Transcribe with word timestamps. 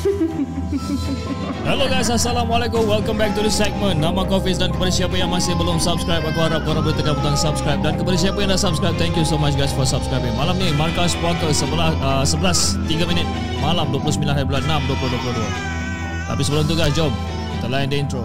Hello 1.68 1.84
guys, 1.84 2.08
Assalamualaikum. 2.08 2.88
Welcome 2.88 3.20
back 3.20 3.36
to 3.36 3.44
the 3.44 3.52
segment. 3.52 4.00
Nama 4.00 4.24
aku 4.24 4.40
Hafiz 4.40 4.56
dan 4.56 4.72
kepada 4.72 4.88
siapa 4.88 5.12
yang 5.12 5.28
masih 5.28 5.52
belum 5.60 5.76
subscribe, 5.76 6.24
aku 6.24 6.40
harap 6.40 6.64
korang 6.64 6.80
boleh 6.80 6.96
tekan 6.96 7.20
butang 7.20 7.36
subscribe. 7.36 7.84
Dan 7.84 8.00
kepada 8.00 8.16
siapa 8.16 8.40
yang 8.40 8.48
dah 8.48 8.60
subscribe, 8.60 8.96
thank 8.96 9.12
you 9.12 9.28
so 9.28 9.36
much 9.36 9.60
guys 9.60 9.76
for 9.76 9.84
subscribing. 9.84 10.32
Malam 10.40 10.56
ni, 10.56 10.72
Markas 10.72 11.12
Puaka 11.20 11.52
sebelah, 11.52 11.92
uh, 12.00 12.24
11, 12.24 12.80
3 12.88 13.10
minit. 13.12 13.28
Malam 13.60 13.92
29 13.92 14.24
hari 14.24 14.48
bulan 14.48 14.64
6, 14.64 14.88
2022. 14.88 16.32
Tapi 16.32 16.42
sebelum 16.48 16.64
tu 16.64 16.74
guys, 16.80 16.96
jom. 16.96 17.12
Kita 17.60 17.68
lain 17.68 17.92
the 17.92 17.98
intro. 18.00 18.24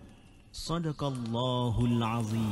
Sadaqallahul 0.51 2.03
Azim. 2.03 2.43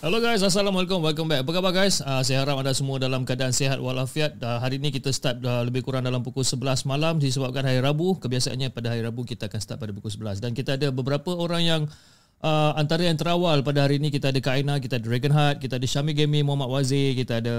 Hello 0.00 0.24
guys, 0.24 0.40
Assalamualaikum, 0.40 1.04
welcome 1.04 1.28
back. 1.28 1.44
Apa 1.44 1.52
khabar 1.52 1.72
guys? 1.76 2.00
Uh, 2.00 2.24
saya 2.24 2.40
harap 2.40 2.56
anda 2.56 2.72
semua 2.72 2.96
dalam 2.96 3.28
keadaan 3.28 3.52
sihat 3.52 3.76
walafiat. 3.76 4.40
Uh, 4.40 4.56
hari 4.56 4.80
ini 4.80 4.88
kita 4.88 5.12
start 5.12 5.44
uh, 5.44 5.68
lebih 5.68 5.84
kurang 5.84 6.08
dalam 6.08 6.24
pukul 6.24 6.48
11 6.48 6.88
malam 6.88 7.20
disebabkan 7.20 7.60
hari 7.60 7.84
Rabu. 7.84 8.16
Kebiasaannya 8.24 8.72
pada 8.72 8.88
hari 8.88 9.04
Rabu 9.04 9.28
kita 9.28 9.52
akan 9.52 9.60
start 9.60 9.84
pada 9.84 9.92
pukul 9.92 10.08
11. 10.08 10.40
Dan 10.40 10.56
kita 10.56 10.80
ada 10.80 10.88
beberapa 10.88 11.36
orang 11.36 11.60
yang 11.60 11.82
antara 12.44 13.06
yang 13.06 13.16
terawal 13.16 13.64
pada 13.64 13.88
hari 13.88 13.96
ini 13.96 14.12
kita 14.12 14.28
ada 14.28 14.40
Kaina, 14.42 14.76
kita 14.76 15.00
ada 15.00 15.04
Dragon 15.08 15.32
Heart, 15.32 15.56
kita 15.64 15.80
ada 15.80 15.86
Syami 15.88 16.12
Gaming, 16.12 16.44
Muhammad 16.44 16.68
Wazir, 16.68 17.16
kita 17.16 17.40
ada 17.40 17.56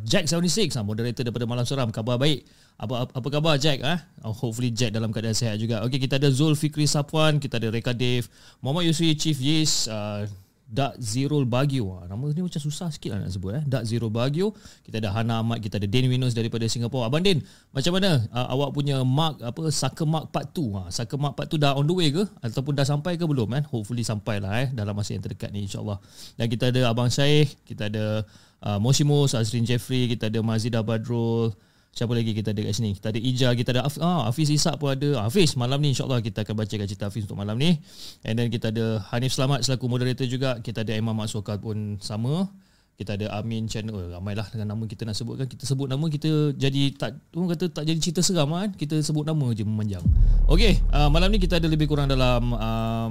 Jack 0.00 0.26
76, 0.26 0.74
uh, 0.74 0.84
moderator 0.84 1.22
daripada 1.28 1.44
Malam 1.44 1.66
Seram. 1.68 1.92
Khabar 1.92 2.16
baik. 2.16 2.48
Apa 2.74 3.06
apa 3.06 3.28
khabar 3.30 3.54
Jack 3.54 3.86
ah? 3.86 4.02
Uh? 4.18 4.34
hopefully 4.34 4.74
Jack 4.74 4.90
dalam 4.90 5.14
keadaan 5.14 5.36
sihat 5.36 5.62
juga. 5.62 5.86
Okey, 5.86 6.02
kita 6.02 6.18
ada 6.18 6.26
Zul 6.32 6.58
Fikri 6.58 6.90
Safwan, 6.90 7.38
kita 7.38 7.62
ada 7.62 7.70
Reka 7.70 7.94
Dave, 7.94 8.26
Muhammad 8.58 8.90
Yusri 8.90 9.14
Chief 9.14 9.38
Yes, 9.38 9.86
uh, 9.86 10.26
Dak 10.74 10.98
Zero 10.98 11.38
Bagio. 11.46 11.94
Ha, 11.94 12.10
nama 12.10 12.26
ni 12.34 12.42
macam 12.42 12.58
susah 12.58 12.90
sikit 12.90 13.14
lah 13.14 13.22
nak 13.22 13.30
sebut 13.30 13.54
eh. 13.54 13.62
Dak 13.62 13.86
Zero 13.86 14.10
Bagio. 14.10 14.50
Kita 14.82 14.98
ada 14.98 15.14
Hana 15.14 15.38
Ahmad, 15.38 15.62
kita 15.62 15.78
ada 15.78 15.86
Din 15.86 16.10
Winus 16.10 16.34
daripada 16.34 16.66
Singapura. 16.66 17.06
Abang 17.06 17.22
Din, 17.22 17.38
macam 17.70 17.94
mana 17.94 18.26
uh, 18.34 18.46
awak 18.50 18.74
punya 18.74 18.98
mark 19.06 19.38
apa 19.38 19.70
Saka 19.70 20.02
Mark 20.02 20.34
Part 20.34 20.50
2? 20.50 20.74
Ha, 20.74 20.82
Saka 20.90 21.14
Mark 21.14 21.38
Part 21.38 21.46
2 21.46 21.62
dah 21.62 21.78
on 21.78 21.86
the 21.86 21.94
way 21.94 22.10
ke 22.10 22.26
ataupun 22.42 22.74
dah 22.74 22.82
sampai 22.82 23.14
ke 23.14 23.22
belum 23.22 23.54
eh? 23.54 23.62
Hopefully 23.70 24.02
sampai 24.02 24.42
lah 24.42 24.66
eh 24.66 24.68
dalam 24.74 24.98
masa 24.98 25.14
yang 25.14 25.22
terdekat 25.22 25.54
ni 25.54 25.70
insya-Allah. 25.70 26.02
Dan 26.34 26.50
kita 26.50 26.74
ada 26.74 26.90
Abang 26.90 27.06
Syekh, 27.06 27.54
kita 27.62 27.86
ada 27.86 28.26
uh, 28.66 28.78
Mosimus, 28.82 29.38
Azrin 29.38 29.62
Jeffrey, 29.62 30.10
kita 30.10 30.26
ada 30.26 30.42
Mazidah 30.42 30.82
Badrul, 30.82 31.54
Siapa 31.94 32.10
lagi 32.10 32.34
kita 32.34 32.50
ada 32.50 32.58
kat 32.58 32.74
sini? 32.74 32.90
Kita 32.98 33.14
ada 33.14 33.20
Ija, 33.22 33.48
kita 33.54 33.70
ada 33.70 33.82
Af- 33.86 34.02
ah, 34.02 34.26
Hafiz 34.26 34.50
Isak 34.50 34.82
pun 34.82 34.98
ada. 34.98 35.22
Hafiz, 35.22 35.54
malam 35.54 35.78
ni 35.78 35.94
insyaAllah 35.94 36.18
kita 36.18 36.42
akan 36.42 36.58
bacakan 36.58 36.86
cerita 36.90 37.06
Hafiz 37.06 37.22
untuk 37.22 37.38
malam 37.38 37.54
ni. 37.54 37.78
And 38.26 38.34
then 38.34 38.50
kita 38.50 38.74
ada 38.74 38.98
Hanif 39.14 39.30
Selamat 39.30 39.62
selaku 39.62 39.86
moderator 39.86 40.26
juga. 40.26 40.58
Kita 40.58 40.82
ada 40.82 40.90
Imam 40.90 41.14
Maksukal 41.14 41.62
pun 41.62 42.02
sama. 42.02 42.50
Kita 42.98 43.14
ada 43.14 43.38
Amin 43.38 43.70
Channel. 43.70 43.94
Oh, 43.94 44.10
ramailah 44.10 44.46
dengan 44.50 44.74
nama 44.74 44.82
kita 44.90 45.06
nak 45.06 45.14
sebutkan. 45.14 45.46
Kita 45.46 45.66
sebut 45.66 45.86
nama 45.86 46.02
kita 46.06 46.54
jadi 46.58 46.82
tak 46.98 47.14
orang 47.34 47.54
kata 47.54 47.70
tak 47.70 47.86
jadi 47.86 47.98
cerita 48.02 48.26
seram 48.26 48.50
kan. 48.50 48.74
Kita 48.74 48.98
sebut 48.98 49.22
nama 49.22 49.50
je 49.54 49.62
memanjang. 49.62 50.02
Okey, 50.50 50.82
uh, 50.90 51.10
malam 51.10 51.30
ni 51.30 51.38
kita 51.38 51.62
ada 51.62 51.66
lebih 51.70 51.86
kurang 51.86 52.10
dalam 52.10 52.54
uh, 52.54 53.10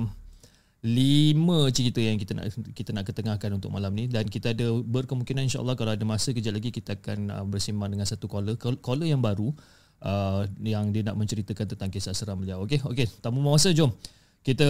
lima 0.83 1.71
cerita 1.71 2.03
yang 2.03 2.19
kita 2.19 2.35
nak 2.35 2.51
kita 2.75 2.91
nak 2.91 3.07
ketengahkan 3.07 3.55
untuk 3.55 3.71
malam 3.71 3.95
ni 3.95 4.11
dan 4.11 4.27
kita 4.27 4.51
ada 4.51 4.67
berkemungkinan 4.83 5.47
insyaallah 5.47 5.79
kalau 5.79 5.95
ada 5.95 6.03
masa 6.03 6.35
kejap 6.35 6.59
lagi 6.59 6.75
kita 6.75 6.99
akan 6.99 7.31
uh, 7.31 7.45
bersembang 7.47 7.87
dengan 7.95 8.03
satu 8.03 8.27
caller 8.27 8.59
caller 8.59 9.07
yang 9.07 9.23
baru 9.23 9.55
uh, 10.03 10.43
yang 10.59 10.91
dia 10.91 11.07
nak 11.07 11.15
menceritakan 11.15 11.71
tentang 11.71 11.87
kisah 11.87 12.11
seram 12.11 12.43
beliau. 12.43 12.67
Okey, 12.67 12.83
okey. 12.83 13.07
Tanpa 13.23 13.39
masa 13.39 13.71
jom 13.71 13.95
kita 14.43 14.67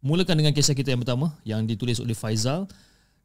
mulakan 0.00 0.40
dengan 0.40 0.56
kisah 0.56 0.72
kita 0.72 0.96
yang 0.96 1.04
pertama 1.04 1.36
yang 1.44 1.68
ditulis 1.68 2.00
oleh 2.00 2.16
Faizal 2.16 2.64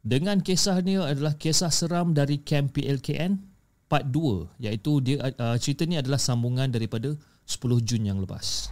dengan 0.04 0.44
kisah 0.44 0.76
ni 0.84 1.00
adalah 1.00 1.34
kisah 1.40 1.72
seram 1.72 2.12
dari 2.12 2.44
Camp 2.44 2.76
PLKN 2.76 3.40
part 3.88 4.04
2 4.12 4.60
iaitu 4.60 5.00
dia 5.00 5.16
uh, 5.24 5.56
cerita 5.56 5.88
ni 5.88 5.96
adalah 5.96 6.20
sambungan 6.20 6.68
daripada 6.68 7.16
10 7.48 7.80
Jun 7.80 8.04
yang 8.04 8.20
lepas. 8.20 8.68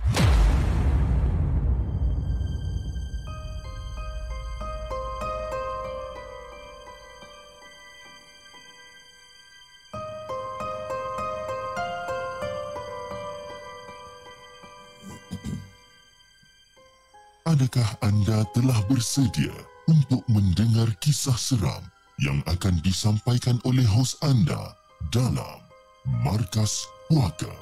Adakah 17.46 18.02
anda 18.02 18.42
telah 18.58 18.74
bersedia 18.90 19.54
untuk 19.86 20.18
mendengar 20.26 20.90
kisah 20.98 21.38
seram 21.38 21.78
yang 22.18 22.42
akan 22.42 22.82
disampaikan 22.82 23.62
oleh 23.62 23.86
hos 23.86 24.18
anda 24.18 24.74
dalam 25.14 25.62
Markas 26.26 26.90
Puaka? 27.06 27.54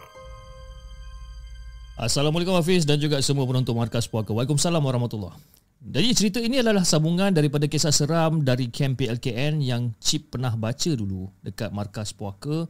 Assalamualaikum 2.01 2.57
Hafiz 2.57 2.89
dan 2.89 2.97
juga 2.97 3.21
semua 3.21 3.45
penonton 3.45 3.77
Markas 3.77 4.09
Puaka. 4.09 4.33
Waalaikumsalam 4.33 4.81
warahmatullahi 4.81 5.37
Jadi 5.85 6.09
cerita 6.17 6.41
ini 6.41 6.65
adalah 6.65 6.81
sambungan 6.81 7.29
daripada 7.37 7.69
kisah 7.69 7.93
seram 7.93 8.41
dari 8.41 8.73
Camp 8.73 8.97
PLKN 8.97 9.61
yang 9.61 9.93
Chip 10.01 10.33
pernah 10.33 10.57
baca 10.57 10.97
dulu 10.97 11.29
dekat 11.45 11.77
Markas 11.77 12.17
Puaka 12.17 12.65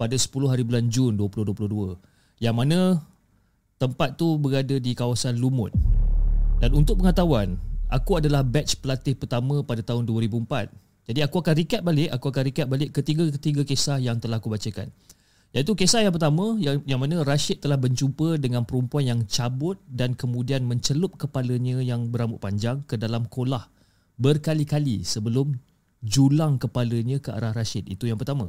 pada 0.00 0.16
10 0.16 0.32
hari 0.48 0.64
bulan 0.64 0.88
Jun 0.88 1.12
2022. 1.20 2.40
Yang 2.40 2.56
mana 2.56 3.04
tempat 3.76 4.16
tu 4.16 4.40
berada 4.40 4.80
di 4.80 4.96
kawasan 4.96 5.36
Lumut. 5.36 5.76
Dan 6.64 6.72
untuk 6.72 7.04
pengetahuan, 7.04 7.60
aku 7.92 8.24
adalah 8.24 8.40
batch 8.40 8.80
pelatih 8.80 9.12
pertama 9.12 9.60
pada 9.60 9.84
tahun 9.84 10.08
2004. 10.08 10.72
Jadi 11.04 11.20
aku 11.20 11.44
akan 11.44 11.54
recap 11.60 11.84
balik, 11.84 12.08
aku 12.08 12.32
akan 12.32 12.42
recap 12.48 12.66
balik 12.72 12.88
ketiga-ketiga 12.96 13.68
kisah 13.68 14.00
yang 14.00 14.16
telah 14.16 14.40
aku 14.40 14.48
bacakan. 14.48 14.88
Iaitu 15.52 15.76
kisah 15.76 16.08
yang 16.08 16.16
pertama 16.16 16.56
yang 16.56 16.80
yang 16.88 16.96
mana 16.96 17.20
Rashid 17.20 17.60
telah 17.60 17.76
berjumpa 17.76 18.40
dengan 18.40 18.64
perempuan 18.64 19.04
yang 19.04 19.20
cabut 19.28 19.76
dan 19.92 20.16
kemudian 20.16 20.64
mencelup 20.64 21.20
kepalanya 21.20 21.84
yang 21.84 22.08
berambut 22.08 22.40
panjang 22.40 22.80
ke 22.88 22.96
dalam 22.96 23.28
kolah 23.28 23.68
berkali-kali 24.16 25.04
sebelum 25.04 25.60
julang 26.00 26.56
kepalanya 26.56 27.20
ke 27.20 27.28
arah 27.28 27.52
Rashid. 27.52 27.92
Itu 27.92 28.08
yang 28.08 28.16
pertama. 28.16 28.48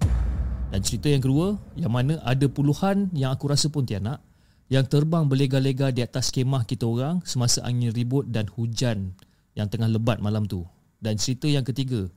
Dan 0.71 0.79
cerita 0.88 1.11
yang 1.11 1.19
kedua 1.19 1.59
yang 1.75 1.91
mana 1.91 2.23
ada 2.23 2.47
puluhan 2.47 3.11
yang 3.11 3.35
aku 3.35 3.51
rasa 3.51 3.68
pun 3.68 3.83
tiada 3.83 4.23
yang 4.65 4.85
terbang 4.89 5.29
berlega-lega 5.29 5.94
di 5.94 6.01
atas 6.01 6.33
kemah 6.33 6.65
kita 6.65 6.89
orang 6.89 7.21
semasa 7.21 7.62
angin 7.62 7.94
ribut 7.94 8.25
dan 8.25 8.50
hujan 8.50 9.13
yang 9.53 9.69
tengah 9.69 9.89
lebat 9.89 10.17
malam 10.17 10.50
tu. 10.50 10.65
Dan 10.97 11.21
cerita 11.21 11.45
yang 11.45 11.62
ketiga, 11.62 12.09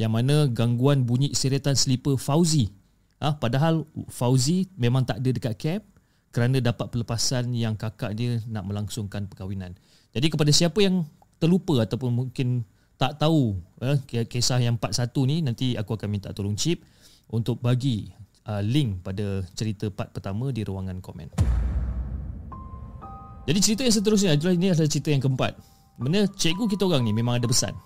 yang 0.00 0.16
mana 0.16 0.48
gangguan 0.48 1.04
bunyi 1.04 1.36
seretan 1.36 1.76
slipper 1.76 2.16
Fauzi. 2.16 2.72
Ah, 3.20 3.32
ha, 3.32 3.36
padahal 3.36 3.84
Fauzi 4.08 4.64
memang 4.80 5.04
tak 5.04 5.20
ada 5.20 5.28
dekat 5.28 5.54
camp 5.60 5.84
kerana 6.32 6.56
dapat 6.62 6.88
pelepasan 6.88 7.52
yang 7.52 7.76
kakak 7.76 8.16
dia 8.16 8.40
nak 8.48 8.64
melangsungkan 8.64 9.28
perkahwinan. 9.28 9.76
Jadi 10.16 10.26
kepada 10.32 10.48
siapa 10.56 10.80
yang 10.80 11.04
terlupa 11.36 11.84
ataupun 11.84 12.10
mungkin 12.16 12.64
tak 12.96 13.20
tahu 13.20 13.60
eh, 13.84 14.24
kisah 14.24 14.60
yang 14.60 14.80
part 14.80 14.96
satu 14.96 15.28
ni 15.28 15.44
nanti 15.44 15.76
aku 15.76 15.96
akan 16.00 16.08
minta 16.08 16.32
tolong 16.32 16.56
Chip 16.56 16.80
untuk 17.28 17.60
bagi 17.60 18.12
uh, 18.44 18.60
link 18.60 19.00
pada 19.00 19.44
cerita 19.56 19.88
part 19.88 20.12
pertama 20.12 20.52
di 20.52 20.64
ruangan 20.64 21.00
komen. 21.00 21.28
Jadi 23.48 23.58
cerita 23.60 23.82
yang 23.86 23.94
seterusnya 23.94 24.30
adalah 24.36 24.52
ini 24.52 24.68
adalah 24.72 24.90
cerita 24.90 25.08
yang 25.08 25.22
keempat. 25.24 25.52
Mana 26.00 26.24
cikgu 26.28 26.64
kita 26.68 26.88
orang 26.88 27.04
ni 27.04 27.12
memang 27.12 27.40
ada 27.40 27.46
pesan. 27.48 27.76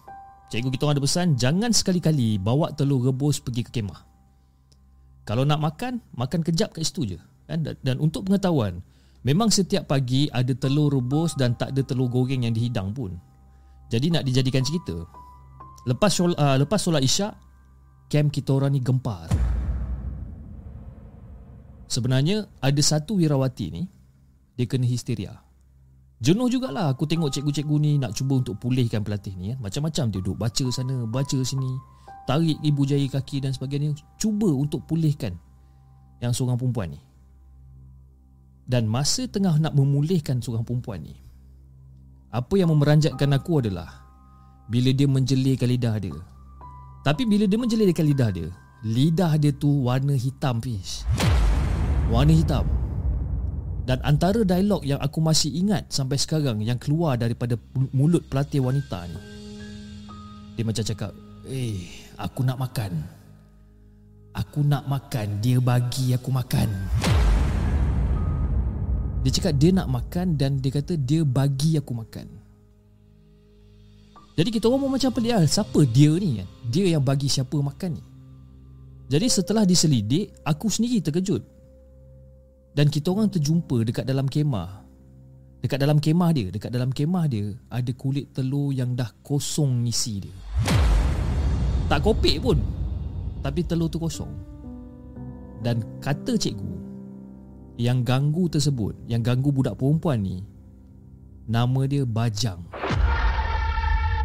Cikgu 0.51 0.71
kita 0.75 0.87
orang 0.87 0.95
ada 0.99 1.05
pesan 1.05 1.27
jangan 1.35 1.71
sekali-kali 1.71 2.39
bawa 2.39 2.71
telur 2.75 3.03
rebus 3.11 3.43
pergi 3.43 3.63
ke 3.67 3.71
kemah. 3.81 4.01
Kalau 5.25 5.43
nak 5.43 5.59
makan, 5.63 6.05
makan 6.15 6.41
kejap 6.45 6.77
kat 6.77 6.85
situ 6.85 7.17
je. 7.17 7.19
Dan, 7.49 7.65
dan 7.81 7.97
untuk 8.01 8.29
pengetahuan, 8.29 8.81
memang 9.25 9.49
setiap 9.49 9.89
pagi 9.89 10.29
ada 10.29 10.53
telur 10.53 10.93
rebus 10.93 11.33
dan 11.37 11.57
tak 11.57 11.73
ada 11.73 11.83
telur 11.85 12.13
goreng 12.13 12.45
yang 12.45 12.53
dihidang 12.53 12.93
pun. 12.93 13.17
Jadi 13.93 14.07
nak 14.11 14.25
dijadikan 14.25 14.65
cerita 14.65 14.97
Lepas 15.85 16.17
sol, 16.17 16.33
uh, 16.33 16.57
lepas 16.57 16.81
solat 16.81 17.05
isyak 17.05 17.37
Kem 18.09 18.33
kita 18.33 18.57
orang 18.57 18.73
ni 18.73 18.81
gempar 18.81 19.29
Sebenarnya 21.85 22.49
ada 22.65 22.83
satu 22.83 23.21
wirawati 23.21 23.67
ni 23.69 23.83
Dia 24.57 24.65
kena 24.65 24.89
histeria 24.89 25.44
Jenuh 26.25 26.49
jugalah 26.49 26.89
aku 26.89 27.05
tengok 27.05 27.29
cikgu-cikgu 27.29 27.77
ni 27.77 27.93
Nak 28.01 28.17
cuba 28.17 28.41
untuk 28.41 28.57
pulihkan 28.57 29.05
pelatih 29.05 29.37
ni 29.37 29.53
ya. 29.53 29.61
Macam-macam 29.61 30.09
dia 30.09 30.25
duduk. 30.25 30.41
Baca 30.41 30.65
sana 30.73 31.05
Baca 31.05 31.39
sini. 31.45 31.69
Tarik 32.25 32.57
ibu 32.65 32.83
jari 32.89 33.13
kaki 33.13 33.45
dan 33.45 33.53
sebagainya. 33.53 33.93
Cuba 34.17 34.49
untuk 34.49 34.89
pulihkan 34.89 35.37
Yang 36.25 36.41
seorang 36.41 36.57
perempuan 36.57 36.97
ni. 36.97 37.01
Dan 38.65 38.89
masa 38.89 39.29
tengah 39.29 39.61
nak 39.61 39.77
memulihkan 39.77 40.41
seorang 40.41 40.65
perempuan 40.65 41.05
ni 41.05 41.21
apa 42.35 42.59
yang 42.59 42.75
memeranjatkan 42.75 43.31
aku 43.31 43.63
adalah 43.63 44.03
Bila 44.67 44.91
dia 44.91 45.07
menjelirkan 45.07 45.71
lidah 45.71 46.03
dia. 46.03 46.19
Tapi 47.07 47.23
bila 47.31 47.47
dia 47.47 47.55
menjelirkan 47.55 48.03
lidah 48.11 48.31
dia 48.35 48.49
Lidah 48.83 49.39
dia 49.39 49.55
tu 49.55 49.87
warna 49.87 50.19
hitam 50.19 50.59
fish. 50.59 51.07
Warna 52.11 52.35
hitam 52.35 52.67
Dan 53.85 54.01
antara 54.01 54.41
dialog 54.49 54.81
yang 54.81 54.97
aku 54.97 55.21
masih 55.21 55.53
ingat 55.53 55.93
Sampai 55.93 56.17
sekarang 56.17 56.57
Yang 56.65 56.89
keluar 56.89 57.21
daripada 57.21 57.61
mulut 57.93 58.25
pelatih 58.33 58.65
wanita 58.65 59.05
ni 59.05 59.21
Dia 60.57 60.65
macam 60.65 60.85
cakap 60.85 61.13
Eh 61.45 61.85
aku 62.17 62.41
nak 62.49 62.57
makan 62.57 62.93
Aku 64.33 64.65
nak 64.65 64.89
makan 64.89 65.45
Dia 65.45 65.61
bagi 65.61 66.17
aku 66.17 66.33
makan 66.33 66.69
dia 69.25 69.33
cakap 69.41 69.57
dia 69.57 69.73
nak 69.73 69.89
makan 69.89 70.37
dan 70.37 70.61
dia 70.61 70.69
kata 70.69 71.01
dia 71.01 71.25
bagi 71.25 71.81
aku 71.81 71.97
makan. 71.97 72.29
Jadi 74.37 74.49
kita 74.53 74.69
orang 74.69 74.93
macam 74.93 75.09
pelik 75.17 75.33
lah. 75.33 75.49
Siapa 75.49 75.81
dia 75.89 76.13
ni? 76.21 76.45
Dia 76.69 76.93
yang 76.93 77.01
bagi 77.01 77.33
siapa 77.33 77.57
makan 77.57 77.97
ni. 77.97 78.05
Jadi 79.09 79.27
setelah 79.33 79.65
diselidik, 79.65 80.29
aku 80.45 80.69
sendiri 80.69 81.01
terkejut. 81.01 81.41
Dan 82.75 82.91
kita 82.91 83.15
orang 83.15 83.31
terjumpa 83.31 83.87
dekat 83.87 84.05
dalam 84.05 84.27
kemah. 84.27 84.83
Dekat 85.63 85.79
dalam 85.81 85.97
kemah 85.97 86.31
dia, 86.35 86.53
dekat 86.53 86.69
dalam 86.75 86.91
kemah 86.93 87.25
dia 87.31 87.55
ada 87.73 87.91
kulit 87.97 88.35
telur 88.37 88.75
yang 88.75 88.93
dah 88.93 89.09
kosong 89.25 89.87
isi 89.89 90.29
dia. 90.29 90.37
Tak 91.89 92.05
kopik 92.05 92.43
pun. 92.43 92.59
Tapi 93.41 93.65
telur 93.65 93.89
tu 93.89 93.97
kosong. 93.97 94.29
Dan 95.65 95.81
kata 96.05 96.37
cikgu, 96.37 96.75
yang 97.75 98.07
ganggu 98.07 98.47
tersebut 98.47 98.95
Yang 99.11 99.35
ganggu 99.35 99.51
budak 99.51 99.75
perempuan 99.75 100.23
ni 100.23 100.47
Nama 101.51 101.81
dia 101.91 102.07
Bajang 102.07 102.63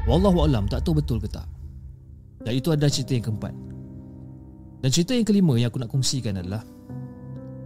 Wallahualam 0.05 0.69
tak 0.69 0.85
tahu 0.85 1.01
betul 1.01 1.17
ke 1.17 1.29
tak 1.29 1.49
Dan 2.45 2.53
itu 2.53 2.69
adalah 2.69 2.93
cerita 2.93 3.17
yang 3.17 3.25
keempat 3.25 3.53
Dan 4.85 4.89
cerita 4.93 5.17
yang 5.17 5.25
kelima 5.25 5.53
yang 5.57 5.73
aku 5.73 5.81
nak 5.81 5.89
kongsikan 5.89 6.37
adalah 6.39 6.61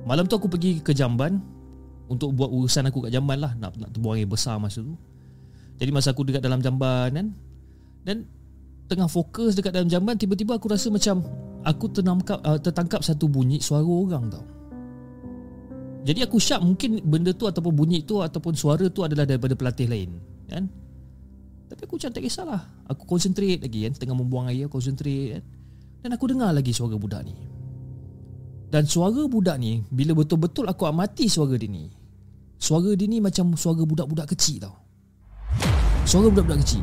Malam 0.03 0.27
tu 0.27 0.35
aku 0.35 0.51
pergi 0.51 0.83
ke 0.83 0.91
Jamban 0.91 1.39
Untuk 2.11 2.35
buat 2.35 2.51
urusan 2.51 2.87
aku 2.91 3.07
kat 3.07 3.11
Jamban 3.15 3.39
lah 3.39 3.55
Nak, 3.55 3.79
nak 3.79 3.89
terbuang 3.95 4.19
air 4.19 4.27
besar 4.27 4.59
masa 4.59 4.83
tu 4.83 4.95
Jadi 5.79 5.89
masa 5.95 6.11
aku 6.11 6.27
dekat 6.27 6.43
dalam 6.43 6.59
Jamban 6.59 7.11
kan 7.15 7.27
Dan 8.03 8.17
tengah 8.91 9.07
fokus 9.07 9.55
dekat 9.55 9.71
dalam 9.71 9.87
Jamban 9.87 10.19
Tiba-tiba 10.19 10.59
aku 10.59 10.67
rasa 10.67 10.91
macam 10.91 11.23
Aku 11.63 11.87
tertangkap, 11.87 12.43
uh, 12.43 12.59
tertangkap 12.59 12.99
satu 12.99 13.31
bunyi 13.31 13.63
suara 13.63 13.87
orang 13.87 14.27
tau 14.27 14.43
jadi 16.03 16.27
aku 16.27 16.35
syak 16.35 16.59
mungkin 16.59 16.99
benda 16.99 17.31
tu 17.31 17.47
ataupun 17.47 17.71
bunyi 17.71 18.03
tu 18.03 18.19
ataupun 18.19 18.59
suara 18.59 18.91
tu 18.91 19.07
adalah 19.07 19.23
daripada 19.23 19.55
pelatih 19.55 19.87
lain 19.87 20.19
kan. 20.51 20.67
Tapi 21.71 21.81
aku 21.87 21.95
macam 21.95 22.11
tak 22.11 22.23
kisahlah. 22.27 22.61
Aku 22.91 23.07
concentrate 23.07 23.63
lagi 23.63 23.87
kan 23.87 23.95
tengah 23.95 24.17
membuang 24.19 24.51
air 24.51 24.67
concentrate 24.67 25.39
kan. 25.39 25.43
Dan 26.03 26.09
aku 26.19 26.27
dengar 26.27 26.51
lagi 26.51 26.75
suara 26.75 26.99
budak 26.99 27.23
ni. 27.23 27.31
Dan 28.73 28.89
suara 28.89 29.29
budak 29.29 29.61
ni 29.61 29.85
bila 29.93 30.17
betul-betul 30.17 30.65
aku 30.65 30.89
amati 30.89 31.29
suara 31.29 31.53
dia 31.53 31.69
ni. 31.69 31.93
Suara 32.57 32.97
dia 32.97 33.05
ni 33.05 33.21
macam 33.21 33.53
suara 33.53 33.85
budak-budak 33.85 34.33
kecil 34.33 34.65
tau. 34.65 34.73
Suara 36.09 36.33
budak-budak 36.33 36.65
kecil. 36.65 36.81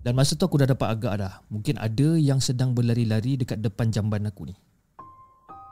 Dan 0.00 0.16
masa 0.16 0.32
tu 0.32 0.48
aku 0.48 0.56
dah 0.56 0.72
dapat 0.72 0.88
agak 0.96 1.14
dah. 1.20 1.44
Mungkin 1.52 1.76
ada 1.76 2.16
yang 2.16 2.40
sedang 2.40 2.72
berlari-lari 2.72 3.36
dekat 3.36 3.60
depan 3.60 3.92
jamban 3.92 4.24
aku 4.24 4.48
ni. 4.48 4.56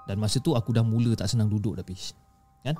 Dan 0.05 0.21
masa 0.21 0.37
tu 0.43 0.53
aku 0.53 0.77
dah 0.77 0.85
mula 0.85 1.17
tak 1.17 1.31
senang 1.31 1.47
duduk 1.47 1.79
dah 1.79 1.87
Pis 1.87 2.19
Kan 2.67 2.75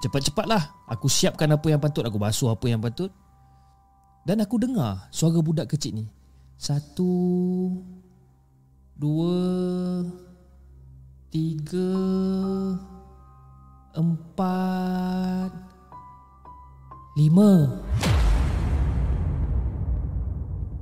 Cepat-cepatlah 0.00 0.88
Aku 0.88 1.12
siapkan 1.12 1.52
apa 1.52 1.68
yang 1.68 1.76
patut 1.76 2.00
Aku 2.08 2.16
basuh 2.16 2.48
apa 2.48 2.64
yang 2.72 2.80
patut 2.80 3.12
Dan 4.24 4.40
aku 4.40 4.56
dengar 4.56 5.12
Suara 5.12 5.44
budak 5.44 5.68
kecil 5.76 6.00
ni 6.00 6.06
Satu 6.56 7.12
Dua 9.00 10.04
Tiga 11.32 11.96
Empat 13.96 15.52
Lima. 17.16 17.80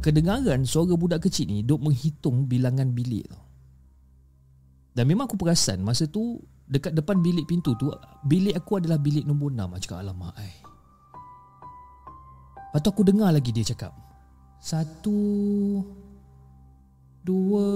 Kedengaran 0.02 0.66
suara 0.66 0.98
budak 0.98 1.30
kecil 1.30 1.46
ni 1.46 1.62
Duk 1.62 1.78
menghitung 1.78 2.50
bilangan 2.50 2.90
bilik 2.90 3.22
tau. 3.30 3.46
Dan 4.98 5.06
memang 5.06 5.30
aku 5.30 5.38
perasan 5.38 5.86
masa 5.86 6.10
tu 6.10 6.42
dekat 6.66 6.98
depan 6.98 7.22
bilik 7.22 7.46
pintu 7.46 7.78
tu 7.78 7.86
bilik 8.26 8.58
aku 8.58 8.82
adalah 8.82 8.98
bilik 8.98 9.22
nombor 9.22 9.54
6 9.54 9.62
aku 9.62 9.78
cakap 9.86 10.02
alamak 10.02 10.34
ai. 10.34 10.58
Lepas 12.66 12.82
tu 12.82 12.88
aku 12.90 13.02
dengar 13.06 13.30
lagi 13.30 13.54
dia 13.54 13.62
cakap 13.62 13.94
Satu 14.58 15.22
Dua 17.28 17.68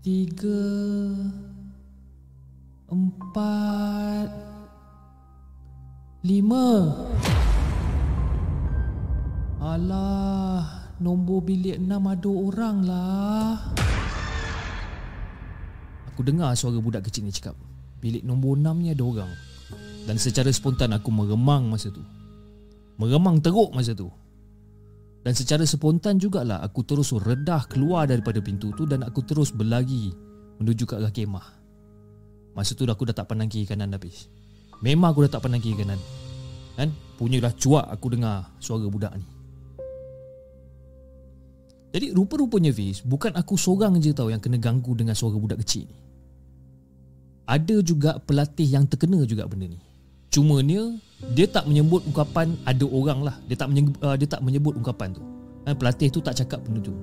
Tiga 0.00 0.72
Empat 2.88 4.28
Lima. 6.24 6.96
Alah 9.60 10.88
Nombor 10.96 11.44
bilik 11.44 11.76
enam 11.76 12.08
ada 12.08 12.32
orang 12.32 12.76
lah. 12.88 13.60
Aku 16.08 16.24
dengar 16.24 16.56
suara 16.56 16.80
budak 16.80 17.04
kecil 17.04 17.28
ni 17.28 17.36
cakap 17.36 17.52
Bilik 18.00 18.24
nombor 18.24 18.56
6 18.56 18.80
ni 18.80 18.96
ada 18.96 19.04
orang. 19.04 19.28
Dan 20.08 20.16
secara 20.16 20.48
spontan 20.56 20.96
aku 20.96 21.12
meremang 21.12 21.68
masa 21.68 21.92
tu. 21.92 22.00
Meremang 22.96 23.44
teruk 23.44 23.76
masa 23.76 23.92
tu 23.92 24.08
Dan 25.26 25.34
secara 25.34 25.66
spontan 25.66 26.22
jugalah 26.22 26.62
Aku 26.62 26.86
terus 26.86 27.10
redah 27.10 27.66
keluar 27.66 28.06
daripada 28.06 28.38
pintu 28.38 28.70
tu 28.78 28.86
Dan 28.86 29.02
aku 29.02 29.26
terus 29.26 29.50
berlari 29.50 30.14
Menuju 30.62 30.86
ke 30.86 30.94
arah 30.94 31.10
kemah. 31.10 31.42
Masa 32.54 32.78
tu 32.78 32.86
aku 32.86 33.10
dah 33.10 33.16
tak 33.18 33.26
pandang 33.26 33.50
kiri 33.50 33.66
kanan 33.66 33.90
habis 33.90 34.30
Memang 34.86 35.10
aku 35.10 35.26
dah 35.26 35.34
tak 35.34 35.42
pandang 35.50 35.58
kiri 35.58 35.82
kanan. 35.82 35.98
Kan? 36.78 36.94
Punyalah 37.18 37.50
cuak 37.58 37.90
aku 37.90 38.06
dengar 38.14 38.54
suara 38.62 38.86
budak 38.86 39.18
ni. 39.18 39.26
Jadi 41.90 42.12
rupa-rupanya 42.14 42.70
Fiz 42.70 43.02
Bukan 43.02 43.34
aku 43.34 43.58
seorang 43.58 43.98
je 43.98 44.14
tau 44.14 44.30
Yang 44.30 44.46
kena 44.46 44.62
ganggu 44.62 44.94
dengan 44.94 45.18
suara 45.18 45.34
budak 45.34 45.58
kecil 45.66 45.90
ni. 45.90 45.98
Ada 47.46 47.78
juga 47.82 48.18
pelatih 48.22 48.66
yang 48.66 48.90
terkena 48.90 49.22
juga 49.22 49.46
benda 49.46 49.70
ni. 49.70 49.78
Cuma 50.34 50.58
ni 50.66 50.98
dia 51.32 51.48
tak 51.48 51.64
menyebut 51.64 52.04
ungkapan 52.04 52.52
ada 52.68 52.84
orang 52.84 53.24
lah. 53.24 53.36
Dia 53.48 53.56
tak 53.56 53.72
menyebut, 53.72 53.96
uh, 54.04 54.16
dia 54.20 54.28
tak 54.28 54.44
menyebut 54.44 54.76
ungkapan 54.76 55.16
tu. 55.16 55.22
Uh, 55.64 55.72
pelatih 55.72 56.12
tu 56.12 56.20
tak 56.20 56.36
cakap 56.36 56.60
benda 56.60 56.84
tu. 56.84 56.94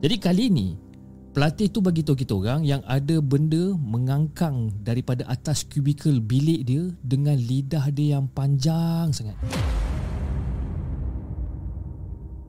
Jadi 0.00 0.16
kali 0.16 0.44
ni 0.48 0.66
pelatih 1.36 1.68
tu 1.68 1.84
bagi 1.84 2.00
tahu 2.00 2.16
kita 2.16 2.32
orang 2.32 2.64
yang 2.64 2.80
ada 2.88 3.20
benda 3.20 3.76
mengangkang 3.76 4.72
daripada 4.80 5.28
atas 5.28 5.68
kubikel 5.68 6.16
bilik 6.16 6.64
dia 6.64 6.88
dengan 7.04 7.36
lidah 7.36 7.92
dia 7.92 8.16
yang 8.16 8.24
panjang 8.32 9.12
sangat. 9.12 9.36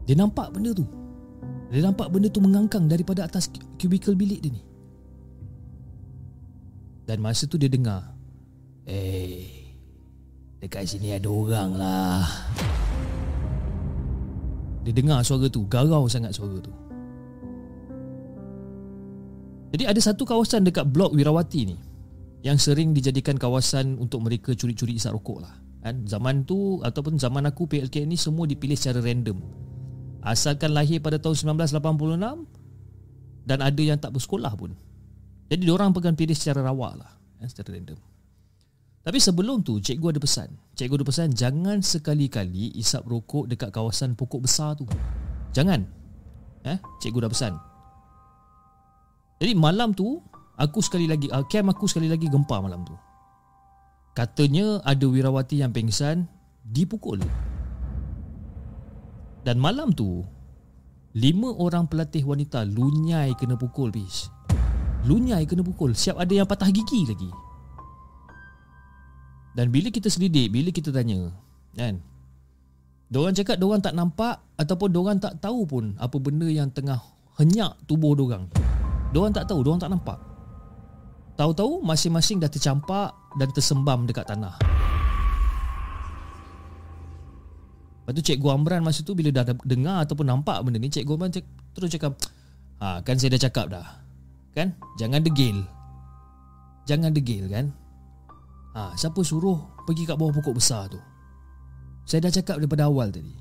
Dia 0.08 0.16
nampak 0.16 0.56
benda 0.56 0.72
tu. 0.72 0.88
Dia 1.68 1.84
nampak 1.84 2.08
benda 2.16 2.32
tu 2.32 2.40
mengangkang 2.40 2.88
daripada 2.88 3.28
atas 3.28 3.52
kubikel 3.76 4.16
bilik 4.16 4.40
dia 4.40 4.56
ni. 4.56 4.64
Dan 7.04 7.20
masa 7.24 7.44
tu 7.48 7.56
dia 7.56 7.72
dengar 7.72 8.16
Eh 8.88 9.57
Dekat 10.58 10.90
sini 10.90 11.14
ada 11.14 11.30
orang 11.30 11.70
lah. 11.78 12.26
Dia 14.82 14.96
dengar 14.96 15.22
suara 15.22 15.46
tu 15.52 15.68
Garau 15.70 16.10
sangat 16.10 16.34
suara 16.34 16.58
tu. 16.58 16.74
Jadi 19.70 19.84
ada 19.86 20.00
satu 20.02 20.24
kawasan 20.26 20.64
dekat 20.64 20.88
blok 20.88 21.12
Wirawati 21.12 21.68
ni 21.68 21.76
Yang 22.40 22.72
sering 22.72 22.96
dijadikan 22.96 23.36
kawasan 23.36 24.00
Untuk 24.00 24.24
mereka 24.24 24.56
curi-curi 24.56 24.96
isap 24.96 25.20
rokok 25.20 25.44
lah. 25.44 25.54
Kan? 25.84 26.08
Zaman 26.08 26.48
tu 26.48 26.80
Ataupun 26.82 27.20
zaman 27.20 27.44
aku 27.46 27.68
PLK 27.68 28.08
ni 28.08 28.16
Semua 28.16 28.48
dipilih 28.48 28.80
secara 28.80 29.04
random. 29.04 29.44
Asalkan 30.24 30.72
lahir 30.72 31.04
pada 31.04 31.20
tahun 31.20 31.60
1986 31.60 33.46
Dan 33.46 33.60
ada 33.60 33.82
yang 33.84 34.00
tak 34.00 34.16
bersekolah 34.16 34.56
pun. 34.56 34.74
Jadi 35.52 35.62
diorang 35.68 35.92
pegang 35.94 36.16
pilih 36.16 36.34
secara 36.34 36.64
rawak 36.66 36.98
lah 36.98 37.12
kan? 37.38 37.48
Secara 37.52 37.78
random 37.78 38.17
tapi 39.08 39.24
sebelum 39.24 39.64
tu 39.64 39.80
cikgu 39.80 40.12
ada 40.12 40.20
pesan. 40.20 40.52
Cikgu 40.76 41.00
ada 41.00 41.06
pesan 41.08 41.32
jangan 41.32 41.80
sekali-kali 41.80 42.76
isap 42.76 43.08
rokok 43.08 43.48
dekat 43.48 43.72
kawasan 43.72 44.20
pokok 44.20 44.44
besar 44.44 44.76
tu. 44.76 44.84
Jangan. 45.56 45.88
Eh, 46.68 46.76
cikgu 47.00 47.24
dah 47.24 47.32
pesan. 47.32 47.56
Jadi 49.40 49.56
malam 49.56 49.96
tu 49.96 50.20
aku 50.60 50.84
sekali 50.84 51.08
lagi 51.08 51.32
uh, 51.32 51.48
camp 51.48 51.72
aku 51.72 51.88
sekali 51.88 52.12
lagi 52.12 52.28
gempa 52.28 52.60
malam 52.60 52.84
tu. 52.84 52.92
Katanya 54.12 54.84
ada 54.84 55.08
wirawati 55.08 55.64
yang 55.64 55.72
pengsan 55.72 56.28
dipukul. 56.68 57.24
Dan 59.48 59.56
malam 59.56 59.96
tu 59.96 60.20
lima 61.16 61.56
orang 61.56 61.88
pelatih 61.88 62.28
wanita 62.28 62.68
lunyai 62.68 63.32
kena 63.40 63.56
pukul 63.56 63.88
bis. 63.88 64.28
Lunyai 65.08 65.48
kena 65.48 65.64
pukul. 65.64 65.96
Siap 65.96 66.20
ada 66.20 66.34
yang 66.36 66.44
patah 66.44 66.68
gigi 66.68 67.08
lagi. 67.08 67.47
Dan 69.58 69.74
bila 69.74 69.90
kita 69.90 70.06
selidik, 70.06 70.54
bila 70.54 70.70
kita 70.70 70.94
tanya, 70.94 71.34
kan? 71.74 71.98
Diorang 73.10 73.34
cakap 73.34 73.58
diorang 73.58 73.82
tak 73.82 73.98
nampak 73.98 74.38
ataupun 74.54 74.94
diorang 74.94 75.18
tak 75.18 75.42
tahu 75.42 75.66
pun 75.66 75.98
apa 75.98 76.14
benda 76.22 76.46
yang 76.46 76.70
tengah 76.70 77.02
henyak 77.42 77.74
tubuh 77.90 78.14
diorang. 78.14 78.46
Diorang 79.18 79.34
tak 79.34 79.50
tahu, 79.50 79.66
diorang 79.66 79.82
tak 79.82 79.90
nampak. 79.90 80.22
Tahu-tahu 81.42 81.82
masing-masing 81.82 82.38
dah 82.38 82.54
tercampak 82.54 83.18
dan 83.42 83.50
tersembam 83.50 84.06
dekat 84.06 84.30
tanah. 84.30 84.62
Lepas 88.06 88.14
tu 88.14 88.22
Cikgu 88.30 88.48
Amran 88.54 88.86
masa 88.86 89.02
tu 89.02 89.18
bila 89.18 89.34
dah 89.34 89.58
dengar 89.66 90.06
ataupun 90.06 90.30
nampak 90.30 90.62
benda 90.62 90.78
ni, 90.78 90.94
Cikgu 90.94 91.18
Amran 91.18 91.34
terus 91.74 91.90
cakap, 91.90 92.14
ha, 92.78 93.02
kan 93.02 93.18
saya 93.18 93.34
dah 93.34 93.42
cakap 93.42 93.74
dah. 93.74 94.06
Kan? 94.54 94.78
Jangan 95.02 95.26
degil. 95.26 95.66
Jangan 96.86 97.10
degil 97.10 97.50
kan? 97.50 97.74
Ha, 98.78 98.94
siapa 98.94 99.26
suruh 99.26 99.58
pergi 99.90 100.06
kat 100.06 100.14
bawah 100.14 100.38
pokok 100.38 100.62
besar 100.62 100.86
tu? 100.86 101.02
Saya 102.06 102.30
dah 102.30 102.30
cakap 102.30 102.62
daripada 102.62 102.86
awal 102.86 103.10
tadi. 103.10 103.34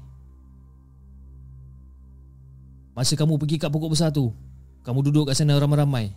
Masa 2.96 3.12
kamu 3.20 3.36
pergi 3.36 3.60
kat 3.60 3.68
pokok 3.68 3.92
besar 3.92 4.08
tu, 4.08 4.32
kamu 4.80 5.04
duduk 5.04 5.28
kat 5.28 5.36
sana 5.36 5.60
ramai-ramai. 5.60 6.08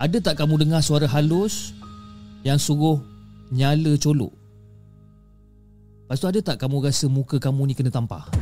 Ada 0.00 0.32
tak 0.32 0.40
kamu 0.40 0.64
dengar 0.64 0.80
suara 0.80 1.04
halus 1.04 1.76
yang 2.40 2.56
suruh 2.56 3.04
nyala 3.52 4.00
colok? 4.00 4.32
Lepas 6.08 6.16
tu 6.16 6.26
ada 6.32 6.40
tak 6.40 6.56
kamu 6.56 6.88
rasa 6.88 7.12
muka 7.12 7.36
kamu 7.36 7.68
ni 7.68 7.74
kena 7.76 7.92
tampar? 7.92 8.32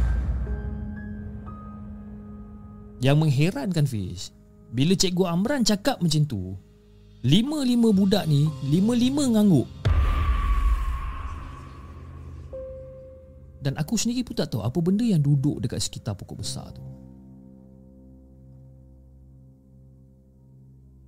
Yang 3.03 3.17
mengherankan 3.27 3.91
Fiz, 3.91 4.31
bila 4.71 4.95
Cikgu 4.95 5.27
Amran 5.27 5.67
cakap 5.67 5.99
macam 5.99 6.23
tu, 6.31 6.55
lima-lima 7.21 7.93
budak 7.93 8.25
ni, 8.25 8.49
lima-lima 8.65 9.29
ngangguk. 9.29 9.69
Dan 13.61 13.77
aku 13.77 14.01
sendiri 14.01 14.25
pun 14.25 14.33
tak 14.33 14.49
tahu 14.49 14.65
apa 14.65 14.79
benda 14.81 15.05
yang 15.05 15.21
duduk 15.21 15.61
dekat 15.61 15.85
sekitar 15.85 16.17
pokok 16.17 16.41
besar 16.41 16.73
tu. 16.73 16.81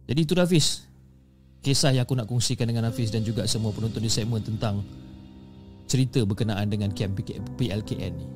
Jadi 0.05 0.21
itu 0.21 0.37
Hafiz. 0.37 0.85
Kisah 1.65 1.97
yang 1.97 2.05
aku 2.05 2.13
nak 2.13 2.29
kongsikan 2.29 2.69
dengan 2.69 2.91
Hafiz 2.91 3.09
dan 3.09 3.25
juga 3.25 3.49
semua 3.49 3.73
penonton 3.73 4.05
di 4.05 4.13
segmen 4.13 4.45
tentang 4.45 4.85
cerita 5.89 6.21
berkenaan 6.29 6.69
dengan 6.69 6.93
camp 6.93 7.17
PLKN 7.57 8.13
ni. 8.13 8.29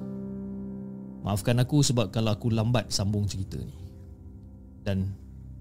Maafkan 1.27 1.59
aku 1.61 1.83
sebab 1.83 2.15
kalau 2.15 2.33
aku 2.33 2.55
lambat 2.55 2.89
sambung 2.89 3.29
cerita 3.29 3.61
ni. 3.61 3.77
Dan 4.81 5.13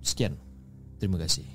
sekian. 0.06 0.38
Terima 1.02 1.20
kasih. 1.20 1.55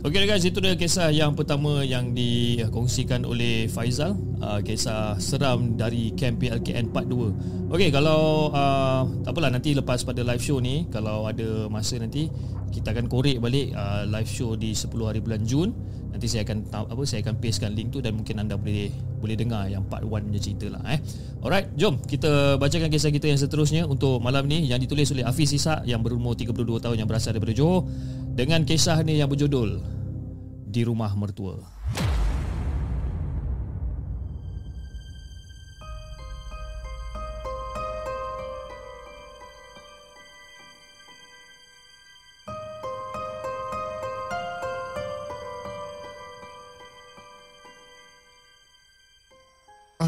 Okey 0.00 0.24
guys, 0.24 0.48
itu 0.48 0.64
dia 0.64 0.72
kisah 0.80 1.12
yang 1.12 1.36
pertama 1.36 1.84
yang 1.84 2.16
dikongsikan 2.16 3.20
oleh 3.28 3.68
Faizal. 3.68 4.16
Uh, 4.40 4.56
Kisah 4.64 5.20
seram 5.20 5.76
dari 5.76 6.16
Camp 6.16 6.40
PLKN 6.40 6.88
Part 6.88 7.04
2 7.12 7.68
Okey, 7.68 7.92
kalau 7.92 8.48
uh, 8.48 9.04
tak 9.20 9.36
apalah 9.36 9.52
nanti 9.52 9.76
lepas 9.76 10.00
pada 10.00 10.24
live 10.24 10.40
show 10.40 10.56
ni 10.56 10.88
Kalau 10.88 11.28
ada 11.28 11.68
masa 11.68 12.00
nanti 12.00 12.32
kita 12.72 12.96
akan 12.96 13.12
korek 13.12 13.44
balik 13.44 13.76
uh, 13.76 14.08
live 14.08 14.32
show 14.32 14.56
di 14.56 14.72
10 14.72 14.88
hari 15.04 15.20
bulan 15.20 15.44
Jun 15.44 15.76
Nanti 16.10 16.26
saya 16.26 16.42
akan 16.44 16.68
apa 16.90 17.02
saya 17.06 17.22
akan 17.22 17.34
pastekan 17.38 17.72
link 17.72 17.94
tu 17.94 18.02
dan 18.02 18.18
mungkin 18.18 18.42
anda 18.42 18.58
boleh 18.58 18.90
boleh 19.22 19.36
dengar 19.38 19.70
yang 19.70 19.86
part 19.86 20.02
1 20.02 20.10
punya 20.10 20.40
cerita 20.42 20.66
lah 20.68 20.82
eh. 20.90 20.98
Alright, 21.40 21.72
jom 21.78 22.02
kita 22.02 22.60
bacakan 22.60 22.90
kisah 22.92 23.14
kita 23.14 23.30
yang 23.30 23.40
seterusnya 23.40 23.86
untuk 23.86 24.20
malam 24.20 24.44
ni 24.50 24.68
yang 24.68 24.82
ditulis 24.82 25.08
oleh 25.14 25.24
Hafiz 25.24 25.54
Isak 25.54 25.86
yang 25.88 26.04
berumur 26.04 26.36
32 26.36 26.52
tahun 26.82 26.96
yang 27.00 27.08
berasal 27.08 27.32
daripada 27.32 27.54
Johor 27.56 27.88
dengan 28.34 28.66
kisah 28.66 29.00
ni 29.06 29.16
yang 29.16 29.30
berjudul 29.30 29.80
Di 30.70 30.82
Rumah 30.84 31.16
Mertua. 31.16 31.79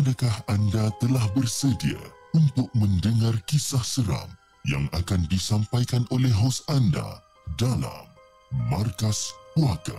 Adakah 0.03 0.35
anda 0.51 0.91
telah 0.99 1.23
bersedia 1.31 1.95
untuk 2.35 2.67
mendengar 2.75 3.39
kisah 3.47 3.87
seram 3.87 4.27
yang 4.67 4.91
akan 4.91 5.31
disampaikan 5.31 6.03
oleh 6.11 6.27
hos 6.43 6.59
anda 6.67 7.23
dalam 7.55 8.11
Markas 8.67 9.31
Puaka? 9.55 9.95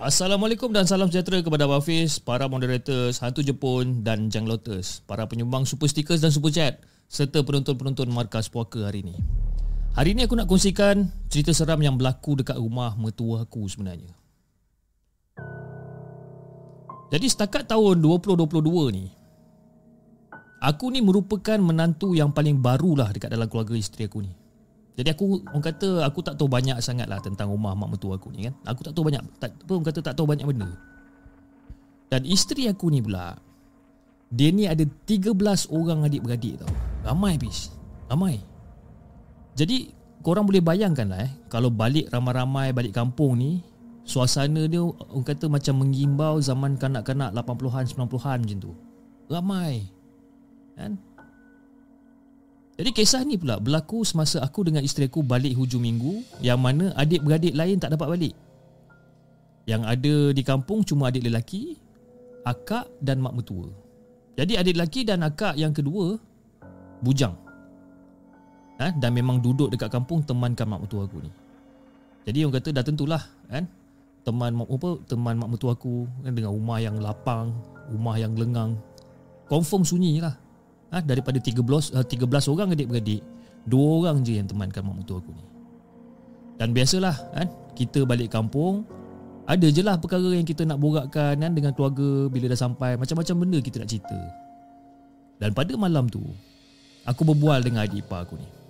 Assalamualaikum 0.00 0.72
dan 0.72 0.88
salam 0.88 1.12
sejahtera 1.12 1.44
kepada 1.44 1.68
Abang 1.68 1.84
Hafiz, 1.84 2.16
para 2.16 2.48
moderator 2.48 3.12
Hantu 3.20 3.44
Jepun 3.44 4.00
dan 4.00 4.32
Jang 4.32 4.48
Lotus, 4.48 5.04
para 5.04 5.28
penyumbang 5.28 5.68
super 5.68 5.92
stickers 5.92 6.24
dan 6.24 6.32
super 6.32 6.48
chat 6.48 6.80
serta 7.12 7.44
penonton-penonton 7.44 8.08
Markas 8.08 8.48
Puaka 8.48 8.88
hari 8.88 9.04
ini. 9.04 9.20
Hari 9.92 10.16
ini 10.16 10.24
aku 10.24 10.32
nak 10.32 10.48
kongsikan 10.48 11.12
cerita 11.28 11.52
seram 11.52 11.84
yang 11.84 12.00
berlaku 12.00 12.40
dekat 12.40 12.56
rumah 12.56 12.96
mertua 12.96 13.44
aku 13.44 13.68
sebenarnya. 13.68 14.21
Jadi 17.12 17.26
setakat 17.28 17.68
tahun 17.68 18.00
2022 18.00 18.96
ni 18.96 19.12
Aku 20.62 20.94
ni 20.94 21.02
merupakan 21.02 21.58
menantu 21.58 22.14
yang 22.14 22.30
paling 22.30 22.62
barulah 22.62 23.10
dekat 23.10 23.34
dalam 23.34 23.50
keluarga 23.50 23.74
isteri 23.74 24.06
aku 24.06 24.22
ni. 24.22 24.30
Jadi 24.94 25.10
aku 25.10 25.42
orang 25.50 25.64
kata 25.64 26.06
aku 26.06 26.22
tak 26.22 26.38
tahu 26.38 26.46
banyak 26.46 26.78
sangat 26.78 27.10
lah 27.10 27.18
tentang 27.18 27.50
rumah 27.50 27.74
mak 27.74 27.98
mertua 27.98 28.14
aku 28.14 28.30
ni 28.30 28.46
kan? 28.46 28.54
Aku 28.70 28.86
tak 28.86 28.94
tahu 28.94 29.10
banyak, 29.10 29.26
tak, 29.42 29.58
apa 29.58 29.70
orang 29.74 29.88
kata 29.90 30.00
tak 30.06 30.14
tahu 30.14 30.26
banyak 30.30 30.46
benda. 30.46 30.70
Dan 32.14 32.22
isteri 32.28 32.70
aku 32.70 32.92
ni 32.94 33.02
pula 33.02 33.34
Dia 34.30 34.54
ni 34.54 34.70
ada 34.70 34.84
13 34.86 35.34
orang 35.72 36.06
adik-beradik 36.06 36.62
tau. 36.62 36.70
Ramai 37.02 37.40
bis 37.42 37.74
Ramai. 38.06 38.38
Jadi 39.58 39.90
korang 40.22 40.46
boleh 40.46 40.62
bayangkan 40.62 41.10
lah 41.10 41.26
eh 41.26 41.32
Kalau 41.50 41.74
balik 41.74 42.06
ramai-ramai 42.12 42.70
balik 42.70 42.94
kampung 42.94 43.34
ni 43.34 43.64
Suasana 44.02 44.66
dia 44.66 44.82
orang 44.82 45.22
kata 45.22 45.46
macam 45.46 45.86
mengimbau 45.86 46.42
zaman 46.42 46.74
kanak-kanak 46.74 47.30
80-an 47.32 47.86
90-an 47.86 48.38
macam 48.42 48.58
tu. 48.58 48.72
Ramai. 49.30 49.86
Kan? 50.74 50.98
Jadi 52.82 52.90
kisah 52.90 53.22
ni 53.22 53.38
pula 53.38 53.62
berlaku 53.62 54.02
semasa 54.02 54.42
aku 54.42 54.66
dengan 54.66 54.82
isteri 54.82 55.06
aku 55.06 55.22
balik 55.22 55.54
hujung 55.54 55.84
minggu 55.84 56.24
yang 56.42 56.58
mana 56.58 56.90
adik-beradik 56.98 57.54
lain 57.54 57.78
tak 57.78 57.94
dapat 57.94 58.08
balik. 58.18 58.34
Yang 59.70 59.82
ada 59.86 60.14
di 60.34 60.42
kampung 60.42 60.82
cuma 60.82 61.12
adik 61.12 61.30
lelaki, 61.30 61.78
akak 62.42 62.90
dan 62.98 63.22
mak 63.22 63.38
mertua. 63.38 63.70
Jadi 64.34 64.58
adik 64.58 64.74
lelaki 64.74 65.00
dan 65.06 65.22
akak 65.22 65.54
yang 65.54 65.70
kedua 65.70 66.18
bujang. 67.04 67.36
ha? 68.82 68.90
Dan 68.98 69.14
memang 69.14 69.38
duduk 69.38 69.70
dekat 69.70 69.92
kampung 69.92 70.24
Temankan 70.26 70.66
mak 70.66 70.82
mertua 70.82 71.04
aku 71.04 71.22
ni 71.22 71.30
Jadi 72.26 72.38
orang 72.42 72.56
kata 72.58 72.68
dah 72.74 72.84
tentulah 72.86 73.22
kan? 73.46 73.68
Teman 74.22 74.54
mak 74.54 74.70
apa 74.70 74.90
Teman 75.10 75.34
mak 75.38 75.48
mertua 75.50 75.74
aku 75.74 76.06
kan? 76.22 76.32
Dengan 76.32 76.54
rumah 76.54 76.78
yang 76.78 76.96
lapang 77.02 77.50
Rumah 77.90 78.16
yang 78.18 78.32
lengang 78.38 78.78
Confirm 79.50 79.82
sunyi 79.82 80.22
lah 80.22 80.34
ha? 80.94 81.02
Daripada 81.02 81.42
13, 81.42 81.58
uh, 81.98 82.04
13 82.06 82.52
orang 82.54 82.68
adik-beradik 82.74 83.22
Dua 83.66 84.02
orang 84.02 84.22
je 84.26 84.38
yang 84.38 84.46
temankan 84.46 84.82
mak 84.86 85.02
mertua 85.02 85.18
aku 85.18 85.30
ni 85.34 85.44
Dan 86.58 86.70
biasalah 86.70 87.14
kan? 87.34 87.46
Kita 87.74 88.06
balik 88.06 88.30
kampung 88.30 88.86
ada 89.42 89.66
je 89.66 89.82
lah 89.82 89.98
perkara 89.98 90.38
yang 90.38 90.46
kita 90.46 90.62
nak 90.62 90.78
borakkan 90.78 91.34
kan, 91.34 91.50
Dengan 91.50 91.74
keluarga 91.74 92.30
bila 92.30 92.46
dah 92.46 92.54
sampai 92.54 92.94
Macam-macam 92.94 93.34
benda 93.42 93.58
kita 93.58 93.82
nak 93.82 93.90
cerita 93.90 94.14
Dan 95.42 95.50
pada 95.50 95.74
malam 95.74 96.06
tu 96.06 96.22
Aku 97.10 97.26
berbual 97.26 97.58
dengan 97.58 97.82
adik 97.82 98.06
ipar 98.06 98.22
aku 98.22 98.38
ni 98.38 98.61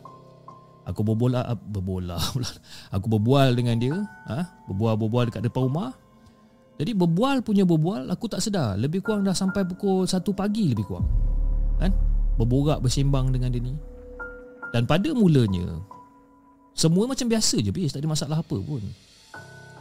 Aku 0.83 1.07
berbola 1.07 1.47
ah, 1.47 1.59
Berbola 1.59 2.19
Aku 2.95 3.07
berbual 3.07 3.55
dengan 3.55 3.79
dia 3.79 3.97
ha? 4.27 4.51
Berbual-berbual 4.67 5.31
dekat 5.31 5.47
depan 5.47 5.71
rumah. 5.71 5.91
Jadi 6.81 6.91
berbual 6.99 7.47
punya 7.47 7.63
berbual 7.63 8.11
Aku 8.11 8.27
tak 8.27 8.43
sedar. 8.43 8.75
Lebih 8.75 8.99
kurang 9.05 9.23
dah 9.23 9.35
sampai 9.37 9.63
pukul 9.63 10.11
1 10.11 10.19
pagi 10.35 10.75
lebih 10.75 10.87
kurang. 10.91 11.07
Kan? 11.79 11.95
Berborak 12.35 12.83
bersembang 12.83 13.31
dengan 13.31 13.55
dia 13.55 13.63
ni. 13.63 13.75
Dan 14.75 14.89
pada 14.89 15.15
mulanya 15.15 15.79
Semua 16.75 17.07
macam 17.07 17.31
biasa 17.31 17.63
je 17.63 17.71
bis 17.71 17.95
Tak 17.95 18.03
ada 18.03 18.11
masalah 18.11 18.39
apa 18.43 18.57
pun. 18.59 18.83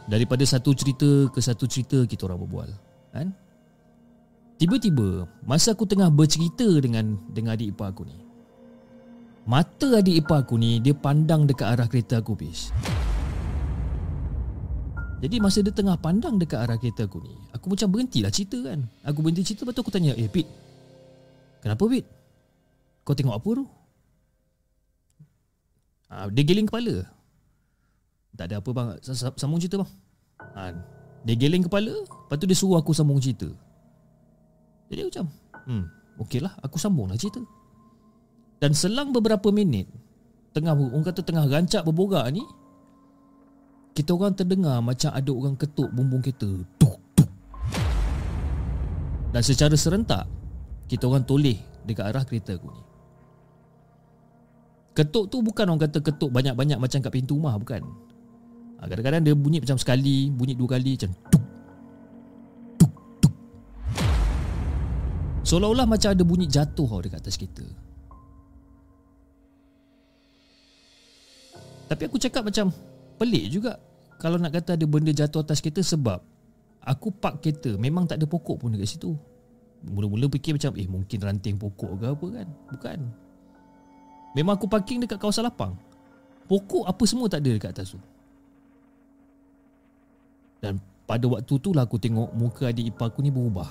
Daripada 0.06 0.46
satu 0.46 0.70
cerita 0.74 1.30
ke 1.34 1.38
satu 1.42 1.66
cerita 1.66 2.06
kita 2.06 2.30
orang 2.30 2.46
berbual. 2.46 2.70
Kan? 3.10 3.34
Tiba-tiba 4.62 5.26
Masa 5.42 5.74
aku 5.74 5.82
tengah 5.82 6.06
bercerita 6.14 6.66
dengan 6.78 7.18
Dengan 7.34 7.58
adik 7.58 7.74
ipar 7.74 7.90
aku 7.90 8.06
ni 8.06 8.21
Mata 9.42 9.98
adik 9.98 10.22
ipar 10.22 10.46
aku 10.46 10.54
ni 10.54 10.78
Dia 10.78 10.94
pandang 10.94 11.50
dekat 11.50 11.66
arah 11.74 11.90
kereta 11.90 12.22
aku 12.22 12.38
bis 12.38 12.70
Jadi 15.18 15.42
masa 15.42 15.66
dia 15.66 15.74
tengah 15.74 15.98
pandang 15.98 16.38
dekat 16.38 16.62
arah 16.62 16.78
kereta 16.78 17.10
aku 17.10 17.18
ni 17.18 17.34
Aku 17.50 17.74
macam 17.74 17.90
berhentilah 17.90 18.30
cerita 18.30 18.70
kan. 18.70 18.86
Aku 19.02 19.18
berhenti 19.18 19.42
cerita 19.42 19.66
Lepas 19.66 19.74
tu 19.74 19.82
aku 19.82 19.90
tanya 19.90 20.14
Eh 20.14 20.30
Pit 20.30 20.46
Kenapa 21.58 21.82
Pit? 21.90 22.06
Kau 23.02 23.18
tengok 23.18 23.34
apa 23.34 23.50
tu 23.50 23.64
ha, 26.06 26.30
Dia 26.30 26.42
giling 26.46 26.70
kepala. 26.70 27.02
Tak 28.38 28.46
ada 28.46 28.62
apa 28.62 28.70
bang. 28.70 28.88
Sambung 29.34 29.58
cerita 29.58 29.82
bang. 29.82 29.90
Ha, 30.54 30.70
Dia 31.26 31.34
geleng 31.34 31.66
kepala 31.66 31.90
Lepas 31.90 32.36
tu 32.38 32.46
dia 32.46 32.54
suruh 32.54 32.78
aku 32.78 32.94
sambung 32.94 33.18
cerita. 33.18 33.50
Jadi 34.86 35.02
aku 35.02 35.10
macam 35.10 35.26
Hmm 35.66 35.84
Okey 36.22 36.38
lah 36.38 36.54
Aku 36.62 36.78
sambung 36.78 37.10
lah 37.10 37.18
cerita 37.18 37.42
Dan 38.62 38.78
selang 38.78 39.10
beberapa 39.10 39.50
minit 39.50 39.90
Tengah 40.54 40.78
Orang 40.78 41.02
kata 41.02 41.26
tengah 41.26 41.50
rancak 41.50 41.82
berborak 41.82 42.30
ni 42.30 42.46
Kita 43.90 44.14
orang 44.14 44.38
terdengar 44.38 44.78
Macam 44.78 45.10
ada 45.10 45.30
orang 45.34 45.58
ketuk 45.58 45.90
bumbung 45.90 46.22
kereta 46.22 46.46
Tuk 46.78 47.02
tuk 47.18 47.30
Dan 49.34 49.42
secara 49.42 49.74
serentak 49.74 50.30
Kita 50.86 51.10
orang 51.10 51.26
toleh 51.26 51.58
Dekat 51.82 52.14
arah 52.14 52.22
kereta 52.22 52.54
aku 52.54 52.70
ni 52.70 52.92
Ketuk 54.92 55.32
tu 55.32 55.40
bukan 55.40 55.64
orang 55.72 55.88
kata 55.88 56.04
ketuk 56.04 56.28
banyak-banyak 56.28 56.76
macam 56.76 57.00
kat 57.00 57.12
pintu 57.16 57.40
rumah 57.40 57.56
bukan. 57.56 57.80
Ha, 58.76 58.84
kadang-kadang 58.84 59.24
dia 59.24 59.32
bunyi 59.32 59.64
macam 59.64 59.80
sekali, 59.80 60.28
bunyi 60.28 60.52
dua 60.52 60.76
kali 60.76 61.00
macam 61.00 61.10
tuk. 61.32 61.44
Seolah-olah 65.48 65.88
macam 65.88 66.12
ada 66.12 66.24
bunyi 66.28 66.44
jatuh 66.44 67.00
dekat 67.00 67.24
atas 67.24 67.40
kita. 67.40 67.64
Tapi 71.92 72.08
aku 72.08 72.16
cakap 72.16 72.48
macam 72.48 72.72
pelik 73.20 73.52
juga 73.52 73.76
kalau 74.16 74.40
nak 74.40 74.56
kata 74.56 74.80
ada 74.80 74.84
benda 74.88 75.12
jatuh 75.12 75.44
atas 75.44 75.60
kita 75.60 75.84
sebab 75.84 76.24
aku 76.80 77.12
park 77.12 77.44
kereta 77.44 77.76
memang 77.76 78.08
tak 78.08 78.16
ada 78.16 78.24
pokok 78.24 78.64
pun 78.64 78.72
dekat 78.72 78.96
situ. 78.96 79.12
Mula-mula 79.84 80.24
fikir 80.32 80.56
macam 80.56 80.72
eh 80.80 80.88
mungkin 80.88 81.18
ranting 81.20 81.60
pokok 81.60 82.00
ke 82.00 82.06
apa 82.08 82.26
kan. 82.40 82.48
Bukan. 82.72 82.98
Memang 84.32 84.56
aku 84.56 84.64
parking 84.72 85.04
dekat 85.04 85.20
kawasan 85.20 85.44
lapang. 85.44 85.76
Pokok 86.48 86.88
apa 86.88 87.04
semua 87.04 87.28
tak 87.28 87.44
ada 87.44 87.60
dekat 87.60 87.76
atas 87.76 87.92
tu. 87.92 88.00
Dan 90.64 90.80
pada 91.04 91.28
waktu 91.28 91.54
tu 91.60 91.76
lah 91.76 91.84
aku 91.84 92.00
tengok 92.00 92.32
muka 92.32 92.72
adik 92.72 92.88
ipar 92.88 93.12
aku 93.12 93.20
ni 93.20 93.28
berubah. 93.28 93.68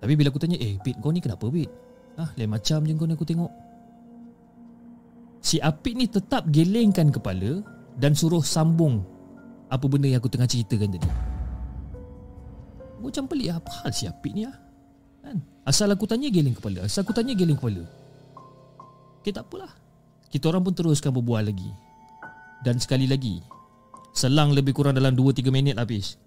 Tapi 0.00 0.16
bila 0.16 0.32
aku 0.32 0.40
tanya, 0.40 0.56
eh 0.56 0.80
Pit 0.80 0.96
kau 0.96 1.12
ni 1.12 1.20
kenapa 1.20 1.44
Pit? 1.52 1.68
Ah, 2.16 2.32
lain 2.40 2.48
macam 2.48 2.80
je 2.88 2.96
kau 2.96 3.04
ni 3.04 3.12
aku 3.12 3.28
tengok. 3.28 3.52
Si 5.42 5.58
Apit 5.58 5.98
ni 5.98 6.06
tetap 6.06 6.46
gelengkan 6.48 7.10
kepala 7.10 7.66
dan 7.98 8.14
suruh 8.14 8.40
sambung 8.40 9.02
apa 9.66 9.84
benda 9.90 10.06
yang 10.06 10.22
aku 10.22 10.30
tengah 10.30 10.46
ceritakan 10.46 10.94
tadi. 10.94 11.10
Aku 12.96 13.10
macam 13.10 13.26
pelik 13.26 13.50
apa 13.50 13.70
hal 13.82 13.90
si 13.90 14.06
Apit 14.06 14.32
ni 14.32 14.46
ah? 14.46 14.54
Kan? 15.26 15.42
Asal 15.66 15.90
aku 15.90 16.06
tanya 16.06 16.30
geleng 16.30 16.54
kepala, 16.54 16.86
asal 16.86 17.02
aku 17.02 17.10
tanya 17.10 17.34
geleng 17.34 17.58
kepala. 17.58 17.82
Okay, 19.22 19.34
tak 19.34 19.46
apalah. 19.50 19.70
Kita 20.30 20.50
orang 20.50 20.62
pun 20.62 20.74
teruskan 20.74 21.10
berbual 21.14 21.46
lagi. 21.46 21.70
Dan 22.62 22.78
sekali 22.78 23.10
lagi, 23.10 23.42
Selang 24.12 24.52
lebih 24.52 24.76
kurang 24.76 24.92
dalam 24.92 25.16
2-3 25.16 25.48
minit 25.48 25.80
habis 25.80 26.20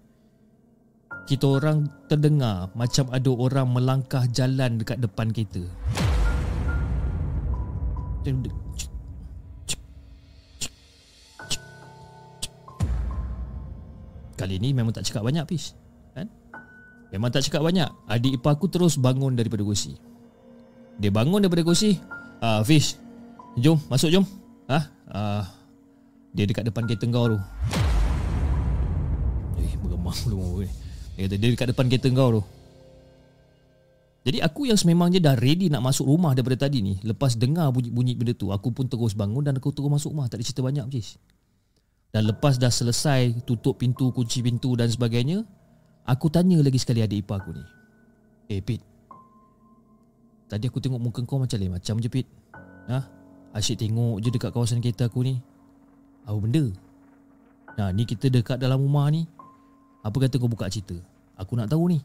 Kita 1.30 1.62
orang 1.62 1.86
terdengar 2.10 2.66
Macam 2.74 3.06
ada 3.14 3.30
orang 3.30 3.70
melangkah 3.70 4.26
jalan 4.26 4.82
dekat 4.82 4.98
depan 4.98 5.30
kita 5.30 5.62
Kali 14.36 14.60
ni 14.60 14.76
memang 14.76 14.92
tak 14.92 15.08
cakap 15.08 15.24
banyak 15.24 15.48
Fish. 15.48 15.72
Kan? 16.12 16.28
Memang 17.10 17.32
tak 17.32 17.48
cakap 17.48 17.64
banyak. 17.64 17.88
Adik 18.04 18.36
ipar 18.36 18.60
aku 18.60 18.68
terus 18.68 19.00
bangun 19.00 19.32
daripada 19.32 19.64
kursi 19.64 19.96
Dia 21.00 21.08
bangun 21.08 21.40
daripada 21.40 21.64
kursi 21.64 21.96
Ah, 22.44 22.60
uh, 22.60 22.62
Fish 22.62 23.00
Jom 23.56 23.80
masuk 23.88 24.12
jom. 24.12 24.24
Ah, 24.68 24.84
uh, 25.08 25.42
dia 26.36 26.44
dekat 26.44 26.68
depan 26.68 26.84
kereta 26.84 27.08
kau 27.08 27.32
tu. 27.32 27.40
Eh 29.56 29.72
bergemah 29.80 30.12
dulu 30.28 30.68
Dia 31.16 31.24
kata 31.24 31.36
dia 31.40 31.48
dekat 31.48 31.68
depan 31.72 31.88
kereta 31.88 32.12
kau 32.12 32.28
tu. 32.36 32.42
Jadi 34.28 34.44
aku 34.44 34.68
yang 34.68 34.76
sememangnya 34.76 35.32
dah 35.32 35.34
ready 35.40 35.72
nak 35.72 35.80
masuk 35.80 36.04
rumah 36.04 36.34
daripada 36.34 36.66
tadi 36.66 36.82
ni 36.82 36.98
Lepas 37.06 37.38
dengar 37.38 37.70
bunyi-bunyi 37.70 38.18
benda 38.18 38.34
tu 38.34 38.50
Aku 38.50 38.74
pun 38.74 38.90
terus 38.90 39.14
bangun 39.14 39.38
dan 39.38 39.54
aku 39.54 39.70
terus 39.70 39.86
masuk 39.86 40.10
rumah. 40.10 40.26
Tak 40.26 40.42
ada 40.42 40.44
cerita 40.44 40.66
banyak 40.66 40.84
Cis 40.92 41.14
Dan 42.16 42.32
lepas 42.32 42.56
dah 42.56 42.72
selesai 42.72 43.44
tutup 43.44 43.76
pintu, 43.76 44.08
kunci 44.08 44.40
pintu 44.40 44.72
dan 44.72 44.88
sebagainya 44.88 45.44
Aku 46.08 46.32
tanya 46.32 46.56
lagi 46.64 46.80
sekali 46.80 47.04
adik 47.04 47.28
ipar 47.28 47.44
aku 47.44 47.52
ni 47.52 47.64
Eh 48.48 48.64
Pit 48.64 48.80
Tadi 50.48 50.64
aku 50.64 50.80
tengok 50.80 50.96
muka 50.96 51.20
kau 51.28 51.36
macam 51.36 51.60
lain 51.60 51.76
macam 51.76 52.00
je 52.00 52.08
Pit 52.08 52.24
Ha? 52.88 53.04
Asyik 53.52 53.84
tengok 53.84 54.24
je 54.24 54.32
dekat 54.32 54.48
kawasan 54.48 54.80
kereta 54.80 55.12
aku 55.12 55.28
ni 55.28 55.36
apa 56.26 56.38
benda? 56.42 56.64
Nah, 57.78 57.94
ni 57.94 58.02
kita 58.02 58.26
dekat 58.26 58.58
dalam 58.58 58.82
rumah 58.82 59.06
ni. 59.14 59.30
Apa 60.02 60.26
kata 60.26 60.42
kau 60.42 60.50
buka 60.50 60.66
cerita? 60.66 60.98
Aku 61.38 61.54
nak 61.54 61.70
tahu 61.70 61.94
ni. 61.94 62.02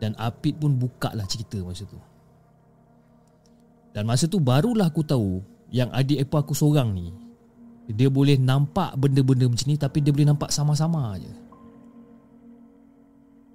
Dan 0.00 0.16
Apit 0.16 0.56
pun 0.56 0.76
buka 0.80 1.12
lah 1.12 1.28
cerita 1.28 1.60
masa 1.60 1.84
tu. 1.84 2.00
Dan 3.92 4.08
masa 4.08 4.24
tu 4.28 4.40
barulah 4.40 4.88
aku 4.88 5.04
tahu 5.04 5.40
yang 5.68 5.92
adik 5.92 6.24
ipar 6.24 6.44
aku 6.44 6.56
seorang 6.56 6.92
ni 6.92 7.12
dia 7.86 8.08
boleh 8.10 8.34
nampak 8.38 8.98
benda-benda 8.98 9.46
macam 9.46 9.66
ni 9.70 9.78
tapi 9.78 10.02
dia 10.02 10.10
boleh 10.10 10.26
nampak 10.26 10.50
sama-sama 10.50 11.14
aje. 11.14 11.30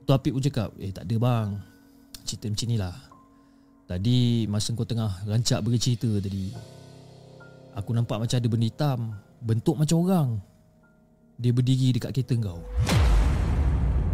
Tu 0.08 0.12
Apit 0.12 0.32
pun 0.32 0.42
cakap, 0.44 0.72
"Eh 0.80 0.92
tak 0.92 1.04
ada 1.08 1.16
bang. 1.20 1.50
Cerita 2.24 2.48
macam 2.48 2.68
ni 2.68 2.78
lah. 2.80 2.96
Tadi 3.92 4.48
masa 4.48 4.72
kau 4.72 4.88
tengah 4.88 5.12
rancak 5.28 5.60
bercerita 5.68 6.08
tadi, 6.24 6.48
aku 7.76 7.92
nampak 7.92 8.24
macam 8.24 8.36
ada 8.40 8.48
benda 8.48 8.68
hitam 8.68 9.00
Bentuk 9.42 9.76
macam 9.76 9.98
orang 10.06 10.30
Dia 11.42 11.52
berdiri 11.52 11.98
dekat 11.98 12.14
kereta 12.14 12.36
kau 12.40 12.62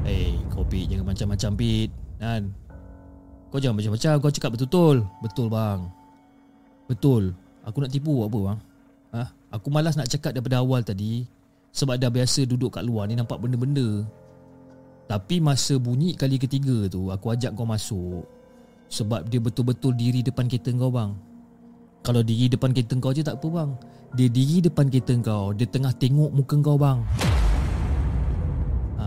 Eh 0.08 0.32
hey, 0.32 0.32
kau 0.50 0.64
Pit 0.64 0.88
jangan 0.88 1.12
macam-macam 1.12 1.52
Pit 1.60 1.90
kan? 2.18 2.42
Kau 3.52 3.60
jangan 3.60 3.76
macam-macam 3.76 4.12
Kau 4.24 4.32
cakap 4.32 4.50
betul-betul 4.56 4.96
Betul 5.20 5.48
bang 5.52 5.80
Betul 6.88 7.24
Aku 7.68 7.78
nak 7.84 7.92
tipu 7.92 8.24
apa 8.24 8.40
bang 8.40 8.60
ha? 9.16 9.32
Aku 9.54 9.72
malas 9.72 9.96
nak 9.96 10.12
cakap 10.12 10.36
daripada 10.36 10.60
awal 10.60 10.84
tadi 10.84 11.24
Sebab 11.72 11.96
dah 11.96 12.12
biasa 12.12 12.44
duduk 12.44 12.76
kat 12.76 12.84
luar 12.84 13.08
ni 13.08 13.16
Nampak 13.16 13.40
benda-benda. 13.40 14.04
Tapi 15.08 15.40
masa 15.40 15.80
bunyi 15.80 16.18
kali 16.20 16.36
ketiga 16.36 16.92
tu 16.92 17.08
Aku 17.08 17.32
ajak 17.32 17.56
kau 17.56 17.64
masuk 17.64 18.28
Sebab 18.92 19.28
dia 19.28 19.40
betul-betul 19.40 19.96
diri 19.96 20.24
depan 20.24 20.48
kereta 20.48 20.72
kau 20.76 20.92
bang. 20.92 21.12
Kalau 22.04 22.24
diri 22.24 22.48
depan 22.48 22.72
kereta 22.72 22.96
kau 23.00 23.12
je 23.12 23.20
tak 23.24 23.40
apa 23.40 23.48
bang. 23.52 23.70
Dia 24.16 24.28
diri 24.32 24.64
depan 24.64 24.88
kereta 24.88 25.16
kau 25.20 25.52
Dia 25.52 25.68
tengah 25.68 25.92
tengok 25.96 26.32
muka 26.32 26.56
kau 26.64 26.80
bang. 26.80 27.00
Ha, 28.96 29.06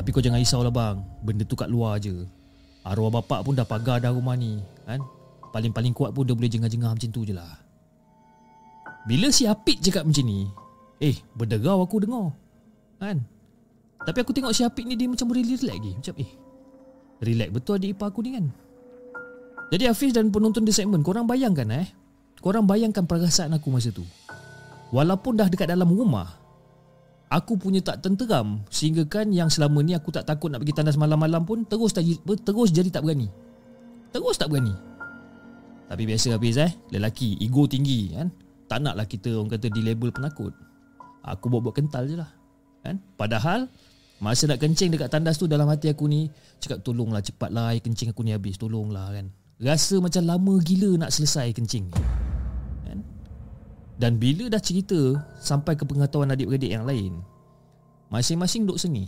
Tapi 0.00 0.08
kau 0.08 0.24
jangan 0.24 0.40
risau 0.40 0.64
lah 0.64 0.72
bang. 0.72 1.04
Benda 1.20 1.44
tu 1.44 1.56
kat 1.56 1.68
luar 1.68 2.00
je. 2.00 2.24
Arwah 2.84 3.12
bapak 3.12 3.44
pun 3.44 3.56
dah 3.56 3.64
pagar 3.64 4.00
dah 4.00 4.12
rumah 4.12 4.36
ni 4.36 4.60
kan? 4.84 5.00
Paling-paling 5.56 5.96
kuat 5.96 6.12
pun 6.12 6.28
dia 6.28 6.36
boleh 6.36 6.52
jengah-jengah 6.52 6.92
macam 6.92 7.08
tu 7.08 7.24
je 7.24 7.32
lah 7.32 7.63
Bila 9.04 9.28
si 9.28 9.44
Apit 9.44 9.84
cakap 9.84 10.08
macam 10.08 10.24
ni 10.24 10.48
Eh 10.96 11.16
berderau 11.36 11.84
aku 11.84 12.00
dengar. 12.00 12.32
Kan? 12.96 13.20
Tapi 14.04 14.18
aku 14.24 14.32
tengok 14.32 14.56
si 14.56 14.64
Apit 14.64 14.88
ni 14.88 14.96
dia 14.96 15.08
macam 15.08 15.28
boleh 15.28 15.44
relax 15.44 15.60
lagi. 15.60 15.92
Macam 15.92 16.14
eh 16.16 16.30
Relax 17.20 17.48
betul 17.52 17.76
adik 17.80 17.96
ipar 17.96 18.08
aku 18.12 18.24
ni 18.24 18.30
kan? 18.36 18.46
Jadi 19.72 19.84
Hafiz 19.88 20.12
dan 20.16 20.32
penonton 20.32 20.64
di 20.64 20.72
segmen 20.72 21.04
Korang 21.04 21.28
bayangkan 21.28 21.68
eh? 21.72 21.86
Korang 22.40 22.64
bayangkan 22.68 23.04
perasaan 23.04 23.56
aku 23.56 23.68
masa 23.72 23.92
tu. 23.92 24.04
Walaupun 24.92 25.36
dah 25.36 25.48
dekat 25.52 25.68
dalam 25.68 25.88
rumah 25.88 26.40
Aku 27.28 27.56
punya 27.60 27.80
tak 27.84 28.04
tenteram 28.04 28.62
Sehingga 28.68 29.04
kan 29.08 29.32
yang 29.32 29.48
selama 29.52 29.80
ni 29.84 29.96
aku 29.96 30.12
tak 30.12 30.28
takut 30.28 30.48
nak 30.52 30.64
pergi 30.64 30.76
tandas 30.76 30.96
malam-malam 30.96 31.42
pun 31.44 31.64
Terus 31.68 31.92
tak, 31.92 32.08
terus 32.24 32.68
jadi 32.72 32.88
tak 32.88 33.04
berani. 33.04 33.28
Terus 34.12 34.36
tak 34.40 34.48
berani. 34.48 34.72
Tapi 35.92 36.02
biasa 36.08 36.36
habis 36.36 36.56
eh? 36.56 36.72
Lelaki 36.88 37.36
ego 37.44 37.68
tinggi 37.68 38.16
kan 38.16 38.43
Tak 38.74 38.82
naklah 38.82 39.06
kita 39.06 39.30
orang 39.38 39.54
kata 39.54 39.70
di 39.70 39.86
label 39.86 40.10
penakut 40.10 40.50
Aku 41.22 41.46
buat-buat 41.46 41.78
kental 41.78 42.10
je 42.10 42.18
lah 42.18 42.30
kan? 42.82 42.98
Padahal 43.14 43.70
Masa 44.18 44.50
nak 44.50 44.58
kencing 44.58 44.90
dekat 44.90 45.14
tandas 45.14 45.38
tu 45.38 45.46
dalam 45.46 45.70
hati 45.70 45.94
aku 45.94 46.10
ni 46.10 46.26
Cakap 46.58 46.82
tolonglah 46.82 47.22
cepatlah 47.22 47.70
air 47.70 47.78
kencing 47.78 48.10
aku 48.10 48.26
ni 48.26 48.34
habis 48.34 48.58
Tolonglah 48.58 49.14
kan 49.14 49.30
Rasa 49.62 50.02
macam 50.02 50.26
lama 50.26 50.58
gila 50.58 50.98
nak 50.98 51.14
selesai 51.14 51.54
kencing 51.54 51.86
ni 51.86 52.02
dan 53.94 54.18
bila 54.18 54.50
dah 54.50 54.58
cerita 54.58 55.14
sampai 55.38 55.78
ke 55.78 55.86
pengetahuan 55.86 56.34
adik-beradik 56.34 56.70
yang 56.70 56.82
lain, 56.82 57.22
masing-masing 58.10 58.66
duk 58.66 58.78
sengih. 58.78 59.06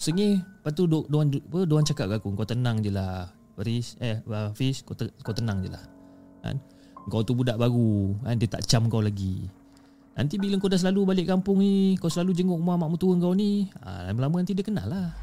Sengih, 0.00 0.40
lepas 0.40 0.72
tu 0.72 0.88
duk, 0.88 1.08
diorang, 1.08 1.32
apa, 1.32 1.60
diorang 1.64 1.86
cakap 1.88 2.06
ke 2.08 2.14
aku, 2.20 2.28
kau 2.36 2.48
tenang 2.48 2.80
je 2.80 2.92
lah. 2.92 3.32
Fiz, 3.56 3.96
eh, 4.00 4.20
Fiz, 4.52 4.84
kau, 4.84 4.92
te, 4.92 5.08
kau 5.24 5.32
tenang 5.32 5.64
je 5.64 5.72
lah. 5.72 5.84
Kan? 6.44 6.56
Kau 7.06 7.22
tu 7.22 7.38
budak 7.38 7.54
baru, 7.54 8.18
kan? 8.26 8.34
dia 8.34 8.50
tak 8.50 8.66
cam 8.66 8.90
kau 8.90 8.98
lagi. 8.98 9.46
Nanti 10.18 10.40
bila 10.40 10.58
kau 10.58 10.66
dah 10.66 10.80
selalu 10.80 11.14
balik 11.14 11.26
kampung 11.30 11.62
ni, 11.62 11.94
kau 12.00 12.10
selalu 12.10 12.34
jenguk 12.34 12.58
rumah 12.58 12.74
mak 12.74 12.90
mertua 12.90 13.14
kau 13.20 13.36
ni, 13.36 13.70
ha, 13.84 14.10
lama-lama 14.10 14.42
nanti 14.42 14.56
dia 14.56 14.66
kenal 14.66 14.90
lah. 14.90 15.14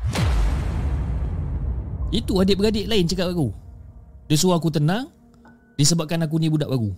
Itu 2.13 2.39
adik-beradik 2.39 2.87
lain 2.87 3.03
cakap 3.09 3.33
aku. 3.35 3.51
Dia 4.31 4.37
suruh 4.39 4.55
aku 4.55 4.71
tenang, 4.71 5.11
disebabkan 5.75 6.23
aku 6.23 6.39
ni 6.39 6.47
budak 6.47 6.71
baru. 6.71 6.93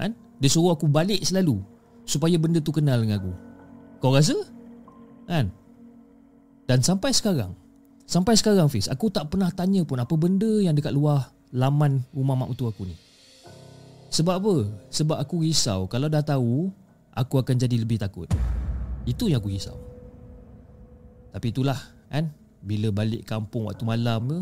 Kan? 0.00 0.16
Dia 0.40 0.48
suruh 0.48 0.72
aku 0.72 0.88
balik 0.88 1.20
selalu 1.20 1.60
Supaya 2.08 2.40
benda 2.40 2.58
tu 2.64 2.72
kenal 2.72 3.04
dengan 3.04 3.20
aku 3.20 3.32
Kau 4.00 4.16
rasa? 4.16 4.32
Kan? 5.28 5.52
Dan 6.64 6.80
sampai 6.80 7.12
sekarang 7.12 7.52
Sampai 8.08 8.34
sekarang 8.40 8.72
Fiz 8.72 8.88
Aku 8.88 9.12
tak 9.12 9.28
pernah 9.28 9.52
tanya 9.52 9.84
pun 9.84 10.00
Apa 10.00 10.16
benda 10.16 10.48
yang 10.64 10.72
dekat 10.72 10.96
luar 10.96 11.28
Laman 11.52 12.08
rumah 12.16 12.34
mak 12.34 12.56
mertua 12.56 12.72
aku 12.72 12.88
ni 12.88 12.96
Sebab 14.10 14.34
apa? 14.42 14.54
Sebab 14.90 15.16
aku 15.22 15.46
risau. 15.46 15.86
Kalau 15.86 16.10
dah 16.10 16.22
tahu 16.22 16.70
Aku 17.18 17.42
akan 17.42 17.58
jadi 17.58 17.74
lebih 17.74 17.98
takut. 17.98 18.30
Itu 19.02 19.26
yang 19.26 19.42
aku 19.42 19.50
risau. 19.50 19.74
Tapi 21.34 21.50
itulah 21.50 21.78
kan? 22.06 22.30
Bila 22.60 22.92
balik 22.94 23.26
kampung 23.26 23.66
waktu 23.66 23.82
malam 23.88 24.20
ke 24.28 24.38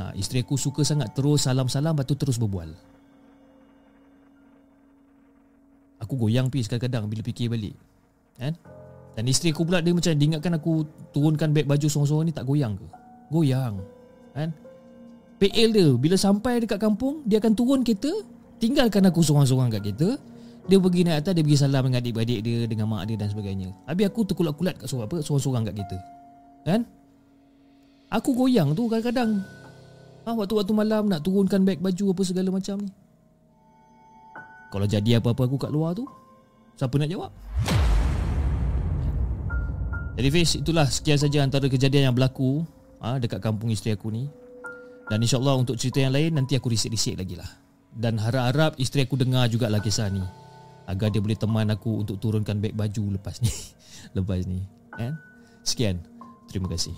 ha, 0.00 0.10
Isteri 0.16 0.42
aku 0.42 0.58
suka 0.58 0.82
sangat 0.82 1.14
Terus 1.14 1.46
salam-salam 1.46 1.94
Lepas 1.94 2.08
tu 2.08 2.16
terus 2.18 2.34
berbual. 2.40 2.72
Aku 6.02 6.18
goyang 6.18 6.50
pis 6.50 6.66
kadang-kadang 6.66 7.06
bila 7.06 7.22
fikir 7.22 7.46
balik 7.46 7.76
Kan? 8.34 8.58
Dan 9.12 9.28
isteri 9.28 9.54
aku 9.54 9.62
pula 9.68 9.78
dia 9.84 9.94
macam 9.94 10.10
Dia 10.16 10.26
ingatkan 10.34 10.58
aku 10.58 10.82
Turunkan 11.14 11.54
beg 11.54 11.68
baju 11.68 11.86
sorang-sorang 11.86 12.26
ni 12.26 12.34
tak 12.34 12.48
goyang 12.48 12.74
ke? 12.74 12.86
Goyang 13.30 13.78
Kan? 14.34 14.50
PL 15.38 15.70
dia 15.70 15.88
Bila 15.94 16.16
sampai 16.18 16.64
dekat 16.64 16.80
kampung 16.82 17.22
Dia 17.28 17.38
akan 17.38 17.52
turun 17.54 17.80
kereta 17.86 18.10
Tinggalkan 18.62 19.02
aku 19.10 19.26
sorang-sorang 19.26 19.74
kat 19.74 19.82
kereta 19.82 20.14
Dia 20.70 20.78
pergi 20.78 21.02
naik 21.02 21.26
atas 21.26 21.34
Dia 21.34 21.42
pergi 21.42 21.58
salam 21.58 21.82
dengan 21.90 21.98
adik-adik 21.98 22.40
dia 22.46 22.62
Dengan 22.70 22.86
mak 22.86 23.10
dia 23.10 23.18
dan 23.18 23.26
sebagainya. 23.26 23.74
Habis 23.90 24.06
aku 24.06 24.22
terkulat-kulat 24.22 24.78
kat 24.78 24.86
sorang 24.86 25.10
apa 25.10 25.18
Sorang-sorang 25.18 25.66
kat 25.66 25.74
kereta. 25.74 25.98
Kan? 26.62 26.80
Aku 28.14 28.38
goyang 28.38 28.70
tu 28.78 28.86
kadang-kadang. 28.86 29.42
Ha, 30.22 30.30
Waktu-waktu 30.30 30.70
malam 30.78 31.10
Nak 31.10 31.26
turunkan 31.26 31.66
beg 31.66 31.82
baju 31.82 32.14
Apa 32.14 32.22
segala 32.22 32.54
macam 32.54 32.86
ni. 32.86 32.90
Kalau 34.70 34.86
jadi 34.86 35.18
apa-apa 35.18 35.42
aku 35.42 35.58
kat 35.58 35.74
luar 35.74 35.98
tu 35.98 36.06
Siapa 36.78 36.94
nak 37.02 37.10
jawab? 37.10 37.34
Jadi 40.14 40.28
Fiz 40.30 40.62
itulah 40.62 40.86
sekian 40.86 41.18
saja 41.18 41.42
antara 41.42 41.66
kejadian 41.66 42.08
yang 42.08 42.14
berlaku 42.14 42.62
ha, 43.02 43.18
Dekat 43.18 43.42
kampung 43.42 43.74
isteri 43.74 43.98
aku 43.98 44.14
ni. 44.14 44.30
Dan 45.10 45.18
insyaAllah 45.18 45.58
untuk 45.58 45.74
cerita 45.74 45.98
yang 45.98 46.14
lain 46.14 46.30
Nanti 46.38 46.54
aku 46.54 46.70
risik-risik 46.70 47.18
lagi 47.18 47.34
lah 47.34 47.61
Dan 47.92 48.16
harap-harap 48.16 48.80
isteri 48.80 49.04
aku 49.04 49.20
dengar 49.20 49.52
jugalah 49.52 49.84
kisah 49.84 50.08
ni 50.08 50.24
Agar 50.88 51.12
dia 51.12 51.20
boleh 51.20 51.36
teman 51.36 51.68
aku 51.68 52.02
Untuk 52.02 52.16
turunkan 52.18 52.58
beg 52.58 52.72
baju 52.72 53.20
lepas 53.20 53.38
ni 53.44 53.52
Lepas 54.16 54.48
ni 54.48 54.64
eh? 54.96 55.12
Sekian 55.60 56.00
Terima 56.48 56.72
kasih 56.72 56.96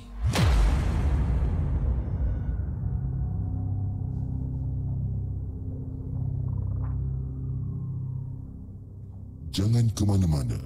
Jangan 9.55 9.87
ke 9.95 10.03
mana-mana. 10.03 10.59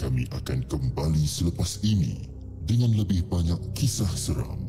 Kami 0.00 0.24
akan 0.32 0.64
kembali 0.64 1.28
selepas 1.28 1.84
ini 1.84 2.24
dengan 2.64 2.96
lebih 2.96 3.28
banyak 3.28 3.60
kisah 3.76 4.08
seram. 4.16 4.67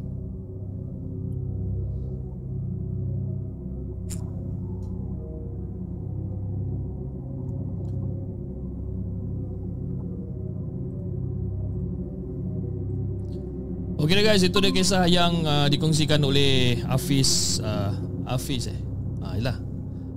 Okey 14.10 14.26
guys, 14.26 14.42
itu 14.42 14.58
dia 14.58 14.74
kisah 14.74 15.06
yang 15.06 15.46
uh, 15.46 15.70
dikongsikan 15.70 16.18
oleh 16.26 16.82
Hafiz 16.90 17.62
uh, 17.62 17.94
Hafiz 18.26 18.66
eh. 18.66 18.80
Ah, 19.22 19.38
yalah. 19.38 19.62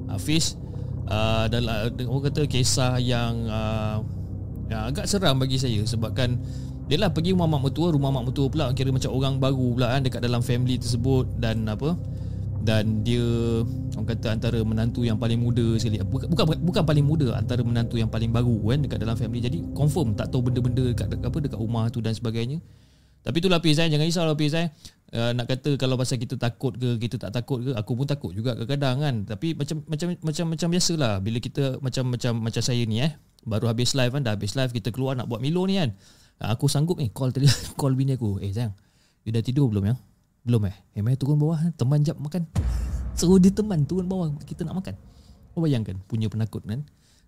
Hafiz 0.08 0.56
uh, 1.12 1.44
dalam 1.52 1.92
orang 2.08 2.24
kata 2.24 2.48
kisah 2.48 2.96
yang 2.96 3.44
uh, 3.52 4.00
yang 4.72 4.88
agak 4.88 5.04
seram 5.04 5.36
bagi 5.36 5.60
saya 5.60 5.84
sebabkan 5.84 6.40
dia 6.88 7.04
lah 7.04 7.12
pergi 7.12 7.36
rumah 7.36 7.44
mak 7.52 7.68
mertua 7.68 7.92
rumah 7.92 8.08
mak 8.08 8.32
mertua 8.32 8.48
pula 8.48 8.72
kira 8.72 8.96
macam 8.96 9.12
orang 9.12 9.36
baru 9.36 9.76
pula 9.76 9.92
kan 9.92 10.00
dekat 10.08 10.20
dalam 10.24 10.40
family 10.40 10.80
tersebut 10.80 11.28
dan 11.36 11.68
apa 11.68 11.92
dan 12.64 13.04
dia 13.04 13.20
orang 13.92 14.08
kata 14.08 14.26
antara 14.32 14.58
menantu 14.64 15.04
yang 15.04 15.20
paling 15.20 15.36
muda 15.36 15.76
sekali 15.76 16.00
bukan 16.00 16.32
bukan 16.32 16.44
bukan 16.64 16.82
paling 16.88 17.04
muda 17.04 17.36
antara 17.36 17.60
menantu 17.60 18.00
yang 18.00 18.08
paling 18.08 18.32
baru 18.32 18.56
kan 18.72 18.88
dekat 18.88 19.04
dalam 19.04 19.20
family 19.20 19.44
jadi 19.44 19.60
confirm 19.76 20.16
tak 20.16 20.32
tahu 20.32 20.48
benda-benda 20.48 20.96
dekat 20.96 21.12
apa 21.12 21.36
dekat 21.44 21.60
rumah 21.60 21.92
tu 21.92 22.00
dan 22.00 22.16
sebagainya 22.16 22.56
tapi 23.22 23.38
itulah 23.38 23.62
Fiz 23.62 23.78
eh. 23.78 23.86
jangan 23.86 24.06
risau 24.06 24.26
lah 24.26 24.34
Fiz 24.34 24.54
eh 24.58 24.68
uh, 25.12 25.30
nak 25.36 25.46
kata 25.48 25.76
kalau 25.76 25.94
pasal 26.00 26.16
kita 26.18 26.40
takut 26.40 26.74
ke 26.74 26.96
kita 26.98 27.20
tak 27.20 27.30
takut 27.36 27.60
ke 27.60 27.70
aku 27.76 27.92
pun 27.94 28.06
takut 28.08 28.32
juga 28.32 28.56
kadang-kadang 28.56 28.96
kan. 29.00 29.14
Tapi 29.28 29.54
macam 29.54 29.84
macam 29.86 30.08
macam 30.18 30.44
macam 30.56 30.68
biasalah 30.72 31.12
bila 31.20 31.38
kita 31.38 31.78
macam 31.78 32.04
macam 32.16 32.32
macam 32.40 32.62
saya 32.64 32.82
ni 32.84 33.04
eh. 33.04 33.12
Baru 33.42 33.66
habis 33.66 33.98
live 33.98 34.14
kan 34.14 34.22
dah 34.22 34.38
habis 34.38 34.54
live 34.54 34.70
kita 34.70 34.94
keluar 34.94 35.18
nak 35.18 35.26
buat 35.28 35.42
Milo 35.42 35.62
ni 35.68 35.78
kan. 35.78 35.92
Uh, 36.40 36.48
aku 36.56 36.66
sanggup 36.66 36.98
ni 36.98 37.12
call 37.12 37.30
tadi 37.30 37.46
call 37.80 37.92
bini 37.94 38.16
aku. 38.16 38.40
Eh 38.40 38.50
sayang 38.50 38.72
you 39.22 39.30
dah 39.30 39.44
tidur 39.44 39.70
belum 39.70 39.86
ya? 39.86 39.94
Belum 40.42 40.66
eh? 40.66 40.74
Eh 40.98 41.02
mai 41.04 41.14
turun 41.14 41.38
bawah 41.38 41.60
teman 41.76 42.02
jap 42.02 42.18
makan. 42.18 42.48
Suruh 43.14 43.38
dia 43.38 43.52
teman 43.52 43.84
turun 43.84 44.08
bawah. 44.08 44.32
Kita 44.42 44.66
nak 44.66 44.82
makan. 44.82 44.94
Kau 45.52 45.60
bayangkan 45.60 46.00
punya 46.08 46.32
penakut 46.32 46.64
kan 46.64 46.80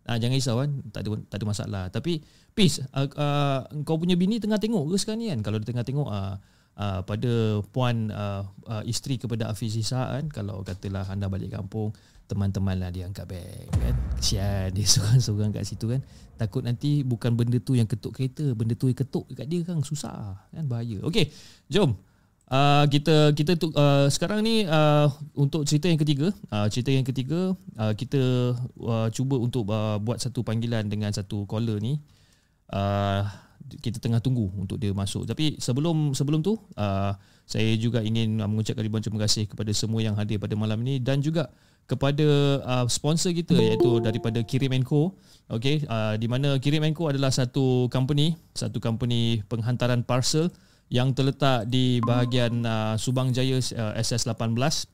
Ah, 0.04 0.20
jangan 0.20 0.36
risau 0.36 0.56
kan? 0.60 0.70
Tak 0.92 1.00
ada 1.00 1.08
tak 1.32 1.36
ada 1.40 1.46
masalah. 1.48 1.84
Tapi 1.88 2.20
peace 2.52 2.84
uh, 2.92 3.08
uh, 3.08 3.60
kau 3.88 3.96
punya 3.96 4.14
bini 4.20 4.36
tengah 4.36 4.60
tengok 4.60 4.92
ke 4.92 4.96
sekarang 5.00 5.20
ni 5.24 5.28
kan? 5.32 5.40
Kalau 5.40 5.56
dia 5.56 5.68
tengah 5.72 5.84
tengok 5.84 6.08
uh, 6.12 6.36
uh, 6.76 7.00
pada 7.02 7.32
puan 7.72 8.12
uh, 8.12 8.44
uh, 8.68 8.82
isteri 8.84 9.16
kepada 9.16 9.48
Hafiz 9.48 9.72
Isa 9.80 10.12
kan? 10.12 10.28
Kalau 10.28 10.60
katalah 10.60 11.08
anda 11.08 11.32
balik 11.32 11.56
kampung 11.56 11.96
teman-teman 12.24 12.80
lah 12.80 12.92
dia 12.92 13.08
angkat 13.08 13.24
beg 13.24 13.68
kan? 13.72 13.96
Kesian 14.20 14.76
dia 14.76 14.84
seorang-seorang 14.92 15.56
kat 15.56 15.64
situ 15.64 15.88
kan? 15.88 16.00
Takut 16.36 16.60
nanti 16.60 17.00
bukan 17.00 17.32
benda 17.32 17.56
tu 17.56 17.72
yang 17.72 17.88
ketuk 17.88 18.12
kereta 18.12 18.44
benda 18.52 18.76
tu 18.76 18.92
yang 18.92 18.98
ketuk 19.00 19.24
dekat 19.32 19.46
dia 19.48 19.60
kan? 19.64 19.80
Susah 19.80 20.36
kan? 20.52 20.64
Bahaya. 20.68 21.00
Okey 21.00 21.32
jom 21.72 21.96
Uh, 22.44 22.84
kita 22.92 23.32
kita 23.32 23.56
tu 23.56 23.72
uh, 23.72 24.04
sekarang 24.12 24.44
ni 24.44 24.68
uh, 24.68 25.08
untuk 25.32 25.64
cerita 25.64 25.88
yang 25.88 25.96
ketiga 25.96 26.28
uh, 26.52 26.68
cerita 26.68 26.92
yang 26.92 27.00
ketiga 27.00 27.56
uh, 27.80 27.92
kita 27.96 28.52
uh, 28.84 29.08
cuba 29.08 29.40
untuk 29.40 29.64
uh, 29.72 29.96
buat 29.96 30.20
satu 30.20 30.44
panggilan 30.44 30.84
dengan 30.92 31.08
satu 31.08 31.48
caller 31.48 31.80
ni 31.80 32.04
uh, 32.68 33.24
kita 33.80 33.96
tengah 33.96 34.20
tunggu 34.20 34.52
untuk 34.60 34.76
dia 34.76 34.92
masuk. 34.92 35.24
Tapi 35.24 35.56
sebelum 35.56 36.12
sebelum 36.12 36.44
tu 36.44 36.60
uh, 36.76 37.16
saya 37.48 37.70
juga 37.80 38.04
ingin 38.04 38.40
mengucapkan 38.44 38.84
ribuan 38.84 39.00
terima 39.00 39.24
kasih 39.24 39.48
kepada 39.48 39.72
semua 39.72 40.04
yang 40.04 40.16
hadir 40.16 40.36
pada 40.36 40.52
malam 40.56 40.80
ini 40.84 41.00
dan 41.00 41.24
juga 41.24 41.48
kepada 41.84 42.24
uh, 42.64 42.86
sponsor 42.88 43.36
kita 43.36 43.52
iaitu 43.56 44.00
daripada 44.00 44.40
Kirim 44.40 44.72
Co. 44.84 45.16
Okey, 45.52 45.84
uh, 45.84 46.16
di 46.16 46.24
mana 46.24 46.56
Kirim 46.56 46.84
Co 46.96 47.12
adalah 47.12 47.28
satu 47.28 47.92
company, 47.92 48.36
satu 48.56 48.80
company 48.80 49.44
penghantaran 49.48 50.00
parcel 50.04 50.48
yang 50.94 51.10
terletak 51.10 51.66
di 51.66 51.98
bahagian 52.06 52.62
uh, 52.62 52.94
Subang 52.94 53.34
Jaya 53.34 53.58
uh, 53.58 53.98
SS18 53.98 54.86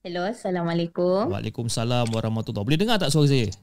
Hello, 0.02 0.26
Assalamualaikum. 0.26 1.30
Waalaikumsalam 1.30 2.10
warahmatullahi 2.10 2.66
Boleh 2.66 2.78
dengar 2.78 2.98
tak 2.98 3.14
suara 3.14 3.30
saya? 3.30 3.54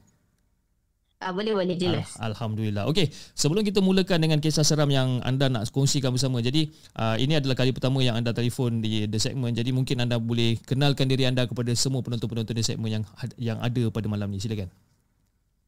Ah, 1.22 1.32
boleh, 1.32 1.56
boleh, 1.56 1.78
jelas. 1.78 2.20
Ah, 2.20 2.28
Alhamdulillah. 2.28 2.84
Okey, 2.90 3.08
sebelum 3.32 3.64
kita 3.64 3.80
mulakan 3.80 4.20
dengan 4.20 4.38
kisah 4.42 4.66
seram 4.66 4.90
yang 4.92 5.24
anda 5.24 5.48
nak 5.48 5.70
kongsikan 5.72 6.12
bersama. 6.12 6.44
Jadi, 6.44 6.68
uh, 7.00 7.16
ini 7.16 7.38
adalah 7.38 7.56
kali 7.56 7.72
pertama 7.72 8.04
yang 8.04 8.18
anda 8.18 8.36
telefon 8.36 8.84
di 8.84 9.08
The 9.08 9.16
Segment. 9.16 9.56
Jadi, 9.56 9.72
mungkin 9.72 10.04
anda 10.04 10.20
boleh 10.20 10.60
kenalkan 10.60 11.08
diri 11.08 11.24
anda 11.24 11.48
kepada 11.48 11.72
semua 11.72 12.04
penonton-penonton 12.04 12.52
The 12.52 12.64
Segment 12.66 12.92
yang 12.92 13.04
yang 13.40 13.58
ada 13.62 13.82
pada 13.88 14.04
malam 14.10 14.28
ni. 14.28 14.42
Silakan. 14.42 14.68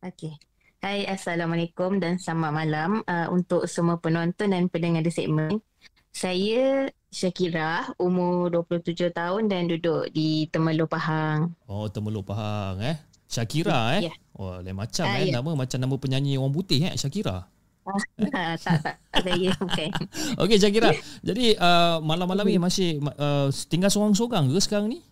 Okey. 0.05 0.37
Hai, 0.85 1.09
Assalamualaikum 1.09 1.99
dan 2.05 2.21
selamat 2.21 2.53
malam 2.53 2.91
uh, 3.09 3.33
untuk 3.33 3.65
semua 3.65 3.97
penonton 3.97 4.53
dan 4.53 4.69
pendengar 4.69 5.01
di 5.01 5.09
segmen. 5.09 5.65
Saya 6.13 6.93
Syakira, 7.09 7.97
umur 7.97 8.53
27 8.53 9.09
tahun 9.09 9.49
dan 9.49 9.73
duduk 9.73 10.13
di 10.13 10.45
Temerloh 10.53 10.85
Pahang. 10.85 11.57
Oh, 11.65 11.89
Temerloh 11.89 12.21
Pahang 12.21 12.77
eh. 12.85 12.97
Syakira 13.27 13.99
eh. 13.99 14.09
Ya. 14.09 14.13
Oh, 14.39 14.63
lain 14.63 14.77
macam 14.79 15.05
Ah, 15.07 15.19
eh. 15.19 15.31
ya. 15.31 15.43
Nama 15.43 15.51
macam 15.53 15.79
nama 15.83 15.95
penyanyi 15.99 16.39
orang 16.39 16.55
putih 16.55 16.81
eh, 16.87 16.95
Syakira. 16.95 17.47
Ah, 17.87 18.59
tak, 18.59 18.83
tak, 18.83 18.99
tak, 19.15 19.23
saya 19.23 19.55
bukan. 19.63 19.91
Okey, 20.43 20.59
Syakira. 20.59 20.91
Jadi, 21.23 21.55
uh, 21.55 22.03
malam-malam 22.03 22.43
ni 22.43 22.59
masih 22.59 22.99
uh, 22.99 23.47
tinggal 23.71 23.95
seorang-seorang 23.95 24.51
ke 24.51 24.59
sekarang 24.59 24.91
ni? 24.91 25.07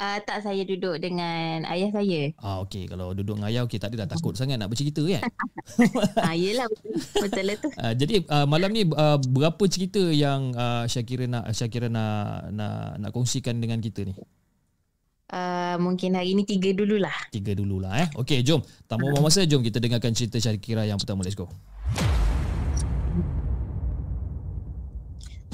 Uh, 0.00 0.16
tak, 0.24 0.40
saya 0.40 0.64
duduk 0.64 0.96
dengan 0.96 1.60
ayah 1.68 1.92
saya. 1.92 2.32
Ah, 2.40 2.64
okey. 2.64 2.88
Kalau 2.88 3.12
duduk 3.12 3.36
ngayau, 3.36 3.68
okey. 3.68 3.76
Tak 3.76 3.92
ada 3.92 4.08
dah 4.08 4.16
takut 4.16 4.32
sangat 4.32 4.56
nak 4.56 4.72
bercerita 4.72 5.04
kan? 5.04 5.20
Ah, 6.24 6.32
yelah, 6.32 6.64
betul, 6.72 7.28
betul 7.28 7.44
lah 7.52 7.56
tu. 7.60 7.68
Uh, 7.76 7.92
jadi 7.92 8.14
uh, 8.24 8.46
malam 8.48 8.72
ni 8.72 8.88
uh, 8.88 9.20
berapa 9.20 9.60
cerita 9.68 10.00
yang 10.00 10.56
uh, 10.56 10.88
Syakira 10.88 11.28
nak 11.28 11.52
Syakira 11.52 11.92
nak 11.92 12.48
nak 12.48 12.96
nak 12.96 13.10
kongsikan 13.12 13.60
dengan 13.60 13.76
kita 13.84 14.08
ni? 14.08 14.16
Uh, 15.30 15.78
mungkin 15.78 16.18
hari 16.18 16.34
ni 16.34 16.42
tiga 16.42 16.74
dululah. 16.74 17.14
Tiga 17.30 17.54
dululah 17.54 18.02
eh. 18.02 18.08
Okey, 18.18 18.42
jom. 18.42 18.58
Tanpa 18.90 19.06
buang 19.06 19.22
masa, 19.22 19.46
jom 19.46 19.62
kita 19.62 19.78
dengarkan 19.78 20.10
cerita 20.10 20.42
Syakira 20.42 20.82
yang 20.82 20.98
pertama. 20.98 21.22
Let's 21.22 21.38
go. 21.38 21.46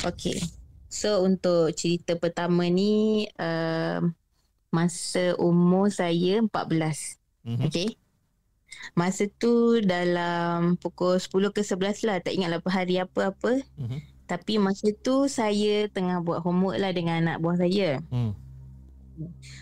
Okay. 0.01 0.41
So 0.89 1.21
untuk 1.29 1.77
cerita 1.77 2.17
pertama 2.17 2.65
ni 2.73 3.29
uh, 3.37 4.01
masa 4.73 5.37
umur 5.37 5.93
saya 5.93 6.41
14. 6.41 6.49
Mhm. 7.45 7.69
Okay. 7.69 7.89
Masa 8.97 9.29
tu 9.29 9.85
dalam 9.85 10.81
pukul 10.81 11.21
10 11.21 11.53
ke 11.53 11.61
11 11.61 12.09
lah. 12.09 12.17
Tak 12.25 12.33
ingat 12.33 12.49
lah 12.49 12.61
hari 12.65 12.97
apa-apa. 12.97 13.61
Mhm. 13.77 13.99
Tapi 14.27 14.59
masa 14.59 14.89
tu 15.05 15.29
saya 15.31 15.87
tengah 15.93 16.25
buat 16.25 16.43
homework 16.43 16.81
lah 16.81 16.91
dengan 16.97 17.23
anak 17.23 17.39
buah 17.39 17.61
saya. 17.61 18.03
Hmm. 18.11 18.35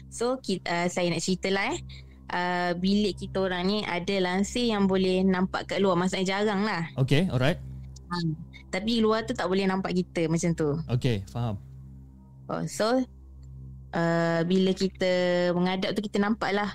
So 0.09 0.39
kita, 0.39 0.65
uh, 0.67 0.87
saya 0.91 1.11
nak 1.11 1.23
cerita 1.23 1.49
lah 1.51 1.75
eh. 1.75 1.81
Uh, 2.25 2.73
bilik 2.81 3.21
kita 3.21 3.47
orang 3.47 3.69
ni 3.69 3.79
ada 3.85 4.17
lansir 4.19 4.67
yang 4.67 4.89
boleh 4.89 5.21
nampak 5.23 5.69
kat 5.69 5.79
luar. 5.79 5.95
Maksudnya 5.95 6.41
jarang 6.41 6.65
lah. 6.65 6.89
Okey, 6.97 7.29
alright. 7.31 7.61
Tapi 8.71 8.99
luar 8.99 9.23
tu 9.27 9.35
tak 9.37 9.47
boleh 9.47 9.67
nampak 9.67 9.95
kita 9.95 10.27
macam 10.27 10.51
tu. 10.55 10.71
Okey, 10.91 11.23
faham. 11.31 11.61
Oh, 12.51 12.63
so 12.67 13.01
uh, 13.95 14.41
bila 14.45 14.71
kita 14.75 15.13
mengadap 15.55 15.95
tu 15.95 16.03
kita 16.05 16.19
nampak 16.21 16.53
lah 16.53 16.71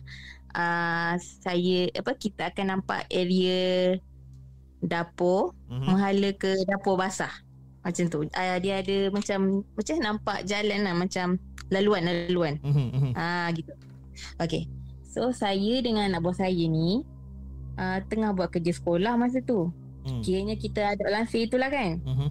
uh, 0.56 1.14
saya 1.20 1.92
apa 1.94 2.12
kita 2.16 2.50
akan 2.50 2.80
nampak 2.80 3.06
area 3.12 3.96
dapur 4.80 5.52
Mhm. 5.68 5.86
menghala 5.86 6.30
ke 6.34 6.52
dapur 6.66 6.96
basah. 6.96 7.32
Macam 7.84 8.06
tu. 8.12 8.28
Uh, 8.28 8.58
dia 8.60 8.82
ada 8.84 8.98
macam 9.12 9.64
macam 9.76 9.96
nampak 10.00 10.40
jalan 10.48 10.80
lah 10.84 10.96
macam 10.96 11.36
laluan 11.70 12.04
laluan. 12.06 12.54
Mhm, 12.62 12.88
mhm. 12.94 13.12
Ah 13.16 13.50
gitu. 13.54 13.72
Okay. 14.42 14.68
So 15.10 15.34
saya 15.34 15.82
dengan 15.82 16.10
anak 16.14 16.22
buah 16.22 16.38
saya 16.46 16.64
ni 16.70 17.02
uh, 17.78 18.00
tengah 18.06 18.34
buat 18.34 18.54
kerja 18.54 18.76
sekolah 18.78 19.18
masa 19.18 19.42
tu. 19.42 19.74
Hmm. 20.06 20.22
Kiranya 20.22 20.56
kita 20.58 20.98
ada 20.98 21.06
lansir 21.10 21.46
itulah 21.50 21.70
kan. 21.70 22.02
Mhm. 22.02 22.28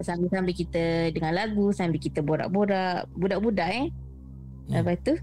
Sambil-sambil 0.00 0.54
kita 0.54 1.12
dengar 1.12 1.34
lagu, 1.34 1.74
sambil 1.76 2.00
kita 2.00 2.24
borak-borak, 2.24 3.10
budak-budak 3.18 3.68
eh. 3.68 3.86
Hmm. 4.70 4.80
Lepas 4.80 4.96
tu 5.02 5.14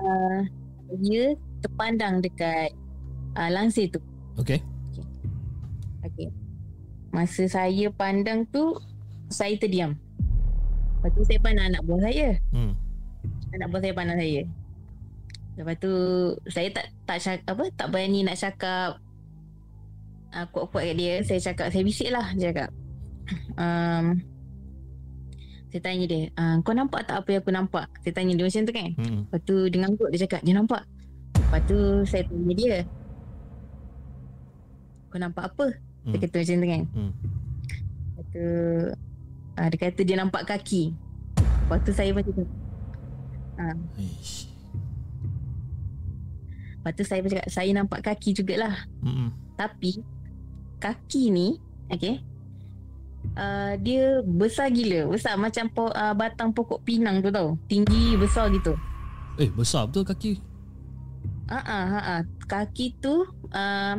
uh, 0.00 0.40
dia 1.00 1.36
terpandang 1.60 2.24
dekat 2.24 2.72
uh, 3.36 3.50
lansir 3.52 3.92
tu. 3.92 4.00
Okey. 4.40 4.62
Okey. 6.06 6.28
Masa 7.10 7.44
saya 7.50 7.90
pandang 7.92 8.46
tu 8.48 8.78
saya 9.30 9.54
terdiam. 9.58 9.98
Lepas 11.00 11.16
tu 11.16 11.24
saya 11.24 11.40
pandang 11.40 11.72
anak 11.72 11.82
buah 11.88 12.00
saya. 12.04 12.28
Hmm. 12.52 12.76
Anak 13.56 13.66
buah 13.72 13.80
saya 13.80 13.94
pandang 13.96 14.20
saya. 14.20 14.42
Lepas 15.56 15.76
tu 15.80 15.92
saya 16.52 16.68
tak 16.76 16.86
tak 17.08 17.18
syak, 17.24 17.40
apa 17.48 17.64
tak 17.72 17.88
berani 17.88 18.20
nak 18.20 18.36
cakap 18.36 19.00
uh, 20.36 20.46
kuat-kuat 20.52 20.92
kat 20.92 20.96
dia. 21.00 21.14
Saya 21.24 21.40
cakap 21.40 21.72
saya 21.72 21.80
bisik 21.80 22.12
lah 22.12 22.28
dia 22.36 22.52
cakap. 22.52 22.70
Um, 23.56 24.20
saya 25.72 25.80
tanya 25.88 26.04
dia, 26.04 26.28
uh, 26.36 26.60
kau 26.60 26.76
nampak 26.76 27.08
tak 27.08 27.24
apa 27.24 27.28
yang 27.32 27.40
aku 27.40 27.52
nampak? 27.54 27.86
Saya 28.04 28.12
tanya 28.12 28.36
dia 28.36 28.44
macam 28.44 28.62
tu 28.68 28.74
kan. 28.76 28.88
Hmm. 29.00 29.20
Lepas 29.24 29.40
tu 29.48 29.56
dengan 29.72 29.90
kot 29.96 30.08
dia 30.12 30.20
cakap, 30.28 30.40
dia 30.44 30.52
nampak. 30.52 30.82
Lepas 31.32 31.60
tu 31.64 31.78
saya 32.04 32.22
tanya 32.28 32.52
dia, 32.52 32.76
kau 35.08 35.16
nampak 35.16 35.48
apa? 35.48 35.66
Dia 36.04 36.16
Hmm. 36.16 36.20
kata 36.20 36.36
macam 36.44 36.56
tu 36.60 36.68
kan. 36.68 36.82
Hmm. 36.92 37.12
Lepas 38.04 38.24
tu 38.36 38.46
uh, 39.60 39.68
dia 39.68 39.78
kata 39.78 40.00
dia 40.00 40.16
nampak 40.16 40.48
kaki. 40.48 40.96
Lepas 41.36 41.78
tu 41.84 41.92
saya 41.92 42.10
macam 42.16 42.32
tu. 42.32 42.44
Lepas 46.80 46.92
tu 46.96 47.02
saya 47.04 47.20
cakap, 47.28 47.46
saya 47.52 47.70
nampak 47.76 48.00
kaki 48.00 48.32
jugalah. 48.32 48.88
Mhm. 49.04 49.28
Tapi 49.60 50.00
kaki 50.80 51.28
ni, 51.28 51.60
okay, 51.92 52.24
uh, 53.36 53.76
dia 53.76 54.24
besar 54.24 54.72
gila. 54.72 55.12
Besar 55.12 55.36
macam 55.36 55.68
po, 55.68 55.92
uh, 55.92 56.14
batang 56.16 56.56
pokok 56.56 56.80
pinang 56.82 57.20
tu 57.20 57.28
tau. 57.28 57.60
Tinggi, 57.68 58.16
besar 58.16 58.48
gitu. 58.48 58.72
Eh, 59.36 59.52
besar 59.52 59.86
betul 59.86 60.08
kaki. 60.08 60.32
Ah 61.50 61.60
ah 61.60 61.84
ah 61.84 62.04
ah. 62.18 62.20
Kaki 62.48 62.96
tu 62.98 63.28
uh, 63.52 63.94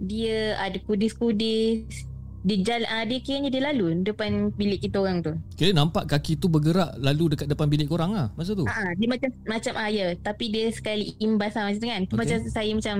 dia 0.00 0.56
ada 0.58 0.78
kudis-kudis. 0.80 2.08
Dia 2.44 2.56
jalan 2.60 2.88
uh, 2.92 3.04
dia 3.08 3.18
kiranya 3.24 3.48
dia 3.48 3.62
lalu 3.64 4.04
depan 4.04 4.52
bilik 4.52 4.84
kita 4.84 5.00
orang 5.00 5.24
tu. 5.24 5.32
Kira 5.56 5.72
nampak 5.72 6.04
kaki 6.04 6.36
tu 6.36 6.52
bergerak 6.52 6.92
lalu 7.00 7.32
dekat 7.32 7.48
depan 7.48 7.72
bilik 7.72 7.88
korang 7.88 8.12
lah 8.12 8.28
masa 8.36 8.52
tu. 8.52 8.68
Ah 8.68 8.84
ah, 8.84 8.90
dia 8.92 9.08
macam 9.08 9.32
macam 9.48 9.72
ah 9.80 9.88
ya, 9.88 10.12
tapi 10.20 10.52
dia 10.52 10.68
sekali 10.68 11.16
imbas 11.24 11.56
lah 11.56 11.72
macam 11.72 11.80
tu 11.80 11.88
kan. 11.88 12.02
Okey. 12.04 12.16
Macam 12.20 12.38
saya 12.52 12.70
macam 12.76 12.96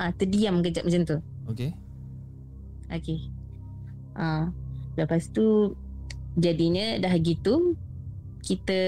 ah 0.00 0.10
terdiam 0.16 0.64
kejap 0.64 0.88
macam 0.88 1.02
tu. 1.04 1.16
Okey. 1.52 1.70
Okey. 2.88 3.18
Ah 4.16 4.48
lepas 4.96 5.28
tu 5.36 5.76
jadinya 6.40 6.96
dah 6.96 7.12
gitu 7.20 7.76
kita 8.40 8.80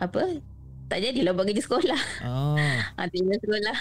apa 0.00 0.40
tak 0.88 1.04
jadilah 1.04 1.36
buat 1.36 1.44
kerja 1.44 1.62
sekolah. 1.64 2.00
Ah. 2.24 2.56
Ha, 2.96 3.08
tinggal 3.12 3.36
sekolah. 3.36 3.76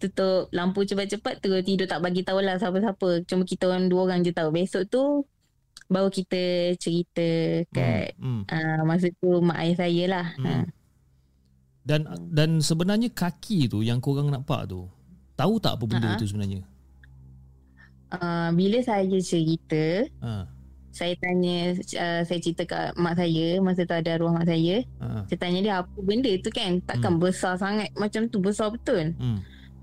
Tutup 0.00 0.48
lampu 0.50 0.80
cepat-cepat 0.82 1.44
terus 1.44 1.60
tidur 1.60 1.84
tak 1.84 2.00
bagi 2.00 2.24
tahu 2.24 2.40
lah 2.40 2.56
siapa-siapa. 2.56 3.28
Cuma 3.28 3.44
kita 3.44 3.68
orang 3.68 3.86
dua 3.86 4.08
orang 4.08 4.24
je 4.24 4.32
tahu. 4.32 4.48
Besok 4.48 4.88
tu 4.88 5.02
baru 5.86 6.08
kita 6.08 6.40
cerita 6.78 7.26
kat 7.68 8.14
Hmm. 8.16 8.46
uh, 8.46 8.82
masa 8.86 9.12
tu 9.12 9.42
mak 9.44 9.60
ayah 9.60 9.76
saya 9.76 10.04
lah. 10.08 10.26
Hmm. 10.38 10.46
Ha. 10.46 10.64
Dan 11.80 12.00
dan 12.30 12.50
sebenarnya 12.60 13.10
kaki 13.10 13.66
tu 13.66 13.82
yang 13.82 13.98
korang 13.98 14.30
nampak 14.30 14.64
tu, 14.64 14.86
tahu 15.34 15.58
tak 15.58 15.76
apa 15.76 15.84
benda 15.84 16.14
Ha-ha. 16.14 16.20
tu 16.20 16.24
sebenarnya? 16.24 16.62
Uh, 18.10 18.50
bila 18.54 18.78
saya 18.82 19.06
cerita, 19.22 20.02
Ha. 20.18 20.42
saya 20.90 21.14
tanya, 21.18 21.74
uh, 21.78 22.22
saya 22.22 22.38
cerita 22.42 22.66
kat 22.66 22.94
mak 22.94 23.14
saya, 23.14 23.58
masa 23.62 23.86
tu 23.86 23.94
ada 23.94 24.10
arwah 24.14 24.34
mak 24.34 24.46
saya. 24.46 24.82
Ha. 24.98 25.26
Saya 25.26 25.38
tanya 25.38 25.58
dia 25.62 25.74
apa 25.78 25.98
benda 26.02 26.30
tu 26.38 26.50
kan? 26.50 26.78
Takkan 26.82 27.18
Hmm. 27.18 27.22
besar 27.22 27.54
sangat 27.54 27.90
macam 27.94 28.26
tu, 28.26 28.38
besar 28.38 28.70
betul. 28.70 29.14
Hmm. 29.14 29.38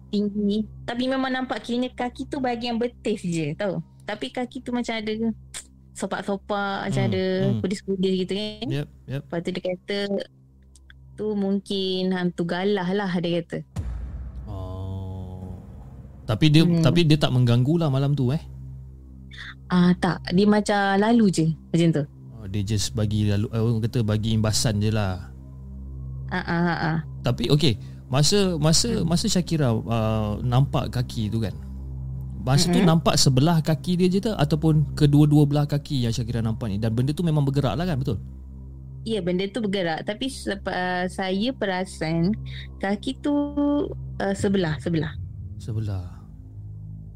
Tinggi. 0.07 0.63
Tapi 0.87 1.03
memang 1.05 1.31
nampak 1.31 1.63
kiranya 1.63 1.91
kaki 1.91 2.31
tu 2.31 2.39
bahagian 2.39 2.79
betis 2.79 3.21
je 3.21 3.51
tau. 3.53 3.83
Tapi 4.07 4.31
kaki 4.31 4.63
tu 4.63 4.71
macam 4.71 4.95
ada 4.95 5.11
sopak-sopak, 5.91 6.87
macam 6.87 7.01
Hmm, 7.03 7.09
ada 7.11 7.23
hmm. 7.51 7.59
kudis-kudis 7.59 8.13
gitu 8.23 8.33
kan. 8.37 8.65
Yep, 8.69 8.87
yep. 9.09 9.21
Lepas 9.25 9.39
tu 9.43 9.49
dia 9.51 9.63
kata 9.65 9.97
tu 11.17 11.25
mungkin 11.33 12.13
hantu 12.13 12.43
galah 12.45 12.87
lah 12.93 13.11
dia 13.17 13.41
kata. 13.41 13.57
Oh. 14.45 15.57
Tapi 16.29 16.45
dia 16.53 16.63
Hmm. 16.63 16.85
tapi 16.85 17.03
dia 17.03 17.17
tak 17.17 17.33
mengganggu 17.33 17.81
lah 17.81 17.89
malam 17.89 18.13
tu 18.13 18.29
eh. 18.29 18.39
Ah 19.67 19.91
tak, 19.99 20.23
dia 20.31 20.47
macam 20.47 20.95
lalu 21.01 21.25
je 21.33 21.45
macam 21.73 21.89
tu. 21.91 22.03
Oh, 22.39 22.45
dia 22.47 22.63
just 22.63 22.95
bagi 22.95 23.27
lalu 23.27 23.51
eh, 23.51 23.59
orang 23.59 23.83
kata 23.83 23.99
bagi 24.05 24.37
imbasan 24.37 24.79
je 24.79 24.93
lah. 24.93 25.27
Ah 26.31 26.43
ah 26.45 26.61
ah. 26.63 26.79
ah. 26.95 26.97
Tapi 27.25 27.51
okey, 27.51 27.75
masa 28.07 28.55
masa 28.55 29.03
masa 29.03 29.27
Syakira 29.27 29.71
uh, 29.71 30.39
nampak 30.41 30.89
kaki 30.89 31.27
tu 31.27 31.39
kan. 31.39 31.51
Masa 32.39 32.71
tu 32.71 32.79
Mm-mm. 32.79 32.87
nampak 32.87 33.19
sebelah 33.19 33.59
kaki 33.59 33.99
dia 33.99 34.07
je 34.07 34.23
tak 34.23 34.35
ataupun 34.35 34.95
kedua-dua 34.95 35.43
belah 35.43 35.65
kaki 35.65 36.07
yang 36.07 36.11
Syakira 36.11 36.39
nampak 36.39 36.71
ni 36.71 36.79
dan 36.79 36.95
benda 36.95 37.11
tu 37.11 37.19
memang 37.19 37.43
bergerak 37.43 37.75
lah 37.75 37.83
kan 37.83 37.99
betul? 37.99 38.17
Ya 39.03 39.19
benda 39.19 39.43
tu 39.45 39.59
bergerak 39.59 40.03
tapi 40.03 40.31
uh, 40.47 41.05
saya 41.05 41.49
perasan 41.51 42.31
kaki 42.77 43.19
tu 43.19 43.35
uh, 43.91 44.33
sebelah 44.33 44.79
sebelah 44.79 45.11
Sebelah. 45.57 46.07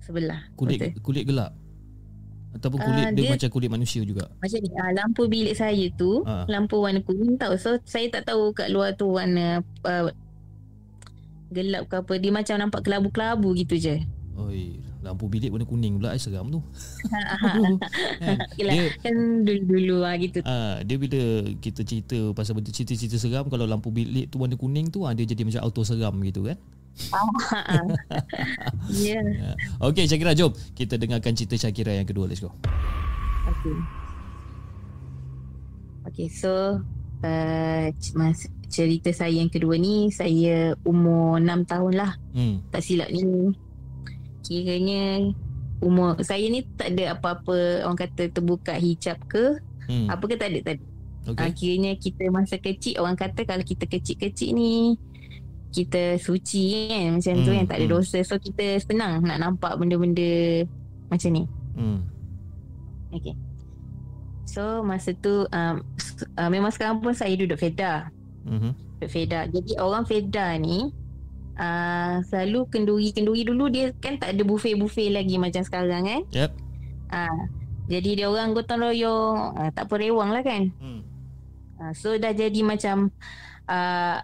sebelah. 0.01 0.41
Kulit 0.53 0.75
Betul. 0.75 0.99
kulit 0.99 1.23
gelap. 1.23 1.53
Ataupun 2.51 2.79
Ah, 2.79 2.85
kulit 2.85 3.05
dia, 3.13 3.23
dia- 3.23 3.31
macam 3.31 3.49
kulit 3.49 3.69
manusia 3.69 4.03
juga. 4.03 4.27
Macam 4.35 4.59
ni 4.59 4.67
uh, 4.67 4.91
lampu 4.91 5.23
bilik 5.25 5.55
saya 5.55 5.87
tu 5.93 6.25
Ah. 6.25 6.43
lampu 6.49 6.75
warna 6.75 6.99
kuning 6.99 7.39
tau. 7.39 7.55
So 7.55 7.79
saya 7.85 8.11
tak 8.11 8.27
tahu 8.27 8.51
kat 8.51 8.67
luar 8.67 8.91
tu 8.93 9.07
warna 9.07 9.63
uh, 9.85 10.11
gelap 11.51 11.83
ke 11.91 11.95
apa. 11.99 12.13
Dia 12.17 12.31
macam 12.31 12.55
nampak 12.57 12.81
kelabu-kelabu 12.87 13.51
gitu 13.59 13.75
je. 13.75 13.95
Oi, 14.39 14.79
lampu 15.03 15.27
bilik 15.27 15.51
warna 15.51 15.67
kuning 15.67 15.99
pula 15.99 16.15
eh, 16.15 16.21
seram 16.23 16.47
tu. 16.47 16.63
Ha, 17.11 17.19
kan? 18.23 18.37
Dia 18.55 18.89
kan 19.03 19.15
dulu-dulu 19.43 20.01
lah 20.01 20.15
gitu. 20.17 20.39
Ah, 20.47 20.79
dia 20.81 20.95
bila 20.95 21.45
kita 21.59 21.83
cerita 21.83 22.17
pasal 22.31 22.57
benda 22.57 22.71
cerita-cerita 22.71 23.19
seram 23.19 23.51
kalau 23.51 23.67
lampu 23.67 23.91
bilik 23.91 24.31
tu 24.31 24.39
warna 24.39 24.55
kuning 24.55 24.87
tu 24.89 25.03
ah, 25.03 25.11
dia 25.11 25.27
jadi 25.27 25.43
macam 25.43 25.61
auto 25.67 25.83
seram 25.83 26.15
gitu 26.23 26.47
kan. 26.47 26.57
Ya. 28.91 29.23
Ya. 29.23 29.55
Okey 29.79 30.11
Syakira 30.11 30.35
jom 30.35 30.51
kita 30.75 30.99
dengarkan 30.99 31.31
cerita 31.31 31.55
Syakira 31.55 31.95
yang 31.95 32.03
kedua 32.03 32.27
let's 32.27 32.43
go. 32.43 32.51
Okay. 33.47 33.75
Okay, 36.11 36.27
so 36.27 36.81
uh, 37.23 37.85
c- 37.95 38.11
mas, 38.17 38.43
cerita 38.71 39.11
saya 39.11 39.35
yang 39.35 39.51
kedua 39.51 39.75
ni 39.75 40.07
saya 40.15 40.73
umur 40.87 41.37
6 41.43 41.67
tahun 41.67 41.93
lah. 41.93 42.11
Hmm. 42.31 42.63
Tak 42.71 42.81
silap 42.81 43.11
ni. 43.11 43.51
Kiranya 44.41 45.27
umur 45.83 46.15
saya 46.23 46.47
ni 46.47 46.63
tak 46.79 46.95
ada 46.95 47.19
apa-apa 47.19 47.83
orang 47.83 47.99
kata 47.99 48.31
terbuka 48.31 48.73
hijab 48.79 49.19
ke 49.27 49.59
Hmm. 49.91 50.07
apa 50.07 50.23
ke 50.23 50.35
tak 50.39 50.49
ada 50.55 50.59
tak 50.63 50.73
ada. 50.79 50.85
Okey. 51.21 51.35
Okay. 51.35 51.51
kiranya 51.53 51.91
kita 51.99 52.23
masa 52.33 52.55
kecil 52.57 52.97
orang 53.01 53.17
kata 53.17 53.43
kalau 53.45 53.61
kita 53.61 53.85
kecil-kecil 53.85 54.55
ni 54.55 54.95
kita 55.71 56.17
suci 56.17 56.91
kan 56.91 57.15
macam 57.15 57.33
tu 57.43 57.51
Hmm, 57.51 57.57
kan 57.63 57.65
tak 57.67 57.77
ada 57.79 57.87
hmm. 57.87 57.95
dosa 57.95 58.17
so 58.23 58.35
kita 58.39 58.79
senang 58.83 59.23
nak 59.23 59.37
nampak 59.39 59.75
benda-benda 59.75 60.63
macam 61.11 61.29
ni. 61.33 61.43
Hmm. 61.75 61.99
Okay. 63.11 63.35
So 64.47 64.83
masa 64.83 65.15
tu 65.15 65.47
um, 65.47 65.75
uh, 66.35 66.49
memang 66.51 66.71
sekarang 66.71 66.99
pun 66.99 67.15
saya 67.15 67.35
duduk 67.35 67.59
Feda. 67.59 68.11
Mhm. 68.45 68.71
Duduk 69.01 69.09
Feda. 69.09 69.49
Jadi 69.49 69.71
orang 69.81 70.03
Feda 70.05 70.53
ni 70.57 70.89
uh, 71.57 72.15
selalu 72.25 72.69
kenduri-kenduri 72.69 73.41
dulu 73.45 73.69
dia 73.69 73.93
kan 73.97 74.17
tak 74.21 74.37
ada 74.37 74.43
buffet-buffet 74.45 75.09
lagi 75.13 75.35
macam 75.41 75.61
sekarang 75.65 76.03
kan. 76.05 76.21
Yep. 76.33 76.51
Uh, 77.11 77.41
jadi 77.91 78.23
dia 78.23 78.27
orang 78.31 78.55
gotong 78.55 78.87
royong 78.87 79.57
uh, 79.57 79.69
tak 79.73 79.89
apa 79.89 79.95
rewang 79.99 80.29
lah 80.31 80.43
kan. 80.45 80.71
Hmm. 80.79 81.01
Uh, 81.81 81.93
so 81.97 82.13
dah 82.15 82.31
jadi 82.31 82.61
macam 82.61 83.09
uh, 83.67 84.21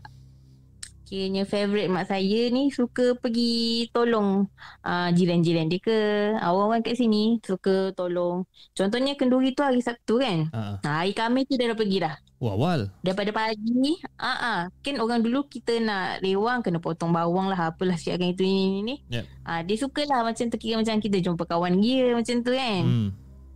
kiranya 1.07 1.47
favourite 1.47 1.87
mak 1.87 2.03
saya 2.11 2.51
ni 2.51 2.67
suka 2.67 3.15
pergi 3.15 3.87
tolong 3.95 4.43
uh, 4.83 5.09
jiran-jiran 5.15 5.71
dia 5.71 5.79
ke 5.79 5.97
uh, 6.35 6.51
orang-orang 6.51 6.83
kat 6.83 6.99
sini 6.99 7.39
suka 7.39 7.95
tolong 7.95 8.43
contohnya 8.75 9.15
kenduri 9.15 9.55
tu 9.55 9.63
hari 9.63 9.79
Sabtu 9.79 10.19
kan. 10.19 10.51
Ha, 10.51 10.83
hari 10.83 11.15
Khamis 11.15 11.47
tu 11.47 11.55
dah 11.55 11.71
dah 11.71 11.79
pergi 11.79 11.97
dah. 12.03 12.15
Awal. 12.37 12.93
Daripada 13.01 13.33
pagi, 13.33 13.97
ah 14.21 14.37
ah, 14.37 14.61
kan 14.85 15.01
orang 15.01 15.25
dulu 15.25 15.49
kita 15.49 15.81
nak 15.81 16.21
rewang 16.21 16.61
kena 16.61 16.77
potong 16.77 17.09
bawang 17.09 17.49
lah 17.49 17.73
apalah 17.73 17.97
siapkan 17.97 18.29
itu 18.29 18.45
ni 18.45 18.53
ni 18.53 18.79
ni. 18.85 18.95
Yep. 19.09 19.25
Ah 19.41 19.65
dia 19.65 19.75
sukalah 19.81 20.21
macam 20.21 20.45
tu 20.53 20.57
kira 20.61 20.77
macam 20.77 21.01
kita 21.01 21.17
jumpa 21.17 21.49
kawan 21.49 21.81
dia 21.81 22.13
macam 22.13 22.35
tu 22.45 22.53
kan. 22.53 22.83
Hmm. 22.85 23.09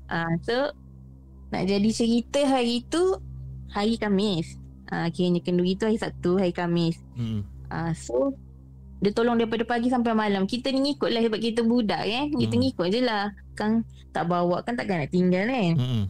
Ah 0.10 0.34
so 0.42 0.74
nak 1.54 1.64
jadi 1.70 1.90
cerita 1.94 2.42
hari 2.42 2.82
tu 2.90 3.22
hari 3.70 4.02
Khamis. 4.02 4.58
Ah 4.90 5.14
kiranya 5.14 5.46
kenduri 5.46 5.78
tu 5.78 5.86
hari 5.86 6.02
Sabtu, 6.02 6.42
hari 6.42 6.50
Khamis. 6.50 6.98
Hmm. 7.14 7.46
Ah 7.70 7.94
so 7.94 8.34
dia 8.98 9.14
tolong 9.14 9.38
daripada 9.38 9.62
pagi 9.62 9.94
sampai 9.94 10.18
malam. 10.18 10.50
Kita 10.50 10.74
ni 10.74 10.90
ngikut 10.90 11.10
lah 11.14 11.22
sebab 11.22 11.38
kita 11.38 11.62
budak 11.62 12.02
kan. 12.02 12.34
Kita 12.34 12.54
Hmm. 12.58 12.62
ngikut 12.66 12.88
je 12.90 13.02
lah. 13.06 13.30
Kan 13.54 13.86
tak 14.10 14.26
bawa 14.26 14.66
kan 14.66 14.74
takkan 14.74 15.06
nak 15.06 15.14
tinggal 15.14 15.46
kan. 15.46 15.74
Hmm. 15.78 16.06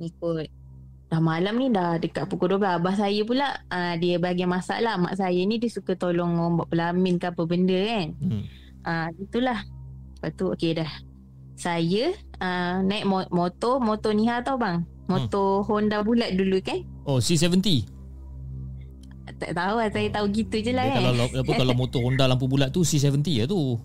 ikut 0.00 0.63
dah 1.14 1.22
malam 1.22 1.54
ni 1.54 1.70
dah 1.70 1.94
dekat 2.02 2.26
pukul 2.26 2.58
12 2.58 2.82
abah 2.82 2.94
saya 2.98 3.22
pula 3.22 3.54
uh, 3.70 3.94
dia 3.94 4.18
bahagian 4.18 4.50
masak 4.50 4.82
lah 4.82 4.98
mak 4.98 5.14
saya 5.14 5.38
ni 5.46 5.62
dia 5.62 5.70
suka 5.70 5.94
tolong 5.94 6.34
orang 6.34 6.58
buat 6.58 6.68
pelamin 6.74 7.22
ke 7.22 7.30
apa 7.30 7.42
benda 7.46 7.78
kan. 7.86 8.06
Hmm. 8.18 8.42
uh, 8.82 9.08
itulah. 9.22 9.62
Lepas 10.18 10.30
tu 10.34 10.50
okey 10.50 10.74
dah. 10.74 10.90
Saya 11.54 12.10
uh, 12.42 12.82
naik 12.82 13.06
mo- 13.06 13.30
motor 13.30 13.78
motor 13.78 14.10
Niha 14.10 14.42
tau 14.42 14.58
bang. 14.58 14.82
Motor 15.06 15.62
Honda 15.70 16.02
bulat 16.02 16.34
dulu 16.34 16.58
kan. 16.58 16.82
Oh, 17.06 17.22
C70. 17.22 17.86
tak 19.38 19.54
tahu 19.54 19.76
lah 19.78 19.88
saya 19.90 20.08
tahu 20.10 20.26
gitu 20.34 20.56
je 20.62 20.72
lah 20.74 20.84
Dia 20.84 20.94
kan. 20.98 21.02
kalau 21.14 21.26
apa 21.30 21.52
kalau 21.54 21.74
motor 21.78 22.00
Honda 22.02 22.26
lampu 22.26 22.50
bulat 22.50 22.74
tu 22.74 22.82
C70 22.82 23.22
lah 23.38 23.46
tu. 23.46 23.78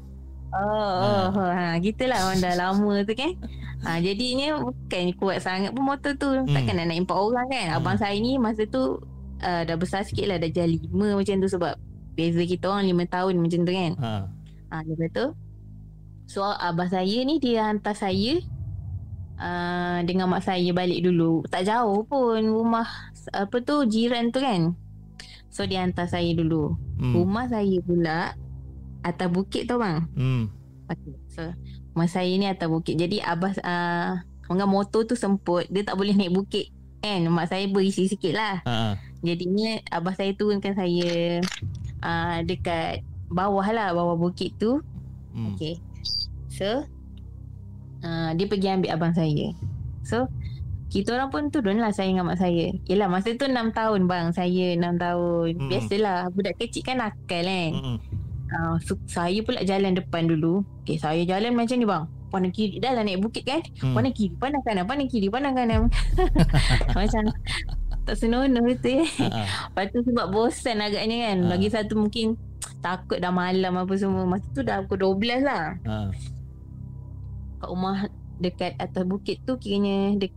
Oh, 0.49 0.93
oh, 0.97 1.25
oh 1.29 1.51
ha, 1.53 1.77
gitulah 1.77 2.25
Honda 2.25 2.57
lama 2.57 3.05
tu 3.05 3.13
kan. 3.13 3.37
Ha, 3.79 4.03
jadinya 4.03 4.59
bukan 4.59 5.15
kuat 5.15 5.39
sangat 5.39 5.71
pun 5.71 5.87
motor 5.87 6.11
tu. 6.19 6.27
Hmm. 6.27 6.51
Takkan 6.51 6.83
nak 6.83 6.87
naik 6.91 7.07
empat 7.07 7.17
orang 7.17 7.47
kan. 7.47 7.65
Hmm. 7.71 7.77
Abang 7.79 7.97
saya 7.97 8.15
ni 8.19 8.35
masa 8.35 8.67
tu 8.67 8.99
uh, 9.39 9.61
dah 9.63 9.77
besar 9.79 10.03
sikit 10.03 10.27
lah. 10.27 10.35
Dah 10.35 10.51
jadi 10.51 10.67
lima 10.67 11.15
macam 11.15 11.35
tu 11.39 11.47
sebab 11.47 11.79
beza 12.19 12.43
kita 12.43 12.67
orang 12.67 12.91
lima 12.91 13.07
tahun 13.07 13.39
macam 13.39 13.59
tu 13.63 13.71
kan. 13.71 13.91
Ha. 14.03 14.11
Ha, 14.69 14.75
lepas 14.83 15.09
tu. 15.15 15.25
So 16.29 16.45
abah 16.45 16.91
saya 16.91 17.25
ni 17.25 17.41
dia 17.41 17.71
hantar 17.71 17.97
saya 17.97 18.37
uh, 19.39 19.97
dengan 20.05 20.27
mak 20.29 20.43
saya 20.43 20.69
balik 20.75 21.01
dulu. 21.01 21.47
Tak 21.47 21.65
jauh 21.65 22.03
pun 22.05 22.43
rumah 22.43 22.85
apa 23.31 23.57
tu 23.63 23.87
jiran 23.87 24.29
tu 24.29 24.43
kan. 24.43 24.75
So 25.49 25.65
dia 25.65 25.87
hantar 25.87 26.05
saya 26.05 26.29
dulu. 26.35 26.75
Hmm. 26.99 27.15
Rumah 27.15 27.47
saya 27.47 27.79
pula 27.81 28.35
atas 29.01 29.29
bukit 29.31 29.65
tau 29.65 29.79
bang. 29.79 30.03
Hmm. 30.13 30.51
Okay. 30.91 31.15
So 31.31 31.41
rumah 31.93 32.09
saya 32.09 32.31
ni 32.31 32.45
atas 32.47 32.67
bukit. 32.69 32.95
Jadi 32.95 33.19
abah 33.19 33.53
uh, 33.59 34.11
orang 34.49 34.69
motor 34.69 35.05
tu 35.05 35.15
semput. 35.17 35.67
Dia 35.69 35.85
tak 35.85 35.95
boleh 35.95 36.15
naik 36.15 36.33
bukit. 36.33 36.71
Kan 36.99 37.27
mak 37.31 37.47
saya 37.47 37.65
berisi 37.71 38.07
sikit 38.11 38.35
lah. 38.35 38.59
Ha. 38.67 38.99
Jadinya 39.23 39.79
abah 39.91 40.15
saya 40.15 40.31
turunkan 40.35 40.75
saya 40.75 41.39
uh, 42.03 42.37
dekat 42.43 43.03
bawah 43.29 43.67
lah 43.69 43.93
bawah 43.95 44.15
bukit 44.15 44.55
tu. 44.59 44.81
Hmm. 45.31 45.55
Okay. 45.55 45.79
So 46.51 46.83
uh, 48.03 48.29
dia 48.35 48.45
pergi 48.49 48.67
ambil 48.73 48.91
abang 48.95 49.13
saya. 49.15 49.53
So 50.03 50.27
kita 50.89 51.13
orang 51.13 51.29
pun 51.29 51.53
turun 51.53 51.77
lah 51.77 51.93
saya 51.93 52.09
dengan 52.09 52.25
mak 52.25 52.41
saya. 52.41 52.73
Yelah 52.89 53.05
masa 53.05 53.37
tu 53.37 53.45
6 53.45 53.53
tahun 53.77 54.09
bang. 54.09 54.33
Saya 54.33 54.73
6 54.73 54.97
tahun. 54.97 55.51
Hmm. 55.61 55.69
Biasalah 55.69 56.17
budak 56.33 56.57
kecil 56.57 56.81
kan 56.81 56.97
nakal 56.97 57.45
kan. 57.45 57.71
Hmm. 57.77 57.97
Uh, 58.49 58.75
so, 58.81 58.97
saya 59.05 59.39
pula 59.45 59.61
jalan 59.61 59.93
depan 59.93 60.25
dulu. 60.25 60.65
Okay, 60.81 60.97
saya 60.97 61.21
jalan 61.25 61.53
macam 61.53 61.75
ni 61.77 61.85
bang. 61.85 62.03
Pandang 62.29 62.53
kiri. 62.53 62.77
Dah 62.81 62.93
lah 62.93 63.05
naik 63.05 63.21
bukit 63.21 63.45
kan. 63.45 63.61
Hmm. 63.81 63.93
Pandang 63.97 64.13
kiri, 64.13 64.33
pandang 64.37 64.63
kanan, 64.65 64.85
pandang 64.85 65.09
kiri, 65.09 65.27
pandang 65.29 65.53
kanan. 65.57 65.89
macam 66.97 67.23
tak 68.09 68.15
senonoh 68.17 68.65
betul. 68.65 69.05
Ha. 69.05 69.69
Lepas 69.69 69.85
tu 69.93 70.01
sebab 70.01 70.33
bosan 70.33 70.81
agaknya 70.81 71.29
kan. 71.29 71.37
Ha. 71.45 71.47
Lagi 71.53 71.67
satu 71.69 71.93
mungkin 71.93 72.41
takut 72.81 73.21
dah 73.21 73.29
malam 73.29 73.77
apa 73.77 73.93
semua. 73.93 74.25
Masa 74.25 74.49
tu 74.49 74.65
dah 74.65 74.81
pukul 74.85 75.21
12 75.21 75.45
lah. 75.45 75.77
Ha. 75.85 76.09
Kat 77.61 77.69
rumah 77.69 78.09
dekat 78.41 78.73
atas 78.81 79.03
bukit 79.05 79.45
tu 79.45 79.61
kiranya 79.61 80.17
de- 80.17 80.33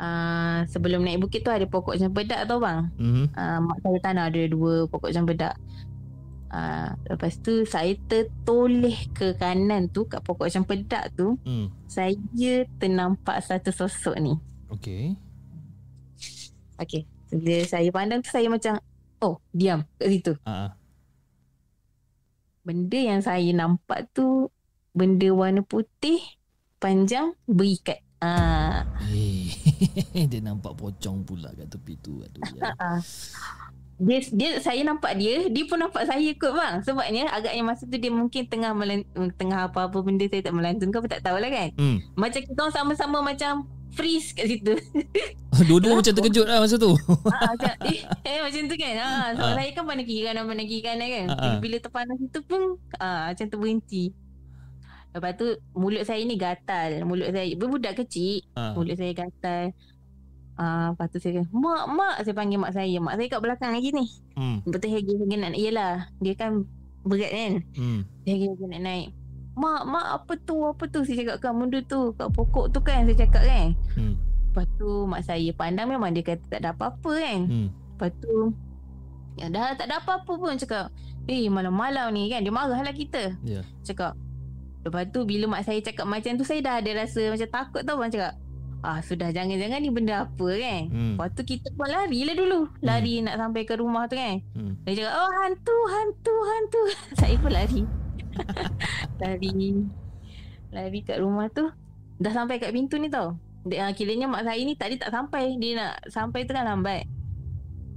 uh, 0.00 0.66
sebelum 0.68 1.00
naik 1.00 1.22
bukit 1.22 1.40
tu 1.46 1.48
ada 1.48 1.64
pokok 1.64 1.96
cempedak 1.96 2.44
tau 2.44 2.60
bang. 2.60 2.92
Mhm. 3.00 3.24
Uh, 3.32 3.58
mak 3.64 3.78
saya 3.80 3.98
tanah 4.04 4.24
ada 4.28 4.42
dua 4.48 4.84
pokok 4.90 5.12
cempedak. 5.12 5.56
Uh, 6.46 6.94
lepas 7.06 7.34
tu 7.38 7.62
saya 7.62 7.90
tertoleh 8.06 9.10
ke 9.10 9.34
kanan 9.34 9.90
tu 9.90 10.06
kat 10.06 10.22
pokok 10.22 10.46
cempedak 10.46 11.10
tu 11.12 11.34
Hmm. 11.42 11.74
saya 11.86 12.14
ternampak 12.78 13.42
satu 13.42 13.70
sosok 13.70 14.14
ni. 14.16 14.38
Okey. 14.70 15.18
Okey. 16.76 17.02
Bila 17.28 17.66
saya 17.66 17.90
pandang 17.90 18.22
tu 18.22 18.30
saya 18.30 18.46
macam 18.46 18.78
oh 19.18 19.42
diam 19.50 19.82
kat 19.96 20.08
situ. 20.08 20.32
Ah. 20.42 20.78
Benda 22.62 22.98
yang 22.98 23.20
saya 23.20 23.46
nampak 23.50 24.10
tu 24.10 24.50
benda 24.90 25.30
warna 25.30 25.62
putih 25.62 26.18
panjang 26.76 27.34
berikat. 27.44 28.02
Ah, 28.16 28.88
Eh, 29.06 29.52
dia 30.30 30.40
nampak 30.40 30.72
pocong 30.72 31.20
pula 31.20 31.52
kat 31.52 31.68
tepi 31.68 32.00
tu. 32.00 32.24
Aduh, 32.24 32.42
ya. 32.54 32.72
Dia, 33.96 34.20
dia 34.28 34.50
saya 34.60 34.84
nampak 34.84 35.16
dia, 35.16 35.48
dia 35.48 35.64
pun 35.64 35.80
nampak 35.80 36.04
saya 36.04 36.28
kot 36.36 36.52
bang. 36.52 36.84
Sebabnya 36.84 37.32
agaknya 37.32 37.62
masa 37.64 37.88
tu 37.88 37.96
dia 37.96 38.12
mungkin 38.12 38.44
tengah 38.44 38.76
melan, 38.76 39.08
tengah 39.40 39.72
apa-apa 39.72 40.04
benda 40.04 40.28
saya 40.28 40.44
tak 40.44 40.52
melantun 40.52 40.92
ke 40.92 41.00
apa 41.00 41.08
tak 41.08 41.24
tahulah 41.24 41.48
kan. 41.48 41.72
Hmm. 41.80 42.04
Macam 42.12 42.44
kita 42.44 42.58
orang 42.60 42.76
sama-sama 42.76 43.24
macam 43.24 43.64
freeze 43.96 44.36
kat 44.36 44.52
situ. 44.52 44.76
Dua-dua 45.68 46.04
macam 46.04 46.12
terkejut 46.12 46.44
lah 46.44 46.60
masa 46.60 46.76
tu. 46.76 46.92
ah, 47.32 47.56
macam, 47.56 47.72
eh, 47.88 48.04
eh, 48.28 48.38
macam 48.44 48.62
tu 48.68 48.76
kan. 48.76 48.94
Ah, 49.00 49.26
sebab 49.32 49.48
Ah. 49.48 49.56
saya 49.56 49.70
kan 49.72 49.84
pandang 49.88 50.06
kiri 50.06 50.22
kanan, 50.28 50.44
pandang 50.44 50.68
kiri 50.68 50.82
kanan 50.84 51.08
kan. 51.08 51.26
Ah. 51.32 51.56
Bila, 51.56 51.76
terpanas 51.80 52.18
itu 52.20 52.40
pun 52.44 52.76
ah, 53.00 53.32
macam 53.32 53.44
tu 53.48 53.56
berhenti. 53.56 54.04
Lepas 55.16 55.32
tu 55.40 55.48
mulut 55.72 56.04
saya 56.04 56.20
ni 56.20 56.36
gatal. 56.36 57.08
Mulut 57.08 57.32
saya, 57.32 57.48
budak 57.56 57.96
kecil. 57.96 58.44
Ah. 58.52 58.76
Mulut 58.76 59.00
saya 59.00 59.16
gatal. 59.16 59.72
Ah, 60.56 60.96
lepas 60.96 61.12
tu 61.12 61.20
saya 61.20 61.44
kata, 61.44 61.52
mak, 61.52 61.84
mak. 61.92 62.16
Saya 62.24 62.32
panggil 62.32 62.58
mak 62.60 62.72
saya. 62.72 62.96
Mak 62.96 63.14
saya 63.20 63.28
kat 63.28 63.40
belakang 63.44 63.72
lagi 63.76 63.90
ni. 63.92 64.06
Hmm. 64.40 64.64
Betul 64.64 64.88
saya 64.88 65.04
lagi 65.04 65.36
nak, 65.36 65.52
yelah. 65.52 65.94
Dia 66.24 66.32
kan 66.32 66.50
berat 67.04 67.30
kan. 67.32 67.52
Hmm. 67.76 68.00
Dia 68.24 68.32
lagi 68.40 68.46
nak 68.48 68.82
naik. 68.82 69.08
Mak, 69.56 69.82
mak 69.84 70.06
apa 70.20 70.32
tu, 70.48 70.56
apa 70.64 70.84
tu. 70.88 71.04
Saya 71.04 71.16
cakap 71.24 71.36
kan 71.44 71.52
benda 71.60 71.78
tu. 71.84 72.12
Kat 72.16 72.28
pokok 72.32 72.72
tu 72.72 72.80
kan. 72.80 73.04
Saya 73.04 73.16
cakap 73.20 73.44
kan. 73.44 73.76
Hmm. 73.94 74.16
Lepas 74.16 74.64
tu 74.80 74.88
mak 75.04 75.20
saya 75.20 75.52
pandang 75.52 75.92
memang 75.92 76.16
dia 76.16 76.24
kata 76.24 76.40
tak 76.48 76.60
ada 76.64 76.72
apa-apa 76.72 77.12
kan. 77.20 77.40
Hmm. 77.44 77.68
Lepas 77.96 78.12
tu 78.20 78.52
Ya 79.36 79.52
dah 79.52 79.76
tak 79.76 79.92
ada 79.92 80.00
apa-apa 80.00 80.32
pun 80.36 80.56
cakap 80.56 80.88
Eh 81.28 81.48
malam-malam 81.52 82.08
ni 82.12 82.32
kan 82.32 82.40
Dia 82.40 82.52
marah 82.52 82.80
lah 82.80 82.92
kita 82.96 83.36
Ya. 83.44 83.60
Cakap 83.84 84.16
Lepas 84.80 85.12
tu 85.12 85.28
bila 85.28 85.44
mak 85.44 85.68
saya 85.68 85.80
cakap 85.84 86.08
macam 86.08 86.40
tu 86.40 86.44
Saya 86.44 86.64
dah 86.64 86.74
ada 86.80 87.04
rasa 87.04 87.28
macam 87.28 87.48
takut 87.52 87.82
tau 87.84 88.00
Bang 88.00 88.08
cakap 88.08 88.32
Ah 88.86 89.02
sudah. 89.02 89.34
Jangan-jangan 89.34 89.82
ni 89.82 89.90
benda 89.90 90.30
apa 90.30 90.46
kan? 90.46 90.82
Hmm. 90.94 91.14
Lepas 91.18 91.34
tu 91.34 91.42
kita 91.42 91.74
pun 91.74 91.90
lari 91.90 92.22
lah 92.22 92.38
dulu. 92.38 92.70
Lari 92.86 93.18
nak 93.18 93.34
sampai 93.34 93.66
ke 93.66 93.74
rumah 93.74 94.06
tu 94.06 94.14
kan? 94.14 94.38
Hmm. 94.54 94.78
Dia 94.86 95.02
cakap 95.02 95.14
oh 95.18 95.30
hantu 95.42 95.76
hantu 95.90 96.34
hantu. 96.46 96.82
Saya 97.18 97.34
pun 97.42 97.50
lari. 97.50 97.82
Lari. 99.26 99.50
Lari 100.70 101.00
kat 101.02 101.18
rumah 101.18 101.50
tu. 101.50 101.66
Dah 102.22 102.30
sampai 102.30 102.62
kat 102.62 102.70
pintu 102.70 102.94
ni 103.02 103.10
tau. 103.10 103.34
Dia, 103.66 103.90
ah, 103.90 103.92
Kiranya 103.96 104.30
mak 104.30 104.46
saya 104.46 104.62
ni 104.62 104.78
tadi 104.78 104.94
tak 104.94 105.10
sampai. 105.10 105.58
Dia 105.58 105.72
nak 105.74 105.92
sampai 106.06 106.46
tu 106.46 106.54
kan 106.54 106.62
lambat. 106.62 107.10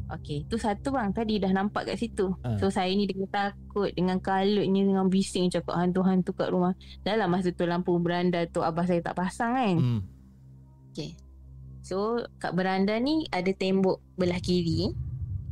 Okay 0.09 0.41
tu 0.49 0.57
satu 0.57 0.89
bang. 0.89 1.13
Tadi 1.13 1.37
dah 1.37 1.53
nampak 1.53 1.85
kat 1.85 2.01
situ. 2.01 2.33
Ah. 2.41 2.57
So 2.57 2.73
saya 2.73 2.89
ni 2.89 3.05
dengan 3.05 3.29
takut 3.29 3.93
Dengan 3.93 4.17
kalutnya 4.17 4.81
Dengan 4.81 5.05
bising 5.05 5.53
cakap 5.53 5.77
hantu-hantu 5.77 6.33
kat 6.33 6.49
rumah. 6.49 6.73
Dalam 7.05 7.29
masa 7.29 7.53
tu 7.53 7.69
lampu 7.69 7.93
beranda 8.01 8.41
tu 8.49 8.65
Abah 8.65 8.89
saya 8.89 9.05
tak 9.05 9.13
pasang 9.13 9.53
kan? 9.53 9.77
Hmm. 9.77 10.01
So 11.85 12.21
kat 12.37 12.53
beranda 12.53 12.93
ni 12.99 13.25
ada 13.31 13.49
tembok 13.55 14.03
belah 14.19 14.37
kiri. 14.37 14.91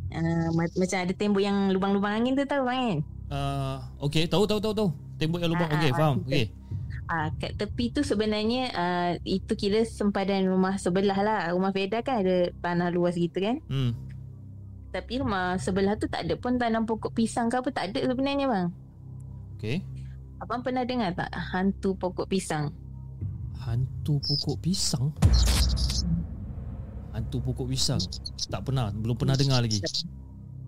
Uh, 0.07 0.49
macam 0.55 0.99
ada 1.03 1.13
tembok 1.15 1.43
yang 1.43 1.73
lubang-lubang 1.75 2.23
angin 2.23 2.37
tu 2.37 2.47
tahu 2.47 2.67
kan? 2.67 3.03
Uh, 3.27 3.77
okay, 3.99 4.23
tahu 4.23 4.47
tahu 4.47 4.59
tahu 4.63 4.73
tahu. 4.75 4.89
Tembok 5.19 5.39
yang 5.43 5.51
lubang. 5.51 5.67
Ah, 5.67 5.75
Okay, 5.79 5.91
ah, 5.91 5.97
faham. 5.97 6.15
Okay. 6.23 6.45
Ah 7.07 7.31
kat 7.39 7.55
tepi 7.55 7.95
tu 7.95 8.03
sebenarnya 8.03 8.67
uh, 8.75 9.11
itu 9.23 9.55
kira 9.55 9.87
sempadan 9.87 10.47
rumah 10.47 10.75
sebelah 10.75 11.19
lah. 11.23 11.39
Rumah 11.55 11.71
Feda 11.71 12.03
kan 12.03 12.23
ada 12.23 12.51
tanah 12.59 12.91
luas 12.91 13.15
gitu 13.15 13.39
kan. 13.39 13.63
Hmm. 13.71 13.95
Tapi 14.91 15.23
rumah 15.23 15.55
sebelah 15.59 15.95
tu 15.95 16.11
tak 16.11 16.27
ada 16.27 16.35
pun 16.35 16.59
tanam 16.59 16.83
pokok 16.83 17.15
pisang 17.15 17.47
ke 17.47 17.59
apa 17.59 17.69
tak 17.71 17.95
ada 17.95 18.11
sebenarnya 18.11 18.45
bang. 18.47 18.67
Okay. 19.55 19.77
Abang 20.37 20.61
pernah 20.61 20.83
dengar 20.83 21.15
tak 21.15 21.31
hantu 21.33 21.95
pokok 21.95 22.27
pisang? 22.27 22.75
Hantu 23.67 24.23
pokok 24.23 24.63
pisang. 24.63 25.11
Hantu 27.11 27.43
pokok 27.43 27.67
pisang. 27.67 27.99
Tak 28.47 28.63
pernah, 28.63 28.95
belum 28.95 29.19
pernah 29.19 29.35
dengar 29.35 29.59
lagi. 29.59 29.83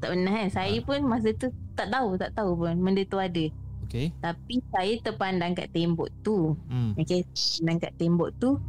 Tak 0.03 0.11
pernah 0.11 0.31
kan? 0.35 0.47
Saya 0.51 0.75
Ah. 0.75 0.83
pun 0.83 0.99
masa 1.07 1.31
tu 1.31 1.47
tak 1.79 1.87
tahu, 1.87 2.19
tak 2.19 2.35
tahu 2.35 2.59
pun 2.59 2.75
benda 2.75 3.03
tu 3.07 3.15
ada. 3.15 3.45
Okay. 3.87 4.11
Tapi 4.19 4.59
saya 4.67 4.93
terpandang 4.99 5.55
kat 5.55 5.71
tembok 5.71 6.11
tu. 6.21 6.59
Hmm. 6.67 6.91
Okay, 6.99 7.23
dan 7.63 7.79
kat 7.79 7.95
tembok 7.95 8.35
tu 8.35 8.59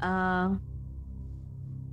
uh, 0.00 0.48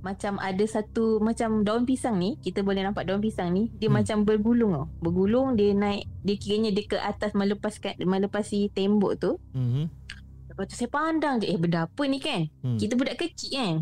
macam 0.02 0.34
ada 0.42 0.64
satu 0.66 1.22
macam 1.22 1.62
daun 1.62 1.86
pisang 1.86 2.18
ni, 2.18 2.34
kita 2.42 2.66
boleh 2.66 2.82
nampak 2.82 3.06
daun 3.06 3.22
pisang 3.22 3.54
ni, 3.54 3.70
dia 3.76 3.86
Hmm. 3.86 3.94
hmm. 3.94 3.96
macam 4.00 4.16
bergulung 4.24 4.72
tau. 4.72 4.86
Bergulung 5.04 5.54
dia 5.54 5.70
naik, 5.76 6.08
dia 6.24 6.34
kiranya 6.40 6.70
dia 6.72 6.84
ke 6.88 6.96
atas 6.98 7.36
melepaskan 7.36 8.00
melepasi 8.00 8.72
tembok 8.72 9.12
tu. 9.20 9.36
Hmm. 9.52 9.92
Lepas 10.52 10.64
tu 10.68 10.76
saya 10.76 10.90
pandang 10.92 11.40
je, 11.40 11.48
eh 11.48 11.56
benda 11.56 11.88
apa 11.88 12.02
ni 12.04 12.20
kan? 12.20 12.44
Hmm. 12.60 12.76
Kita 12.76 12.92
budak 12.92 13.16
kecil 13.16 13.52
kan. 13.56 13.74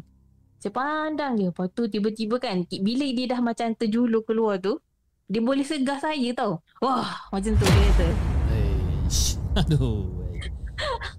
Saya 0.63 0.71
pandang 0.71 1.35
je. 1.35 1.51
Lepas 1.51 1.67
tu 1.75 1.91
tiba-tiba 1.91 2.39
kan, 2.39 2.63
bila 2.63 3.07
dia 3.11 3.27
dah 3.35 3.41
macam 3.43 3.75
terjulur 3.75 4.23
keluar 4.23 4.63
tu, 4.63 4.79
dia 5.27 5.43
boleh 5.43 5.67
segah 5.67 5.99
saya 5.99 6.31
tau. 6.31 6.63
Wah, 6.79 7.27
macam 7.35 7.59
tu 7.59 7.65
dia 7.67 7.83
kata. 7.91 8.09
Eish. 8.55 9.35
Aduh. 9.67 10.07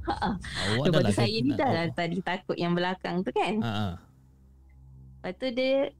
Awak 0.07 0.85
Lepas 0.87 1.01
tu 1.11 1.13
saya 1.19 1.37
ni 1.43 1.51
dah 1.53 1.69
lah 1.69 1.85
tadi 1.93 2.17
takut 2.23 2.55
yang 2.55 2.73
belakang 2.73 3.21
tu 3.21 3.29
kan. 3.35 3.59
Ha 3.59 3.69
ah. 3.69 3.93
Lepas 5.21 5.33
tu 5.37 5.47
dia 5.53 5.93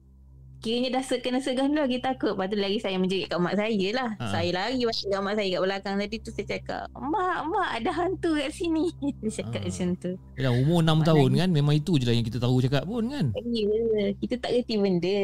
Kiranya 0.62 0.94
dah 0.94 1.02
kena 1.18 1.42
segah 1.42 1.66
dulu 1.66 1.82
lagi 1.82 1.98
takut 1.98 2.38
Lepas 2.38 2.46
tu 2.46 2.56
lagi 2.56 2.78
saya 2.78 2.94
menjerit 2.94 3.26
kat 3.26 3.38
mak 3.42 3.58
saya 3.58 3.88
lah 3.90 4.10
Ha. 4.14 4.30
Saya 4.30 4.48
lari 4.54 4.78
balik 4.78 5.06
kat 5.10 5.18
mak 5.18 5.34
saya 5.34 5.48
kat 5.50 5.60
belakang 5.66 5.94
tadi 5.98 6.16
tu 6.22 6.30
Saya 6.30 6.46
cakap 6.46 6.84
Mak, 6.94 7.38
mak 7.50 7.68
ada 7.82 7.90
hantu 7.90 8.30
kat 8.38 8.50
sini 8.54 8.86
Dia 9.26 9.42
cakap 9.42 9.60
Ha. 9.60 9.68
macam 9.68 9.88
tu 9.98 10.12
Ya, 10.38 10.48
umur 10.54 10.78
6 10.80 11.02
tahun 11.02 11.30
kan 11.34 11.48
memang 11.50 11.74
itu 11.74 11.98
je 11.98 12.06
lah 12.06 12.14
yang 12.14 12.22
kita 12.22 12.38
tahu 12.38 12.62
cakap 12.62 12.86
pun 12.86 13.02
kan. 13.10 13.26
Ya, 13.34 14.14
kita 14.16 14.34
tak 14.38 14.54
reti 14.54 14.78
benda 14.78 15.18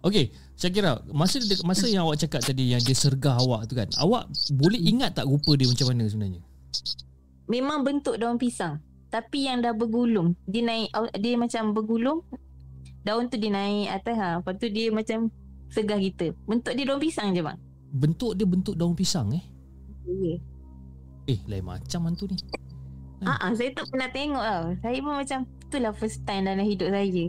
Okey, 0.00 0.32
saya 0.56 0.70
kira 0.72 0.90
masa 1.12 1.36
masa 1.60 1.84
yang 1.84 2.08
awak 2.08 2.22
cakap 2.22 2.40
tadi 2.40 2.72
yang 2.72 2.80
dia 2.80 2.96
sergah 2.96 3.36
awak 3.36 3.68
tu 3.68 3.76
kan. 3.76 3.84
Awak 4.00 4.32
boleh 4.54 4.80
ingat 4.80 5.12
tak 5.12 5.28
rupa 5.28 5.52
dia 5.60 5.68
macam 5.68 5.92
mana 5.92 6.08
sebenarnya? 6.08 6.40
Memang 7.44 7.82
bentuk 7.82 8.14
daun 8.16 8.38
pisang 8.38 8.78
Tapi 9.10 9.50
yang 9.50 9.58
dah 9.58 9.74
bergulung 9.74 10.38
Dia 10.46 10.62
naik 10.62 10.88
Dia 11.18 11.34
macam 11.34 11.74
bergulung 11.74 12.22
Daun 13.02 13.28
tu 13.32 13.36
dia 13.40 13.50
naik 13.52 13.88
atas 14.00 14.16
ha. 14.18 14.28
Lepas 14.40 14.54
tu 14.60 14.68
dia 14.68 14.92
macam 14.92 15.32
Segah 15.70 15.96
kita 15.96 16.34
Bentuk 16.44 16.72
dia 16.74 16.84
daun 16.84 17.00
pisang 17.00 17.32
je 17.32 17.40
bang 17.40 17.58
Bentuk 17.90 18.32
dia 18.36 18.46
bentuk 18.46 18.74
daun 18.78 18.94
pisang 18.94 19.30
eh. 19.34 19.44
Ya 20.06 20.38
Eh, 21.30 21.38
lain 21.46 21.62
macam 21.62 22.10
hantu 22.10 22.26
ni. 22.26 22.36
Ah, 23.22 23.38
ah, 23.38 23.52
saya 23.52 23.70
tak 23.70 23.86
pernah 23.92 24.10
tengok 24.10 24.42
tau. 24.42 24.64
Saya 24.82 24.98
pun 24.98 25.14
macam 25.14 25.38
itulah 25.68 25.92
first 25.94 26.24
time 26.26 26.48
dalam 26.48 26.66
hidup 26.66 26.90
saya. 26.90 27.24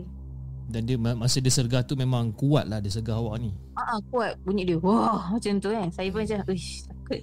Dan 0.72 0.82
dia 0.88 0.96
masa 0.98 1.38
dia 1.38 1.52
sergah 1.52 1.84
tu 1.84 1.94
memang 1.94 2.32
kuat 2.32 2.64
lah 2.66 2.80
dia 2.80 2.90
sergah 2.90 3.20
awak 3.20 3.44
ni. 3.44 3.54
Ah, 3.78 3.94
ah 3.94 4.00
kuat 4.08 4.40
bunyi 4.42 4.64
dia. 4.66 4.80
Wah, 4.80 5.30
macam 5.30 5.60
tu 5.62 5.70
kan. 5.70 5.86
Saya 5.94 6.08
pun 6.10 6.24
macam, 6.24 6.38
uish, 6.50 6.88
takut. 6.88 7.22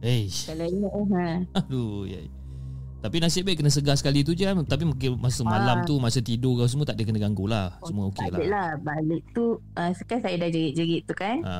Eish. 0.00 0.48
Kalau 0.48 0.64
ingat 0.64 0.92
eh, 0.94 1.06
ha. 1.12 1.26
Aduh, 1.60 2.06
ya. 2.08 2.20
Tapi 3.02 3.18
nasib 3.18 3.42
baik 3.42 3.58
kena 3.58 3.68
segar 3.68 3.98
sekali 3.98 4.22
tu 4.22 4.30
je 4.30 4.46
kan. 4.46 4.54
Tapi 4.62 4.86
mungkin 4.86 5.18
masa 5.18 5.42
malam 5.42 5.82
Ah. 5.82 5.84
tu, 5.84 5.98
masa 5.98 6.22
tidur 6.22 6.54
kau 6.54 6.70
semua 6.70 6.86
tak 6.86 6.94
ada 6.94 7.04
kena 7.04 7.18
ganggu 7.18 7.50
lah. 7.50 7.74
Semua 7.82 8.06
okey 8.08 8.30
tak 8.30 8.32
lah. 8.32 8.38
ada 8.38 8.46
lah. 8.46 8.68
Balik 8.78 9.22
tu, 9.32 9.44
uh, 9.58 9.90
sekarang 9.92 10.22
saya 10.22 10.36
dah 10.38 10.48
jerit-jerit 10.48 11.02
tu 11.02 11.12
kan. 11.12 11.42
Ha. 11.42 11.54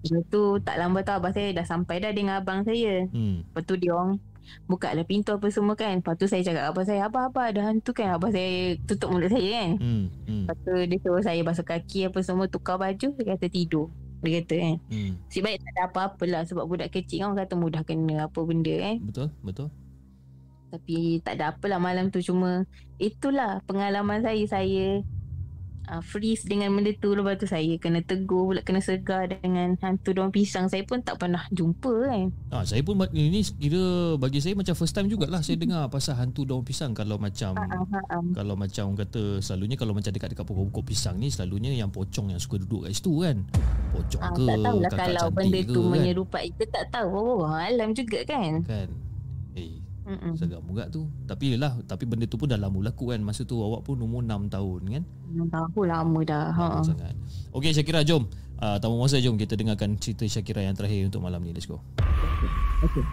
Lepas 0.00 0.24
tu 0.26 0.42
tak 0.60 0.76
lama 0.76 0.98
tu 1.00 1.12
abang 1.12 1.30
saya 1.30 1.52
dah 1.52 1.62
sampai 1.62 2.02
dah 2.02 2.10
dengan 2.10 2.42
abang 2.42 2.66
saya. 2.66 3.06
Hmm. 3.06 3.46
Lepas 3.46 3.62
tu 3.62 3.74
dia 3.76 3.94
orang 3.94 4.18
buka 4.66 4.90
lah 4.90 5.06
pintu 5.06 5.30
apa 5.30 5.46
semua 5.46 5.78
kan. 5.78 5.94
Lepas 5.94 6.18
tu 6.18 6.26
saya 6.26 6.42
cakap 6.42 6.74
abang 6.74 6.82
saya, 6.82 7.06
apa-apa 7.06 7.54
ada 7.54 7.60
hantu 7.62 7.94
kan. 7.94 8.10
Abang 8.10 8.34
saya 8.34 8.74
tutup 8.82 9.14
mulut 9.14 9.30
saya 9.30 9.46
kan. 9.46 9.70
Hmm. 9.78 10.04
Hmm. 10.26 10.44
Lepas 10.48 10.56
tu 10.58 10.72
dia 10.74 10.98
suruh 10.98 11.22
saya 11.22 11.40
basuh 11.46 11.62
kaki 11.62 12.10
apa 12.10 12.18
semua, 12.20 12.50
tukar 12.50 12.76
baju. 12.76 13.14
Dia 13.14 13.24
kata 13.30 13.46
tidur. 13.46 13.92
Dia 14.20 14.42
kata 14.42 14.54
kan. 14.58 14.76
Hmm. 14.90 15.12
Si 15.28 15.38
baik 15.38 15.60
tak 15.60 15.70
ada 15.70 15.82
apa-apa 15.86 16.24
lah 16.26 16.42
sebab 16.42 16.66
budak 16.66 16.90
kecil 16.90 17.22
kan 17.22 17.26
orang 17.30 17.40
kata 17.44 17.54
mudah 17.54 17.82
kena 17.84 18.26
apa 18.26 18.40
benda 18.42 18.74
kan. 18.74 18.96
Betul? 19.04 19.28
Betul? 19.40 19.68
Tapi 20.70 21.18
tak 21.20 21.36
ada 21.36 21.50
apalah 21.50 21.76
malam 21.76 22.08
tu. 22.08 22.18
Cuma 22.18 22.64
itulah 22.96 23.58
pengalaman 23.64 24.20
saya. 24.20 24.42
Saya 24.46 25.02
uh, 25.86 25.98
freeze 26.00 26.46
dengan 26.46 26.70
benda 26.70 26.94
tu. 26.94 27.10
Lepas 27.10 27.36
tu 27.36 27.46
saya 27.46 27.74
kena 27.76 28.00
tegur 28.00 28.46
pula 28.46 28.62
kena 28.62 28.78
segar 28.78 29.26
dengan 29.26 29.74
hantu 29.80 30.14
daun 30.14 30.30
pisang. 30.30 30.70
Saya 30.70 30.82
pun 30.82 31.02
tak 31.02 31.18
pernah 31.18 31.42
jumpa 31.50 31.90
kan. 32.06 32.30
Ah, 32.48 32.62
saya 32.62 32.80
pun 32.80 32.94
ini 33.10 33.42
kira 33.42 33.82
bagi 34.14 34.38
saya 34.38 34.54
macam 34.54 34.74
first 34.74 34.94
time 34.94 35.06
jugalah 35.06 35.42
saya 35.42 35.58
dengar 35.58 35.90
pasal 35.90 36.14
hantu 36.14 36.46
daun 36.46 36.62
pisang. 36.62 36.94
Kalau 36.94 37.18
macam 37.18 37.58
Ah, 37.58 37.66
ah, 37.66 38.04
ah. 38.14 38.22
kalau 38.30 38.54
macam 38.54 38.94
kata 38.94 39.42
selalunya 39.42 39.74
kalau 39.74 39.90
macam 39.90 40.10
dekat-dekat 40.10 40.46
pokok-pokok 40.46 40.84
pisang 40.86 41.18
ni 41.18 41.28
selalunya 41.28 41.74
yang 41.74 41.90
pocong 41.90 42.30
yang 42.30 42.38
suka 42.38 42.62
duduk 42.62 42.86
kat 42.86 42.94
situ 42.94 43.12
kan. 43.20 43.42
Pocong 43.90 44.22
Ah, 44.22 44.30
ke 44.30 44.44
tak 44.46 44.58
tahulah 44.62 44.90
kakak 44.90 45.06
kalau 45.08 45.26
cantik 45.26 45.36
benda 45.36 45.60
ke 45.60 45.66
tu 45.68 45.80
kan. 45.80 45.90
menyerupai. 45.90 46.44
Kita 46.54 46.64
tak 46.70 46.84
tahu. 46.92 47.10
Oh, 47.10 47.50
alam 47.50 47.90
juga 47.90 48.22
kan. 48.22 48.62
Kan. 48.62 48.88
Mm-mm. 50.10 50.34
seram 50.34 50.66
juga 50.66 50.90
tu. 50.90 51.06
Tapi 51.30 51.54
yelah, 51.54 51.78
tapi 51.86 52.02
benda 52.02 52.26
tu 52.26 52.34
pun 52.34 52.50
dah 52.50 52.58
lama 52.58 52.82
berlaku 52.82 53.14
kan. 53.14 53.22
Masa 53.22 53.46
tu 53.46 53.62
awak 53.62 53.86
pun 53.86 53.94
umur 54.02 54.26
6 54.26 54.50
tahun 54.50 54.80
kan. 54.90 55.02
tahu 55.46 55.86
lama 55.86 56.20
dah 56.26 56.50
ha. 56.50 56.66
Lama 56.74 56.82
sangat. 56.82 57.14
Okey 57.54 57.70
Syakira 57.70 58.02
jom. 58.02 58.26
Uh, 58.60 58.76
tamu 58.82 58.98
masa 58.98 59.22
jom 59.22 59.38
kita 59.38 59.54
dengarkan 59.54 59.96
cerita 59.96 60.26
Syakira 60.26 60.66
yang 60.66 60.74
terakhir 60.74 61.06
untuk 61.06 61.22
malam 61.22 61.38
ni. 61.46 61.54
Let's 61.54 61.70
go. 61.70 61.78
Okay. 62.82 63.06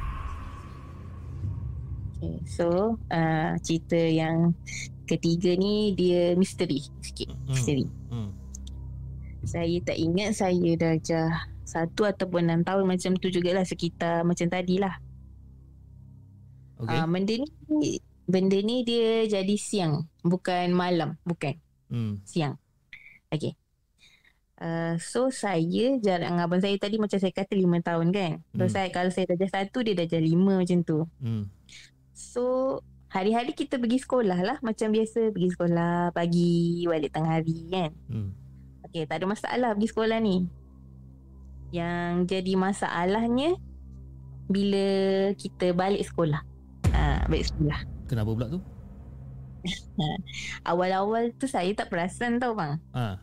Okay, 2.18 2.42
so 2.50 2.98
uh, 3.14 3.54
cerita 3.62 3.94
yang 3.94 4.58
ketiga 5.06 5.54
ni 5.54 5.94
dia 5.94 6.34
misteri 6.34 6.82
sikit. 7.06 7.30
Hmm. 7.30 7.54
Misteri. 7.54 7.86
Hmm. 8.10 8.34
Saya 9.46 9.78
tak 9.86 10.02
ingat 10.02 10.34
saya 10.34 10.74
darjah 10.74 11.30
satu 11.62 12.10
ataupun 12.10 12.50
enam 12.50 12.66
tahun 12.66 12.90
macam 12.90 13.14
tu 13.22 13.30
jugalah 13.30 13.64
sekitar 13.64 14.26
macam 14.26 14.50
tadilah. 14.50 14.98
Okey. 14.98 15.07
Okay. 16.78 16.98
Uh, 17.02 17.08
benda 17.10 17.34
ni 17.42 18.00
benda 18.28 18.58
ni 18.60 18.84
dia 18.84 19.26
jadi 19.26 19.56
siang 19.58 20.06
bukan 20.22 20.70
malam 20.76 21.18
bukan 21.26 21.58
hmm. 21.90 22.22
siang. 22.28 22.60
Okay. 23.34 23.58
Uh, 24.58 24.98
so 24.98 25.30
saya 25.30 26.02
jarak 26.02 26.34
dengan 26.34 26.50
abang 26.50 26.58
saya 26.58 26.74
tadi 26.82 26.98
macam 26.98 27.22
saya 27.22 27.30
kata 27.30 27.54
lima 27.54 27.78
tahun 27.82 28.10
kan. 28.10 28.32
So 28.58 28.66
Hmm. 28.66 28.74
saya 28.74 28.88
kalau 28.90 29.10
saya 29.14 29.30
darjah 29.30 29.52
satu 29.54 29.86
dia 29.86 29.94
darjah 29.94 30.22
lima 30.22 30.62
macam 30.62 30.82
tu. 30.82 31.06
Hmm. 31.22 31.50
So 32.14 32.44
hari-hari 33.08 33.56
kita 33.56 33.80
pergi 33.80 34.04
sekolah 34.04 34.40
lah 34.44 34.58
macam 34.60 34.92
biasa 34.92 35.32
pergi 35.32 35.50
sekolah 35.56 36.12
pagi 36.12 36.84
balik 36.90 37.14
tengah 37.14 37.42
hari 37.42 37.58
kan. 37.70 37.92
Hmm. 38.10 38.30
Okey 38.90 39.06
tak 39.06 39.24
ada 39.24 39.26
masalah 39.30 39.70
pergi 39.78 39.90
sekolah 39.94 40.18
ni. 40.20 40.38
Yang 41.72 42.14
jadi 42.32 42.54
masalahnya 42.58 43.50
bila 44.48 44.88
kita 45.36 45.76
balik 45.76 46.04
sekolah. 46.08 46.57
Ha, 47.28 47.32
balik 47.36 47.44
sekolah. 47.44 47.80
Kenapa 48.08 48.30
pula 48.32 48.48
tu? 48.48 48.60
Awal-awal 50.64 51.36
tu 51.36 51.44
saya 51.44 51.68
tak 51.76 51.92
perasan 51.92 52.40
tau 52.40 52.56
bang. 52.56 52.80
Ah, 52.96 53.20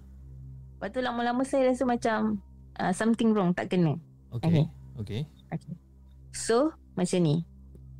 Lepas 0.77 0.93
tu 0.93 1.01
lama-lama 1.01 1.41
saya 1.43 1.73
rasa 1.73 1.89
macam 1.89 2.37
uh, 2.77 2.93
something 2.93 3.33
wrong 3.33 3.57
tak 3.57 3.73
kena. 3.73 3.97
okey. 4.37 5.25
Okey. 5.49 5.75
So 6.37 6.77
macam 6.93 7.25
ni. 7.25 7.49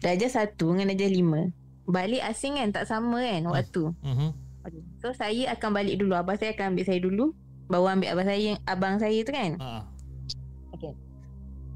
Darjah 0.05 0.29
satu 0.29 0.77
dengan 0.77 0.93
darjah 0.93 1.09
lima. 1.09 1.49
Balik 1.89 2.21
asing 2.21 2.61
kan 2.61 2.69
tak 2.69 2.85
sama 2.85 3.25
kan 3.25 3.49
waktu. 3.49 3.89
Mhm. 4.05 4.29
Okay. 4.61 4.83
So 5.01 5.17
saya 5.17 5.57
akan 5.57 5.71
balik 5.73 5.97
dulu. 5.97 6.13
Abang 6.13 6.37
saya 6.37 6.53
akan 6.53 6.77
ambil 6.77 6.85
saya 6.85 7.01
dulu. 7.01 7.33
Baru 7.65 7.89
ambil 7.89 8.13
abang 8.13 8.29
saya 8.29 8.61
abang 8.69 9.01
saya 9.01 9.17
tu 9.25 9.33
kan. 9.33 9.57
Ah. 9.57 9.89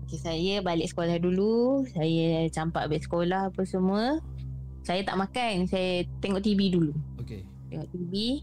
Okay, 0.09 0.25
saya 0.25 0.65
balik 0.65 0.89
sekolah 0.89 1.21
dulu. 1.21 1.85
Saya 1.93 2.49
campak 2.49 2.89
beg 2.89 3.05
sekolah 3.05 3.53
apa 3.53 3.61
semua. 3.69 4.25
Saya 4.81 5.05
tak 5.05 5.21
makan. 5.21 5.69
Saya 5.69 6.09
tengok 6.25 6.41
TV 6.41 6.73
dulu. 6.73 6.97
Okey. 7.21 7.45
Tengok 7.69 7.93
TV. 7.93 8.41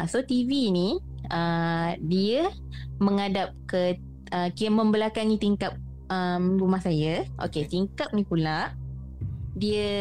Uh, 0.00 0.08
so 0.08 0.24
TV 0.24 0.72
ni 0.72 0.96
uh, 1.28 2.00
dia 2.00 2.48
menghadap 2.96 3.52
ke 3.68 4.00
uh, 4.32 4.48
kira 4.56 4.72
membelakangi 4.72 5.36
tingkap 5.36 5.76
um, 6.08 6.56
rumah 6.56 6.80
saya. 6.80 7.28
Okey, 7.44 7.68
Okey. 7.68 7.76
tingkap 7.76 8.16
ni 8.16 8.24
pula 8.24 8.72
dia 9.52 9.92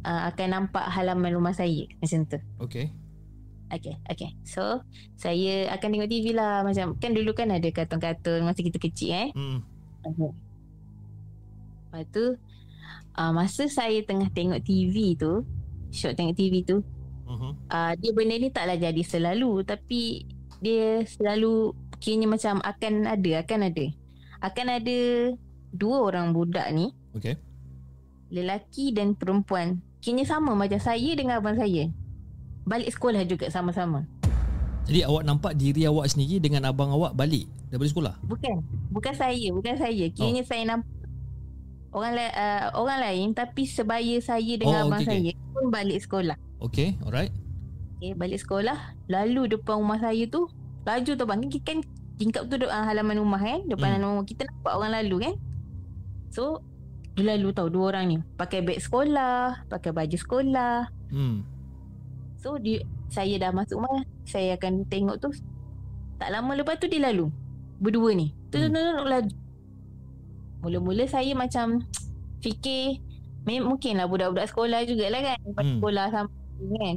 uh, 0.00 0.32
akan 0.32 0.48
nampak 0.48 0.88
halaman 0.88 1.36
rumah 1.36 1.52
saya 1.52 1.84
macam 2.00 2.24
tu. 2.24 2.40
Okey. 2.64 2.88
Okay, 3.68 4.00
okay. 4.08 4.32
So, 4.48 4.80
saya 5.12 5.68
akan 5.76 5.92
tengok 5.92 6.08
TV 6.08 6.32
lah. 6.32 6.64
Macam, 6.64 6.96
kan 6.96 7.12
dulu 7.12 7.36
kan 7.36 7.52
ada 7.52 7.68
kartun-kartun 7.68 8.48
masa 8.48 8.64
kita 8.64 8.80
kecil 8.80 9.12
eh. 9.12 9.28
Hmm. 9.36 9.60
Okay. 10.04 10.30
Lepas 11.88 12.04
tu, 12.12 12.24
uh, 13.16 13.32
masa 13.32 13.64
saya 13.66 13.98
tengah 14.04 14.28
tengok 14.30 14.60
TV 14.62 15.16
tu, 15.16 15.42
shot 15.90 16.14
tengok 16.14 16.36
TV 16.36 16.62
tu, 16.62 16.84
Mhm. 17.28 17.50
uh, 17.68 17.92
dia 17.96 18.10
benda 18.16 18.34
ni 18.36 18.48
taklah 18.48 18.76
jadi 18.76 19.02
selalu. 19.04 19.64
Tapi, 19.64 20.24
dia 20.60 21.04
selalu, 21.04 21.72
kiranya 22.00 22.28
macam 22.34 22.60
akan 22.64 23.04
ada, 23.04 23.30
akan 23.44 23.60
ada. 23.68 23.86
Akan 24.40 24.66
ada 24.70 24.98
dua 25.72 25.96
orang 26.08 26.32
budak 26.32 26.66
ni, 26.72 26.94
Okey. 27.12 27.36
lelaki 28.30 28.94
dan 28.94 29.12
perempuan. 29.12 29.80
Kiranya 30.00 30.24
sama 30.24 30.54
macam 30.54 30.78
saya 30.78 31.10
dengan 31.18 31.42
abang 31.42 31.58
saya. 31.58 31.90
Balik 32.64 32.92
sekolah 32.94 33.24
juga 33.24 33.48
sama-sama. 33.50 34.04
Jadi 34.88 35.00
awak 35.04 35.22
nampak 35.28 35.52
diri 35.52 35.84
awak 35.84 36.08
sendiri 36.08 36.40
dengan 36.40 36.72
abang 36.72 36.88
awak 36.88 37.12
balik 37.12 37.44
daripada 37.68 37.90
sekolah? 37.92 38.14
Bukan. 38.24 38.56
Bukan 38.88 39.12
saya. 39.12 39.48
Bukan 39.52 39.76
saya. 39.76 40.04
Kiranya 40.08 40.42
oh. 40.42 40.48
saya 40.48 40.62
nampak 40.64 40.98
orang 41.92 42.12
la- 42.16 42.36
uh, 42.36 42.64
orang 42.76 42.98
lain 43.00 43.28
tapi 43.32 43.64
sebaya 43.64 44.16
saya 44.20 44.60
dengan 44.60 44.86
Oh, 44.86 44.92
abang 44.92 45.04
okey, 45.04 45.32
saya 45.32 45.52
pun 45.52 45.66
balik 45.72 45.98
sekolah. 46.00 46.36
Okey, 46.60 46.88
alright. 47.04 47.32
Okay, 47.98 48.12
balik 48.14 48.40
sekolah. 48.40 48.94
Lalu 49.10 49.58
depan 49.58 49.80
rumah 49.82 49.98
saya 49.98 50.22
tu, 50.30 50.46
laju 50.86 51.12
tu 51.18 51.24
bang. 51.24 51.40
Kan, 51.64 51.78
tingkap 52.20 52.46
tu 52.46 52.56
uh, 52.60 52.84
halaman 52.84 53.18
rumah 53.18 53.40
kan. 53.40 53.64
Depan 53.66 53.98
hmm. 53.98 54.04
rumah 54.04 54.24
kita 54.24 54.46
nampak 54.46 54.72
orang 54.72 54.92
lalu 55.02 55.16
kan. 55.28 55.34
So, 56.28 56.62
dia 57.18 57.34
lalu 57.34 57.50
tau 57.50 57.66
dua 57.72 57.96
orang 57.96 58.04
ni. 58.06 58.16
Pakai 58.38 58.62
beg 58.62 58.78
sekolah, 58.78 59.66
pakai 59.66 59.90
baju 59.90 60.16
sekolah. 60.16 60.76
Hmm. 61.10 61.42
So, 62.38 62.60
dia, 62.62 62.84
saya 63.08 63.34
dah 63.38 63.50
masuk 63.50 63.80
rumah. 63.80 64.04
Saya 64.24 64.54
akan 64.54 64.84
tengok 64.86 65.16
tu. 65.18 65.28
Tak 66.16 66.28
lama 66.28 66.52
lepas 66.54 66.76
tu 66.76 66.86
dia 66.86 67.02
lalu. 67.02 67.30
Berdua 67.78 68.12
ni. 68.12 68.34
Tu 68.48 68.58
Hmm. 68.58 68.68
hmm. 68.68 68.74
tu 68.74 69.04
laju. 69.04 69.34
Mula-mula 70.58 71.04
saya 71.06 71.32
macam 71.32 71.82
fikir 72.44 72.98
mem- 73.42 73.64
mungkinlah 73.64 74.06
budak-budak 74.06 74.46
sekolah 74.46 74.82
jugalah 74.84 75.20
kan. 75.24 75.38
Hmm. 75.54 75.78
sekolah 75.78 76.06
sama 76.10 76.30
kan. 76.58 76.96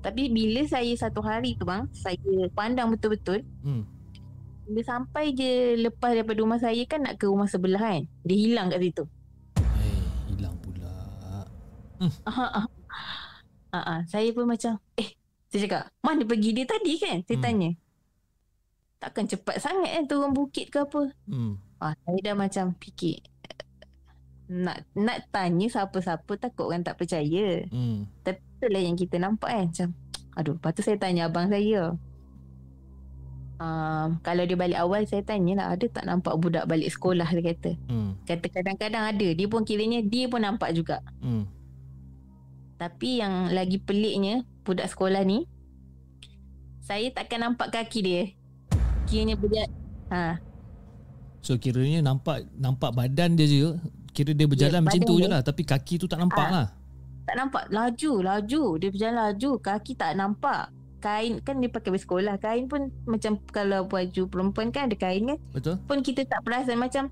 Tapi 0.00 0.30
bila 0.30 0.62
saya 0.64 0.92
satu 0.94 1.18
hari 1.18 1.58
tu 1.58 1.66
bang, 1.66 1.90
saya 1.90 2.14
pandang 2.54 2.94
betul-betul. 2.94 3.42
Hmm. 3.60 3.82
Bila 4.62 4.82
sampai 4.82 5.30
je 5.30 5.50
lepas 5.76 6.10
daripada 6.10 6.38
rumah 6.38 6.58
saya 6.58 6.78
kan 6.86 7.02
nak 7.02 7.18
ke 7.18 7.26
rumah 7.26 7.46
sebelah 7.46 7.78
kan. 7.78 8.02
Dia 8.22 8.36
hilang 8.38 8.70
kat 8.70 8.80
situ. 8.82 9.04
Eh, 9.58 10.02
hilang 10.30 10.54
pula. 10.58 10.90
Ah. 12.22 12.66
Ah, 13.72 13.78
ah. 13.82 14.00
Saya 14.06 14.30
pun 14.30 14.46
macam, 14.46 14.78
eh, 14.94 15.10
saya 15.46 15.60
cakap, 15.66 15.82
mana 16.02 16.22
pergi 16.26 16.50
dia 16.52 16.66
tadi 16.66 16.92
kan? 16.98 17.22
Saya 17.22 17.38
Hmm. 17.38 17.46
tanya. 17.46 17.70
Takkan 18.96 19.24
cepat 19.28 19.56
sangat 19.60 19.90
kan 19.92 20.04
turun 20.08 20.32
bukit 20.32 20.72
ke 20.72 20.82
apa? 20.82 21.12
Hmm. 21.28 21.60
Ah, 21.78 21.92
saya 22.02 22.18
dah 22.24 22.34
macam 22.34 22.72
fikir, 22.80 23.20
nak 24.48 24.86
nak 24.96 25.26
tanya 25.28 25.66
siapa-siapa 25.68 26.32
takut 26.38 26.70
orang 26.70 26.86
tak 26.86 26.96
percaya. 26.96 27.66
Hmm. 27.68 28.08
Tapi 28.24 28.40
itulah 28.56 28.82
yang 28.82 28.96
kita 28.96 29.16
nampak 29.20 29.50
kan. 29.52 29.66
Macam, 29.68 29.88
aduh, 30.38 30.54
lepas 30.56 30.70
tu 30.72 30.82
saya 30.82 30.96
tanya 30.96 31.28
abang 31.28 31.50
saya. 31.50 31.94
Um, 33.56 34.20
kalau 34.20 34.44
dia 34.44 34.52
balik 34.52 34.76
awal 34.76 35.08
saya 35.08 35.24
tanya 35.24 35.56
lah 35.56 35.66
ada 35.72 35.88
tak 35.88 36.04
nampak 36.04 36.36
budak 36.36 36.68
balik 36.68 36.92
sekolah 36.92 37.24
dia 37.24 37.42
kata. 37.52 37.72
Hmm. 37.88 38.16
Kata 38.28 38.46
kadang-kadang 38.52 39.04
ada. 39.16 39.28
Dia 39.32 39.46
pun 39.48 39.64
kiranya 39.64 40.04
dia 40.04 40.28
pun 40.28 40.44
nampak 40.44 40.76
juga. 40.76 41.00
Hmm. 41.24 41.48
Tapi 42.76 43.24
yang 43.24 43.48
lagi 43.56 43.80
peliknya 43.80 44.44
budak 44.66 44.90
sekolah 44.90 45.22
ni 45.22 45.46
saya 46.82 47.10
takkan 47.10 47.42
nampak 47.42 47.74
kaki 47.74 47.98
dia. 48.02 48.22
Kiranya 49.06 49.38
budak 49.38 49.70
ha, 50.10 50.38
So 51.38 51.54
kiranya 51.58 52.02
nampak 52.02 52.46
nampak 52.58 52.90
badan 52.90 53.38
dia 53.38 53.46
je 53.46 53.78
Kira 54.10 54.34
dia 54.34 54.50
berjalan 54.50 54.82
Ya, 54.82 54.86
macam 54.86 55.02
tu 55.06 55.14
je 55.22 55.30
lah 55.30 55.46
Tapi 55.46 55.62
kaki 55.62 56.02
tu 56.02 56.10
tak 56.10 56.18
nampak 56.18 56.42
Ah. 56.42 56.50
lah 56.50 56.66
tak 57.26 57.34
nampak 57.42 57.64
laju, 57.74 58.22
laju. 58.22 58.78
Dia 58.78 58.88
berjalan 58.94 59.18
laju, 59.18 59.50
kaki 59.58 59.98
tak 59.98 60.14
nampak. 60.14 60.70
Kain 61.02 61.42
kan 61.42 61.58
dia 61.58 61.66
pakai 61.66 61.90
baju 61.90 62.02
sekolah. 62.02 62.34
Kain 62.38 62.70
pun 62.70 62.94
macam 63.04 63.42
kalau 63.50 63.84
baju 63.90 64.22
perempuan 64.30 64.70
kan 64.70 64.86
ada 64.86 64.94
kain 64.94 65.34
kan. 65.34 65.38
Betul? 65.50 65.76
Pun 65.90 66.06
kita 66.06 66.22
tak 66.22 66.46
perasan 66.46 66.78
macam 66.78 67.10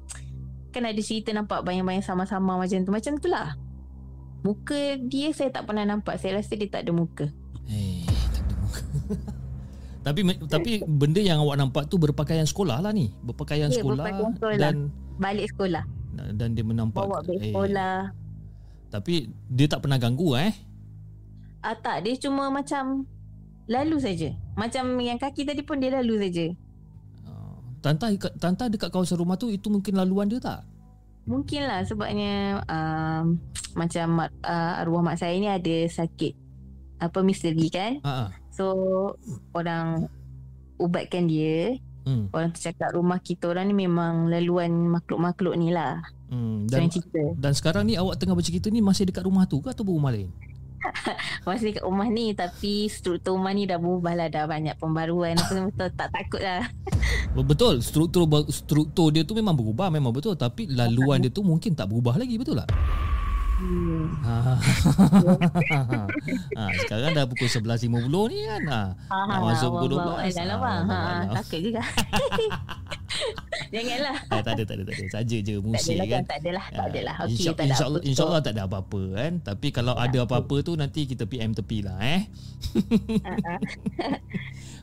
kan 0.70 0.82
ada 0.86 1.02
cerita 1.02 1.34
nampak 1.34 1.66
bayang-bayang 1.66 2.06
sama-sama 2.06 2.54
macam 2.54 2.78
tu. 2.86 2.94
Macam 2.94 3.18
tu 3.18 3.26
lah. 3.26 3.58
Muka 4.46 5.02
dia 5.02 5.34
saya 5.34 5.50
tak 5.50 5.66
pernah 5.66 5.82
nampak. 5.82 6.22
Saya 6.22 6.38
rasa 6.38 6.54
dia 6.54 6.70
tak 6.70 6.86
ada 6.86 6.94
muka. 6.94 7.26
Eh, 7.70 8.04
tak 8.06 8.42
ada 8.44 8.54
muka 8.60 8.80
Tapi 10.04 10.20
tapi 10.52 10.70
benda 10.84 11.16
yang 11.16 11.40
awak 11.40 11.56
nampak 11.56 11.88
tu 11.88 11.96
berpakaian 11.96 12.44
sekolah 12.44 12.84
lah 12.84 12.92
ni 12.92 13.08
Berpakaian 13.24 13.72
Ya, 13.72 13.80
sekolah, 13.80 14.04
berpakaian 14.04 14.32
sekolah. 14.36 14.58
Dan 14.60 14.74
Balik 15.16 15.46
sekolah. 15.54 15.84
dan 16.14 16.48
dia 16.52 16.64
menampak 16.66 17.02
Bawa 17.06 17.24
beg 17.24 17.40
sekolah. 17.40 18.12
Tapi 18.92 19.14
dia 19.48 19.66
tak 19.66 19.80
pernah 19.80 19.96
ganggu 19.96 20.36
eh 20.36 20.52
Ah 21.64 21.72
tak, 21.72 22.04
dia 22.04 22.12
cuma 22.20 22.52
macam 22.52 23.08
lalu 23.64 23.96
saja. 23.96 24.36
Macam 24.52 25.00
yang 25.00 25.16
kaki 25.16 25.48
tadi 25.48 25.64
pun 25.64 25.80
dia 25.80 25.96
lalu 25.96 26.28
saja. 26.28 26.52
Uh, 27.24 27.56
Tanta 27.80 28.12
Tanta 28.36 28.68
dekat 28.68 28.92
kawasan 28.92 29.16
rumah 29.16 29.40
tu 29.40 29.48
itu 29.48 29.72
mungkin 29.72 29.96
laluan 29.96 30.28
dia 30.28 30.44
tak? 30.44 30.60
Mungkin 31.24 31.64
lah 31.64 31.80
sebabnya 31.88 32.60
um, 32.68 33.40
macam 33.72 34.28
uh, 34.28 34.80
arwah 34.84 35.00
mak 35.00 35.16
saya 35.16 35.40
ni 35.40 35.48
ada 35.48 35.88
sakit 35.88 36.43
apa 37.08 37.18
misteri 37.20 37.68
kan. 37.68 38.00
Ah. 38.04 38.32
So 38.54 38.66
orang 39.52 40.08
ubatkan 40.80 41.28
dia. 41.28 41.76
Hmm. 42.04 42.28
Orang 42.36 42.52
tu 42.52 42.60
cakap 42.60 42.92
rumah 42.92 43.16
kita 43.16 43.48
orang 43.48 43.72
ni 43.72 43.88
memang 43.88 44.28
laluan 44.28 44.92
makhluk-makhluk 44.92 45.56
ni 45.56 45.72
lah. 45.72 46.04
Hmm. 46.28 46.68
Dan, 46.68 46.88
Dan 46.88 46.92
cerita. 46.92 47.22
dan 47.40 47.52
sekarang 47.56 47.84
ni 47.88 47.96
awak 47.96 48.20
tengah 48.20 48.36
bercerita 48.36 48.68
ni 48.68 48.84
masih 48.84 49.08
dekat 49.08 49.24
rumah 49.24 49.48
tu 49.48 49.64
ke 49.64 49.72
atau 49.72 49.84
rumah 49.88 50.12
lain? 50.12 50.28
Masih 51.48 51.72
dekat 51.72 51.84
rumah 51.84 52.08
ni 52.12 52.36
tapi 52.36 52.92
struktur 52.92 53.40
rumah 53.40 53.56
ni 53.56 53.64
dah 53.64 53.80
berubah 53.80 54.12
lah. 54.12 54.28
Dah 54.28 54.44
banyak 54.44 54.76
pembaruan. 54.76 55.32
Aku 55.40 55.72
betul 55.72 55.88
tak 55.96 56.08
takut 56.12 56.42
lah. 56.44 56.68
Betul, 57.34 57.82
struktur 57.82 58.30
struktur 58.46 59.10
dia 59.10 59.26
tu 59.26 59.34
memang 59.34 59.58
berubah 59.58 59.90
memang 59.90 60.14
betul 60.14 60.38
tapi 60.38 60.70
laluan 60.70 61.18
dia 61.18 61.34
tu 61.34 61.42
mungkin 61.42 61.74
tak 61.74 61.90
berubah 61.90 62.14
lagi 62.14 62.38
betul 62.38 62.62
tak? 62.62 62.70
Hmm. 63.54 64.10
Ha. 64.26 64.34
ha, 66.58 66.64
sekarang 66.82 67.14
dah 67.14 67.24
pukul 67.24 67.46
11.50 67.46 67.86
ni 68.26 68.38
kan. 68.42 68.62
Ha. 68.66 68.80
Nak 69.30 69.40
masuk 69.40 69.68
pukul 69.78 69.90
12. 69.94 70.02
Alah 70.02 70.44
lah 70.44 70.58
bang. 70.58 70.82
Ha, 70.84 70.98
takut 71.38 71.60
juga. 71.62 71.82
Janganlah. 73.74 74.16
Eh, 74.28 74.42
tak 74.42 74.52
ada, 74.54 74.62
tak 74.64 74.74
ada, 74.74 74.82
tak 74.86 74.94
ada. 74.96 75.04
Saja 75.08 75.36
je 75.38 75.54
musik 75.58 75.94
kan. 75.96 76.06
kan. 76.08 76.22
Tak 76.26 76.38
adalah. 76.42 76.64
Tak 76.66 76.78
Ah, 76.78 76.86
adalah. 76.90 77.14
Okey, 77.22 77.30
Insya, 77.32 77.50
tak 77.50 77.54
ada 77.54 77.70
insyaAllah, 77.70 78.00
insyaAllah 78.02 78.40
tak 78.42 78.52
ada 78.54 78.62
apa-apa 78.66 79.00
kan. 79.14 79.32
Tapi 79.40 79.68
kalau 79.70 79.94
ada 79.94 80.18
apa-apa 80.20 80.56
tu 80.60 80.72
nanti 80.74 81.00
kita 81.06 81.24
PM 81.24 81.54
tepi 81.54 81.78
lah 81.82 81.98
eh. 82.02 82.22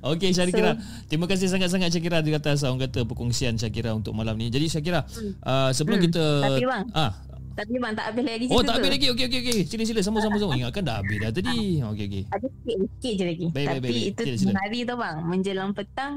Okey 0.02 0.32
Syakira. 0.32 0.80
Terima 1.06 1.28
kasih 1.28 1.46
sangat-sangat 1.46 1.92
Syakira 1.92 2.24
di 2.24 2.34
atas 2.34 2.64
orang 2.64 2.88
kata 2.88 3.06
perkongsian 3.06 3.60
Syakira 3.60 3.92
untuk 3.94 4.16
malam 4.16 4.34
ni. 4.34 4.48
Jadi 4.48 4.66
Syakira, 4.68 5.04
uh, 5.44 5.70
sebelum 5.72 6.00
Hmm. 6.00 6.06
kita 6.08 6.24
Tapi 6.42 6.66
bang, 6.66 6.86
ah 6.96 7.12
Tapi 7.52 7.74
bang 7.76 7.94
tak 7.94 8.06
habis 8.08 8.24
lagi 8.24 8.46
Oh 8.48 8.62
tak 8.62 8.80
habis 8.80 8.90
lagi 8.90 9.06
Okey 9.08 9.26
okey 9.28 9.40
okey 9.42 9.60
Sila 9.66 9.84
sila 9.84 10.00
Sambung 10.00 10.24
sambung 10.24 10.40
sambung 10.40 10.56
Ingatkan 10.58 10.84
dah 10.84 10.96
habis 11.00 11.18
dah 11.20 11.32
tadi 11.32 11.84
Okey 11.84 12.06
okey 12.08 12.24
Ada 12.28 12.48
sikit, 12.48 12.76
sikit 12.80 13.14
je 13.14 13.24
lagi. 13.26 13.46
Baik, 13.50 13.68
Tapi 13.68 13.80
baik, 13.80 13.92
baik. 13.92 14.06
itu 14.08 14.22
Sila, 14.22 14.32
tengah 14.32 14.40
sila. 14.48 14.60
hari 14.62 14.80
tu 14.82 14.96
bang. 14.96 15.18
Menjelang 15.22 15.72
petang. 15.72 16.14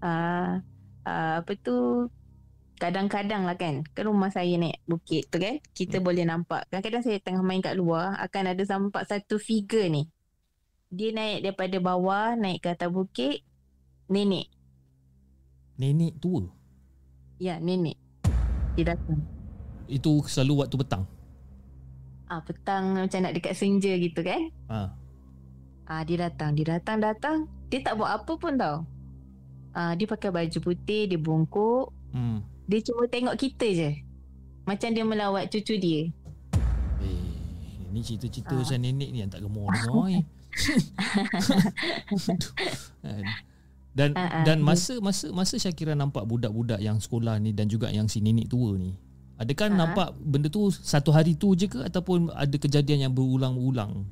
Uh, 0.00 0.52
uh, 1.04 1.32
apa 1.38 1.52
tu. 1.56 1.76
Kadang-kadang 2.76 3.44
lah 3.44 3.54
kan. 3.54 3.84
Kan 3.86 4.04
rumah 4.04 4.28
saya 4.28 4.56
naik 4.56 4.80
bukit 4.84 5.28
tu 5.28 5.36
kan. 5.36 5.60
Kita 5.70 5.96
Hmm. 5.96 6.04
boleh 6.04 6.24
nampak. 6.24 6.66
Kadang-kadang 6.66 7.02
saya 7.04 7.18
tengah 7.18 7.40
main 7.40 7.60
kat 7.60 7.74
luar. 7.74 8.16
Akan 8.16 8.44
ada 8.44 8.60
nampak 8.60 9.04
satu 9.04 9.36
figure 9.36 9.86
ni. 9.86 10.08
Dia 10.88 11.12
naik 11.12 11.46
daripada 11.46 11.76
bawah. 11.78 12.34
Naik 12.34 12.58
ke 12.60 12.68
atas 12.70 12.88
bukit. 12.88 13.46
Nenek. 14.06 14.50
Nenek 15.76 16.18
tua 16.18 16.44
Ya 17.36 17.56
nenek. 17.56 17.96
Dia 18.74 18.92
datang. 18.92 19.22
Itu 19.90 20.22
selalu 20.24 20.62
waktu 20.62 20.76
petang 20.78 21.04
Ah 22.24 22.38
petang 22.40 22.94
macam 22.94 23.18
nak 23.20 23.34
dekat 23.34 23.52
senja 23.52 23.90
gitu 23.90 24.22
kan. 24.22 24.38
ah. 24.66 24.94
Ah 25.84 26.06
dia 26.06 26.14
datang, 26.20 26.54
dia 26.54 26.62
datang 26.70 27.02
datang. 27.02 27.36
Dia 27.66 27.82
tak 27.82 27.98
buat 27.98 28.06
apa 28.08 28.32
pun 28.32 28.54
tau. 28.54 28.86
Ah 29.72 29.92
dia 29.92 30.06
pakai 30.06 30.30
baju 30.30 30.58
putih, 30.60 31.06
dia 31.06 31.18
bungkuk, 31.18 31.90
Hmm. 32.10 32.46
dia 32.64 32.78
cuma 32.80 33.04
tengok 33.04 33.34
kita 33.34 33.66
je. 33.66 33.90
Macam 34.62 34.88
dia 34.88 35.02
melawat 35.02 35.50
cucu 35.50 35.74
dia. 35.74 36.06
Eh, 37.00 37.22
ni 37.90 37.98
cerita-cerita 38.00 38.54
Ah. 38.54 38.62
pasal 38.62 38.78
nenek 38.78 39.10
ni 39.10 39.18
yang 39.18 39.28
tak 39.28 39.42
dengar 39.42 39.66
ni. 39.66 40.22
Kan? 43.02 43.24
dan 43.90 44.14
Ah, 44.14 44.22
ah. 44.22 44.44
dan 44.46 44.62
masa 44.62 45.02
masa 45.02 45.30
masa 45.30 45.58
Syakira 45.58 45.94
nampak 45.94 46.22
budak-budak 46.22 46.78
yang 46.78 46.94
sekolah 46.96 47.38
ni 47.38 47.50
dan 47.50 47.66
juga 47.66 47.90
yang 47.90 48.06
si 48.06 48.22
nenek 48.22 48.46
tua 48.46 48.78
ni. 48.78 48.94
Adakah 49.40 49.66
Ah. 49.66 49.74
nampak 49.74 50.08
benda 50.20 50.46
tu 50.46 50.68
satu 50.68 51.08
hari 51.08 51.32
tu 51.32 51.56
je 51.56 51.64
ke 51.64 51.80
ataupun 51.80 52.28
ada 52.30 52.52
kejadian 52.52 53.08
yang 53.08 53.12
berulang-ulang? 53.12 54.04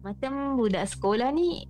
Macam 0.00 0.32
budak 0.54 0.84
sekolah 0.86 1.32
ni 1.32 1.64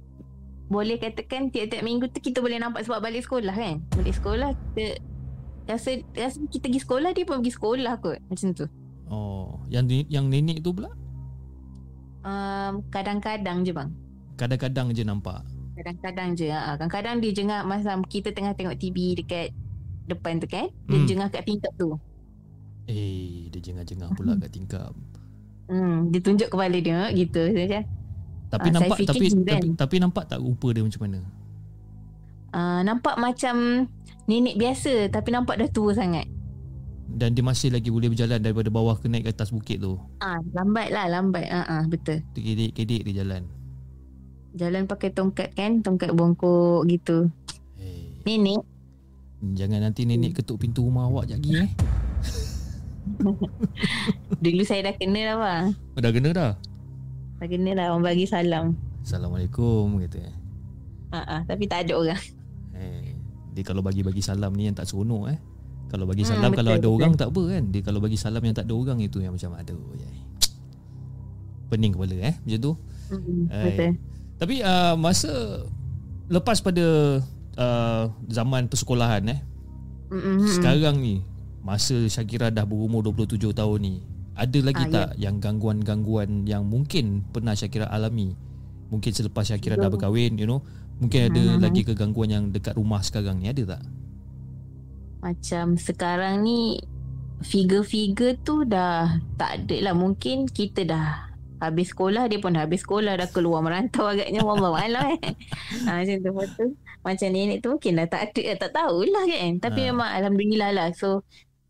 boleh 0.67 0.99
katakan 0.99 1.47
tiap-tiap 1.49 1.81
minggu 1.81 2.11
tu 2.11 2.19
kita 2.21 2.43
boleh 2.43 2.59
nampak 2.59 2.83
sebab 2.83 2.99
balik 2.99 3.23
sekolah 3.23 3.55
kan. 3.55 3.79
Balik 3.95 4.15
sekolah 4.15 4.51
kita 4.75 4.99
rasa 5.65 5.91
rasa 6.13 6.39
kita 6.45 6.67
pergi 6.67 6.83
sekolah 6.83 7.11
dia 7.11 7.23
pun 7.23 7.39
pergi 7.39 7.55
sekolah 7.55 7.95
kot 7.97 8.19
macam 8.27 8.49
tu. 8.53 8.67
Oh, 9.07 9.63
yang 9.69 9.87
yang 10.11 10.27
nenek 10.27 10.61
tu 10.61 10.75
pula 10.75 10.91
Um, 12.21 12.83
kadang-kadang 12.91 13.63
je 13.63 13.71
bang. 13.71 13.95
kadang-kadang 14.35 14.91
je 14.91 15.01
nampak. 15.01 15.47
Kadang-kadang 15.73 16.35
je. 16.35 16.51
Ha. 16.51 16.75
Kadang-kadang 16.75 17.23
dia 17.23 17.31
jengak 17.31 17.63
masa 17.63 17.95
kita 18.05 18.35
tengah 18.35 18.51
tengok 18.51 18.75
TV 18.75 19.15
dekat 19.15 19.55
depan 20.05 20.43
tu 20.43 20.51
kan. 20.51 20.67
Dia 20.85 20.99
Hmm. 20.99 21.07
jengah 21.07 21.29
kat 21.31 21.47
tingkap 21.47 21.71
tu. 21.79 21.95
Eh, 22.87 23.51
dia 23.51 23.61
jengah-jengah 23.61 24.15
pula 24.15 24.39
kat 24.39 24.51
tingkap. 24.55 24.95
Hmm, 25.67 26.15
dia 26.15 26.23
tunjuk 26.23 26.47
kepala 26.47 26.79
dia 26.79 27.11
gitu 27.11 27.43
macam. 27.51 27.83
Tapi 28.47 28.67
Ah, 28.71 28.73
saya 28.79 28.87
nampak 28.87 28.99
tapi, 29.03 29.27
tapi 29.35 29.67
tapi 29.75 29.95
nampak 29.99 30.25
tak 30.31 30.39
rupa 30.39 30.71
dia 30.71 30.87
macam 30.87 31.03
mana? 31.03 31.21
Uh, 32.55 32.81
nampak 32.87 33.19
macam 33.19 33.87
nenek 34.31 34.55
biasa 34.55 35.11
tapi 35.11 35.35
nampak 35.35 35.59
dah 35.59 35.67
tua 35.67 35.91
sangat. 35.99 36.31
Dan 37.11 37.35
dia 37.35 37.43
masih 37.43 37.75
lagi 37.75 37.91
boleh 37.91 38.11
berjalan 38.15 38.39
daripada 38.39 38.71
bawah 38.71 38.95
ke 38.95 39.11
naik 39.11 39.27
ke 39.27 39.31
atas 39.35 39.51
bukit 39.51 39.83
tu. 39.83 39.99
Ah, 40.23 40.39
lambat 40.55 40.95
lah, 40.95 41.11
lambat. 41.11 41.47
Ah, 41.51 41.67
ah, 41.67 41.83
betul. 41.87 42.23
Kedek-kedek 42.35 43.03
dia 43.03 43.23
jalan. 43.23 43.47
Jalan 44.55 44.87
pakai 44.87 45.11
tongkat 45.11 45.55
kan, 45.59 45.83
tongkat 45.83 46.15
bongkok 46.15 46.87
gitu. 46.87 47.31
Eh, 47.83 48.23
Nenek, 48.27 48.63
jangan 49.55 49.87
nanti 49.87 50.09
nenek 50.09 50.43
ketuk 50.43 50.59
pintu 50.65 50.87
rumah 50.87 51.07
awak 51.07 51.31
jap 51.31 51.39
lagi 51.39 51.51
eh. 51.67 51.71
dulu 54.43 54.63
saya 54.63 54.81
dah 54.83 54.95
kena 54.95 55.21
lah 55.25 55.37
bang. 55.37 55.65
Oh, 55.93 56.01
dah 56.01 56.11
kena 56.11 56.29
dah. 56.31 56.53
Dah 57.37 57.47
kena 57.47 57.71
lah 57.73 57.85
orang 57.91 58.05
bagi 58.05 58.25
salam. 58.25 58.75
Assalamualaikum 59.01 60.01
kata. 60.01 60.21
Ah, 61.09 61.23
ah, 61.23 61.41
tapi 61.43 61.65
tak 61.65 61.87
ada 61.87 61.95
orang. 61.95 62.23
Eh, 62.75 63.15
dia 63.53 63.63
kalau 63.63 63.81
bagi-bagi 63.81 64.21
salam 64.21 64.53
ni 64.53 64.67
yang 64.67 64.75
tak 64.75 64.85
seronok 64.85 65.33
eh. 65.33 65.39
Kalau 65.87 66.03
bagi 66.03 66.23
Hmm, 66.23 66.35
salam 66.35 66.51
betul, 66.51 66.59
kalau 66.59 66.71
ada 66.73 66.81
betul. 66.83 66.95
orang 66.95 67.13
tak 67.15 67.29
apa 67.31 67.43
kan. 67.47 67.63
Dia 67.71 67.81
kalau 67.81 68.01
bagi 68.01 68.19
salam 68.19 68.43
yang 68.43 68.53
tak 68.53 68.67
ada 68.67 68.75
orang 68.75 68.99
itu 68.99 69.19
yang 69.19 69.33
macam 69.33 69.55
aduh. 69.55 69.81
yai. 69.95 70.19
Pening 71.67 71.93
kepala 71.93 72.15
eh 72.17 72.35
macam 72.37 72.59
tu. 72.61 72.73
Hmm, 73.07 73.45
Eh, 73.49 73.65
betul. 73.65 73.91
Tapi 74.37 74.55
uh, 74.61 74.95
masa 74.95 75.31
lepas 76.27 76.59
pada 76.59 76.85
uh, 77.57 78.03
zaman 78.27 78.67
persekolahan 78.67 79.25
eh 79.29 79.41
Mm, 80.07 80.15
mm, 80.15 80.35
mm. 80.39 80.49
sekarang 80.53 80.97
ni 80.99 81.19
masa 81.67 81.99
Syakira 82.07 82.49
dah 82.49 82.63
berumur 82.63 83.03
27 83.03 83.51
tahun 83.51 83.79
ni 83.83 83.95
ada 84.39 84.59
lagi 84.63 84.85
Ah, 84.87 84.91
tak 84.93 85.09
yang 85.19 85.43
gangguan-gangguan 85.43 86.47
yang 86.47 86.63
mungkin 86.63 87.27
pernah 87.27 87.53
Syakira 87.53 87.91
alami 87.91 88.39
mungkin 88.87 89.11
selepas 89.11 89.43
Syakira 89.45 89.75
dah 89.75 89.91
berkahwin 89.91 90.39
you 90.39 90.47
know 90.47 90.63
mungkin 90.97 91.27
ada 91.27 91.43
Mhm. 91.43 91.59
lagi 91.59 91.83
kegangguan 91.83 92.31
yang 92.31 92.45
dekat 92.49 92.73
rumah 92.73 93.03
sekarang 93.03 93.43
ni 93.43 93.51
ada 93.51 93.75
tak 93.75 93.83
Macam 95.19 95.75
sekarang 95.75 96.47
ni 96.47 96.79
figure-figure 97.43 98.39
tu 98.41 98.63
dah 98.65 99.11
tak 99.35 99.65
ada 99.65 99.91
lah. 99.91 99.95
Mungkin 99.97 100.47
kita 100.47 100.87
dah 100.87 101.07
habis 101.59 101.91
sekolah, 101.91 102.29
dia 102.29 102.39
pun 102.39 102.55
dah 102.55 102.63
habis 102.63 102.81
sekolah, 102.81 103.17
dah 103.17 103.29
keluar 103.29 103.61
merantau 103.61 104.07
agaknya. 104.13 104.41
Wallahualam 104.41 105.19
kan. 105.19 105.35
ha, 105.85 106.01
macam 106.01 106.17
tu. 106.17 106.31
Lepas 106.31 106.49
tu, 106.55 106.65
macam 107.03 107.29
nenek 107.29 107.59
tu 107.59 107.69
mungkin 107.75 107.93
dah 107.97 108.07
tak 108.07 108.23
ada, 108.31 108.43
tak 108.57 108.71
tahulah 108.73 109.25
kan. 109.27 109.51
Tapi 109.59 109.81
Ha. 109.83 109.87
memang 109.91 110.09
Alhamdulillah 110.15 110.71
lah. 110.73 110.89
So, 110.95 111.27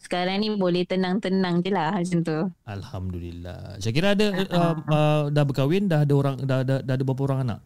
sekarang 0.06 0.38
ni 0.38 0.54
boleh 0.54 0.86
tenang-tenang 0.86 1.66
je 1.66 1.70
lah 1.74 1.98
macam 1.98 2.20
tu. 2.22 2.38
alhamdulillah. 2.64 3.82
Syakira 3.82 4.14
ada 4.14 4.26
uh, 4.54 4.74
uh, 4.86 5.22
dah 5.34 5.44
berkahwin 5.44 5.90
dah 5.90 6.06
ada 6.06 6.14
orang 6.14 6.36
dah, 6.46 6.62
dah, 6.62 6.78
dah 6.80 6.94
ada 6.94 7.02
berapa 7.02 7.22
orang 7.26 7.40
anak 7.50 7.60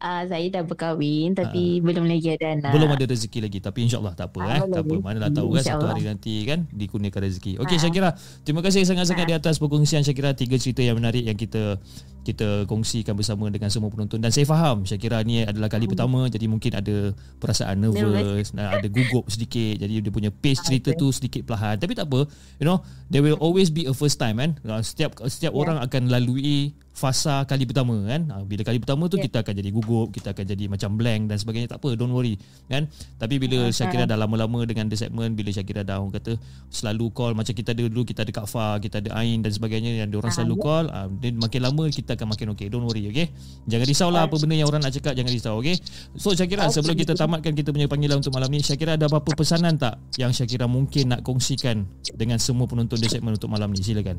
Ah, 0.00 0.24
saya 0.24 0.48
dah 0.48 0.64
berkahwin 0.64 1.36
tapi 1.36 1.78
belum 1.78 2.08
lagi 2.08 2.32
ada 2.32 2.56
anak. 2.56 2.72
belum 2.72 2.88
ada 2.88 3.04
rezeki 3.04 3.38
lagi 3.44 3.58
tapi 3.60 3.84
insyaallah 3.84 4.16
tak 4.16 4.32
apa 4.32 4.38
Ah, 4.40 4.56
eh. 4.56 4.60
Tak 4.66 4.82
apa 4.82 4.94
manalah 4.96 5.28
tahu 5.28 5.52
kan 5.52 5.62
satu 5.62 5.84
hari 5.86 6.02
nanti 6.02 6.40
kan 6.42 6.64
dikurniakan 6.66 7.20
rezeki. 7.22 7.60
Okey 7.60 7.76
Ah. 7.76 7.80
Syakira 7.80 8.10
terima 8.40 8.60
kasih 8.60 8.80
sangat-sangat 8.82 9.24
di 9.24 9.34
atas 9.34 9.60
perkongsian 9.60 10.00
Syakira. 10.00 10.32
Tiga 10.32 10.56
cerita 10.56 10.80
yang 10.80 10.96
menarik 10.96 11.20
yang 11.20 11.36
kita 11.36 11.76
kita 12.20 12.64
kongsikan 12.64 13.12
bersama 13.12 13.48
dengan 13.48 13.68
semua 13.68 13.88
penonton. 13.88 14.16
Dan 14.16 14.28
saya 14.28 14.44
faham 14.44 14.84
Syakira 14.84 15.20
ni 15.20 15.40
adalah 15.42 15.68
kali 15.68 15.84
Hmm. 15.84 15.92
pertama 15.92 16.18
jadi 16.26 16.46
mungkin 16.46 16.72
ada 16.74 16.96
perasaan 17.36 17.76
nervous 17.78 18.52
ada 18.52 18.86
gugup 18.86 19.28
sedikit 19.28 19.80
jadi 19.80 20.00
dia 20.00 20.08
punya 20.08 20.30
pace 20.30 20.64
cerita 20.64 20.92
tu 20.92 21.12
sedikit 21.12 21.44
perlahan. 21.44 21.76
Tapi 21.76 21.92
tak 21.92 22.08
apa 22.08 22.24
you 22.56 22.64
know 22.64 22.80
there 23.06 23.20
will 23.20 23.36
always 23.36 23.68
be 23.68 23.84
a 23.84 23.92
first 23.92 24.16
time 24.16 24.36
kan. 24.36 24.56
Uh, 24.62 24.80
setiap 24.80 25.12
setiap 25.26 25.52
Yeah. 25.52 25.60
orang 25.60 25.76
akan 25.78 26.08
lalui 26.08 26.72
fasa 26.90 27.46
kali 27.46 27.64
pertama 27.64 27.96
kan? 28.04 28.28
Ha, 28.28 28.42
bila 28.42 28.60
kali 28.60 28.76
pertama 28.76 29.06
tu 29.06 29.16
Ya. 29.16 29.24
kita 29.24 29.40
akan 29.40 29.54
jadi 29.56 29.70
gugup 29.70 30.10
kita 30.10 30.34
akan 30.34 30.44
jadi 30.44 30.64
macam 30.66 30.90
blank 30.98 31.22
dan 31.30 31.36
sebagainya. 31.38 31.68
Tak 31.70 31.80
apa 31.80 31.94
don't 31.94 32.10
worry 32.10 32.36
kan? 32.66 32.90
Tapi 33.16 33.38
bila 33.38 33.70
Syakira 33.70 34.04
dah 34.04 34.18
lama-lama 34.18 34.66
dengan 34.66 34.90
the 34.90 34.98
segment 34.98 35.32
bila 35.32 35.48
Syakira 35.48 35.80
dah 35.80 36.02
orang 36.02 36.12
kata 36.12 36.36
selalu 36.68 37.08
call 37.10 37.32
macam 37.32 37.54
kita 37.54 37.72
ada 37.72 37.86
dulu 37.86 38.02
kita 38.04 38.26
ada 38.26 38.32
Kak 38.34 38.46
Fah 38.46 38.76
kita 38.78 39.00
ada 39.00 39.16
Ain 39.16 39.40
dan 39.40 39.50
sebagainya 39.50 40.02
yang 40.02 40.10
orang 40.12 40.28
Ah, 40.28 40.36
selalu 40.36 40.54
call 40.58 40.84
ha, 40.90 41.06
dia 41.08 41.30
makin 41.32 41.60
lama 41.62 41.84
kita 41.88 42.14
akan 42.18 42.26
makin 42.30 42.46
okey 42.54 42.66
don't 42.68 42.84
worry 42.84 43.06
okey 43.08 43.26
jangan 43.66 43.86
risaulah 43.86 44.22
apa 44.26 44.34
benda 44.36 44.54
yang 44.58 44.68
orang 44.68 44.82
nak 44.82 44.92
cakap 44.92 45.14
jangan 45.14 45.32
risau 45.32 45.56
okey 45.62 45.78
so 46.18 46.30
Syakira 46.34 46.66
Okey. 46.66 46.74
sebelum 46.76 46.96
kita 46.98 47.12
tamatkan 47.14 47.52
kita 47.54 47.70
punya 47.70 47.86
panggilan 47.86 48.18
untuk 48.20 48.34
malam 48.34 48.50
ni 48.50 48.60
Syakira 48.60 48.98
ada 48.98 49.06
apa-apa 49.06 49.32
pesanan 49.32 49.78
tak 49.78 49.96
yang 50.18 50.30
Syakira 50.30 50.66
mungkin 50.66 51.14
nak 51.14 51.22
kongsikan 51.22 51.86
dengan 52.12 52.36
semua 52.36 52.66
penonton 52.66 52.98
the 52.98 53.08
segment 53.08 53.38
untuk 53.38 53.48
malam 53.48 53.70
ni? 53.70 53.80
Silakan 53.80 54.18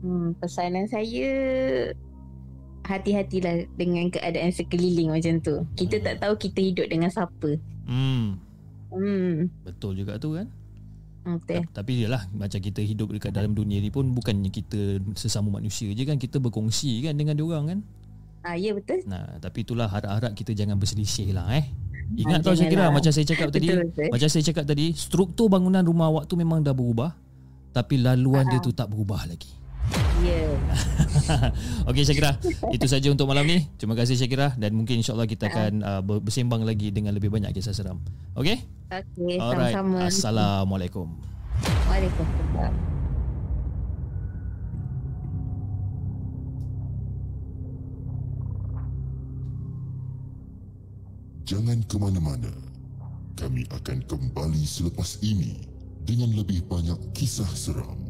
Hmm, 0.00 0.32
pesanan 0.36 0.86
saya 0.86 1.28
hati-hatilah 2.82 3.68
dengan 3.76 4.08
keadaan 4.08 4.50
sekeliling 4.50 5.12
macam 5.12 5.38
tu. 5.38 5.62
Kita 5.76 6.00
tak 6.00 6.18
tahu 6.18 6.34
kita 6.36 6.60
hidup 6.60 6.86
dengan 6.86 7.08
siapa. 7.08 7.56
hmm 7.86 8.50
Hmm, 8.90 9.46
betul 9.62 9.94
juga 9.94 10.18
tu 10.18 10.34
kan 10.34 10.50
betul. 11.22 11.62
Ta- 11.62 11.78
Tapi 11.78 12.02
yalah 12.02 12.26
macam 12.34 12.58
kita 12.58 12.82
hidup 12.82 13.14
dekat 13.14 13.30
dalam 13.30 13.54
dunia 13.54 13.78
ni 13.78 13.86
pun 13.86 14.02
bukannya 14.10 14.50
kita 14.50 14.98
sesama 15.14 15.46
manusia 15.52 15.94
je 15.94 16.02
kan 16.02 16.18
kita 16.18 16.42
berkongsi 16.42 16.98
kan 16.98 17.14
dengan 17.14 17.38
diorang 17.38 17.70
kan. 17.70 17.78
Ah, 18.42 18.58
ya 18.58 18.74
betul. 18.74 19.04
Nah, 19.06 19.38
tapi 19.38 19.62
itulah 19.62 19.86
harap-harap 19.86 20.34
kita 20.34 20.56
jangan 20.56 20.74
berselisih 20.74 21.30
lah 21.30 21.46
eh. 21.54 21.70
Ingat 22.18 22.40
Ah, 22.40 22.50
tau 22.50 22.54
saya 22.56 22.66
kira 22.66 22.90
macam 22.90 23.12
saya 23.12 23.22
cakap 23.22 23.48
tadi, 23.52 23.68
Betul, 23.68 23.84
betul. 23.86 24.08
macam 24.10 24.28
saya 24.32 24.42
cakap 24.42 24.64
tadi, 24.66 24.86
struktur 24.90 25.46
bangunan 25.46 25.84
rumah 25.86 26.10
awak 26.10 26.24
tu 26.26 26.34
memang 26.34 26.58
dah 26.58 26.74
berubah 26.74 27.14
tapi 27.70 28.02
laluan 28.02 28.48
dia 28.48 28.58
tu 28.58 28.74
tak 28.74 28.90
berubah 28.90 29.22
lagi. 29.22 29.54
Ya. 30.20 30.52
Okey 31.88 32.04
Syakira, 32.04 32.36
itu 32.76 32.84
saja 32.84 33.08
untuk 33.08 33.24
malam 33.24 33.48
ni. 33.48 33.64
Terima 33.80 33.96
kasih 33.96 34.20
Syakira 34.20 34.52
dan 34.60 34.76
mungkin 34.76 35.00
insyaAllah 35.00 35.24
kita 35.24 35.48
akan 35.48 35.72
uh, 35.80 36.00
ber- 36.04 36.20
bersembang 36.20 36.60
lagi 36.62 36.92
dengan 36.92 37.16
lebih 37.16 37.32
banyak 37.32 37.50
kisah 37.56 37.72
seram. 37.72 38.04
Okey? 38.36 38.60
Okey, 38.92 39.40
Alright. 39.40 39.72
sama-sama. 39.72 39.98
Assalamualaikum. 40.06 41.08
Waalaikumsalam. 41.88 42.74
Jangan 51.48 51.82
ke 51.88 51.96
mana-mana. 51.98 52.52
Kami 53.34 53.64
akan 53.72 54.04
kembali 54.04 54.62
selepas 54.68 55.18
ini 55.24 55.64
dengan 56.04 56.30
lebih 56.36 56.62
banyak 56.68 57.00
kisah 57.16 57.48
seram. 57.56 58.09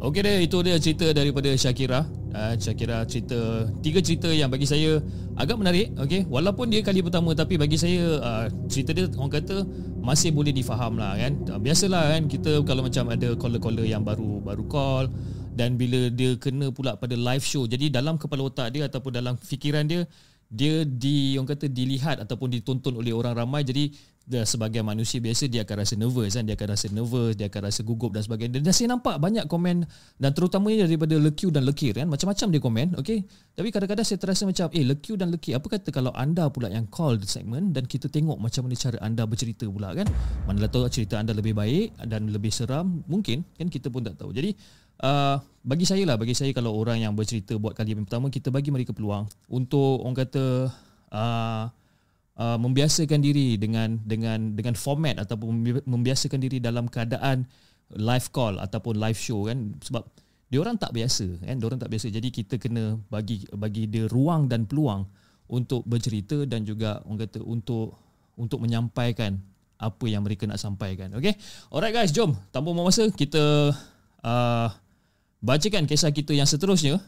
Okey 0.00 0.24
deh, 0.24 0.48
itu 0.48 0.56
dia 0.64 0.80
cerita 0.80 1.12
daripada 1.12 1.52
Syakira. 1.52 2.08
Uh, 2.32 2.56
Syakira 2.56 3.04
cerita 3.04 3.68
tiga 3.84 4.00
cerita 4.00 4.32
yang 4.32 4.48
bagi 4.48 4.64
saya 4.64 4.96
agak 5.36 5.60
menarik. 5.60 5.92
Okey, 6.00 6.24
walaupun 6.24 6.72
dia 6.72 6.80
kali 6.80 7.04
pertama 7.04 7.36
tapi 7.36 7.60
bagi 7.60 7.76
saya 7.76 8.16
uh, 8.16 8.46
cerita 8.64 8.96
dia 8.96 9.12
orang 9.12 9.28
kata 9.28 9.60
masih 10.00 10.32
boleh 10.32 10.56
difaham 10.56 10.96
lah 10.96 11.20
kan. 11.20 11.36
Uh, 11.52 11.60
biasalah 11.60 12.16
kan 12.16 12.32
kita 12.32 12.64
kalau 12.64 12.88
macam 12.88 13.12
ada 13.12 13.36
caller-caller 13.36 13.84
yang 13.84 14.00
baru 14.00 14.40
baru 14.40 14.64
call 14.72 15.04
dan 15.52 15.76
bila 15.76 16.08
dia 16.08 16.32
kena 16.40 16.72
pula 16.72 16.96
pada 16.96 17.12
live 17.12 17.44
show. 17.44 17.68
Jadi 17.68 17.92
dalam 17.92 18.16
kepala 18.16 18.48
otak 18.48 18.72
dia 18.72 18.88
ataupun 18.88 19.12
dalam 19.12 19.36
fikiran 19.36 19.84
dia 19.84 20.08
dia 20.50 20.82
di 20.82 21.38
orang 21.38 21.54
kata 21.54 21.70
dilihat 21.70 22.18
ataupun 22.26 22.50
ditonton 22.50 22.98
oleh 22.98 23.14
orang 23.14 23.38
ramai. 23.38 23.62
Jadi 23.62 23.94
dia 24.30 24.46
sebagai 24.46 24.82
manusia 24.86 25.18
biasa 25.18 25.50
dia 25.50 25.66
akan 25.66 25.76
rasa 25.82 25.94
nervous 25.98 26.38
kan? 26.38 26.46
Dia 26.46 26.54
akan 26.54 26.68
rasa 26.70 26.86
nervous 26.90 27.34
dia 27.34 27.46
akan 27.50 27.60
rasa 27.66 27.80
gugup 27.86 28.14
dan 28.14 28.22
sebagainya. 28.22 28.62
Dan 28.62 28.74
saya 28.74 28.90
nampak 28.90 29.18
banyak 29.18 29.46
komen 29.46 29.86
dan 30.18 30.30
terutamanya 30.34 30.86
daripada 30.86 31.18
Lekiu 31.18 31.50
dan 31.50 31.66
Lekir 31.66 31.94
kan? 31.98 32.06
Macam-macam 32.06 32.46
dia 32.50 32.60
komen 32.62 32.86
okey? 32.98 33.26
Tapi 33.58 33.68
kadang-kadang 33.74 34.06
saya 34.06 34.18
terasa 34.18 34.42
macam 34.46 34.70
eh 34.70 34.86
Lekiu 34.86 35.14
dan 35.18 35.34
Lekir 35.34 35.58
apa 35.58 35.66
kata 35.66 35.90
kalau 35.94 36.14
anda 36.14 36.46
pula 36.50 36.70
yang 36.70 36.86
call 36.90 37.18
the 37.18 37.26
segment 37.26 37.74
dan 37.74 37.86
kita 37.86 38.06
tengok 38.06 38.38
macam 38.38 38.66
mana 38.66 38.74
cara 38.78 38.98
anda 39.02 39.22
bercerita 39.26 39.66
pula 39.70 39.94
kan? 39.94 40.06
Manalah 40.46 40.70
tahu 40.70 40.86
cerita 40.90 41.18
anda 41.18 41.34
lebih 41.34 41.54
baik 41.54 41.98
dan 42.06 42.30
lebih 42.30 42.54
seram 42.54 43.02
mungkin 43.06 43.42
kan? 43.58 43.66
Kita 43.66 43.90
pun 43.90 44.06
tak 44.06 44.18
tahu. 44.18 44.30
Jadi 44.30 44.54
uh, 45.02 45.36
bagi 45.60 45.84
saya 45.84 46.04
lah 46.08 46.16
bagi 46.16 46.32
saya 46.32 46.52
kalau 46.56 46.72
orang 46.72 47.04
yang 47.04 47.12
bercerita 47.12 47.56
buat 47.60 47.76
kali 47.76 47.92
yang 47.92 48.08
pertama 48.08 48.32
kita 48.32 48.48
bagi 48.48 48.72
mereka 48.72 48.96
peluang 48.96 49.28
untuk 49.52 50.00
orang 50.00 50.16
kata 50.16 50.72
uh, 51.12 51.64
uh, 52.40 52.56
membiasakan 52.56 53.20
diri 53.20 53.60
dengan 53.60 54.00
dengan 54.00 54.56
dengan 54.56 54.72
format 54.72 55.20
ataupun 55.20 55.48
membi- 55.52 55.84
membiasakan 55.84 56.40
diri 56.40 56.58
dalam 56.62 56.88
keadaan 56.88 57.44
live 57.92 58.28
call 58.32 58.56
ataupun 58.56 58.96
live 58.96 59.18
show 59.18 59.44
kan. 59.44 59.76
Sebab 59.84 60.02
dia 60.50 60.58
orang 60.58 60.80
tak 60.80 60.96
biasa 60.96 61.44
kan 61.44 61.56
dia 61.60 61.66
orang 61.68 61.80
tak 61.80 61.90
biasa. 61.92 62.06
Jadi 62.08 62.28
kita 62.32 62.56
kena 62.56 62.96
bagi 63.12 63.44
bagi 63.52 63.84
dia 63.86 64.08
ruang 64.08 64.48
dan 64.48 64.64
peluang 64.64 65.04
untuk 65.50 65.84
bercerita 65.84 66.46
dan 66.48 66.64
juga 66.64 67.04
orang 67.04 67.28
kata 67.28 67.44
untuk 67.44 67.98
untuk 68.40 68.62
menyampaikan 68.62 69.36
apa 69.80 70.04
yang 70.08 70.24
mereka 70.24 70.48
nak 70.48 70.60
sampaikan. 70.60 71.12
Okey? 71.16 71.36
Alright 71.68 71.92
guys 71.92 72.12
jom. 72.12 72.36
Tanpa 72.52 72.72
buang 72.72 72.88
masa 72.88 73.08
kita 73.12 73.72
uh, 74.24 74.68
bacakan 75.40 75.88
kisah 75.88 76.12
kita 76.12 76.36
yang 76.36 76.48
seterusnya 76.48 77.00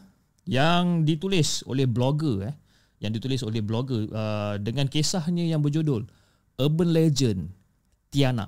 yang 0.43 1.07
ditulis 1.07 1.63
oleh 1.69 1.87
blogger 1.87 2.51
eh 2.51 2.55
yang 3.03 3.11
ditulis 3.11 3.43
oleh 3.43 3.59
blogger 3.59 4.07
uh, 4.15 4.55
dengan 4.63 4.87
kisahnya 4.87 5.43
yang 5.43 5.59
berjudul 5.59 6.07
Urban 6.55 6.89
Legend 6.95 7.51
Tiana. 8.07 8.47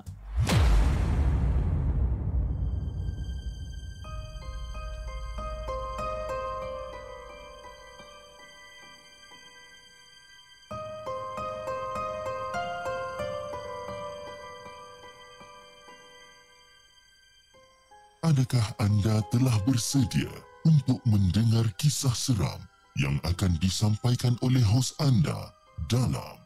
Adakah 18.36 18.68
anda 18.84 19.24
telah 19.32 19.56
bersedia 19.64 20.28
untuk 20.68 21.00
mendengar 21.08 21.64
kisah 21.80 22.12
seram 22.12 22.60
yang 23.00 23.16
akan 23.24 23.56
disampaikan 23.64 24.36
oleh 24.44 24.60
hos 24.60 24.92
anda 25.00 25.56
dalam 25.88 26.36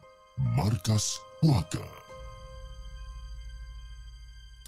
Markas 0.55 1.19
Puaka? 1.43 1.83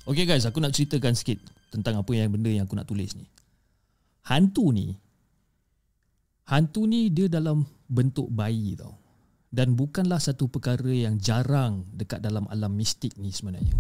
Okay 0.04 0.28
guys, 0.28 0.44
aku 0.44 0.60
nak 0.60 0.76
ceritakan 0.76 1.16
sikit 1.16 1.40
tentang 1.72 1.96
apa 1.96 2.12
yang 2.12 2.28
benda 2.28 2.52
yang 2.52 2.68
aku 2.68 2.76
nak 2.76 2.92
tulis 2.92 3.16
ni. 3.16 3.24
Hantu 4.28 4.76
ni 4.76 4.92
hantu 6.52 6.92
ni 6.92 7.08
dia 7.08 7.32
dalam 7.32 7.64
bentuk 7.88 8.28
bayi 8.36 8.76
tau. 8.76 9.00
Dan 9.48 9.80
bukanlah 9.80 10.20
satu 10.20 10.52
perkara 10.52 10.92
yang 10.92 11.16
jarang 11.24 11.88
dekat 11.96 12.20
dalam 12.20 12.52
alam 12.52 12.76
mistik 12.76 13.16
ni 13.16 13.32
sebenarnya. 13.32 13.72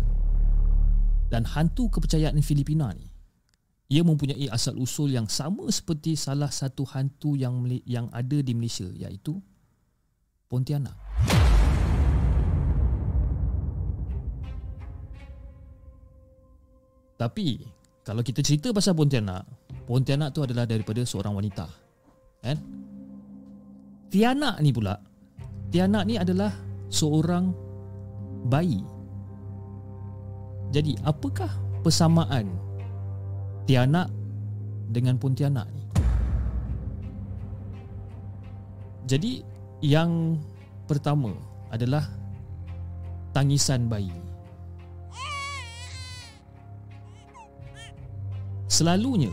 Dan 1.28 1.44
hantu 1.44 1.92
kepercayaan 1.92 2.40
Filipina 2.40 2.88
ni 2.96 3.12
ia 3.94 4.02
mempunyai 4.02 4.50
asal 4.50 4.74
usul 4.82 5.14
yang 5.14 5.30
sama 5.30 5.70
seperti 5.70 6.18
salah 6.18 6.50
satu 6.50 6.82
hantu 6.98 7.38
yang 7.38 7.62
yang 7.86 8.10
ada 8.10 8.42
di 8.42 8.58
Malaysia 8.58 8.90
iaitu 8.90 9.38
Pontianak. 10.50 10.98
Tapi 17.22 17.62
kalau 18.02 18.26
kita 18.26 18.42
cerita 18.42 18.74
pasal 18.74 18.98
Pontianak, 18.98 19.46
Pontianak 19.86 20.34
tu 20.34 20.42
adalah 20.42 20.66
daripada 20.66 21.06
seorang 21.06 21.38
wanita. 21.38 21.70
Kan? 22.42 22.58
Tianak 24.10 24.58
ni 24.66 24.74
pula, 24.74 24.98
Tianak 25.70 26.10
ni 26.10 26.18
adalah 26.18 26.50
seorang 26.90 27.54
bayi. 28.50 28.82
Jadi, 30.74 30.98
apakah 31.06 31.50
persamaan 31.86 32.63
Tianak 33.64 34.12
dengan 34.92 35.16
Pontianak 35.16 35.68
ni? 35.72 35.84
Jadi, 39.08 39.32
yang 39.84 40.40
pertama 40.88 41.36
adalah 41.72 42.08
tangisan 43.36 43.88
bayi. 43.92 44.16
Selalunya 48.68 49.30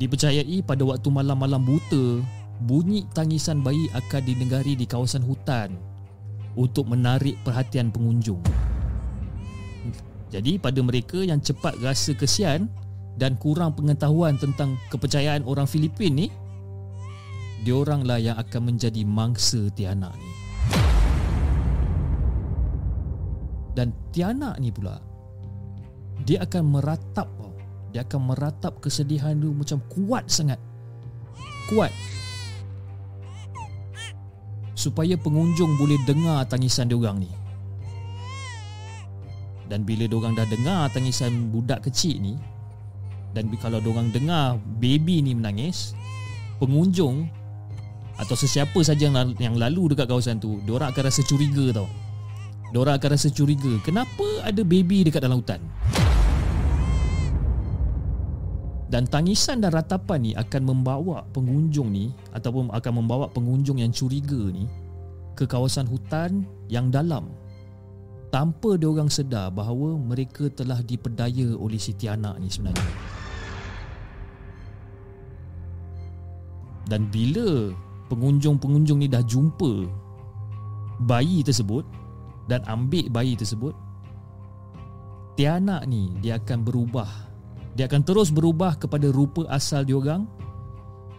dipercayai 0.00 0.58
pada 0.66 0.82
waktu 0.82 1.06
malam-malam 1.06 1.62
buta, 1.62 2.18
bunyi 2.66 3.06
tangisan 3.14 3.62
bayi 3.62 3.86
akan 3.94 4.22
didengari 4.26 4.74
di 4.74 4.84
kawasan 4.90 5.22
hutan 5.22 5.76
untuk 6.58 6.90
menarik 6.90 7.38
perhatian 7.46 7.94
pengunjung. 7.94 8.42
Jadi 10.34 10.58
pada 10.58 10.82
mereka 10.82 11.22
yang 11.22 11.38
cepat 11.38 11.78
rasa 11.78 12.10
kesian 12.10 12.66
dan 13.14 13.38
kurang 13.38 13.78
pengetahuan 13.78 14.34
tentang 14.34 14.74
kepercayaan 14.90 15.46
orang 15.46 15.70
Filipin 15.70 16.18
ni, 16.18 16.26
dioranglah 17.62 18.18
yang 18.18 18.36
akan 18.36 18.74
menjadi 18.74 19.02
mangsa 19.06 19.70
Tiana 19.72 20.10
ni. 20.18 20.30
Dan 23.74 23.90
Tiana 24.14 24.54
ni 24.62 24.70
pula 24.70 25.02
dia 26.22 26.46
akan 26.46 26.78
meratap 26.78 27.26
Dia 27.90 28.06
akan 28.06 28.34
meratap 28.34 28.82
kesedihan 28.82 29.38
tu 29.38 29.54
macam 29.54 29.78
kuat 29.86 30.26
sangat. 30.26 30.58
Kuat. 31.70 31.94
Supaya 34.74 35.14
pengunjung 35.14 35.78
boleh 35.78 35.94
dengar 36.02 36.42
tangisan 36.50 36.90
dia 36.90 36.98
orang 36.98 37.22
ni. 37.22 37.30
Dan 39.70 39.86
bila 39.86 40.10
dia 40.10 40.18
orang 40.18 40.34
dah 40.34 40.42
dengar 40.50 40.90
tangisan 40.90 41.54
budak 41.54 41.86
kecil 41.86 42.18
ni 42.18 42.34
dan 43.34 43.50
kalau 43.58 43.82
dia 43.82 43.90
orang 43.90 44.14
dengar 44.14 44.62
baby 44.78 45.18
ni 45.18 45.34
menangis, 45.34 45.92
pengunjung 46.62 47.26
atau 48.14 48.38
sesiapa 48.38 48.78
saja 48.86 49.10
yang, 49.10 49.34
yang 49.42 49.58
lalu 49.58 49.90
dekat 49.90 50.06
kawasan 50.06 50.38
tu, 50.38 50.62
dia 50.62 50.78
orang 50.78 50.94
akan 50.94 51.02
rasa 51.10 51.26
curiga 51.26 51.82
tau. 51.82 51.90
Dia 52.70 52.78
orang 52.78 52.94
akan 52.94 53.10
rasa 53.18 53.28
curiga, 53.34 53.74
kenapa 53.82 54.26
ada 54.46 54.62
baby 54.62 55.02
dekat 55.02 55.18
dalam 55.18 55.42
hutan? 55.42 55.58
Dan 58.86 59.10
tangisan 59.10 59.58
dan 59.58 59.74
ratapan 59.74 60.30
ni 60.30 60.32
akan 60.38 60.62
membawa 60.70 61.26
pengunjung 61.34 61.90
ni 61.90 62.14
ataupun 62.30 62.70
akan 62.70 62.92
membawa 63.02 63.26
pengunjung 63.26 63.82
yang 63.82 63.90
curiga 63.90 64.38
ni 64.54 64.70
ke 65.34 65.50
kawasan 65.50 65.90
hutan 65.90 66.46
yang 66.70 66.94
dalam 66.94 67.26
tanpa 68.30 68.78
dia 68.78 68.86
orang 68.86 69.10
sedar 69.10 69.50
bahawa 69.50 69.98
mereka 69.98 70.46
telah 70.50 70.78
dipedaya 70.82 71.58
oleh 71.58 71.78
Siti 71.78 72.06
Anak 72.06 72.38
ni 72.38 72.46
sebenarnya. 72.46 72.90
Dan 76.84 77.08
bila 77.08 77.72
pengunjung-pengunjung 78.12 79.00
ni 79.00 79.08
dah 79.08 79.24
jumpa 79.24 79.88
bayi 81.04 81.40
tersebut 81.40 81.82
dan 82.46 82.60
ambil 82.68 83.08
bayi 83.08 83.34
tersebut, 83.34 83.72
Tiana 85.34 85.82
ni 85.82 86.14
dia 86.22 86.38
akan 86.38 86.62
berubah. 86.62 87.10
Dia 87.74 87.90
akan 87.90 88.06
terus 88.06 88.30
berubah 88.30 88.78
kepada 88.78 89.10
rupa 89.10 89.50
asal 89.50 89.82
dia 89.82 89.98
orang 89.98 90.30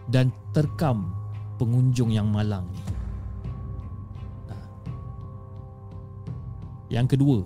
dan 0.08 0.32
terkam 0.56 1.12
pengunjung 1.60 2.08
yang 2.08 2.32
malang 2.32 2.64
ni. 2.72 2.80
Yang 6.86 7.18
kedua, 7.18 7.38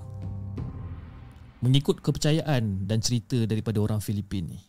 mengikut 1.65 2.05
kepercayaan 2.05 2.85
dan 2.85 2.99
cerita 3.01 3.49
daripada 3.49 3.81
orang 3.81 3.99
Filipin 3.99 4.53
ni. 4.53 4.61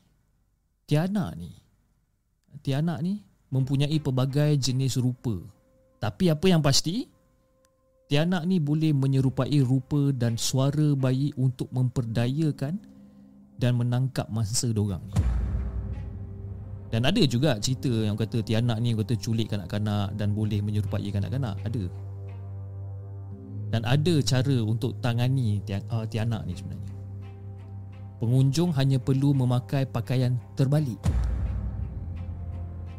Tiana 0.88 1.36
ni, 1.36 1.52
Tiana 2.64 2.98
ni 3.04 3.20
mempunyai 3.52 4.00
pelbagai 4.00 4.58
jenis 4.58 4.98
rupa. 4.98 5.36
Tapi 6.02 6.32
apa 6.32 6.48
yang 6.50 6.64
pasti, 6.64 7.06
Tianak 8.12 8.44
ni 8.44 8.60
boleh 8.60 8.92
menyerupai 8.92 9.64
rupa 9.64 10.12
dan 10.12 10.36
suara 10.36 10.92
bayi 11.00 11.32
untuk 11.40 11.72
memperdayakan 11.72 12.76
dan 13.56 13.72
menangkap 13.80 14.28
mangsa 14.28 14.68
dorang 14.76 15.00
ni. 15.08 15.16
Dan 16.92 17.08
ada 17.08 17.24
juga 17.24 17.56
cerita 17.56 17.88
yang 17.88 18.20
kata 18.20 18.44
Tianak 18.44 18.84
ni 18.84 18.92
kata 18.92 19.16
culik 19.16 19.48
kanak-kanak 19.56 20.12
dan 20.20 20.36
boleh 20.36 20.60
menyerupai 20.60 21.08
kanak-kanak. 21.08 21.56
Ada. 21.64 21.88
Dan 23.72 23.88
ada 23.88 24.16
cara 24.20 24.58
untuk 24.60 25.00
tangani 25.00 25.64
uh, 25.88 26.04
Tianak 26.04 26.44
ni 26.44 26.52
sebenarnya. 26.52 26.92
Pengunjung 28.20 28.76
hanya 28.76 29.00
perlu 29.00 29.32
memakai 29.32 29.88
pakaian 29.88 30.36
terbalik. 30.60 31.00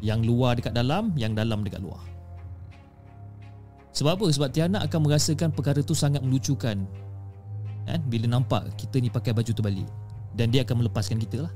Yang 0.03 0.19
luar 0.27 0.59
dekat 0.59 0.75
dalam, 0.75 1.15
yang 1.15 1.31
dalam 1.31 1.63
dekat 1.63 1.79
luar. 1.79 2.03
Sebab 3.95 4.19
apa? 4.19 4.25
Sebab 4.27 4.49
Tiana 4.51 4.83
akan 4.83 4.99
merasakan 5.07 5.55
perkara 5.55 5.79
tu 5.79 5.95
sangat 5.95 6.19
melucukan. 6.19 6.75
Kan? 7.87 7.99
Bila 8.11 8.25
nampak 8.27 8.67
kita 8.75 8.99
ni 8.99 9.07
pakai 9.07 9.31
baju 9.31 9.47
terbalik. 9.53 9.87
Dan 10.35 10.51
dia 10.51 10.67
akan 10.67 10.83
melepaskan 10.83 11.21
kita 11.23 11.47
lah. 11.47 11.53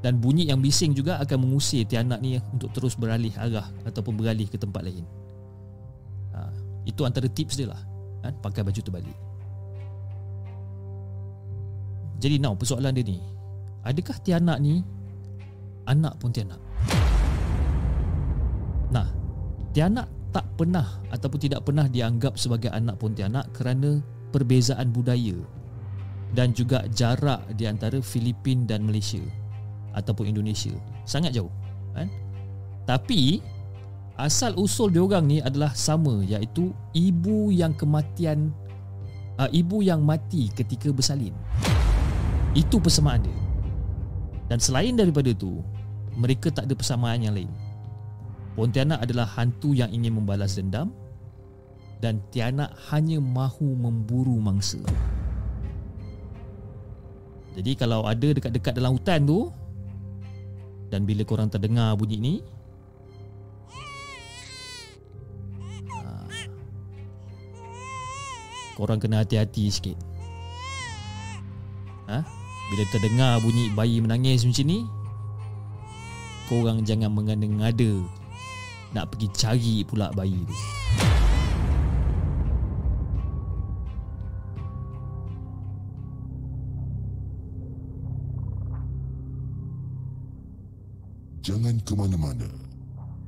Dan 0.00 0.16
bunyi 0.16 0.48
yang 0.48 0.64
bising 0.64 0.96
juga 0.96 1.20
akan 1.20 1.44
mengusir 1.44 1.84
Tiana 1.84 2.16
ni 2.16 2.40
untuk 2.56 2.72
terus 2.72 2.96
beralih 2.96 3.30
arah 3.36 3.68
ataupun 3.84 4.16
beralih 4.16 4.48
ke 4.48 4.56
tempat 4.56 4.80
lain. 4.80 5.04
Ha, 6.32 6.48
itu 6.88 7.04
antara 7.04 7.28
tips 7.28 7.60
dia 7.60 7.68
lah. 7.68 7.80
Kan? 8.24 8.32
Pakai 8.40 8.64
baju 8.64 8.80
terbalik. 8.80 9.18
Jadi 12.16 12.40
now 12.40 12.56
persoalan 12.56 12.96
dia 12.96 13.04
ni. 13.04 13.20
Adakah 13.84 14.16
Tiana 14.24 14.56
ni 14.56 14.80
anak 15.84 16.16
pun 16.16 16.32
Tiana? 16.32 16.56
Nah, 19.70 19.86
Tianak 19.86 20.08
tak 20.34 20.46
pernah 20.58 20.98
ataupun 21.14 21.38
tidak 21.38 21.62
pernah 21.62 21.86
dianggap 21.86 22.34
sebagai 22.34 22.74
anak 22.74 22.98
Pontianak 22.98 23.54
kerana 23.54 24.02
perbezaan 24.34 24.90
budaya 24.90 25.38
dan 26.34 26.50
juga 26.50 26.90
jarak 26.90 27.46
di 27.54 27.70
antara 27.70 28.02
Filipin 28.02 28.66
dan 28.66 28.82
Malaysia 28.82 29.22
ataupun 29.94 30.26
Indonesia. 30.26 30.74
Sangat 31.06 31.38
jauh, 31.38 31.50
kan? 31.94 32.10
Tapi 32.82 33.38
asal 34.18 34.58
usul 34.58 34.90
diorang 34.90 35.30
ni 35.30 35.38
adalah 35.38 35.70
sama 35.70 36.18
iaitu 36.26 36.74
ibu 36.90 37.54
yang 37.54 37.70
kematian 37.70 38.50
uh, 39.38 39.50
ibu 39.54 39.86
yang 39.86 40.02
mati 40.02 40.50
ketika 40.50 40.90
bersalin. 40.90 41.34
Itu 42.58 42.82
persamaan 42.82 43.22
dia. 43.22 43.38
Dan 44.50 44.58
selain 44.58 44.98
daripada 44.98 45.30
itu, 45.30 45.62
mereka 46.18 46.50
tak 46.50 46.66
ada 46.66 46.74
persamaan 46.74 47.22
yang 47.22 47.38
lain. 47.38 47.69
Pontianak 48.58 49.00
adalah 49.06 49.30
hantu 49.38 49.72
yang 49.72 49.88
ingin 49.94 50.18
membalas 50.18 50.58
dendam 50.58 50.90
dan 52.00 52.18
Tianak 52.32 52.72
hanya 52.90 53.20
mahu 53.20 53.76
memburu 53.76 54.40
mangsa. 54.40 54.80
Jadi 57.54 57.76
kalau 57.76 58.08
ada 58.08 58.30
dekat-dekat 58.32 58.72
dalam 58.74 58.96
hutan 58.96 59.28
tu 59.28 59.52
dan 60.90 61.06
bila 61.06 61.22
korang 61.22 61.46
terdengar 61.52 61.94
bunyi 61.94 62.18
ni 62.18 62.34
ha, 65.92 66.26
korang 68.74 68.98
kena 68.98 69.22
hati-hati 69.22 69.70
sikit. 69.70 69.98
Ha? 72.10 72.24
Bila 72.70 72.84
terdengar 72.90 73.38
bunyi 73.44 73.70
bayi 73.74 74.02
menangis 74.02 74.42
macam 74.42 74.66
ni 74.66 74.82
korang 76.50 76.82
jangan 76.82 77.14
mengada-ngada 77.14 78.02
nak 78.90 79.14
pergi 79.14 79.28
cari 79.30 79.76
pula 79.86 80.10
bayi 80.10 80.42
tu. 80.46 80.56
Jangan 91.40 91.80
ke 91.82 91.92
mana-mana. 91.96 92.46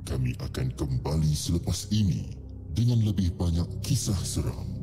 Kami 0.04 0.36
akan 0.36 0.68
kembali 0.76 1.32
selepas 1.32 1.88
ini 1.94 2.28
dengan 2.76 3.00
lebih 3.06 3.32
banyak 3.38 3.66
kisah 3.80 4.18
seram. 4.20 4.82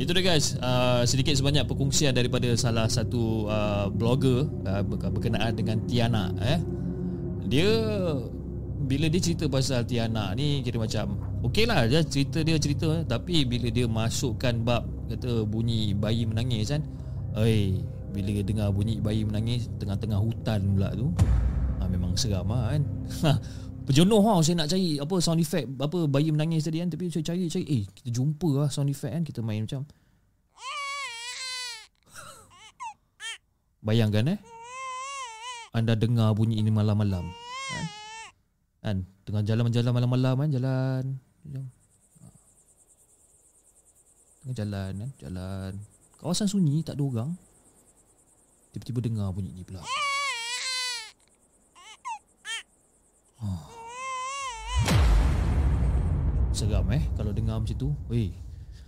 Itu 0.00 0.16
dia 0.16 0.32
guys, 0.32 0.56
uh, 0.64 1.04
sedikit 1.04 1.36
sebanyak 1.36 1.68
perkongsian 1.68 2.16
daripada 2.16 2.48
salah 2.56 2.88
satu 2.88 3.44
uh, 3.52 3.92
blogger 3.92 4.48
uh, 4.64 4.80
berkenaan 5.12 5.52
dengan 5.52 5.76
Tiana 5.84 6.32
eh. 6.40 6.56
Dia 7.44 7.68
bila 8.88 9.12
dia 9.12 9.20
cerita 9.20 9.44
pasal 9.52 9.84
Tiana 9.84 10.32
ni 10.32 10.64
kira 10.64 10.80
macam 10.80 11.20
okey 11.44 11.68
lah 11.68 11.84
dia 11.84 12.00
cerita 12.00 12.40
dia 12.40 12.56
cerita 12.56 12.88
eh. 12.96 13.04
tapi 13.04 13.44
bila 13.44 13.68
dia 13.68 13.84
masukkan 13.84 14.56
bab 14.64 14.88
kata 15.12 15.44
bunyi 15.44 15.92
bayi 15.92 16.24
menangis 16.24 16.72
kan. 16.72 16.80
Oi, 17.36 17.84
bila 18.16 18.40
dia 18.40 18.44
dengar 18.48 18.72
bunyi 18.72 19.04
bayi 19.04 19.28
menangis 19.28 19.68
tengah-tengah 19.76 20.16
hutan 20.16 20.80
pula 20.80 20.96
tu. 20.96 21.12
Ha, 21.76 21.84
memang 21.92 22.16
seram 22.16 22.48
lah 22.48 22.72
kan. 22.72 22.82
Berjenuh 23.90 24.22
lah 24.22 24.38
saya 24.38 24.54
nak 24.54 24.70
cari 24.70 25.02
apa 25.02 25.18
sound 25.18 25.42
effect 25.42 25.66
apa 25.66 26.06
bayi 26.06 26.30
menangis 26.30 26.62
tadi 26.62 26.78
kan. 26.78 26.94
Tapi 26.94 27.10
saya 27.10 27.26
cari 27.26 27.50
cari 27.50 27.66
eh 27.66 27.82
kita 27.90 28.22
jumpa 28.22 28.62
lah 28.62 28.70
sound 28.70 28.86
effect 28.86 29.10
kan. 29.10 29.26
Kita 29.26 29.42
main 29.42 29.66
macam. 29.66 29.82
Bayangkan 33.82 34.30
eh. 34.30 34.38
Anda 35.74 35.98
dengar 35.98 36.38
bunyi 36.38 36.62
ini 36.62 36.70
malam-malam 36.70 37.34
kan 37.34 37.84
kan? 38.78 38.96
Tengah 39.26 39.42
jalan-jalan 39.42 39.90
malam-malam 39.90 40.34
kan 40.38 40.48
jalan. 40.54 41.04
Tengah 44.38 44.54
jalan 44.54 44.92
kan 45.02 45.10
jalan. 45.18 45.72
Kawasan 46.22 46.46
sunyi 46.46 46.86
tak 46.86 46.94
ada 46.94 47.02
orang. 47.02 47.30
Tiba-tiba 48.70 49.02
dengar 49.02 49.34
bunyi 49.34 49.50
ni 49.50 49.66
pula. 49.66 49.82
Oh. 53.42 53.79
Seram 56.60 56.84
eh 56.92 57.00
kalau 57.16 57.32
dengar 57.32 57.56
macam 57.56 57.72
tu. 57.72 57.88
Weh. 58.12 58.36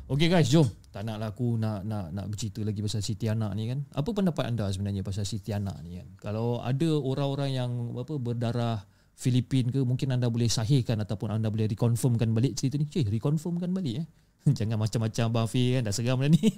Okey 0.05 0.29
guys, 0.29 0.53
jom. 0.53 0.69
Tak 0.93 1.09
naklah 1.09 1.33
aku 1.33 1.57
nak 1.57 1.81
nak 1.89 2.13
nak 2.13 2.29
bercerita 2.29 2.61
lagi 2.61 2.85
pasal 2.85 3.01
Siti 3.01 3.33
Anak 3.33 3.57
ni 3.57 3.65
kan. 3.65 3.81
Apa 3.97 4.13
pendapat 4.13 4.45
anda 4.45 4.69
sebenarnya 4.69 5.01
pasal 5.01 5.25
Siti 5.25 5.57
Anak 5.57 5.81
ni 5.81 5.97
kan? 5.97 6.05
Kalau 6.21 6.61
ada 6.61 6.91
orang-orang 7.01 7.57
yang 7.57 7.97
apa 7.97 8.21
berdarah 8.21 8.85
Filipin 9.17 9.73
ke 9.73 9.81
mungkin 9.89 10.13
anda 10.13 10.29
boleh 10.29 10.53
sahihkan 10.53 11.01
ataupun 11.01 11.33
anda 11.33 11.49
boleh 11.49 11.65
reconfirmkan 11.65 12.37
balik 12.37 12.61
cerita 12.61 12.77
ni. 12.77 12.93
Cik, 12.93 13.09
reconfirmkan 13.09 13.73
balik 13.73 14.05
eh. 14.05 14.07
Jangan 14.61 14.77
macam-macam 14.77 15.25
Abang 15.33 15.49
Fi 15.49 15.81
kan 15.81 15.89
dah 15.89 15.97
seram 15.97 16.21
dah 16.21 16.29
ni. 16.29 16.45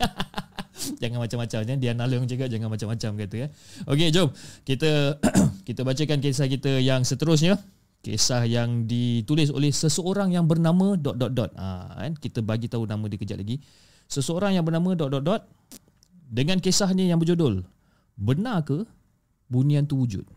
jangan 0.99 1.23
macam-macam 1.23 1.59
ya. 1.63 1.75
Dia 1.79 1.93
nalung 1.95 2.27
juga 2.27 2.51
jangan 2.51 2.75
macam-macam 2.75 3.11
kata 3.23 3.37
ya. 3.39 3.49
Okey, 3.87 4.11
jom 4.11 4.35
kita 4.67 5.23
kita 5.69 5.87
bacakan 5.87 6.19
kisah 6.19 6.51
kita 6.51 6.83
yang 6.83 7.07
seterusnya. 7.07 7.55
Kisah 8.05 8.45
yang 8.45 8.85
ditulis 8.85 9.49
oleh 9.49 9.73
seseorang 9.73 10.37
yang 10.37 10.45
bernama 10.45 10.93
dot 10.93 11.17
dot 11.17 11.33
dot. 11.33 11.51
Ha, 11.57 12.05
kan? 12.05 12.13
Kita 12.13 12.45
bagi 12.45 12.69
tahu 12.69 12.85
nama 12.85 13.01
dia 13.09 13.17
kejap 13.17 13.41
lagi. 13.41 13.65
Seseorang 14.13 14.53
yang 14.53 14.65
bernama 14.69 14.93
dot 14.93 15.09
dot 15.09 15.25
dot 15.25 15.43
dengan 16.29 16.61
kisahnya 16.61 17.09
yang 17.09 17.17
berjudul 17.17 17.65
Benar 18.15 18.63
ke 18.63 18.85
bunian 19.49 19.89
tu 19.89 19.97
wujud? 19.97 20.29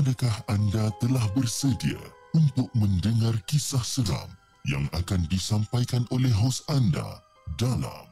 Adakah 0.00 0.32
anda 0.48 0.88
telah 0.96 1.20
bersedia 1.36 2.00
untuk 2.32 2.72
mendengar 2.72 3.36
kisah 3.44 3.84
seram 3.84 4.32
yang 4.64 4.88
akan 4.96 5.28
disampaikan 5.28 6.08
oleh 6.08 6.32
hos 6.32 6.64
anda 6.72 7.20
dalam 7.60 8.08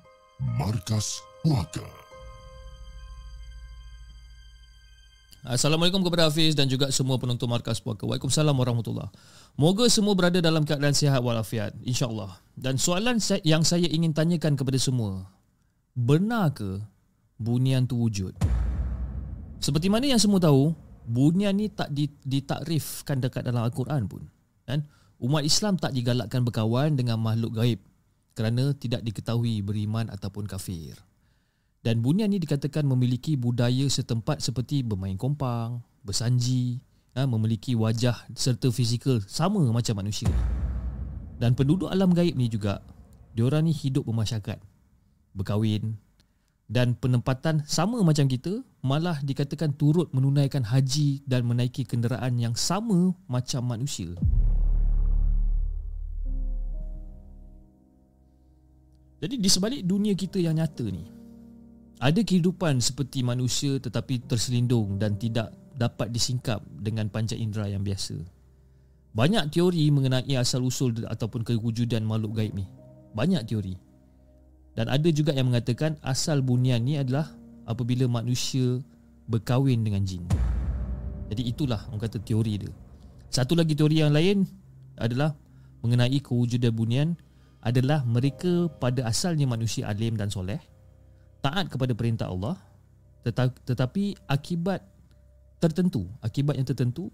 Markas 0.60 1.16
Puaka? 1.40 1.88
Assalamualaikum 5.48 6.04
kepada 6.04 6.28
Hafiz 6.28 6.52
dan 6.52 6.68
juga 6.68 6.92
semua 6.92 7.16
penonton 7.16 7.48
Markas 7.48 7.80
Puaka. 7.80 8.04
Waalaikumsalam 8.04 8.52
warahmatullahi 8.52 9.08
Moga 9.56 9.88
semua 9.88 10.12
berada 10.12 10.44
dalam 10.44 10.68
keadaan 10.68 10.92
sihat 10.92 11.24
walafiat. 11.24 11.72
InsyaAllah. 11.88 12.36
Dan 12.52 12.76
soalan 12.76 13.16
yang 13.48 13.64
saya 13.64 13.88
ingin 13.88 14.12
tanyakan 14.12 14.60
kepada 14.60 14.76
semua. 14.76 15.24
Benar 15.96 16.52
ke 16.52 16.84
bunian 17.40 17.88
tu 17.88 17.96
wujud? 17.96 18.36
Seperti 19.56 19.88
mana 19.88 20.04
yang 20.04 20.20
semua 20.20 20.36
tahu, 20.36 20.76
bunyian 21.08 21.56
ni 21.56 21.72
tak 21.72 21.88
ditakrifkan 22.22 23.24
dekat 23.24 23.48
dalam 23.48 23.64
Al-Quran 23.64 24.04
pun. 24.06 24.28
Kan? 24.68 24.84
Umat 25.18 25.42
Islam 25.42 25.80
tak 25.80 25.96
digalakkan 25.96 26.44
berkawan 26.44 26.94
dengan 26.94 27.18
makhluk 27.18 27.56
gaib 27.58 27.80
kerana 28.38 28.70
tidak 28.76 29.02
diketahui 29.02 29.64
beriman 29.66 30.06
ataupun 30.14 30.46
kafir. 30.46 30.94
Dan 31.82 32.04
bunyian 32.04 32.30
ni 32.30 32.38
dikatakan 32.38 32.86
memiliki 32.86 33.34
budaya 33.34 33.88
setempat 33.90 34.44
seperti 34.44 34.86
bermain 34.86 35.18
kompang, 35.18 35.82
bersanji, 36.06 36.78
ha, 37.18 37.26
memiliki 37.26 37.74
wajah 37.74 38.14
serta 38.36 38.70
fizikal 38.70 39.18
sama 39.26 39.64
macam 39.74 39.98
manusia. 39.98 40.30
Dan 41.38 41.58
penduduk 41.58 41.90
alam 41.90 42.14
gaib 42.14 42.34
ni 42.34 42.46
juga, 42.46 42.82
diorang 43.34 43.66
ni 43.66 43.74
hidup 43.74 44.06
bermasyarakat, 44.06 44.58
berkahwin, 45.34 45.98
dan 46.68 46.92
penempatan 46.92 47.64
sama 47.64 48.04
macam 48.04 48.28
kita 48.28 48.60
malah 48.84 49.16
dikatakan 49.24 49.72
turut 49.72 50.12
menunaikan 50.12 50.60
haji 50.60 51.24
dan 51.24 51.48
menaiki 51.48 51.88
kenderaan 51.88 52.36
yang 52.36 52.52
sama 52.52 53.16
macam 53.24 53.64
manusia. 53.64 54.12
Jadi 59.18 59.34
di 59.34 59.48
sebalik 59.50 59.82
dunia 59.82 60.14
kita 60.14 60.38
yang 60.38 60.60
nyata 60.60 60.86
ni 60.86 61.02
ada 61.98 62.20
kehidupan 62.22 62.78
seperti 62.78 63.26
manusia 63.26 63.82
tetapi 63.82 64.30
terselindung 64.30 65.00
dan 65.02 65.18
tidak 65.18 65.50
dapat 65.74 66.14
disingkap 66.14 66.62
dengan 66.78 67.10
panca 67.10 67.34
indera 67.34 67.66
yang 67.66 67.82
biasa. 67.82 68.14
Banyak 69.16 69.50
teori 69.50 69.90
mengenai 69.90 70.36
asal 70.38 70.62
usul 70.62 70.94
ataupun 71.02 71.42
kewujudan 71.42 72.06
makhluk 72.06 72.38
gaib 72.38 72.54
ni. 72.54 72.68
Banyak 73.16 73.42
teori. 73.50 73.87
Dan 74.78 74.86
ada 74.86 75.10
juga 75.10 75.34
yang 75.34 75.50
mengatakan 75.50 75.98
asal 76.06 76.38
bunian 76.38 76.78
ni 76.86 76.94
adalah 76.94 77.26
apabila 77.66 78.06
manusia 78.06 78.78
berkahwin 79.26 79.82
dengan 79.82 80.06
jin. 80.06 80.22
Jadi 81.34 81.50
itulah 81.50 81.82
orang 81.90 82.06
kata 82.06 82.22
teori 82.22 82.62
dia. 82.62 82.70
Satu 83.26 83.58
lagi 83.58 83.74
teori 83.74 84.06
yang 84.06 84.14
lain 84.14 84.46
adalah 85.02 85.34
mengenai 85.82 86.22
kewujudan 86.22 86.70
bunian 86.70 87.18
adalah 87.58 88.06
mereka 88.06 88.70
pada 88.78 89.02
asalnya 89.10 89.50
manusia 89.50 89.90
alim 89.90 90.14
dan 90.14 90.30
soleh, 90.30 90.62
taat 91.42 91.66
kepada 91.66 91.92
perintah 91.98 92.30
Allah, 92.30 92.54
tetapi 93.66 94.30
akibat 94.30 94.80
tertentu, 95.58 96.06
akibat 96.22 96.54
yang 96.54 96.64
tertentu, 96.70 97.10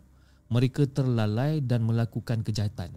mereka 0.52 0.84
terlalai 0.84 1.64
dan 1.64 1.80
melakukan 1.80 2.44
kejahatan. 2.44 2.92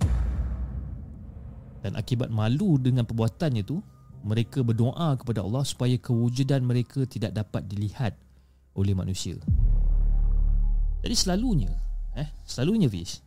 Dan 1.82 1.96
akibat 1.96 2.28
malu 2.28 2.76
dengan 2.78 3.08
perbuatannya 3.08 3.64
itu, 3.64 3.80
mereka 4.26 4.66
berdoa 4.66 5.18
kepada 5.18 5.44
Allah 5.44 5.64
supaya 5.68 5.96
kewujudan 5.98 6.66
mereka 6.66 7.06
tidak 7.06 7.36
dapat 7.36 7.66
dilihat 7.70 8.14
oleh 8.78 8.94
manusia. 8.94 9.38
Jadi 11.02 11.16
selalunya, 11.16 11.72
eh, 12.18 12.30
selalunya 12.46 12.90
Fish, 12.90 13.22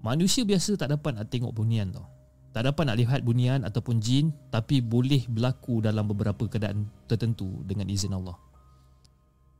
manusia 0.00 0.44
biasa 0.44 0.76
tak 0.76 0.92
dapat 0.92 1.16
nak 1.16 1.28
tengok 1.28 1.52
bunian 1.52 1.92
tau. 1.92 2.08
Tak 2.48 2.64
dapat 2.64 2.88
nak 2.88 2.98
lihat 2.98 3.20
bunian 3.22 3.62
ataupun 3.62 4.00
jin 4.00 4.32
tapi 4.48 4.80
boleh 4.80 5.28
berlaku 5.28 5.84
dalam 5.84 6.08
beberapa 6.08 6.48
keadaan 6.48 6.88
tertentu 7.04 7.60
dengan 7.68 7.86
izin 7.86 8.16
Allah. 8.16 8.34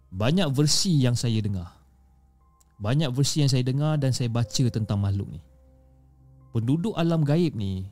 Banyak 0.09 0.49
versi 0.57 1.05
yang 1.05 1.13
saya 1.13 1.37
dengar. 1.45 1.69
Banyak 2.81 3.13
versi 3.13 3.45
yang 3.45 3.51
saya 3.53 3.61
dengar 3.61 4.01
dan 4.01 4.17
saya 4.17 4.33
baca 4.33 4.65
tentang 4.73 4.99
makhluk 4.99 5.29
ni. 5.29 5.41
Penduduk 6.57 6.97
alam 6.97 7.23
gaib 7.29 7.53
ni 7.53 7.85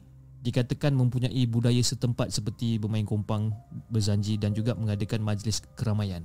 dikatakan 0.47 0.95
mempunyai 0.95 1.43
budaya 1.51 1.83
setempat 1.83 2.31
seperti 2.31 2.79
bermain 2.79 3.03
kompang, 3.03 3.51
berzanji 3.91 4.39
dan 4.39 4.55
juga 4.55 4.79
mengadakan 4.79 5.19
majlis 5.27 5.59
keramaian. 5.75 6.23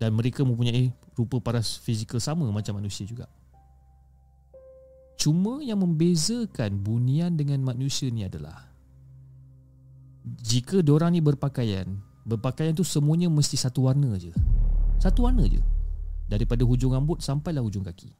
Dan 0.00 0.16
mereka 0.16 0.48
mempunyai 0.48 0.96
rupa 1.12 1.44
paras 1.44 1.76
fizikal 1.76 2.16
sama 2.16 2.48
macam 2.48 2.80
manusia 2.80 3.04
juga. 3.04 3.28
Cuma 5.20 5.60
yang 5.60 5.84
membezakan 5.84 6.80
bunian 6.80 7.36
dengan 7.36 7.60
manusia 7.60 8.08
ni 8.08 8.24
adalah 8.24 8.64
jika 10.40 10.80
diorang 10.80 11.12
ni 11.12 11.20
berpakaian, 11.20 11.84
berpakaian 12.24 12.72
tu 12.72 12.86
semuanya 12.86 13.28
mesti 13.28 13.58
satu 13.58 13.90
warna 13.90 14.16
je. 14.16 14.32
Satu 15.02 15.28
warna 15.28 15.44
je. 15.44 15.60
Daripada 16.30 16.64
hujung 16.64 16.94
rambut 16.94 17.20
sampailah 17.20 17.60
hujung 17.60 17.84
kaki. 17.84 18.14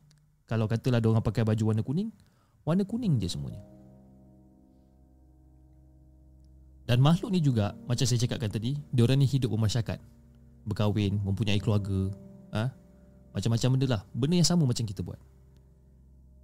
Kalau 0.51 0.67
katalah 0.67 0.99
diorang 0.99 1.23
pakai 1.23 1.47
baju 1.47 1.63
warna 1.73 1.83
kuning, 1.87 2.11
warna 2.67 2.83
kuning 2.83 3.21
je 3.23 3.31
semuanya. 3.31 3.78
Dan 6.89 7.05
makhluk 7.05 7.29
ni 7.29 7.45
juga 7.45 7.77
Macam 7.85 8.09
saya 8.09 8.17
cakapkan 8.17 8.49
tadi 8.49 8.73
Diorang 8.89 9.21
ni 9.21 9.29
hidup 9.29 9.53
bermasyarakat. 9.53 10.01
Berkahwin 10.65 11.21
Mempunyai 11.21 11.61
keluarga 11.61 12.09
ha? 12.57 12.73
Macam-macam 13.37 13.69
benda 13.77 13.87
lah. 13.93 14.03
Benda 14.17 14.41
yang 14.41 14.49
sama 14.49 14.65
macam 14.65 14.89
kita 14.89 15.05
buat. 15.05 15.21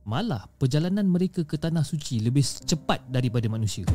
Malah 0.04 0.44
perjalanan 0.60 1.08
mereka 1.08 1.48
ke 1.48 1.56
tanah 1.56 1.80
suci 1.80 2.20
Lebih 2.20 2.44
cepat 2.68 3.08
daripada 3.08 3.48
manusia. 3.48 3.88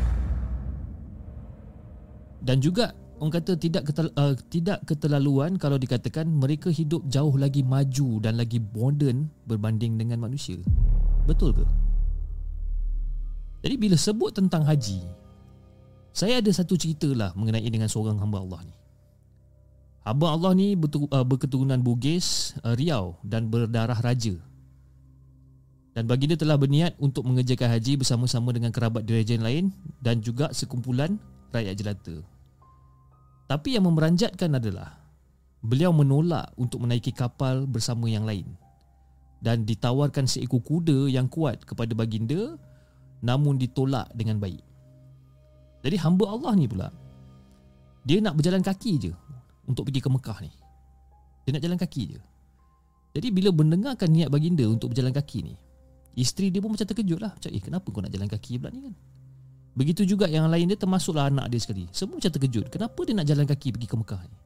Dan 2.42 2.58
juga 2.58 2.98
Orang 3.20 3.36
kata 3.36 3.60
tidak 3.60 3.84
ketel, 3.84 4.08
uh, 4.16 4.32
tidak 4.48 4.80
keterlaluan 4.88 5.60
Kalau 5.60 5.76
dikatakan 5.76 6.24
mereka 6.24 6.72
hidup 6.72 7.04
jauh 7.12 7.36
lagi 7.36 7.68
maju 7.68 8.24
Dan 8.24 8.40
lagi 8.40 8.64
modern 8.64 9.28
Berbanding 9.44 10.00
dengan 10.00 10.24
manusia. 10.24 10.58
Betul 11.30 11.54
ke? 11.54 11.68
Jadi 13.60 13.76
bila 13.76 14.00
sebut 14.00 14.32
tentang 14.32 14.64
haji 14.64 15.04
saya 16.20 16.44
ada 16.44 16.52
satu 16.52 16.76
cerita 16.76 17.08
lah 17.16 17.32
mengenai 17.32 17.64
dengan 17.72 17.88
seorang 17.88 18.20
hamba 18.20 18.44
Allah 18.44 18.68
ni. 18.68 18.76
Hamba 20.04 20.36
Allah 20.36 20.52
ni 20.52 20.76
uh, 20.76 21.24
berketurunan 21.24 21.80
Bugis, 21.80 22.60
uh, 22.68 22.76
Riau 22.76 23.16
dan 23.24 23.48
berdarah 23.48 23.96
raja. 24.04 24.36
Dan 25.96 26.12
baginda 26.12 26.36
telah 26.36 26.60
berniat 26.60 27.00
untuk 27.00 27.24
mengerjakan 27.24 27.72
haji 27.72 28.04
bersama-sama 28.04 28.52
dengan 28.52 28.76
kerabat 28.76 29.08
diraja 29.08 29.40
lain 29.40 29.72
dan 30.04 30.20
juga 30.20 30.52
sekumpulan 30.52 31.16
rakyat 31.56 31.76
jelata. 31.80 32.20
Tapi 33.48 33.80
yang 33.80 33.88
memeranjatkan 33.88 34.60
adalah 34.60 35.00
beliau 35.64 35.96
menolak 35.96 36.52
untuk 36.60 36.84
menaiki 36.84 37.16
kapal 37.16 37.64
bersama 37.64 38.12
yang 38.12 38.28
lain 38.28 38.60
dan 39.40 39.64
ditawarkan 39.64 40.28
seekor 40.28 40.60
kuda 40.68 41.08
yang 41.08 41.32
kuat 41.32 41.64
kepada 41.64 41.96
baginda 41.96 42.60
namun 43.24 43.56
ditolak 43.56 44.12
dengan 44.12 44.36
baik. 44.40 44.69
Jadi 45.80 45.96
hamba 46.04 46.26
Allah 46.28 46.52
ni 46.60 46.68
pula 46.68 46.92
Dia 48.04 48.20
nak 48.20 48.36
berjalan 48.36 48.60
kaki 48.60 48.94
je 49.00 49.12
Untuk 49.64 49.88
pergi 49.88 50.04
ke 50.04 50.10
Mekah 50.12 50.38
ni. 50.44 50.52
Dia 51.48 51.56
nak 51.56 51.64
jalan 51.64 51.80
kaki 51.80 52.04
je. 52.16 52.20
Jadi 53.16 53.28
bila 53.32 53.50
mendengarkan 53.56 54.12
niat 54.12 54.28
baginda 54.28 54.68
Untuk 54.68 54.92
berjalan 54.92 55.16
kaki 55.16 55.40
ni 55.48 55.56
Isteri 56.20 56.52
dia 56.52 56.60
pun 56.60 56.76
macam 56.76 56.84
terkejut 56.84 57.20
lah. 57.22 57.32
Macam 57.32 57.50
eh 57.54 57.62
kenapa 57.64 57.88
kau 57.88 58.02
nak 58.04 58.12
jalan 58.12 58.28
kaki 58.28 58.60
pula 58.60 58.70
ni 58.76 58.92
kan? 58.92 58.96
Begitu 59.78 60.04
juga 60.04 60.28
yang 60.28 60.52
lain 60.52 60.68
dia 60.68 60.76
termasuklah 60.76 61.32
anak 61.32 61.48
dia 61.48 61.60
sekali. 61.62 61.88
Semua 61.96 62.20
macam 62.20 62.32
terkejut. 62.34 62.68
Kenapa 62.68 63.00
dia 63.08 63.14
nak 63.16 63.28
jalan 63.30 63.46
kaki 63.48 63.68
pergi 63.78 63.88
ke 63.88 63.96
Mekah 63.96 64.22
ni? 64.28 64.38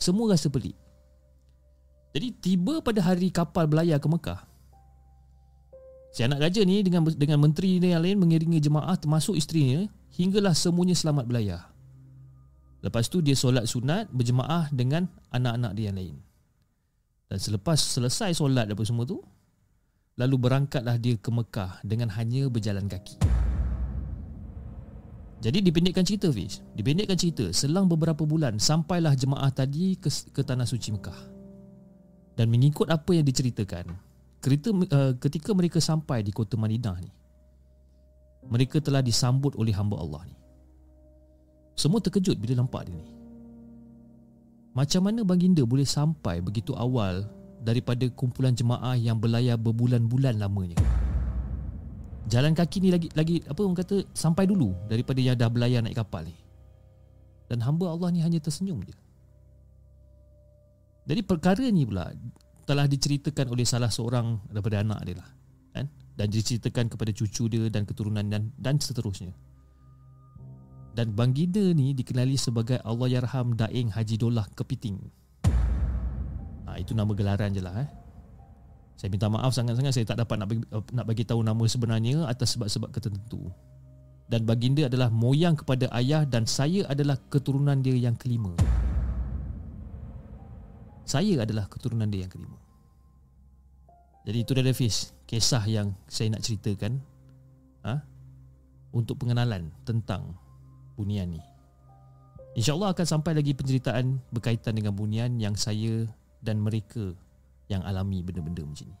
Semua 0.00 0.34
rasa 0.34 0.50
pelik. 0.50 0.74
Jadi 2.10 2.28
tiba 2.42 2.82
pada 2.82 2.98
hari 3.04 3.30
kapal 3.30 3.70
belayar 3.70 4.02
ke 4.02 4.08
Mekah. 4.10 4.40
Si 6.10 6.26
anak 6.26 6.42
raja 6.42 6.66
ni 6.66 6.82
dengan 6.82 7.06
dengan 7.06 7.38
menteri 7.38 7.78
ni 7.78 7.94
yang 7.94 8.02
lain 8.02 8.18
mengiringi 8.18 8.58
jemaah 8.58 8.98
termasuk 8.98 9.38
isterinya 9.38 9.86
hinggalah 10.14 10.56
semuanya 10.56 10.96
selamat 10.96 11.24
belayar. 11.26 11.62
Lepas 12.80 13.12
tu 13.12 13.20
dia 13.20 13.36
solat 13.36 13.68
sunat 13.68 14.08
berjemaah 14.08 14.72
dengan 14.72 15.04
anak-anak 15.28 15.72
dia 15.76 15.92
yang 15.92 15.98
lain. 16.00 16.16
Dan 17.28 17.38
selepas 17.38 17.76
selesai 17.76 18.34
solat 18.40 18.66
apa 18.66 18.82
semua 18.82 19.04
tu, 19.04 19.20
lalu 20.16 20.36
berangkatlah 20.40 20.96
dia 20.96 21.14
ke 21.20 21.28
Mekah 21.28 21.84
dengan 21.84 22.08
hanya 22.16 22.48
berjalan 22.48 22.88
kaki. 22.88 23.20
Jadi 25.40 25.64
dipendekkan 25.64 26.04
cerita 26.04 26.28
Fiz, 26.28 26.60
dipendekkan 26.76 27.16
cerita 27.16 27.48
selang 27.56 27.88
beberapa 27.88 28.28
bulan 28.28 28.60
sampailah 28.60 29.16
jemaah 29.16 29.48
tadi 29.48 29.96
ke, 29.96 30.12
ke 30.36 30.44
tanah 30.44 30.68
suci 30.68 30.92
Mekah. 30.92 31.16
Dan 32.36 32.52
mengikut 32.52 32.88
apa 32.92 33.08
yang 33.16 33.24
diceritakan, 33.24 33.88
kereta, 34.40 34.68
uh, 34.72 35.12
ketika 35.16 35.56
mereka 35.56 35.80
sampai 35.80 36.20
di 36.20 36.32
kota 36.32 36.60
Madinah 36.60 36.96
ni, 37.00 37.12
mereka 38.46 38.80
telah 38.80 39.04
disambut 39.04 39.52
oleh 39.58 39.74
hamba 39.74 40.00
Allah 40.00 40.24
ni. 40.24 40.36
Semua 41.76 42.00
terkejut 42.00 42.36
bila 42.36 42.60
nampak 42.60 42.88
dia 42.88 42.96
ni. 42.96 43.08
Macam 44.70 45.02
mana 45.02 45.26
baginda 45.26 45.66
boleh 45.66 45.88
sampai 45.88 46.38
begitu 46.38 46.76
awal 46.78 47.26
daripada 47.60 48.06
kumpulan 48.14 48.54
jemaah 48.54 48.94
yang 48.94 49.18
berlayar 49.18 49.58
berbulan-bulan 49.58 50.38
lamanya? 50.38 50.78
Jalan 52.30 52.54
kaki 52.54 52.78
ni 52.78 52.88
lagi 52.94 53.08
lagi 53.18 53.42
apa 53.42 53.58
orang 53.66 53.74
kata 53.74 54.06
sampai 54.14 54.46
dulu 54.46 54.70
daripada 54.86 55.18
yang 55.18 55.34
dah 55.34 55.50
berlayar 55.50 55.82
naik 55.82 55.98
kapal 55.98 56.22
ni. 56.22 56.36
Dan 57.50 57.58
hamba 57.66 57.90
Allah 57.90 58.14
ni 58.14 58.22
hanya 58.22 58.38
tersenyum 58.38 58.86
je. 58.86 58.94
Jadi 61.10 61.26
perkara 61.26 61.66
ni 61.66 61.82
pula 61.82 62.14
telah 62.62 62.86
diceritakan 62.86 63.50
oleh 63.50 63.66
salah 63.66 63.90
seorang 63.90 64.38
daripada 64.46 64.86
anak 64.86 65.02
dia 65.02 65.18
lah. 65.18 65.39
Dan 66.20 66.28
diceritakan 66.28 66.92
kepada 66.92 67.16
cucu 67.16 67.48
dia 67.48 67.72
dan 67.72 67.88
keturunan 67.88 68.28
dan, 68.28 68.52
dan 68.60 68.76
seterusnya. 68.76 69.32
Dan 70.92 71.16
Baginda 71.16 71.64
ni 71.72 71.96
dikenali 71.96 72.36
sebagai 72.36 72.76
Allah 72.84 73.08
Yarham 73.08 73.56
Daing 73.56 73.88
Haji 73.88 74.20
Dolah 74.20 74.44
Kepiting. 74.52 75.00
Ha, 76.68 76.76
itu 76.76 76.92
nama 76.92 77.08
gelaran 77.16 77.56
je 77.56 77.64
lah 77.64 77.72
eh. 77.80 77.88
Saya 79.00 79.08
minta 79.08 79.32
maaf 79.32 79.56
sangat-sangat 79.56 79.96
saya 79.96 80.04
tak 80.12 80.20
dapat 80.20 80.36
nak 80.44 80.48
bagi, 80.52 80.60
nak 80.92 81.06
bagi 81.08 81.24
tahu 81.24 81.40
nama 81.40 81.64
sebenarnya 81.64 82.28
atas 82.28 82.52
sebab-sebab 82.52 82.92
tertentu. 82.92 83.48
Dan 84.28 84.44
baginda 84.44 84.92
adalah 84.92 85.08
moyang 85.08 85.56
kepada 85.56 85.88
ayah 85.96 86.28
dan 86.28 86.44
saya 86.44 86.84
adalah 86.84 87.16
keturunan 87.32 87.80
dia 87.80 87.96
yang 87.96 88.12
kelima. 88.20 88.52
Saya 91.08 91.48
adalah 91.48 91.64
keturunan 91.64 92.12
dia 92.12 92.28
yang 92.28 92.32
kelima. 92.36 92.59
Jadi 94.24 94.38
itu 94.44 94.52
dia 94.52 94.74
Fiz, 94.76 95.16
kisah 95.24 95.64
yang 95.64 95.96
saya 96.04 96.36
nak 96.36 96.44
ceritakan 96.44 97.00
ha? 97.86 98.04
untuk 98.92 99.16
pengenalan 99.24 99.72
tentang 99.88 100.36
bunian 100.94 101.32
ni. 101.32 101.42
InsyaAllah 102.58 102.92
akan 102.92 103.06
sampai 103.06 103.32
lagi 103.32 103.54
penceritaan 103.54 104.20
berkaitan 104.34 104.76
dengan 104.76 104.92
bunian 104.92 105.38
yang 105.40 105.54
saya 105.56 106.04
dan 106.42 106.60
mereka 106.60 107.14
yang 107.70 107.80
alami 107.86 108.20
benda-benda 108.20 108.66
macam 108.66 108.90
ni. 108.90 108.98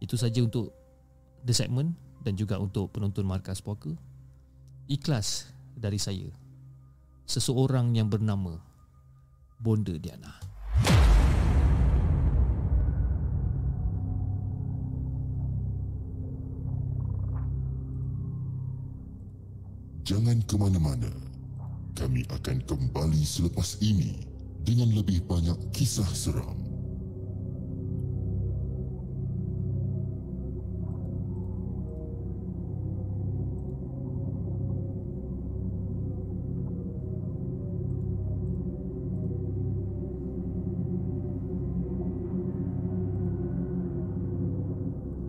Itu 0.00 0.16
saja 0.16 0.40
untuk 0.40 0.72
the 1.44 1.52
segment 1.52 1.92
dan 2.24 2.38
juga 2.38 2.56
untuk 2.56 2.94
penonton 2.94 3.28
Markas 3.28 3.60
Puaka. 3.60 3.92
Ikhlas 4.88 5.52
dari 5.76 6.00
saya. 6.00 6.30
Seseorang 7.28 7.92
yang 7.94 8.08
bernama 8.08 8.56
Bonda 9.60 9.94
Diana. 10.00 10.49
Jangan 20.10 20.42
ke 20.42 20.58
mana-mana. 20.58 21.06
Kami 21.94 22.26
akan 22.26 22.66
kembali 22.66 23.22
selepas 23.22 23.78
ini 23.78 24.18
dengan 24.66 24.90
lebih 24.90 25.22
banyak 25.22 25.54
kisah 25.70 26.10
seram. 26.10 26.58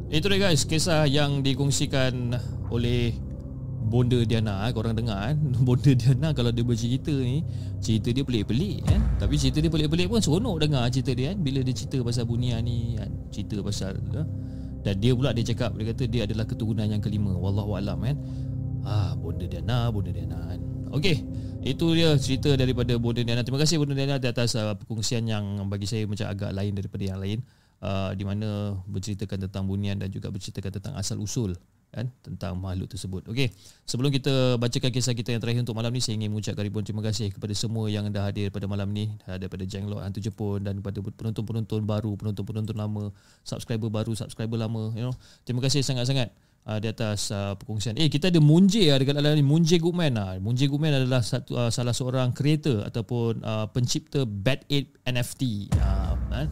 Itu 0.09 0.25
dia 0.25 0.41
guys, 0.41 0.65
kisah 0.65 1.05
yang 1.05 1.45
dikongsikan 1.45 2.33
oleh 2.73 3.13
Bonda 3.91 4.23
Diana 4.23 4.63
eh, 4.63 4.71
Korang 4.71 4.95
dengar 4.95 5.19
kan 5.27 5.37
Bonda 5.67 5.91
Diana 5.91 6.31
kalau 6.31 6.55
dia 6.55 6.63
bercerita 6.63 7.11
ni 7.11 7.43
Cerita 7.83 8.15
dia 8.15 8.23
pelik-pelik 8.23 8.87
kan 8.87 9.01
Tapi 9.19 9.35
cerita 9.35 9.59
dia 9.59 9.67
pelik-pelik 9.67 10.07
pun 10.07 10.23
seronok 10.23 10.63
dengar 10.63 10.87
cerita 10.87 11.11
dia 11.11 11.35
kan 11.35 11.43
Bila 11.43 11.59
dia 11.59 11.75
cerita 11.75 11.99
pasal 11.99 12.23
bunia 12.23 12.63
ni 12.63 12.95
kan 12.95 13.11
Cerita 13.27 13.59
pasal 13.59 13.99
eh? 13.99 14.27
Dan 14.81 14.95
dia 15.03 15.11
pula 15.11 15.35
dia 15.35 15.43
cakap 15.43 15.75
Dia 15.75 15.91
kata 15.91 16.03
dia 16.07 16.23
adalah 16.25 16.47
keturunan 16.47 16.87
yang 16.87 17.03
kelima. 17.03 17.35
Wallahualam 17.35 17.99
kan 17.99 18.17
Ah, 18.81 19.13
Bonda 19.13 19.45
Diana, 19.45 19.93
Bonda 19.93 20.09
Diana 20.09 20.41
kan 20.41 20.57
Okey, 20.91 21.23
itu 21.61 21.85
dia 21.93 22.17
cerita 22.17 22.57
daripada 22.57 22.97
Bonda 22.97 23.21
Diana 23.21 23.45
Terima 23.45 23.61
kasih 23.61 23.77
Bonda 23.77 23.93
Diana 23.93 24.17
di 24.17 24.25
atas 24.25 24.57
uh, 24.57 24.73
perkongsian 24.73 25.21
yang 25.29 25.69
bagi 25.69 25.85
saya 25.85 26.09
macam 26.09 26.25
agak 26.25 26.49
lain 26.49 26.73
daripada 26.73 27.03
yang 27.05 27.21
lain. 27.21 27.39
Uh, 27.77 28.09
Di 28.17 28.25
mana 28.25 28.73
berceritakan 28.89 29.45
tentang 29.45 29.69
bunian 29.69 30.01
dan 30.01 30.09
juga 30.09 30.33
berceritakan 30.33 30.81
tentang 30.81 30.93
asal-usul 30.97 31.53
kan 31.91 32.07
tentang 32.23 32.55
makhluk 32.55 32.87
tersebut. 32.87 33.27
Okey, 33.27 33.51
sebelum 33.83 34.09
kita 34.15 34.55
bacakan 34.55 34.91
kisah 34.95 35.11
kita 35.11 35.35
yang 35.35 35.43
terakhir 35.43 35.67
untuk 35.67 35.75
malam 35.75 35.91
ni 35.91 35.99
saya 35.99 36.15
ingin 36.15 36.31
mengucapkan 36.31 36.63
ribuan 36.63 36.87
terima 36.87 37.03
kasih 37.03 37.35
kepada 37.35 37.51
semua 37.51 37.91
yang 37.91 38.07
dah 38.07 38.31
hadir 38.31 38.47
pada 38.47 38.63
malam 38.63 38.87
ni 38.95 39.11
daripada 39.27 39.67
Jenglot 39.67 39.99
Hantu 39.99 40.23
Jepun 40.23 40.63
dan 40.63 40.79
kepada 40.79 41.03
penonton-penonton 41.03 41.83
baru, 41.83 42.15
penonton-penonton 42.15 42.75
lama, 42.79 43.11
subscriber 43.43 43.91
baru, 43.91 44.15
subscriber 44.15 44.55
lama, 44.55 44.95
you 44.95 45.03
know. 45.03 45.15
Terima 45.43 45.59
kasih 45.59 45.83
sangat-sangat 45.83 46.31
uh, 46.65 46.77
di 46.79 46.87
atas 46.89 47.29
uh, 47.33 47.53
perkongsian. 47.57 47.97
Eh 47.97 48.09
kita 48.09 48.29
ada 48.29 48.39
Munje 48.41 48.89
uh, 48.89 48.97
dekat 48.97 49.17
dalam 49.17 49.33
ni 49.37 49.45
Munje 49.45 49.77
Goodman 49.81 50.13
ah. 50.17 50.37
Uh. 50.37 50.41
Munje 50.41 50.65
Goodman 50.69 50.93
adalah 50.93 51.21
satu 51.25 51.57
uh, 51.57 51.71
salah 51.73 51.95
seorang 51.95 52.33
kreator 52.35 52.85
ataupun 52.85 53.41
uh, 53.41 53.65
pencipta 53.71 54.25
Bad 54.25 54.65
Ape 54.69 54.95
NFT. 55.07 55.73
Uh, 55.73 56.13
uh, 56.31 56.47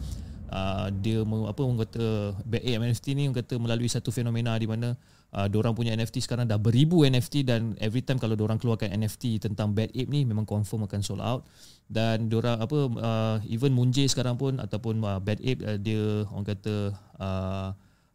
uh, 0.50 0.86
dia 0.94 1.22
apa 1.22 1.60
orang 1.62 1.78
kata 1.86 2.34
Bad 2.46 2.62
Ape 2.64 2.82
NFT 2.90 3.06
ni 3.14 3.22
orang 3.30 3.38
kata 3.42 3.54
melalui 3.60 3.90
satu 3.90 4.10
fenomena 4.10 4.56
di 4.58 4.66
mana 4.66 4.94
uh, 5.34 5.46
orang 5.46 5.74
punya 5.74 5.94
NFT 5.94 6.22
sekarang 6.22 6.46
dah 6.50 6.58
beribu 6.58 7.06
NFT 7.06 7.46
dan 7.46 7.74
every 7.78 8.02
time 8.02 8.18
kalau 8.18 8.34
orang 8.38 8.58
keluarkan 8.58 8.90
NFT 8.90 9.42
tentang 9.42 9.74
Bad 9.74 9.94
Ape 9.94 10.10
ni 10.10 10.26
memang 10.26 10.46
confirm 10.46 10.86
akan 10.86 11.00
sold 11.02 11.22
out. 11.22 11.46
Dan 11.90 12.30
orang 12.30 12.62
apa 12.62 12.78
uh, 13.02 13.36
even 13.50 13.74
Munje 13.74 14.06
sekarang 14.06 14.38
pun 14.38 14.58
ataupun 14.62 15.02
uh, 15.02 15.18
Bad 15.18 15.42
Ape 15.42 15.60
uh, 15.66 15.78
dia 15.78 16.26
orang 16.30 16.46
kata 16.46 16.74
uh, 17.18 17.68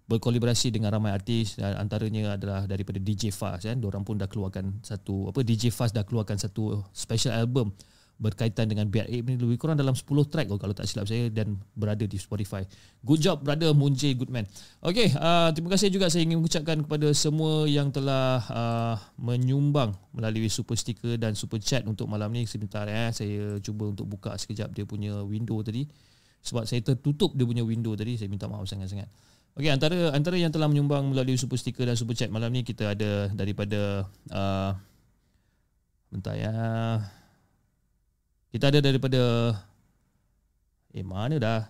berkolaborasi 0.06 0.70
dengan 0.70 0.94
ramai 0.94 1.10
artis 1.10 1.58
dan 1.58 1.82
antaranya 1.82 2.38
adalah 2.38 2.70
daripada 2.70 3.02
DJ 3.02 3.34
Fast 3.34 3.68
kan. 3.68 3.78
Orang 3.84 4.08
pun 4.08 4.16
dah 4.16 4.30
keluarkan 4.30 4.80
satu 4.86 5.32
apa 5.32 5.44
DJ 5.44 5.74
Fast 5.74 5.98
dah 5.98 6.06
keluarkan 6.06 6.40
satu 6.40 6.84
special 6.94 7.36
album 7.36 7.74
berkaitan 8.16 8.72
dengan 8.72 8.88
Bad 8.88 9.12
Ape 9.12 9.28
ni 9.28 9.36
lebih 9.36 9.60
kurang 9.60 9.76
dalam 9.76 9.92
10 9.92 10.08
track 10.32 10.48
oh, 10.48 10.56
kalau 10.56 10.72
tak 10.72 10.88
silap 10.88 11.04
saya 11.04 11.28
dan 11.28 11.60
berada 11.76 12.08
di 12.08 12.16
Spotify. 12.16 12.64
Good 13.04 13.20
job 13.20 13.38
brother 13.44 13.76
Munje 13.76 14.16
Goodman. 14.16 14.48
Okay, 14.80 15.12
uh, 15.20 15.52
terima 15.52 15.76
kasih 15.76 15.92
juga 15.92 16.08
saya 16.08 16.24
ingin 16.24 16.40
mengucapkan 16.40 16.80
kepada 16.80 17.12
semua 17.12 17.68
yang 17.68 17.92
telah 17.92 18.40
uh, 18.48 18.96
menyumbang 19.20 19.92
melalui 20.16 20.48
super 20.48 20.80
sticker 20.80 21.20
dan 21.20 21.36
super 21.36 21.60
chat 21.60 21.84
untuk 21.84 22.08
malam 22.08 22.32
ni 22.32 22.48
sebentar 22.48 22.88
eh 22.88 23.12
saya 23.12 23.60
cuba 23.60 23.92
untuk 23.92 24.08
buka 24.08 24.32
sekejap 24.40 24.72
dia 24.72 24.88
punya 24.88 25.20
window 25.28 25.60
tadi 25.60 25.84
sebab 26.40 26.64
saya 26.64 26.80
tertutup 26.80 27.36
dia 27.36 27.44
punya 27.44 27.68
window 27.68 27.92
tadi 28.00 28.16
saya 28.16 28.32
minta 28.32 28.48
maaf 28.48 28.64
sangat-sangat. 28.64 29.12
Okey 29.60 29.72
antara 29.72 30.16
antara 30.16 30.40
yang 30.40 30.52
telah 30.56 30.72
menyumbang 30.72 31.12
melalui 31.12 31.36
super 31.36 31.60
sticker 31.60 31.84
dan 31.84 32.00
super 32.00 32.16
chat 32.16 32.32
malam 32.32 32.52
ni 32.52 32.64
kita 32.64 32.96
ada 32.96 33.28
daripada 33.36 34.08
uh, 34.32 34.72
bentar 36.12 36.36
ya 36.40 36.56
kita 38.56 38.72
ada 38.72 38.80
daripada 38.80 39.52
Eh 40.95 41.03
mana 41.03 41.36
dah 41.36 41.68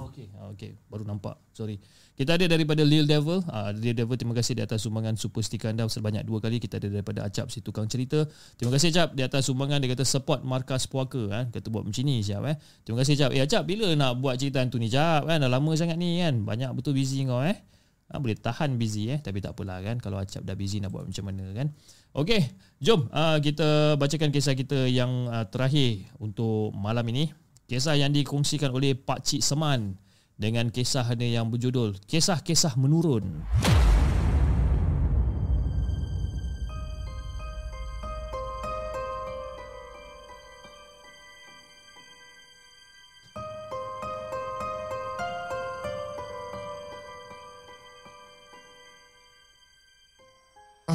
Okey, 0.00 0.32
okey, 0.56 0.72
baru 0.88 1.04
nampak. 1.04 1.36
Sorry. 1.52 1.76
Kita 2.16 2.32
ada 2.32 2.48
daripada 2.48 2.80
Lil 2.80 3.04
Devil. 3.04 3.44
Ah, 3.52 3.68
uh, 3.68 3.70
Lil 3.74 3.92
Devil 3.92 4.16
terima 4.16 4.32
kasih 4.32 4.56
di 4.56 4.62
atas 4.64 4.80
sumbangan 4.86 5.12
super 5.20 5.44
sticker 5.44 5.68
anda 5.68 5.84
sebanyak 5.92 6.24
dua 6.24 6.40
kali. 6.40 6.56
Kita 6.56 6.80
ada 6.80 6.88
daripada 6.88 7.20
Acap 7.26 7.52
si 7.52 7.60
tukang 7.60 7.84
cerita. 7.84 8.24
Terima 8.56 8.72
kasih 8.72 8.96
Acap 8.96 9.12
di 9.12 9.20
atas 9.20 9.50
sumbangan 9.50 9.76
dia 9.82 9.92
kata 9.92 10.08
support 10.08 10.40
markas 10.40 10.88
puaka 10.88 11.28
kan. 11.28 11.44
Kata 11.52 11.68
buat 11.68 11.84
macam 11.84 12.00
ni 12.06 12.24
siap 12.24 12.48
eh. 12.48 12.56
Terima 12.86 13.04
kasih 13.04 13.12
Acap. 13.18 13.30
Eh 13.36 13.42
Acap 13.44 13.62
bila 13.68 13.92
nak 13.92 14.16
buat 14.24 14.40
cerita 14.40 14.64
tu 14.72 14.80
ni 14.80 14.88
Acap 14.88 15.28
kan? 15.28 15.36
Dah 15.36 15.50
lama 15.52 15.70
sangat 15.76 16.00
ni 16.00 16.22
kan. 16.22 16.48
Banyak 16.48 16.70
betul 16.72 16.96
busy 16.96 17.28
kau 17.28 17.44
eh. 17.44 17.60
ha, 18.10 18.18
boleh 18.18 18.36
tahan 18.36 18.74
busy 18.74 19.14
eh 19.14 19.18
tapi 19.22 19.38
tak 19.38 19.54
apalah 19.54 19.78
kan 19.80 19.96
kalau 20.02 20.18
acap 20.18 20.42
dah 20.42 20.58
busy 20.58 20.82
nak 20.82 20.90
buat 20.90 21.06
macam 21.06 21.24
mana 21.30 21.46
kan 21.54 21.66
okey 22.14 22.50
jom 22.80 23.06
uh, 23.12 23.38
kita 23.38 23.94
bacakan 24.00 24.30
kisah 24.32 24.56
kita 24.56 24.88
yang 24.88 25.28
uh, 25.28 25.46
terakhir 25.46 26.08
untuk 26.18 26.72
malam 26.74 27.06
ini. 27.12 27.30
Kisah 27.70 27.94
yang 27.94 28.10
dikongsikan 28.10 28.74
oleh 28.74 28.98
Pak 28.98 29.22
Cik 29.22 29.46
Seman 29.46 29.94
dengan 30.34 30.72
kisah 30.72 31.06
yang 31.20 31.52
berjudul 31.52 32.00
kisah-kisah 32.08 32.74
menurun 32.80 33.44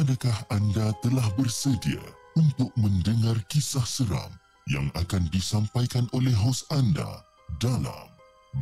Adakah 0.06 0.38
anda 0.54 0.94
telah 1.02 1.26
bersedia 1.34 1.98
untuk 2.38 2.70
mendengar 2.78 3.34
kisah 3.50 3.82
seram 3.82 4.30
yang 4.70 4.86
akan 4.94 5.26
disampaikan 5.34 6.06
oleh 6.14 6.30
hos 6.30 6.62
anda 6.70 7.26
dalam 7.58 8.06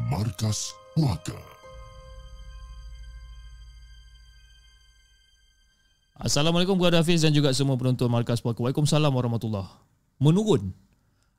Markas 0.09 0.73
Puaka? 0.97 1.37
Assalamualaikum 6.17 6.81
kepada 6.81 7.05
Hafiz 7.05 7.21
dan 7.21 7.37
juga 7.37 7.53
semua 7.53 7.77
penonton 7.77 8.09
Markas 8.09 8.41
Puaka. 8.41 8.65
Waalaikumsalam 8.65 9.13
warahmatullahi 9.13 9.69
Menurun. 10.25 10.73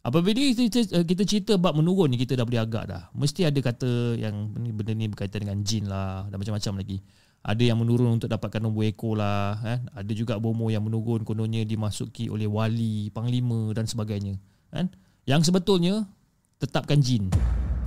Apabila 0.06 0.38
kita, 0.54 1.02
kita 1.02 1.24
cerita 1.26 1.58
bab 1.58 1.74
menurun 1.74 2.14
ni 2.14 2.22
kita 2.22 2.38
dah 2.38 2.46
boleh 2.46 2.62
agak 2.62 2.94
dah. 2.94 3.10
Mesti 3.18 3.50
ada 3.50 3.58
kata 3.58 4.22
yang 4.22 4.54
benda 4.54 4.94
ni 4.94 5.10
berkaitan 5.10 5.50
dengan 5.50 5.66
jin 5.66 5.90
lah 5.90 6.30
dan 6.30 6.38
macam-macam 6.38 6.86
lagi 6.86 7.02
ada 7.46 7.62
yang 7.62 7.78
menurun 7.78 8.18
untuk 8.18 8.26
dapatkan 8.26 8.58
nombor 8.58 8.90
ekor 8.90 9.22
lah 9.22 9.62
kan 9.62 9.86
ada 9.94 10.12
juga 10.18 10.42
bomo 10.42 10.74
yang 10.74 10.82
menurun 10.82 11.22
kononnya 11.22 11.62
dimasuki 11.62 12.26
oleh 12.26 12.50
wali 12.50 13.14
panglima 13.14 13.70
dan 13.78 13.86
sebagainya 13.86 14.42
kan 14.74 14.90
yang 15.30 15.46
sebetulnya 15.46 16.10
tetapkan 16.58 16.98
jin 16.98 17.30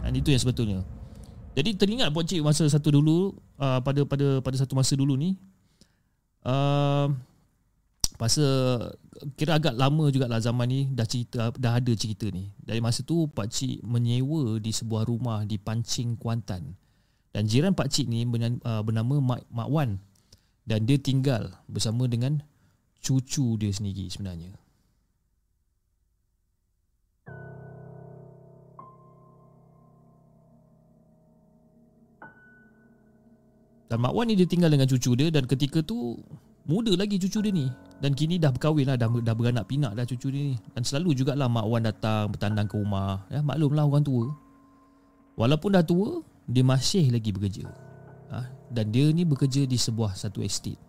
kan 0.02 0.12
itu 0.14 0.30
yang 0.30 0.40
sebetulnya. 0.40 0.80
Jadi 1.58 1.74
teringat 1.74 2.14
buat 2.14 2.22
cik 2.22 2.38
masa 2.38 2.70
satu 2.70 2.94
dulu 2.94 3.34
uh, 3.58 3.82
pada 3.82 4.06
pada 4.06 4.38
pada 4.38 4.56
satu 4.56 4.78
masa 4.78 4.94
dulu 4.94 5.18
ni 5.18 5.34
uh, 6.46 7.10
masa 8.14 8.46
kira 9.34 9.58
agak 9.58 9.74
lama 9.74 10.06
jugalah 10.14 10.38
zaman 10.38 10.66
ni 10.70 10.80
dah 10.94 11.02
cerita 11.02 11.50
dah 11.58 11.82
ada 11.82 11.92
cerita 11.98 12.30
ni. 12.30 12.54
Dari 12.62 12.78
masa 12.78 13.02
tu 13.02 13.26
pak 13.26 13.50
cik 13.50 13.82
menyewa 13.82 14.62
di 14.62 14.70
sebuah 14.70 15.02
rumah 15.02 15.42
di 15.42 15.58
Pancing 15.58 16.14
Kuantan 16.14 16.78
dan 17.32 17.44
jiran 17.44 17.76
pak 17.76 17.92
cik 17.92 18.08
ni 18.08 18.24
uh, 18.24 18.80
bernama 18.80 19.20
Mak, 19.20 19.40
Mak 19.52 19.68
Wan 19.68 20.00
dan 20.68 20.84
dia 20.84 21.00
tinggal 21.00 21.52
bersama 21.68 22.04
dengan 22.08 22.40
cucu 23.00 23.56
dia 23.56 23.72
sendiri 23.72 24.08
sebenarnya. 24.08 24.52
Dan 33.88 34.04
Mak 34.04 34.12
Wan 34.12 34.28
ni 34.28 34.36
dia 34.36 34.44
tinggal 34.44 34.68
dengan 34.68 34.84
cucu 34.84 35.16
dia 35.16 35.32
dan 35.32 35.48
ketika 35.48 35.80
tu 35.80 36.20
muda 36.68 36.92
lagi 36.92 37.16
cucu 37.16 37.40
dia 37.40 37.52
ni. 37.52 37.66
Dan 37.98 38.14
kini 38.14 38.38
dah 38.38 38.54
berkahwin 38.54 38.86
lah, 38.86 38.94
dah, 38.94 39.10
dah 39.10 39.34
beranak 39.34 39.66
pinak 39.66 39.96
dah 39.96 40.04
cucu 40.04 40.28
dia 40.28 40.52
ni. 40.52 40.56
Dan 40.76 40.84
selalu 40.84 41.16
jugalah 41.16 41.48
Mak 41.48 41.66
Wan 41.66 41.82
datang 41.88 42.28
bertandang 42.28 42.68
ke 42.68 42.76
rumah. 42.76 43.24
Ya, 43.32 43.40
maklumlah 43.40 43.88
orang 43.88 44.04
tua. 44.04 44.28
Walaupun 45.40 45.70
dah 45.72 45.82
tua, 45.82 46.20
dia 46.48 46.64
masih 46.64 47.12
lagi 47.12 47.28
bekerja. 47.28 47.68
Ha? 48.32 48.40
Dan 48.72 48.88
dia 48.88 49.12
ni 49.12 49.28
bekerja 49.28 49.68
di 49.68 49.76
sebuah 49.76 50.16
satu 50.16 50.40
estate. 50.40 50.80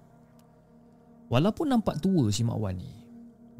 Walaupun 1.27 1.69
nampak 1.69 1.99
tua 1.99 2.31
si 2.31 2.41
Mak 2.47 2.57
Wan 2.57 2.79
ni, 2.79 2.89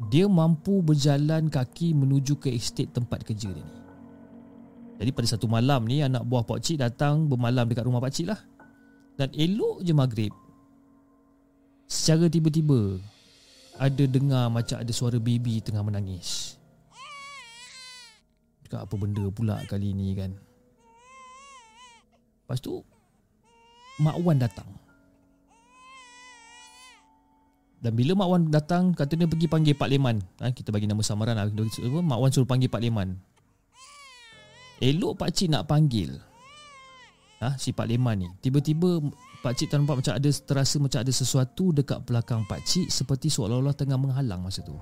dia 0.08 0.24
mampu 0.26 0.80
berjalan 0.80 1.52
kaki 1.52 1.92
menuju 1.92 2.40
ke 2.40 2.48
estate 2.50 2.90
tempat 2.90 3.20
kerja 3.22 3.52
dia 3.52 3.62
ni. 3.62 3.78
Jadi 5.00 5.10
pada 5.16 5.28
satu 5.32 5.48
malam 5.48 5.88
ni 5.88 6.04
anak 6.04 6.28
buah 6.28 6.44
Pak 6.44 6.60
Cik 6.60 6.84
datang 6.84 7.24
bermalam 7.24 7.64
dekat 7.64 7.88
rumah 7.88 8.04
Pak 8.04 8.12
Cik 8.12 8.26
lah. 8.28 8.40
Dan 9.16 9.32
elok 9.32 9.80
je 9.80 9.92
maghrib. 9.96 10.32
Secara 11.88 12.28
tiba-tiba 12.28 13.00
ada 13.80 14.04
dengar 14.04 14.52
macam 14.52 14.76
ada 14.76 14.92
suara 14.92 15.16
baby 15.16 15.64
tengah 15.64 15.80
menangis. 15.80 16.60
Dekat 18.60 18.84
apa 18.84 18.94
benda 19.00 19.24
pula 19.32 19.56
kali 19.72 19.96
ni 19.96 20.12
kan? 20.12 20.36
Lepas 22.50 22.66
tu 22.66 22.82
Mak 24.02 24.18
Wan 24.26 24.42
datang. 24.42 24.66
Dan 27.78 27.94
bila 27.94 28.18
Mak 28.18 28.26
Wan 28.26 28.42
datang 28.50 28.90
Katanya 28.90 29.30
pergi 29.30 29.46
panggil 29.46 29.78
Pak 29.78 29.86
Leman. 29.86 30.18
Ha, 30.42 30.50
Kita 30.50 30.74
bagi 30.74 30.90
nama 30.90 30.98
samaran 30.98 31.38
lah. 31.38 31.46
Mak 31.46 32.18
Wan 32.18 32.34
suruh 32.34 32.50
panggil 32.50 32.66
Pak 32.66 32.82
Leman. 32.82 33.14
Elok 34.82 35.14
Pak 35.14 35.30
Cik 35.30 35.54
nak 35.54 35.70
panggil. 35.70 36.18
Ha, 37.38 37.54
Si 37.54 37.70
Pak 37.70 37.86
Leman 37.86 38.26
ni. 38.26 38.28
Tiba-tiba 38.42 38.98
Pak 39.46 39.54
Cik 39.54 39.70
nampak 39.70 40.02
macam 40.02 40.18
ada 40.18 40.30
Terasa 40.34 40.82
macam 40.82 41.06
ada 41.06 41.12
sesuatu 41.14 41.70
Dekat 41.70 42.02
belakang 42.02 42.42
Pak 42.50 42.66
Cik 42.66 42.90
Seperti 42.90 43.30
seolah-olah 43.30 43.78
tengah 43.78 43.94
menghalang 43.94 44.42
masa 44.42 44.66
tu. 44.66 44.74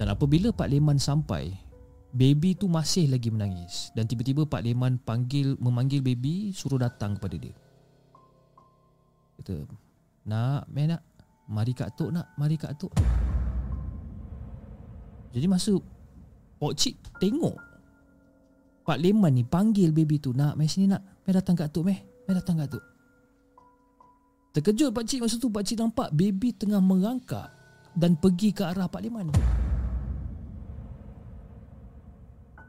Dan 0.00 0.08
apabila 0.08 0.56
Pak 0.56 0.72
Leman 0.72 0.96
sampai 0.96 1.67
Baby 2.08 2.56
tu 2.56 2.72
masih 2.72 3.12
lagi 3.12 3.28
menangis 3.28 3.92
dan 3.92 4.08
tiba-tiba 4.08 4.48
Pak 4.48 4.64
Leman 4.64 4.96
panggil 4.96 5.60
memanggil 5.60 6.00
baby 6.00 6.56
suruh 6.56 6.80
datang 6.80 7.20
kepada 7.20 7.36
dia. 7.36 7.52
Kata, 9.38 9.68
"Nak, 10.24 10.72
meh 10.72 10.88
nak. 10.88 11.04
Mari 11.48 11.76
kat 11.76 11.92
tok 11.96 12.12
nak, 12.16 12.32
mari 12.40 12.56
kat 12.56 12.72
tok." 12.80 12.92
Jadi 15.36 15.44
masa 15.44 15.76
Pak 16.56 16.72
Cik 16.74 17.20
tengok 17.20 17.56
Pak 18.88 18.98
Leman 19.04 19.36
ni 19.36 19.44
panggil 19.44 19.92
baby 19.92 20.16
tu, 20.16 20.32
"Nak, 20.32 20.56
meh 20.56 20.64
sini 20.64 20.88
nak. 20.88 21.04
Meh 21.28 21.36
datang 21.36 21.60
kat 21.60 21.68
tok, 21.68 21.92
meh. 21.92 22.00
Meh 22.24 22.32
datang 22.32 22.56
kat 22.56 22.72
tok." 22.72 22.84
Terkejut 24.56 24.96
Pak 24.96 25.04
Cik 25.04 25.28
masa 25.28 25.36
tu 25.36 25.52
Pak 25.52 25.60
Cik 25.60 25.84
nampak 25.84 26.08
baby 26.16 26.56
tengah 26.56 26.80
merangkak 26.80 27.52
dan 27.92 28.16
pergi 28.16 28.56
ke 28.56 28.64
arah 28.64 28.88
Pak 28.88 29.04
Leman. 29.04 29.28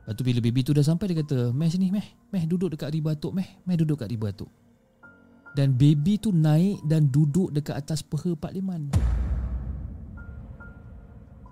Lepas 0.10 0.18
tu 0.18 0.26
bila 0.26 0.41
baby 0.41 0.65
tu 0.65 0.73
dah 0.73 0.81
sampai 0.81 1.14
dia 1.14 1.22
kata 1.22 1.53
Meh 1.53 1.69
sini 1.69 1.94
meh. 1.94 2.02
Meh 2.34 2.49
duduk 2.49 2.73
dekat 2.73 2.90
riba 2.90 3.14
atuk 3.14 3.30
meh. 3.30 3.45
Meh 3.69 3.77
duduk 3.77 3.94
dekat 3.94 4.10
riba 4.10 4.34
atuk. 4.34 4.49
Dan 5.53 5.77
baby 5.77 6.18
tu 6.18 6.34
naik 6.34 6.81
dan 6.81 7.14
duduk 7.14 7.53
dekat 7.53 7.77
atas 7.77 8.02
peha 8.02 8.34
Pak 8.34 8.49
Liman 8.57 8.90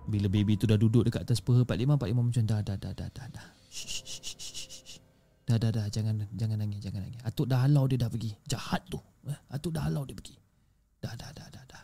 Bila 0.10 0.26
baby 0.26 0.58
tu 0.58 0.66
dah 0.66 0.74
duduk 0.74 1.06
dekat 1.06 1.22
atas 1.30 1.38
peha 1.38 1.62
Pak 1.70 1.78
Liman 1.78 2.02
Pak 2.02 2.10
Liman 2.10 2.34
macam 2.34 2.50
dah 2.50 2.66
dah 2.66 2.78
dah 2.82 2.94
dah 2.98 3.10
dah 3.14 3.28
dah. 3.30 3.48
Dah 5.46 5.58
dah 5.62 5.70
dah. 5.70 5.86
Jangan 5.94 6.26
jangan 6.34 6.58
nangis 6.58 6.82
jangan 6.82 7.06
nangis. 7.06 7.22
Atuk 7.30 7.46
dah 7.46 7.62
halau 7.62 7.86
dia 7.86 8.02
dah 8.02 8.10
pergi. 8.10 8.34
Jahat 8.50 8.82
tu. 8.90 8.98
Eh? 9.30 9.38
Atuk 9.54 9.78
dah 9.78 9.86
halau 9.86 10.02
dia 10.02 10.18
pergi. 10.18 10.34
Dah 10.98 11.14
dah 11.14 11.30
dah 11.30 11.46
dah 11.54 11.62
dah. 11.62 11.84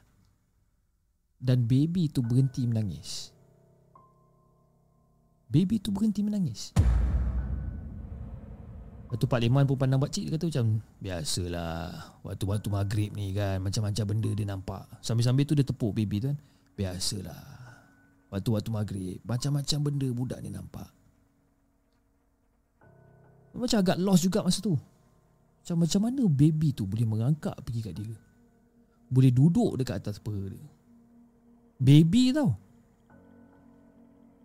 Dan 1.37 1.69
baby 1.69 2.09
tu 2.09 2.25
berhenti 2.25 2.65
menangis 2.65 3.32
Baby 5.53 5.77
tu 5.77 5.93
berhenti 5.93 6.25
menangis. 6.25 6.73
Lepas 9.05 9.21
tu 9.21 9.29
Pak 9.29 9.39
Liman 9.45 9.69
pun 9.69 9.77
pandang 9.77 10.01
pakcik 10.01 10.25
Dia 10.25 10.33
kata 10.33 10.49
macam 10.49 10.81
Biasalah 10.97 12.17
Waktu-waktu 12.25 12.65
maghrib 12.73 13.13
ni 13.13 13.29
kan 13.29 13.61
Macam-macam 13.61 14.05
benda 14.09 14.29
dia 14.33 14.41
nampak. 14.49 14.89
Sambil-sambil 15.05 15.45
tu 15.45 15.53
dia 15.53 15.61
tepuk 15.61 15.93
baby 15.93 16.17
tu 16.17 16.33
kan 16.33 16.37
Biasalah 16.73 17.45
Waktu-waktu 18.33 18.73
maghrib 18.73 19.21
Macam-macam 19.21 19.79
benda 19.85 20.09
budak 20.09 20.41
ni 20.41 20.49
nampak. 20.49 20.89
Macam 23.53 23.77
agak 23.85 24.01
lost 24.01 24.25
juga 24.25 24.41
masa 24.41 24.65
tu. 24.65 24.73
Macam 24.73 25.85
macam 25.85 26.01
mana 26.09 26.25
baby 26.25 26.73
tu 26.73 26.89
boleh 26.89 27.05
merangkak 27.05 27.53
pergi 27.61 27.85
kat 27.85 27.93
dia? 27.93 28.17
Boleh 29.13 29.29
duduk 29.29 29.77
dekat 29.77 30.01
atas 30.01 30.17
peha 30.17 30.49
dia. 30.49 30.65
Baby 31.77 32.33
tau 32.33 32.57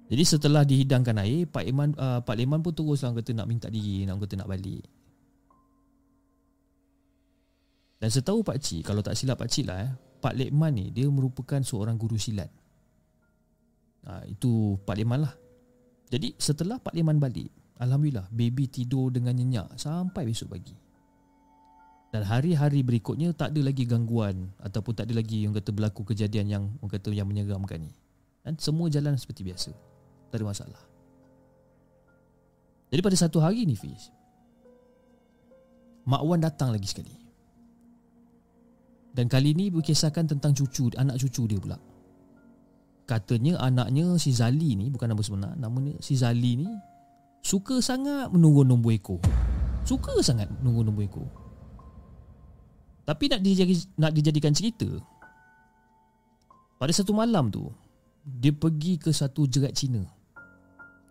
jadi 0.08 0.24
setelah 0.24 0.64
dihidangkan 0.64 1.20
air, 1.20 1.44
Pak 1.44 1.64
Iman 1.68 1.92
uh, 1.92 2.24
Pak 2.24 2.32
Leman 2.40 2.64
pun 2.64 2.72
terus 2.72 3.04
orang 3.04 3.20
kata 3.20 3.36
nak 3.36 3.44
minta 3.44 3.68
diri, 3.68 4.08
nak 4.08 4.16
kata 4.24 4.40
nak 4.40 4.48
balik. 4.48 4.80
Dan 8.00 8.08
setahu 8.08 8.40
Pak 8.40 8.56
Cik, 8.56 8.88
kalau 8.88 9.04
tak 9.04 9.20
silap 9.20 9.36
Pak 9.36 9.52
Cik 9.52 9.68
lah 9.68 9.84
eh, 9.84 9.90
Pak 10.24 10.32
Lekman 10.32 10.72
ni 10.72 10.88
dia 10.88 11.04
merupakan 11.12 11.60
seorang 11.60 12.00
guru 12.00 12.16
silat. 12.16 12.48
Ha, 14.08 14.24
itu 14.24 14.80
Pak 14.80 14.96
Leman 14.96 15.28
lah. 15.28 15.34
Jadi 16.08 16.32
setelah 16.40 16.80
Pak 16.80 16.96
Leman 16.96 17.20
balik, 17.20 17.52
Alhamdulillah 17.76 18.32
baby 18.32 18.64
tidur 18.64 19.12
dengan 19.12 19.36
nyenyak 19.36 19.76
sampai 19.76 20.24
besok 20.24 20.56
pagi. 20.56 20.72
Dan 22.08 22.24
hari-hari 22.24 22.80
berikutnya 22.80 23.36
tak 23.36 23.52
ada 23.52 23.60
lagi 23.60 23.84
gangguan 23.84 24.48
ataupun 24.64 24.96
tak 24.96 25.12
ada 25.12 25.20
lagi 25.20 25.44
yang 25.44 25.52
kata 25.52 25.68
berlaku 25.76 26.08
kejadian 26.08 26.46
yang 26.48 26.64
orang 26.80 26.96
kata 26.96 27.12
yang 27.12 27.28
menyeramkan 27.28 27.84
ni. 27.84 27.92
Dan 28.40 28.56
semua 28.56 28.88
jalan 28.88 29.12
seperti 29.20 29.44
biasa. 29.44 29.87
Tak 30.28 30.38
ada 30.38 30.46
masalah 30.46 30.82
Jadi 32.92 33.00
pada 33.00 33.16
satu 33.16 33.40
hari 33.40 33.64
ni 33.64 33.76
Fiz 33.76 34.12
Mak 36.08 36.24
Wan 36.24 36.40
datang 36.40 36.72
lagi 36.72 36.88
sekali. 36.88 37.12
Dan 39.12 39.28
kali 39.28 39.52
ini 39.52 39.68
berkisahkan 39.68 40.24
tentang 40.24 40.56
cucu, 40.56 40.88
anak 40.96 41.20
cucu 41.20 41.44
dia 41.44 41.60
pula. 41.60 41.76
Katanya 43.04 43.60
anaknya 43.60 44.16
si 44.16 44.32
Zali 44.32 44.72
ni, 44.72 44.88
bukan 44.88 45.12
nama 45.12 45.20
sebenar, 45.20 45.52
nama 45.60 45.76
ni 45.84 46.00
si 46.00 46.16
Zali 46.16 46.64
ni 46.64 46.72
suka 47.44 47.84
sangat 47.84 48.32
menunggu 48.32 48.64
nombor 48.64 48.96
ekor. 48.96 49.20
Suka 49.84 50.16
sangat 50.24 50.48
menunggu 50.60 50.88
nombor 50.88 51.04
ekor. 51.04 51.28
Tapi 53.04 53.24
nak 53.28 53.40
dijadi, 53.44 53.74
nak 53.96 54.12
dijadikan 54.12 54.52
cerita, 54.52 54.88
pada 56.76 56.92
satu 56.92 57.12
malam 57.16 57.52
tu, 57.52 57.68
dia 58.24 58.52
pergi 58.52 59.00
ke 59.00 59.12
satu 59.12 59.48
jerat 59.48 59.72
Cina. 59.72 60.04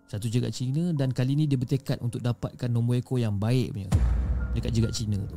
Satu 0.08 0.32
jerat 0.32 0.56
Cina 0.56 0.96
dan 0.96 1.12
kali 1.12 1.36
ni 1.36 1.52
dia 1.52 1.60
bertekad 1.60 2.00
untuk 2.00 2.24
dapatkan 2.24 2.72
nombor 2.72 3.04
ekor 3.04 3.20
yang 3.20 3.36
baik 3.36 3.76
punya 3.76 3.92
dekat 4.56 4.72
jerat 4.72 4.96
Cina 4.96 5.20
tu. 5.28 5.36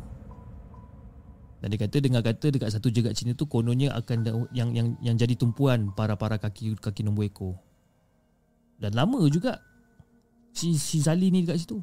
Dan 1.61 1.75
dia 1.75 1.79
kata 1.83 1.99
dengar 2.01 2.23
kata 2.23 2.55
dekat 2.55 2.71
satu 2.71 2.89
jerat 2.89 3.13
Cina 3.19 3.35
tu 3.35 3.51
kononnya 3.51 3.91
akan 3.99 4.49
yang 4.55 4.71
yang 4.73 4.89
yang 5.03 5.17
jadi 5.19 5.35
tumpuan 5.35 5.91
para-para 5.93 6.39
kaki 6.39 6.79
kaki 6.79 7.03
nombor 7.03 7.27
ekor. 7.27 7.59
Dan 8.79 8.95
lama 8.95 9.27
juga 9.27 9.59
si 10.55 10.79
si 10.79 11.03
Zali 11.03 11.35
ni 11.35 11.43
dekat 11.43 11.67
situ. 11.67 11.83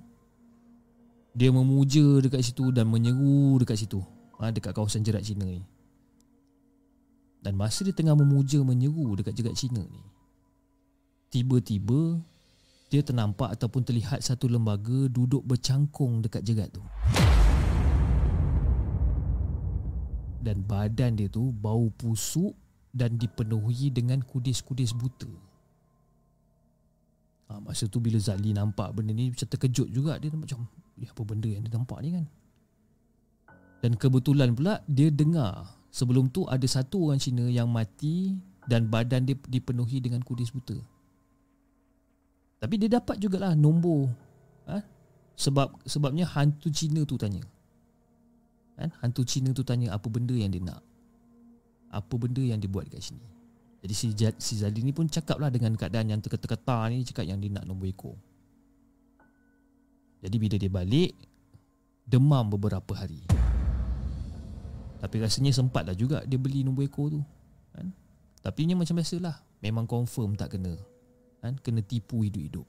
Dia 1.37 1.53
memuja 1.53 2.23
dekat 2.23 2.41
situ 2.41 2.73
dan 2.73 2.89
menyeru 2.89 3.61
dekat 3.61 3.77
situ. 3.77 4.01
Ha, 4.41 4.49
dekat 4.49 4.73
kawasan 4.73 5.05
jerat 5.05 5.21
Cina 5.21 5.45
ni. 5.45 5.61
Dan 7.43 7.53
masa 7.53 7.85
dia 7.85 7.93
tengah 7.93 8.17
memuja 8.17 8.63
menyeru 8.65 9.13
dekat 9.13 9.37
jerat 9.37 9.53
Cina 9.53 9.79
ni 9.85 10.01
Tiba-tiba 11.29 12.17
Dia 12.87 13.03
ternampak 13.03 13.59
ataupun 13.59 13.83
terlihat 13.83 14.23
satu 14.23 14.47
lembaga 14.47 15.11
duduk 15.11 15.43
bercangkung 15.43 16.23
dekat 16.23 16.43
jerat 16.47 16.71
tu. 16.71 16.83
Dan 20.39 20.63
badan 20.63 21.19
dia 21.19 21.27
tu 21.27 21.51
bau 21.51 21.91
pusuk 21.91 22.55
dan 22.95 23.19
dipenuhi 23.19 23.91
dengan 23.91 24.23
kudis-kudis 24.23 24.95
buta. 24.95 25.27
Ha, 27.51 27.59
Masa 27.59 27.91
tu 27.91 27.99
bila 27.99 28.15
Zali 28.19 28.55
nampak 28.55 28.95
benda 28.95 29.11
ni 29.11 29.35
macam 29.35 29.47
terkejut 29.47 29.91
juga. 29.91 30.15
Dia 30.19 30.31
nampak 30.31 30.51
macam 30.51 30.67
Ya 30.97 31.13
apa 31.13 31.21
benda 31.21 31.45
yang 31.45 31.61
dia 31.61 31.73
nampak 31.77 32.01
ni 32.01 32.09
kan? 32.09 32.25
Dan 33.85 33.93
kebetulan 33.93 34.57
pula 34.57 34.81
dia 34.89 35.13
dengar 35.13 35.77
Sebelum 35.97 36.29
tu 36.29 36.45
ada 36.45 36.63
satu 36.69 37.09
orang 37.09 37.17
Cina 37.17 37.49
yang 37.49 37.71
mati 37.71 38.37
dan 38.69 38.85
badan 38.85 39.25
dia 39.25 39.33
dipenuhi 39.47 39.97
dengan 40.03 40.21
kudis 40.21 40.53
buta. 40.53 40.77
Tapi 42.57 42.75
dia 42.81 42.89
dapat 42.89 43.21
jugalah 43.21 43.53
nombor. 43.53 44.09
Ha? 44.65 44.81
Sebab 45.37 45.85
sebabnya 45.85 46.25
hantu 46.25 46.73
Cina 46.73 47.05
tu 47.05 47.13
tanya. 47.15 47.45
Kan? 48.77 48.89
Hantu 49.01 49.21
Cina 49.25 49.53
tu 49.53 49.61
tanya 49.61 49.93
apa 49.93 50.09
benda 50.09 50.33
yang 50.33 50.49
dia 50.49 50.61
nak. 50.61 50.81
Apa 51.93 52.17
benda 52.17 52.41
yang 52.41 52.57
dia 52.57 52.69
buat 52.69 52.89
dekat 52.89 53.13
sini. 53.13 53.25
Jadi 53.85 53.93
si, 53.93 54.05
si 54.41 54.53
Zali 54.57 54.81
ni 54.81 54.89
pun 54.89 55.05
cakap 55.05 55.37
lah 55.37 55.53
dengan 55.53 55.77
keadaan 55.77 56.09
yang 56.09 56.19
terketa-keta 56.19 56.89
ni 56.89 57.05
cakap 57.05 57.29
yang 57.29 57.37
dia 57.37 57.53
nak 57.53 57.69
nombor 57.69 57.87
ekor. 57.87 58.17
Jadi 60.17 60.35
bila 60.41 60.55
dia 60.57 60.71
balik, 60.73 61.13
demam 62.09 62.49
beberapa 62.49 62.97
hari. 62.97 63.21
Tapi 64.97 65.15
rasanya 65.21 65.53
sempat 65.53 65.85
lah 65.85 65.93
juga 65.93 66.25
dia 66.25 66.41
beli 66.41 66.65
nombor 66.65 66.89
ekor 66.89 67.13
tu 67.13 67.21
kan? 67.77 67.93
Tapi 68.41 68.65
ni 68.65 68.73
macam 68.73 68.97
biasalah 68.97 69.45
Memang 69.61 69.85
confirm 69.85 70.33
tak 70.33 70.57
kena 70.57 70.73
kan? 71.47 71.55
Kena 71.63 71.79
tipu 71.79 72.27
hidup-hidup. 72.27 72.67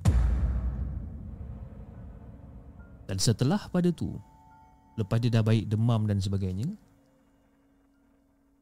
Dan 3.08 3.16
setelah 3.16 3.58
pada 3.72 3.88
tu 3.88 4.12
Lepas 5.00 5.22
dia 5.22 5.32
dah 5.32 5.40
baik 5.40 5.70
demam 5.70 6.04
dan 6.04 6.20
sebagainya 6.20 6.68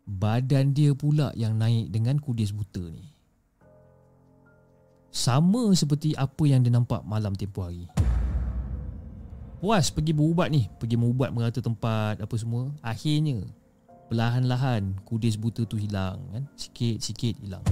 Badan 0.07 0.71
dia 0.71 0.95
pula 0.95 1.35
yang 1.35 1.59
naik 1.59 1.91
dengan 1.91 2.23
kudis 2.23 2.55
buta 2.55 2.79
ni. 2.79 3.11
Sama 5.11 5.75
seperti 5.75 6.15
apa 6.15 6.47
yang 6.47 6.63
dia 6.63 6.71
nampak 6.71 7.03
malam 7.03 7.35
tempoh 7.35 7.67
hari. 7.67 7.91
Puas 9.59 9.91
pergi 9.91 10.15
berubat 10.15 10.55
ni. 10.55 10.71
Pergi 10.79 10.95
berubat 10.95 11.35
merata 11.35 11.59
tempat 11.59 12.23
Apa 12.23 12.39
semua. 12.39 12.71
Akhirnya 12.87 13.43
Perlahan-lahan 14.07 15.03
Kudis 15.03 15.35
buta 15.35 15.67
tu 15.67 15.75
hilang 15.75 16.23
kan. 16.31 16.47
Sikit-sikit 16.55 17.43
hilang 17.43 17.67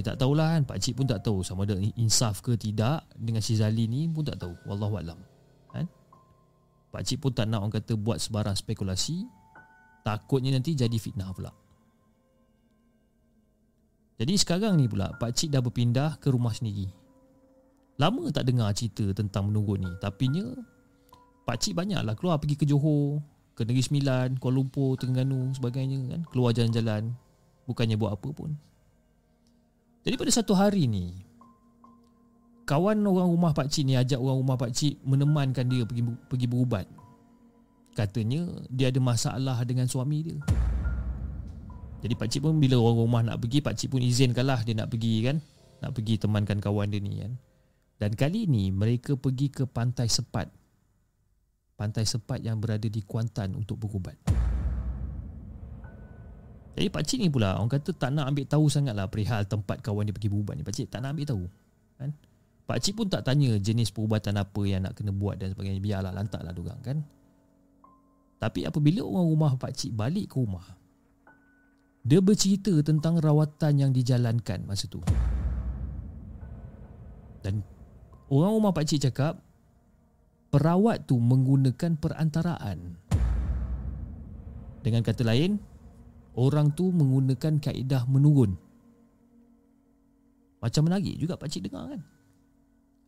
Tapi 0.00 0.16
tak 0.16 0.24
tahulah 0.24 0.56
kan 0.56 0.64
Pakcik 0.64 0.96
pun 0.96 1.04
tak 1.04 1.20
tahu 1.20 1.44
Sama 1.44 1.68
ada 1.68 1.76
insaf 1.76 2.40
ke 2.40 2.56
tidak 2.56 3.04
Dengan 3.12 3.44
si 3.44 3.52
Zali 3.52 3.84
ni 3.84 4.08
pun 4.08 4.24
tak 4.24 4.40
tahu. 4.40 4.56
Wallahualam 4.64 5.20
kan? 5.76 5.84
Pakcik 6.88 7.20
pun 7.20 7.36
tak 7.36 7.52
nak 7.52 7.60
orang 7.60 7.76
kata 7.76 8.00
Buat 8.00 8.16
sebarang 8.16 8.56
spekulasi. 8.56 9.28
Takutnya 10.00 10.56
nanti 10.56 10.72
jadi 10.72 10.96
fitnah 10.96 11.28
pula. 11.36 11.52
Jadi 14.16 14.32
sekarang 14.40 14.80
ni 14.80 14.88
pula 14.88 15.12
Pakcik 15.20 15.52
dah 15.52 15.60
berpindah 15.60 16.16
ke 16.16 16.32
rumah 16.32 16.56
sendiri. 16.56 16.88
Lama 18.00 18.32
tak 18.32 18.48
dengar 18.48 18.72
cerita 18.72 19.04
tentang 19.12 19.52
menunggu 19.52 19.76
ni. 19.76 19.92
Tapi 20.00 20.32
nya 20.32 20.48
Pakcik 21.44 21.76
banyaklah 21.76 22.16
keluar 22.16 22.40
pergi 22.40 22.56
ke 22.56 22.64
Johor 22.64 23.20
Ke 23.52 23.68
Negeri 23.68 23.84
Sembilan, 23.84 24.40
Kuala 24.40 24.64
Lumpur, 24.64 24.96
Terengganu 24.96 25.52
sebagainya 25.52 26.00
kan. 26.08 26.20
Keluar 26.32 26.56
jalan-jalan. 26.56 27.12
Bukannya 27.68 28.00
buat 28.00 28.16
apa 28.16 28.32
pun 28.32 28.69
Jadi 30.06 30.14
pada 30.16 30.32
satu 30.32 30.52
hari 30.56 30.88
ni 30.88 31.12
Kawan 32.64 33.02
orang 33.02 33.28
rumah 33.28 33.52
pakcik 33.52 33.82
ni 33.82 33.98
ajak 33.98 34.16
orang 34.16 34.40
rumah 34.40 34.56
pakcik 34.56 34.96
Menemankan 35.02 35.66
dia 35.66 35.82
pergi 35.84 36.02
pergi 36.28 36.46
berubat 36.46 36.86
Katanya 37.92 38.46
dia 38.70 38.88
ada 38.88 39.00
masalah 39.02 39.58
dengan 39.66 39.90
suami 39.90 40.18
dia 40.24 40.38
Jadi 42.00 42.14
pakcik 42.16 42.40
pun 42.46 42.56
bila 42.56 42.80
orang 42.80 42.98
rumah 43.04 43.22
nak 43.26 43.38
pergi 43.42 43.58
Pakcik 43.60 43.92
pun 43.92 44.00
izinkanlah 44.00 44.62
dia 44.64 44.78
nak 44.78 44.88
pergi 44.88 45.14
kan 45.26 45.36
Nak 45.84 45.90
pergi 45.92 46.14
temankan 46.16 46.58
kawan 46.62 46.88
dia 46.88 47.02
ni 47.02 47.20
kan 47.20 47.34
dan 48.00 48.16
kali 48.16 48.48
ini 48.48 48.72
mereka 48.72 49.12
pergi 49.12 49.52
ke 49.52 49.68
pantai 49.68 50.08
Sepat. 50.08 50.48
Pantai 51.76 52.08
Sepat 52.08 52.40
yang 52.40 52.56
berada 52.56 52.88
di 52.88 53.04
Kuantan 53.04 53.52
untuk 53.52 53.76
berubat. 53.76 54.16
Jadi 56.80 56.88
pakcik 56.88 57.20
ni 57.20 57.28
pula 57.28 57.60
orang 57.60 57.68
kata 57.68 57.92
tak 57.92 58.08
nak 58.16 58.32
ambil 58.32 58.48
tahu 58.48 58.72
sangatlah 58.72 59.04
perihal 59.12 59.44
tempat 59.44 59.84
kawan 59.84 60.08
dia 60.08 60.16
pergi 60.16 60.32
berubat 60.32 60.56
ni. 60.56 60.64
Pakcik 60.64 60.88
tak 60.88 61.04
nak 61.04 61.12
ambil 61.12 61.28
tahu. 61.28 61.44
Kan? 62.00 62.10
Pakcik 62.64 62.96
pun 62.96 63.06
tak 63.12 63.28
tanya 63.28 63.52
jenis 63.60 63.92
perubatan 63.92 64.40
apa 64.40 64.60
yang 64.64 64.88
nak 64.88 64.96
kena 64.96 65.12
buat 65.12 65.36
dan 65.36 65.52
sebagainya. 65.52 65.84
Biarlah 65.84 66.16
lantaklah 66.16 66.56
dorang 66.56 66.80
kan. 66.80 67.04
Tapi 68.40 68.64
apabila 68.64 69.04
orang 69.04 69.26
rumah 69.28 69.52
pakcik 69.60 69.92
balik 69.92 70.32
ke 70.32 70.40
rumah, 70.40 70.64
dia 72.00 72.24
bercerita 72.24 72.72
tentang 72.80 73.20
rawatan 73.20 73.76
yang 73.76 73.90
dijalankan 73.92 74.64
masa 74.64 74.88
tu. 74.88 75.04
Dan 77.44 77.60
Orang 78.30 78.62
rumah 78.62 78.70
pak 78.70 78.86
cik 78.86 79.10
cakap 79.10 79.42
perawat 80.54 81.02
tu 81.02 81.18
menggunakan 81.18 81.98
perantaraan. 81.98 82.94
Dengan 84.86 85.02
kata 85.02 85.26
lain, 85.26 85.58
orang 86.40 86.72
tu 86.72 86.88
menggunakan 86.88 87.60
kaedah 87.60 88.08
menurun. 88.08 88.56
Macam 90.64 90.88
menarik 90.88 91.20
juga 91.20 91.36
pak 91.36 91.52
cik 91.52 91.68
dengar 91.68 91.92
kan. 91.92 92.00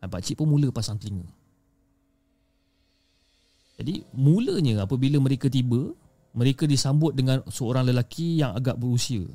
Dan 0.01 0.07
pak 0.13 0.21
cik 0.21 0.37
pun 0.37 0.53
mula 0.53 0.69
pasang 0.69 1.01
telinga. 1.01 1.25
Jadi 3.81 4.05
mulanya 4.13 4.85
apabila 4.85 5.17
mereka 5.17 5.49
tiba, 5.49 5.89
mereka 6.37 6.69
disambut 6.69 7.17
dengan 7.17 7.41
seorang 7.49 7.89
lelaki 7.89 8.37
yang 8.37 8.53
agak 8.53 8.77
berusia. 8.77 9.25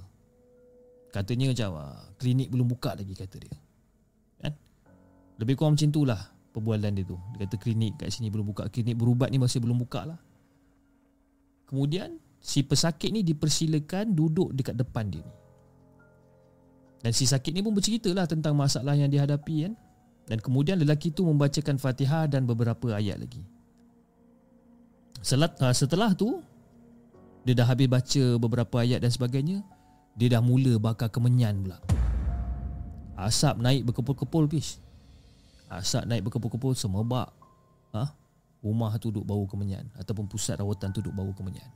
Katanya 1.11 1.51
macam 1.51 1.70
ah, 1.83 2.07
klinik 2.23 2.47
belum 2.55 2.70
buka 2.70 2.95
lagi 2.95 3.15
kata 3.19 3.37
dia. 3.43 3.59
Lebih 5.39 5.55
kurang 5.55 5.79
macam 5.79 5.89
itulah 5.89 6.20
perbualan 6.51 6.93
dia 6.99 7.07
tu. 7.07 7.16
Dia 7.39 7.47
kata 7.47 7.57
klinik 7.62 7.95
kat 8.03 8.11
sini 8.11 8.29
belum 8.29 8.51
buka. 8.51 8.66
Klinik 8.69 8.99
berubat 8.99 9.31
ni 9.31 9.39
masih 9.39 9.62
belum 9.62 9.79
buka 9.79 10.03
lah. 10.03 10.19
Kemudian 11.70 12.19
si 12.39 12.62
pesakit 12.62 13.10
ni 13.10 13.27
dipersilakan 13.27 14.15
duduk 14.15 14.55
dekat 14.55 14.78
depan 14.78 15.10
dia 15.10 15.23
ni. 15.23 15.35
Dan 16.98 17.15
si 17.15 17.31
sakit 17.31 17.55
ni 17.55 17.62
pun 17.62 17.70
bercerita 17.70 18.10
lah 18.10 18.27
tentang 18.27 18.59
masalah 18.59 18.98
yang 18.98 19.06
dihadapi 19.06 19.70
kan. 19.70 19.74
Dan 20.28 20.43
kemudian 20.43 20.77
lelaki 20.77 21.15
tu 21.15 21.24
membacakan 21.24 21.78
fatihah 21.78 22.27
dan 22.27 22.44
beberapa 22.44 22.93
ayat 22.93 23.23
lagi. 23.23 23.40
Selat, 25.23 25.55
uh, 25.62 25.73
setelah 25.73 26.12
tu, 26.12 26.43
dia 27.47 27.55
dah 27.55 27.65
habis 27.65 27.89
baca 27.89 28.23
beberapa 28.36 28.82
ayat 28.82 29.01
dan 29.01 29.15
sebagainya, 29.15 29.62
dia 30.19 30.28
dah 30.36 30.43
mula 30.43 30.77
bakar 30.77 31.09
kemenyan 31.09 31.62
pula. 31.62 31.78
Asap 33.15 33.62
naik 33.62 33.89
berkepul-kepul 33.89 34.51
bis. 34.51 34.82
Asap 35.70 36.05
naik 36.06 36.28
berkepul-kepul 36.28 36.73
semebak 36.73 37.28
ha? 37.93 38.09
Rumah 38.65 38.97
tu 38.98 39.12
duduk 39.12 39.28
bau 39.28 39.44
kemenyan 39.44 39.86
Ataupun 40.01 40.27
pusat 40.27 40.59
rawatan 40.59 40.90
tu 40.90 41.05
duduk 41.05 41.15
bau 41.15 41.31
kemenyan 41.36 41.69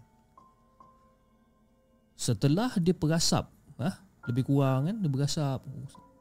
Setelah 2.23 2.71
dia 2.79 2.95
perasap 2.95 3.51
ha? 3.83 3.99
Lebih 4.31 4.47
kurang 4.47 4.87
kan 4.87 4.97
Dia 5.03 5.11
berasap 5.11 5.59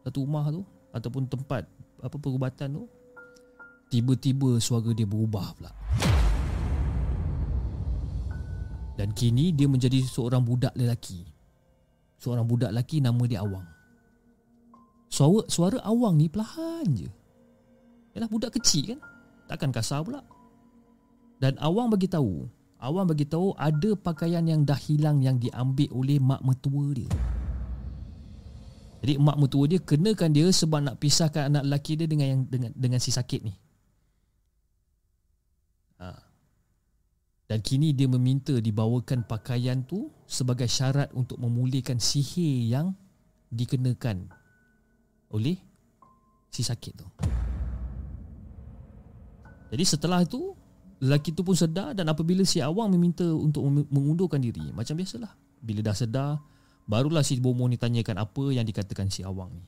Satu 0.01 0.25
rumah 0.25 0.49
tu 0.49 0.65
Ataupun 0.89 1.29
tempat 1.29 1.69
apa 2.01 2.17
perubatan 2.17 2.73
tu 2.73 2.83
Tiba-tiba 3.93 4.57
suara 4.57 4.89
dia 4.97 5.05
berubah 5.05 5.53
pula 5.53 5.69
Dan 9.01 9.17
kini 9.17 9.49
dia 9.49 9.65
menjadi 9.65 9.97
seorang 10.05 10.45
budak 10.45 10.77
lelaki. 10.77 11.25
Seorang 12.21 12.45
budak 12.45 12.69
lelaki 12.69 13.01
nama 13.01 13.23
dia 13.25 13.41
Awang. 13.41 13.65
Suara, 15.09 15.41
suara 15.49 15.81
Awang 15.81 16.21
ni 16.21 16.29
perlahan 16.29 16.85
je. 16.93 17.09
Yalah 18.13 18.29
budak 18.29 18.53
kecil 18.61 18.93
kan? 18.93 18.99
Takkan 19.49 19.73
kasar 19.73 20.05
pula. 20.05 20.21
Dan 21.41 21.57
Awang 21.57 21.89
bagi 21.89 22.05
tahu, 22.05 22.45
Awang 22.81 23.13
bagi 23.13 23.29
tahu 23.29 23.53
ada 23.61 23.93
pakaian 23.93 24.41
yang 24.41 24.65
dah 24.65 24.77
hilang 24.77 25.21
yang 25.21 25.37
diambil 25.37 25.85
oleh 25.93 26.17
mak 26.17 26.41
mertua 26.41 26.89
dia. 26.97 27.11
Jadi 29.05 29.21
mak 29.21 29.37
mertua 29.37 29.69
dia 29.69 29.77
kenakan 29.77 30.33
dia 30.33 30.49
sebab 30.49 30.79
nak 30.81 30.97
pisahkan 30.97 31.53
anak 31.53 31.63
lelaki 31.69 31.93
dia 31.93 32.09
dengan 32.09 32.27
yang 32.37 32.41
dengan 32.49 32.73
dengan 32.73 32.97
si 32.97 33.13
sakit 33.13 33.41
ni. 33.45 33.53
Ha. 36.01 36.09
Dan 37.45 37.61
kini 37.61 37.93
dia 37.93 38.09
meminta 38.09 38.57
dibawakan 38.57 39.29
pakaian 39.29 39.85
tu 39.85 40.09
sebagai 40.25 40.65
syarat 40.65 41.13
untuk 41.13 41.37
memulihkan 41.37 42.01
sihir 42.01 42.65
yang 42.65 42.97
dikenakan 43.53 44.25
oleh 45.29 45.61
si 46.49 46.65
sakit 46.65 46.93
tu. 46.97 47.05
Jadi 49.69 49.83
setelah 49.85 50.25
itu 50.25 50.57
lelaki 51.01 51.33
tu 51.33 51.41
pun 51.41 51.57
sedar 51.57 51.97
dan 51.97 52.05
apabila 52.07 52.45
si 52.45 52.61
awang 52.61 52.93
meminta 52.93 53.25
untuk 53.25 53.65
mengundurkan 53.89 54.37
diri 54.37 54.69
macam 54.69 54.93
biasalah 54.93 55.33
bila 55.61 55.81
dah 55.81 55.97
sedar 55.97 56.37
Barulah 56.89 57.21
si 57.21 57.37
Bomo 57.37 57.69
ni 57.69 57.77
tanyakan 57.77 58.19
apa 58.19 58.43
yang 58.51 58.65
dikatakan 58.65 59.07
si 59.07 59.21
Awang 59.21 59.53
ni. 59.53 59.63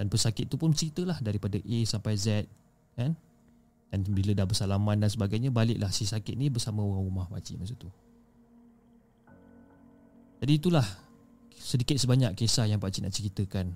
Dan 0.00 0.12
pesakit 0.12 0.48
tu 0.48 0.60
pun 0.60 0.72
ceritalah 0.76 1.20
daripada 1.20 1.60
A 1.60 1.78
sampai 1.88 2.14
Z. 2.16 2.48
Kan? 2.96 3.16
Dan 3.92 4.00
bila 4.12 4.36
dah 4.36 4.48
bersalaman 4.48 5.00
dan 5.00 5.12
sebagainya, 5.12 5.52
baliklah 5.52 5.88
si 5.92 6.04
sakit 6.04 6.36
ni 6.36 6.52
bersama 6.52 6.84
orang 6.84 7.04
rumah 7.04 7.26
pakcik 7.28 7.56
masa 7.60 7.76
tu. 7.76 7.88
Jadi 10.40 10.52
itulah 10.52 10.84
sedikit 11.52 11.96
sebanyak 11.96 12.36
kisah 12.36 12.68
yang 12.68 12.80
pakcik 12.80 13.08
nak 13.08 13.12
ceritakan 13.16 13.72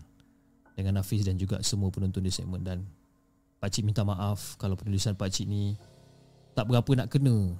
dengan 0.76 1.00
Hafiz 1.00 1.24
dan 1.24 1.40
juga 1.40 1.64
semua 1.64 1.88
penonton 1.88 2.20
di 2.20 2.32
segmen. 2.32 2.60
Dan 2.60 2.84
pakcik 3.64 3.84
minta 3.84 4.04
maaf 4.04 4.60
kalau 4.60 4.76
penulisan 4.76 5.16
pakcik 5.16 5.48
ni 5.48 5.76
tak 6.54 6.66
berapa 6.66 6.90
nak 6.96 7.08
kena 7.10 7.54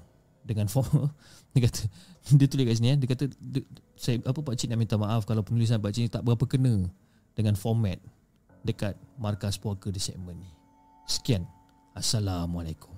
dengan 0.45 0.67
form. 0.67 1.11
Dia 1.55 1.67
kata 1.67 1.83
dia 2.31 2.47
tulis 2.47 2.63
kat 2.63 2.79
sini 2.79 2.95
eh. 2.95 2.99
Dia 3.03 3.09
kata 3.11 3.25
saya 3.99 4.23
apa 4.23 4.39
pak 4.39 4.55
cik 4.55 4.71
nak 4.71 4.79
minta 4.79 4.95
maaf 4.95 5.27
kalau 5.27 5.43
penulisan 5.43 5.83
pak 5.83 5.91
cik 5.91 6.03
ni 6.07 6.11
tak 6.13 6.23
berapa 6.23 6.47
kena 6.47 6.87
dengan 7.35 7.59
format 7.59 7.99
dekat 8.63 8.95
markas 9.19 9.59
puaka 9.59 9.91
di 9.91 9.99
segmen 9.99 10.39
ni. 10.39 10.51
Sekian. 11.11 11.43
Assalamualaikum. 11.91 12.95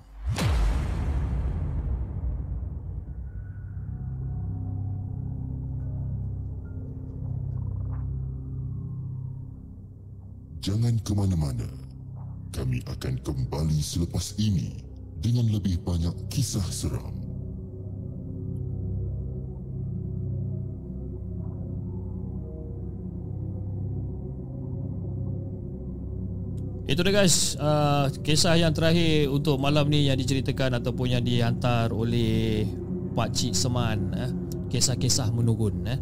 Jangan 10.60 10.94
ke 11.00 11.12
mana-mana. 11.16 11.66
Kami 12.52 12.84
akan 12.84 13.16
kembali 13.24 13.80
selepas 13.80 14.36
ini 14.36 14.91
dengan 15.22 15.46
lebih 15.48 15.78
banyak 15.86 16.12
kisah 16.28 16.66
seram. 16.66 17.22
Itu 26.82 27.00
dia 27.06 27.14
guys 27.14 27.56
uh, 27.56 28.12
Kisah 28.20 28.58
yang 28.58 28.74
terakhir 28.76 29.32
Untuk 29.32 29.56
malam 29.56 29.88
ni 29.88 30.12
Yang 30.12 30.26
diceritakan 30.26 30.82
Ataupun 30.82 31.14
yang 31.14 31.24
dihantar 31.24 31.88
oleh 31.88 32.68
Pak 33.16 33.32
Cik 33.32 33.54
Seman 33.56 34.12
eh. 34.12 34.30
Kisah-kisah 34.68 35.32
menurun 35.32 35.88
eh. 35.88 35.96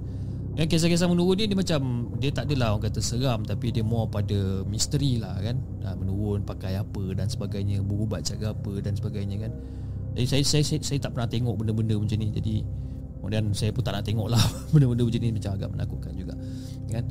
Yang 0.61 0.77
kisah-kisah 0.77 1.09
menurun 1.09 1.41
ni 1.41 1.45
Dia 1.49 1.57
macam 1.57 1.81
Dia 2.21 2.31
tak 2.37 2.53
adalah 2.53 2.77
orang 2.77 2.93
kata 2.93 3.01
seram 3.01 3.41
Tapi 3.49 3.73
dia 3.73 3.81
more 3.81 4.13
pada 4.13 4.61
Misteri 4.69 5.17
lah 5.17 5.41
kan. 5.41 5.57
Uh, 5.81 5.97
Menurun 5.97 6.45
pakai 6.45 6.77
apa 6.77 7.17
Dan 7.17 7.33
sebagainya 7.33 7.81
Berubat 7.81 8.29
cara 8.29 8.53
apa 8.53 8.73
Dan 8.85 8.93
sebagainya 8.93 9.49
kan. 9.49 9.53
Jadi 10.13 10.27
saya, 10.29 10.45
saya, 10.45 10.65
saya, 10.69 10.81
saya 10.85 10.99
tak 11.01 11.17
pernah 11.17 11.33
tengok 11.33 11.57
Benda-benda 11.65 11.97
macam 11.97 12.17
ni 12.21 12.29
Jadi 12.29 12.55
Kemudian 13.21 13.45
saya 13.57 13.73
pun 13.73 13.81
tak 13.81 13.97
nak 13.97 14.05
tengok 14.05 14.29
lah 14.29 14.43
Benda-benda 14.77 15.09
macam 15.09 15.21
ni 15.25 15.31
Macam 15.33 15.51
agak 15.57 15.69
menakutkan 15.73 16.13
juga 16.13 16.35
Kan 16.93 17.05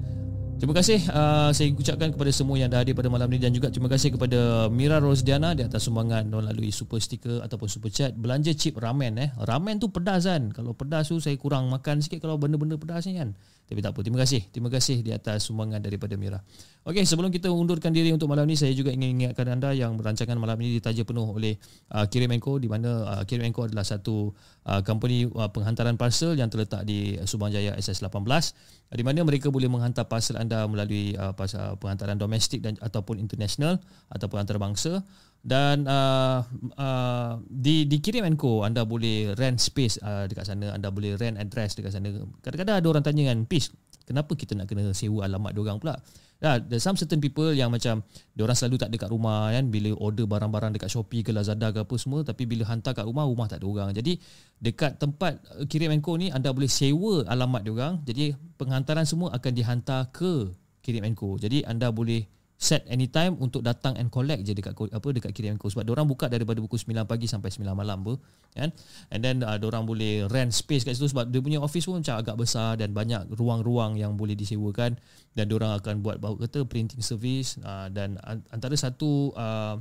Terima 0.60 0.76
kasih 0.76 1.00
uh, 1.08 1.56
saya 1.56 1.72
ucapkan 1.72 2.12
kepada 2.12 2.36
semua 2.36 2.60
yang 2.60 2.68
dah 2.68 2.84
hadir 2.84 2.92
pada 2.92 3.08
malam 3.08 3.32
ini 3.32 3.48
dan 3.48 3.56
juga 3.56 3.72
terima 3.72 3.88
kasih 3.88 4.12
kepada 4.12 4.68
Mira 4.68 5.00
Rosdiana 5.00 5.56
di 5.56 5.64
atas 5.64 5.88
sumbangan 5.88 6.28
melalui 6.28 6.68
super 6.76 7.00
sticker 7.00 7.40
ataupun 7.40 7.72
super 7.72 7.88
chat 7.88 8.12
belanja 8.12 8.52
chip 8.52 8.76
ramen 8.76 9.16
eh. 9.24 9.32
Ramen 9.40 9.80
tu 9.80 9.88
pedas 9.88 10.28
kan. 10.28 10.52
Kalau 10.52 10.76
pedas 10.76 11.08
tu 11.08 11.24
saya 11.24 11.40
kurang 11.40 11.72
makan 11.72 12.04
sikit 12.04 12.28
kalau 12.28 12.36
benda-benda 12.36 12.76
pedas 12.76 13.08
ni 13.08 13.16
kan. 13.16 13.40
Tapi 13.70 13.86
tak 13.86 13.94
apa. 13.94 14.02
Terima 14.02 14.18
kasih. 14.18 14.42
Terima 14.50 14.70
kasih 14.74 15.06
di 15.06 15.14
atas 15.14 15.46
sumbangan 15.46 15.78
daripada 15.78 16.18
Mira. 16.18 16.42
Okey, 16.90 17.06
sebelum 17.06 17.30
kita 17.30 17.54
undurkan 17.54 17.94
diri 17.94 18.10
untuk 18.10 18.26
malam 18.26 18.50
ini 18.50 18.58
saya 18.58 18.74
juga 18.74 18.90
ingin 18.90 19.14
ingatkan 19.14 19.46
anda 19.46 19.70
yang 19.78 19.94
rancangan 19.94 20.34
malam 20.42 20.58
ini 20.58 20.82
ditaja 20.82 21.06
penuh 21.06 21.38
oleh 21.38 21.54
uh, 21.94 22.10
Kirim 22.10 22.34
Enco 22.34 22.58
di 22.58 22.66
mana 22.66 23.06
uh, 23.06 23.24
Kirim 23.30 23.46
Enco 23.46 23.70
adalah 23.70 23.86
satu 23.86 24.34
uh, 24.66 24.82
company 24.82 25.30
uh, 25.30 25.54
penghantaran 25.54 26.02
parcel 26.02 26.34
yang 26.34 26.50
terletak 26.50 26.82
di 26.82 27.22
Subang 27.30 27.54
Jaya 27.54 27.78
SS18 27.78 28.58
di 28.90 29.04
mana 29.06 29.22
mereka 29.22 29.54
boleh 29.54 29.70
menghantar 29.70 30.10
parcel 30.10 30.42
anda 30.42 30.66
melalui 30.66 31.14
uh, 31.14 31.38
pasal 31.38 31.78
penghantaran 31.78 32.18
domestik 32.18 32.66
dan 32.66 32.74
ataupun 32.82 33.22
international 33.22 33.78
ataupun 34.10 34.42
antarabangsa 34.42 35.06
dan 35.40 35.88
uh, 35.88 36.44
uh, 36.76 37.40
di 37.48 37.88
di 37.88 37.98
Kirim 38.04 38.28
Co 38.36 38.68
anda 38.68 38.84
boleh 38.84 39.34
rent 39.40 39.60
space 39.60 40.00
uh, 40.04 40.28
dekat 40.28 40.52
sana 40.52 40.76
anda 40.76 40.92
boleh 40.92 41.16
rent 41.16 41.40
address 41.40 41.80
dekat 41.80 41.96
sana 41.96 42.12
kadang-kadang 42.44 42.76
ada 42.84 42.88
orang 42.88 43.04
tanya 43.04 43.32
kan 43.32 43.48
Pis 43.48 43.72
kenapa 44.04 44.36
kita 44.36 44.58
nak 44.60 44.68
kena 44.68 44.92
sewa 44.92 45.24
alamat 45.24 45.56
dia 45.56 45.62
orang 45.64 45.80
pula 45.80 45.96
Ya, 46.40 46.56
there's 46.56 46.88
some 46.88 46.96
certain 46.96 47.20
people 47.20 47.52
yang 47.52 47.68
macam 47.68 48.00
dia 48.32 48.48
orang 48.48 48.56
selalu 48.56 48.80
tak 48.80 48.96
ada 48.96 48.98
kat 49.04 49.12
rumah 49.12 49.52
kan 49.52 49.68
bila 49.68 49.92
order 50.00 50.24
barang-barang 50.24 50.72
dekat 50.72 50.88
Shopee 50.88 51.20
ke 51.20 51.36
Lazada 51.36 51.68
ke 51.76 51.84
apa 51.84 51.96
semua 52.00 52.24
tapi 52.24 52.48
bila 52.48 52.64
hantar 52.64 52.96
kat 52.96 53.04
rumah 53.04 53.28
rumah 53.28 53.52
tak 53.52 53.60
ada 53.60 53.68
orang. 53.68 53.90
Jadi 53.92 54.16
dekat 54.56 54.96
tempat 54.96 55.36
uh, 55.60 55.68
kirim 55.68 55.92
Enco 55.92 56.16
ni 56.16 56.32
anda 56.32 56.56
boleh 56.56 56.72
sewa 56.72 57.28
alamat 57.28 57.68
dia 57.68 57.72
orang. 57.76 57.94
Jadi 58.08 58.32
penghantaran 58.56 59.04
semua 59.04 59.36
akan 59.36 59.52
dihantar 59.52 60.16
ke 60.16 60.48
kirim 60.80 61.04
Enco. 61.04 61.36
Jadi 61.36 61.68
anda 61.68 61.92
boleh 61.92 62.24
set 62.60 62.84
anytime 62.92 63.40
untuk 63.40 63.64
datang 63.64 63.96
and 63.96 64.12
collect 64.12 64.44
je 64.44 64.52
dekat 64.52 64.76
apa 64.76 65.08
dekat 65.16 65.32
kirim 65.32 65.56
ko 65.56 65.72
sebab 65.72 65.88
orang 65.96 66.04
buka 66.04 66.28
daripada 66.28 66.60
pukul 66.60 66.76
9 66.76 67.08
pagi 67.08 67.24
sampai 67.24 67.56
9 67.56 67.64
malam 67.72 68.04
ber 68.04 68.20
kan? 68.52 68.76
And 69.16 69.24
then 69.24 69.48
uh, 69.48 69.56
orang 69.64 69.88
boleh 69.88 70.28
rent 70.28 70.52
space 70.52 70.84
kat 70.84 71.00
situ 71.00 71.08
sebab 71.08 71.32
dia 71.32 71.40
punya 71.40 71.64
office 71.64 71.88
pun 71.88 72.04
macam 72.04 72.20
agak 72.20 72.36
besar 72.36 72.76
dan 72.76 72.92
banyak 72.92 73.32
ruang-ruang 73.32 73.96
yang 73.96 74.20
boleh 74.20 74.36
disewakan. 74.36 75.00
Dan 75.32 75.48
orang 75.56 75.80
akan 75.80 76.04
buat 76.04 76.20
bau 76.20 76.36
kata 76.36 76.68
printing 76.68 77.00
service 77.00 77.56
uh, 77.64 77.88
dan 77.88 78.20
antara 78.52 78.76
satu 78.76 79.32
uh, 79.40 79.80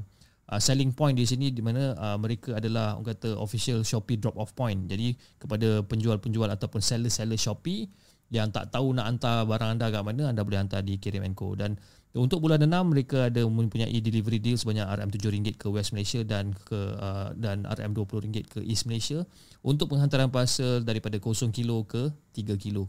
uh, 0.54 0.60
selling 0.62 0.94
point 0.94 1.18
di 1.18 1.26
sini 1.26 1.50
di 1.50 1.58
mana 1.58 1.98
uh, 1.98 2.14
mereka 2.14 2.62
adalah 2.62 2.94
orang 2.94 3.10
kata 3.10 3.34
official 3.42 3.82
Shopee 3.82 4.22
drop 4.22 4.38
off 4.38 4.54
point. 4.54 4.86
Jadi 4.86 5.18
kepada 5.34 5.82
penjual-penjual 5.82 6.46
ataupun 6.46 6.78
seller-seller 6.78 7.34
Shopee 7.34 7.90
yang 8.28 8.52
tak 8.52 8.68
tahu 8.68 8.92
nak 8.92 9.08
hantar 9.08 9.48
barang 9.48 9.80
anda 9.80 9.88
kat 9.88 10.04
mana 10.04 10.28
anda 10.28 10.44
boleh 10.44 10.60
hantar 10.60 10.84
di 10.84 11.00
Kirim 11.00 11.24
Co 11.32 11.56
dan 11.56 11.80
untuk 12.16 12.40
bulan 12.40 12.64
6 12.64 12.72
mereka 12.88 13.28
ada 13.28 13.44
mempunyai 13.44 14.00
delivery 14.00 14.40
deal 14.40 14.56
sebanyak 14.56 14.88
RM7 14.88 15.60
ke 15.60 15.66
West 15.68 15.92
Malaysia 15.92 16.24
dan 16.24 16.56
ke 16.56 16.78
uh, 16.96 17.36
dan 17.36 17.68
RM20 17.68 18.48
ke 18.48 18.60
East 18.64 18.88
Malaysia 18.88 19.28
untuk 19.60 19.92
penghantaran 19.92 20.32
parcel 20.32 20.80
daripada 20.80 21.20
0 21.20 21.52
kilo 21.52 21.84
ke 21.84 22.08
3 22.32 22.56
kilo. 22.56 22.88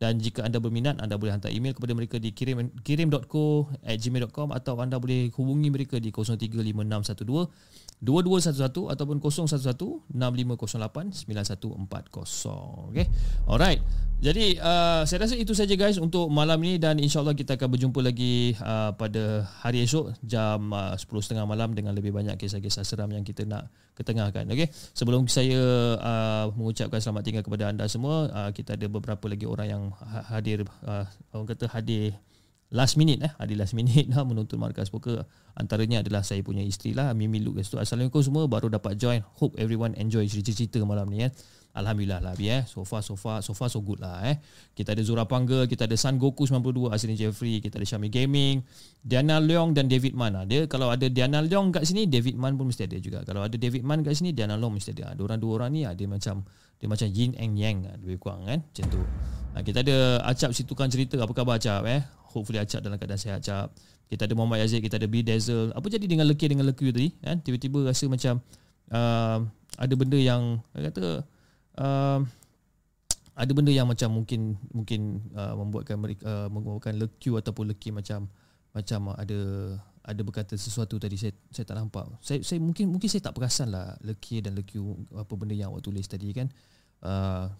Dan 0.00 0.18
jika 0.18 0.42
anda 0.42 0.58
berminat 0.58 0.98
anda 0.98 1.14
boleh 1.14 1.36
hantar 1.36 1.54
email 1.54 1.76
kepada 1.76 1.94
mereka 1.94 2.16
di 2.18 2.34
kirim 2.34 2.72
kirim.co@gmail.com 2.82 4.48
atau 4.50 4.74
anda 4.82 4.98
boleh 4.98 5.30
hubungi 5.36 5.70
mereka 5.70 6.02
di 6.02 6.10
035612 6.10 7.83
2211 8.02 8.90
ataupun 8.90 9.22
011-6508-9140. 10.12 12.90
Okay. 12.92 13.06
Alright. 13.46 13.80
Jadi 14.24 14.56
uh, 14.56 15.04
saya 15.04 15.28
rasa 15.28 15.36
itu 15.36 15.52
saja 15.52 15.76
guys 15.76 16.00
untuk 16.00 16.32
malam 16.32 16.56
ini 16.64 16.80
dan 16.80 16.96
insyaAllah 16.96 17.36
kita 17.36 17.60
akan 17.60 17.68
berjumpa 17.76 18.00
lagi 18.00 18.56
uh, 18.56 18.96
pada 18.96 19.44
hari 19.60 19.84
esok 19.84 20.16
jam 20.24 20.72
uh, 20.72 20.96
10.30 20.96 21.44
malam 21.44 21.76
dengan 21.76 21.92
lebih 21.92 22.14
banyak 22.14 22.40
kisah-kisah 22.40 22.88
seram 22.88 23.12
yang 23.12 23.20
kita 23.20 23.44
nak 23.44 23.68
ketengahkan. 23.92 24.48
Okay. 24.48 24.72
Sebelum 24.96 25.28
saya 25.28 25.60
uh, 26.00 26.46
mengucapkan 26.56 27.04
selamat 27.04 27.22
tinggal 27.24 27.44
kepada 27.44 27.68
anda 27.68 27.84
semua, 27.84 28.32
uh, 28.32 28.50
kita 28.54 28.80
ada 28.80 28.86
beberapa 28.88 29.28
lagi 29.28 29.44
orang 29.44 29.68
yang 29.68 29.82
ha-, 29.92 30.24
hadir, 30.32 30.64
uh, 30.88 31.04
orang 31.36 31.46
kata 31.52 31.68
hadir 31.68 32.16
last 32.72 32.96
minute 32.96 33.20
eh 33.20 33.32
ada 33.36 33.52
last 33.58 33.76
minute 33.76 34.08
lah 34.12 34.24
menonton 34.24 34.56
markas 34.56 34.88
poker 34.88 35.26
antaranya 35.58 36.00
adalah 36.00 36.24
saya 36.24 36.40
punya 36.40 36.64
isteri 36.64 36.96
lah 36.96 37.12
Mimi 37.12 37.42
Luke 37.42 37.60
tu 37.66 37.76
assalamualaikum 37.76 38.24
semua 38.24 38.48
baru 38.48 38.72
dapat 38.72 38.96
join 38.96 39.20
hope 39.36 39.58
everyone 39.60 39.92
enjoy 40.00 40.24
cerita-cerita 40.24 40.80
malam 40.86 41.10
ni 41.12 41.28
eh 41.28 41.32
Alhamdulillah 41.74 42.22
lah 42.22 42.38
eh. 42.38 42.62
So 42.70 42.86
far 42.86 43.02
so 43.02 43.18
far 43.18 43.42
so 43.42 43.50
far 43.50 43.66
so 43.66 43.82
good 43.82 43.98
lah 43.98 44.22
eh. 44.22 44.38
Kita 44.78 44.94
ada 44.94 45.02
Zura 45.02 45.26
Pangga, 45.26 45.66
kita 45.66 45.90
ada 45.90 45.98
Sun 45.98 46.22
Goku 46.22 46.46
92, 46.46 46.86
Asrin 46.94 47.18
Jeffrey, 47.18 47.58
kita 47.58 47.82
ada 47.82 47.86
Xiaomi 47.90 48.14
Gaming, 48.14 48.62
Diana 49.02 49.42
Leong 49.42 49.74
dan 49.74 49.90
David 49.90 50.14
Man. 50.14 50.38
Ah, 50.38 50.46
dia 50.46 50.70
kalau 50.70 50.94
ada 50.94 51.10
Diana 51.10 51.42
Leong 51.42 51.74
kat 51.74 51.82
sini, 51.82 52.06
David 52.06 52.38
Man 52.38 52.54
pun 52.54 52.70
mesti 52.70 52.86
ada 52.86 52.94
juga. 53.02 53.26
Kalau 53.26 53.42
ada 53.42 53.58
David 53.58 53.82
Man 53.82 54.06
kat 54.06 54.14
sini, 54.14 54.30
Diana 54.30 54.54
Leong 54.54 54.78
mesti 54.78 54.94
ada. 54.94 55.18
Orang 55.18 55.42
dua 55.42 55.52
orang 55.58 55.74
ni 55.74 55.82
ada 55.82 55.98
macam 56.06 56.46
dia 56.84 56.86
macam 56.92 57.08
yin 57.08 57.32
and 57.40 57.56
yang 57.56 57.80
lah, 57.80 57.96
lebih 57.96 58.20
kurang 58.20 58.44
kan 58.44 58.60
macam 58.60 58.84
tu 58.92 59.00
ha, 59.56 59.64
kita 59.64 59.80
ada 59.80 60.20
Acap 60.26 60.52
situkan 60.52 60.92
cerita 60.92 61.16
apa 61.16 61.32
khabar 61.32 61.56
Acap 61.56 61.88
eh 61.88 62.04
hopefully 62.34 62.58
Acap 62.58 62.82
dalam 62.82 62.98
keadaan 62.98 63.20
sihat 63.20 63.38
Acap 63.38 63.70
kita 64.10 64.26
ada 64.26 64.34
Muhammad 64.36 64.66
Yazid 64.66 64.82
kita 64.82 64.98
ada 64.98 65.06
B 65.06 65.22
Dazzle 65.22 65.70
apa 65.72 65.86
jadi 65.86 66.04
dengan 66.04 66.26
Lekir 66.26 66.50
dengan 66.50 66.66
Lekir 66.66 66.90
tadi 66.90 67.14
kan 67.22 67.38
tiba-tiba 67.40 67.86
rasa 67.86 68.04
macam 68.10 68.42
uh, 68.90 69.38
ada 69.78 69.94
benda 69.94 70.18
yang 70.18 70.60
kata 70.74 71.22
uh, 71.78 72.20
ada 73.34 73.50
benda 73.50 73.74
yang 73.74 73.90
macam 73.90 74.10
mungkin 74.14 74.54
mungkin 74.70 75.18
uh, 75.34 75.54
membuatkan 75.58 75.96
mereka 75.98 76.22
uh, 76.22 76.48
membuatkan 76.50 76.94
leku 76.94 77.34
ataupun 77.34 77.74
leki 77.74 77.90
macam 77.90 78.30
macam 78.74 79.14
ada 79.14 79.38
ada 80.04 80.20
berkata 80.20 80.54
sesuatu 80.54 81.00
tadi 81.00 81.16
saya 81.18 81.32
saya 81.50 81.64
tak 81.66 81.80
nampak. 81.80 82.06
Saya 82.20 82.44
saya 82.44 82.60
mungkin 82.60 82.92
mungkin 82.92 83.08
saya 83.08 83.24
tak 83.24 83.34
perasan 83.34 83.72
lah 83.74 83.96
leki 84.04 84.44
dan 84.44 84.54
leku 84.54 85.08
apa 85.16 85.32
benda 85.34 85.56
yang 85.56 85.74
awak 85.74 85.82
tulis 85.82 86.06
tadi 86.06 86.30
kan. 86.30 86.46
Uh, 86.46 86.73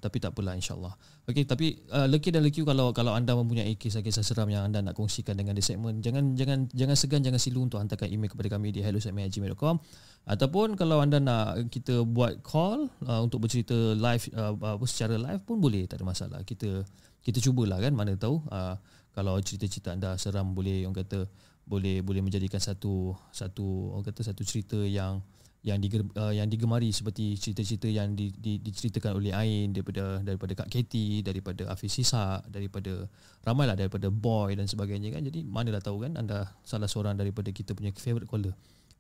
tapi 0.01 0.16
tak 0.23 0.32
apalah 0.32 0.56
insyaallah. 0.56 0.94
Okey 1.24 1.48
tapi 1.48 1.81
uh, 1.89 2.05
leki 2.05 2.36
dan 2.36 2.44
leku 2.44 2.69
kalau 2.69 2.93
kalau 2.93 3.16
anda 3.16 3.32
mempunyai 3.32 3.81
kisah-kisah 3.81 4.20
seram 4.20 4.44
yang 4.52 4.69
anda 4.69 4.85
nak 4.85 4.93
kongsikan 4.93 5.32
dengan 5.32 5.56
di 5.56 5.65
segmen 5.65 6.05
jangan 6.05 6.36
jangan 6.36 6.69
jangan 6.69 6.97
segan 7.01 7.24
jangan 7.24 7.40
silu 7.40 7.65
untuk 7.65 7.81
hantarkan 7.81 8.12
email 8.12 8.28
kepada 8.28 8.52
kami 8.52 8.77
di 8.77 8.85
hello@gmail.com 8.85 9.81
ataupun 10.28 10.77
kalau 10.77 11.01
anda 11.01 11.16
nak 11.24 11.73
kita 11.73 12.05
buat 12.05 12.44
call 12.44 12.93
uh, 13.09 13.24
untuk 13.24 13.40
bercerita 13.40 13.73
live 13.97 14.28
uh, 14.36 14.52
uh, 14.52 14.77
secara 14.85 15.16
live 15.16 15.40
pun 15.48 15.65
boleh 15.65 15.89
tak 15.89 16.01
ada 16.01 16.05
masalah. 16.05 16.40
Kita 16.44 16.85
kita 17.24 17.40
cubalah 17.40 17.81
kan 17.81 17.97
mana 17.97 18.12
tahu 18.20 18.44
uh, 18.52 18.77
kalau 19.16 19.40
cerita-cerita 19.40 19.97
anda 19.97 20.20
seram 20.20 20.52
boleh 20.52 20.85
orang 20.85 21.09
kata 21.09 21.24
boleh 21.65 22.05
boleh 22.05 22.20
menjadikan 22.20 22.61
satu 22.61 23.16
satu 23.32 23.97
orang 23.97 24.12
kata 24.12 24.20
satu 24.28 24.44
cerita 24.44 24.77
yang 24.77 25.24
yang 25.65 25.81
di, 25.81 25.89
uh, 25.89 26.28
yang 26.28 26.45
digemari 26.45 26.93
seperti 26.93 27.41
cerita-cerita 27.41 27.89
yang 27.89 28.12
di, 28.12 28.28
di, 28.36 28.61
diceritakan 28.61 29.16
oleh 29.16 29.32
Ain 29.32 29.73
daripada 29.73 30.20
daripada 30.20 30.53
Kak 30.53 30.69
Katie 30.69 31.24
daripada 31.24 31.73
Hafiz 31.73 31.97
Sisa 31.97 32.45
daripada 32.45 33.09
ramailah 33.49 33.73
daripada 33.73 34.12
Boy 34.12 34.61
dan 34.61 34.69
sebagainya 34.69 35.16
kan 35.16 35.24
jadi 35.24 35.41
manalah 35.41 35.81
tahu 35.81 36.05
kan 36.05 36.20
anda 36.20 36.53
salah 36.69 36.85
seorang 36.85 37.16
daripada 37.16 37.49
kita 37.49 37.73
punya 37.73 37.97
favorite 37.97 38.28
caller 38.28 38.53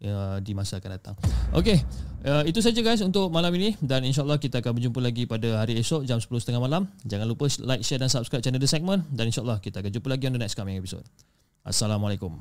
uh, 0.08 0.40
di 0.40 0.56
masa 0.56 0.80
akan 0.80 0.90
datang. 0.96 1.14
Okey, 1.52 1.84
uh, 2.24 2.42
itu 2.48 2.64
saja 2.64 2.80
guys 2.80 3.04
untuk 3.04 3.28
malam 3.28 3.52
ini 3.60 3.76
dan 3.84 4.00
insyaallah 4.00 4.40
kita 4.40 4.64
akan 4.64 4.80
berjumpa 4.80 5.00
lagi 5.04 5.28
pada 5.28 5.60
hari 5.60 5.76
esok 5.76 6.08
jam 6.08 6.16
10.30 6.16 6.64
malam. 6.64 6.88
Jangan 7.04 7.28
lupa 7.28 7.44
like, 7.60 7.84
share 7.84 8.00
dan 8.00 8.08
subscribe 8.08 8.40
channel 8.40 8.58
The 8.58 8.68
Segment 8.68 9.04
dan 9.12 9.28
insyaallah 9.28 9.60
kita 9.60 9.84
akan 9.84 9.92
jumpa 9.92 10.08
lagi 10.08 10.24
on 10.28 10.34
the 10.36 10.40
next 10.40 10.56
coming 10.56 10.80
episode. 10.80 11.04
Assalamualaikum. 11.64 12.40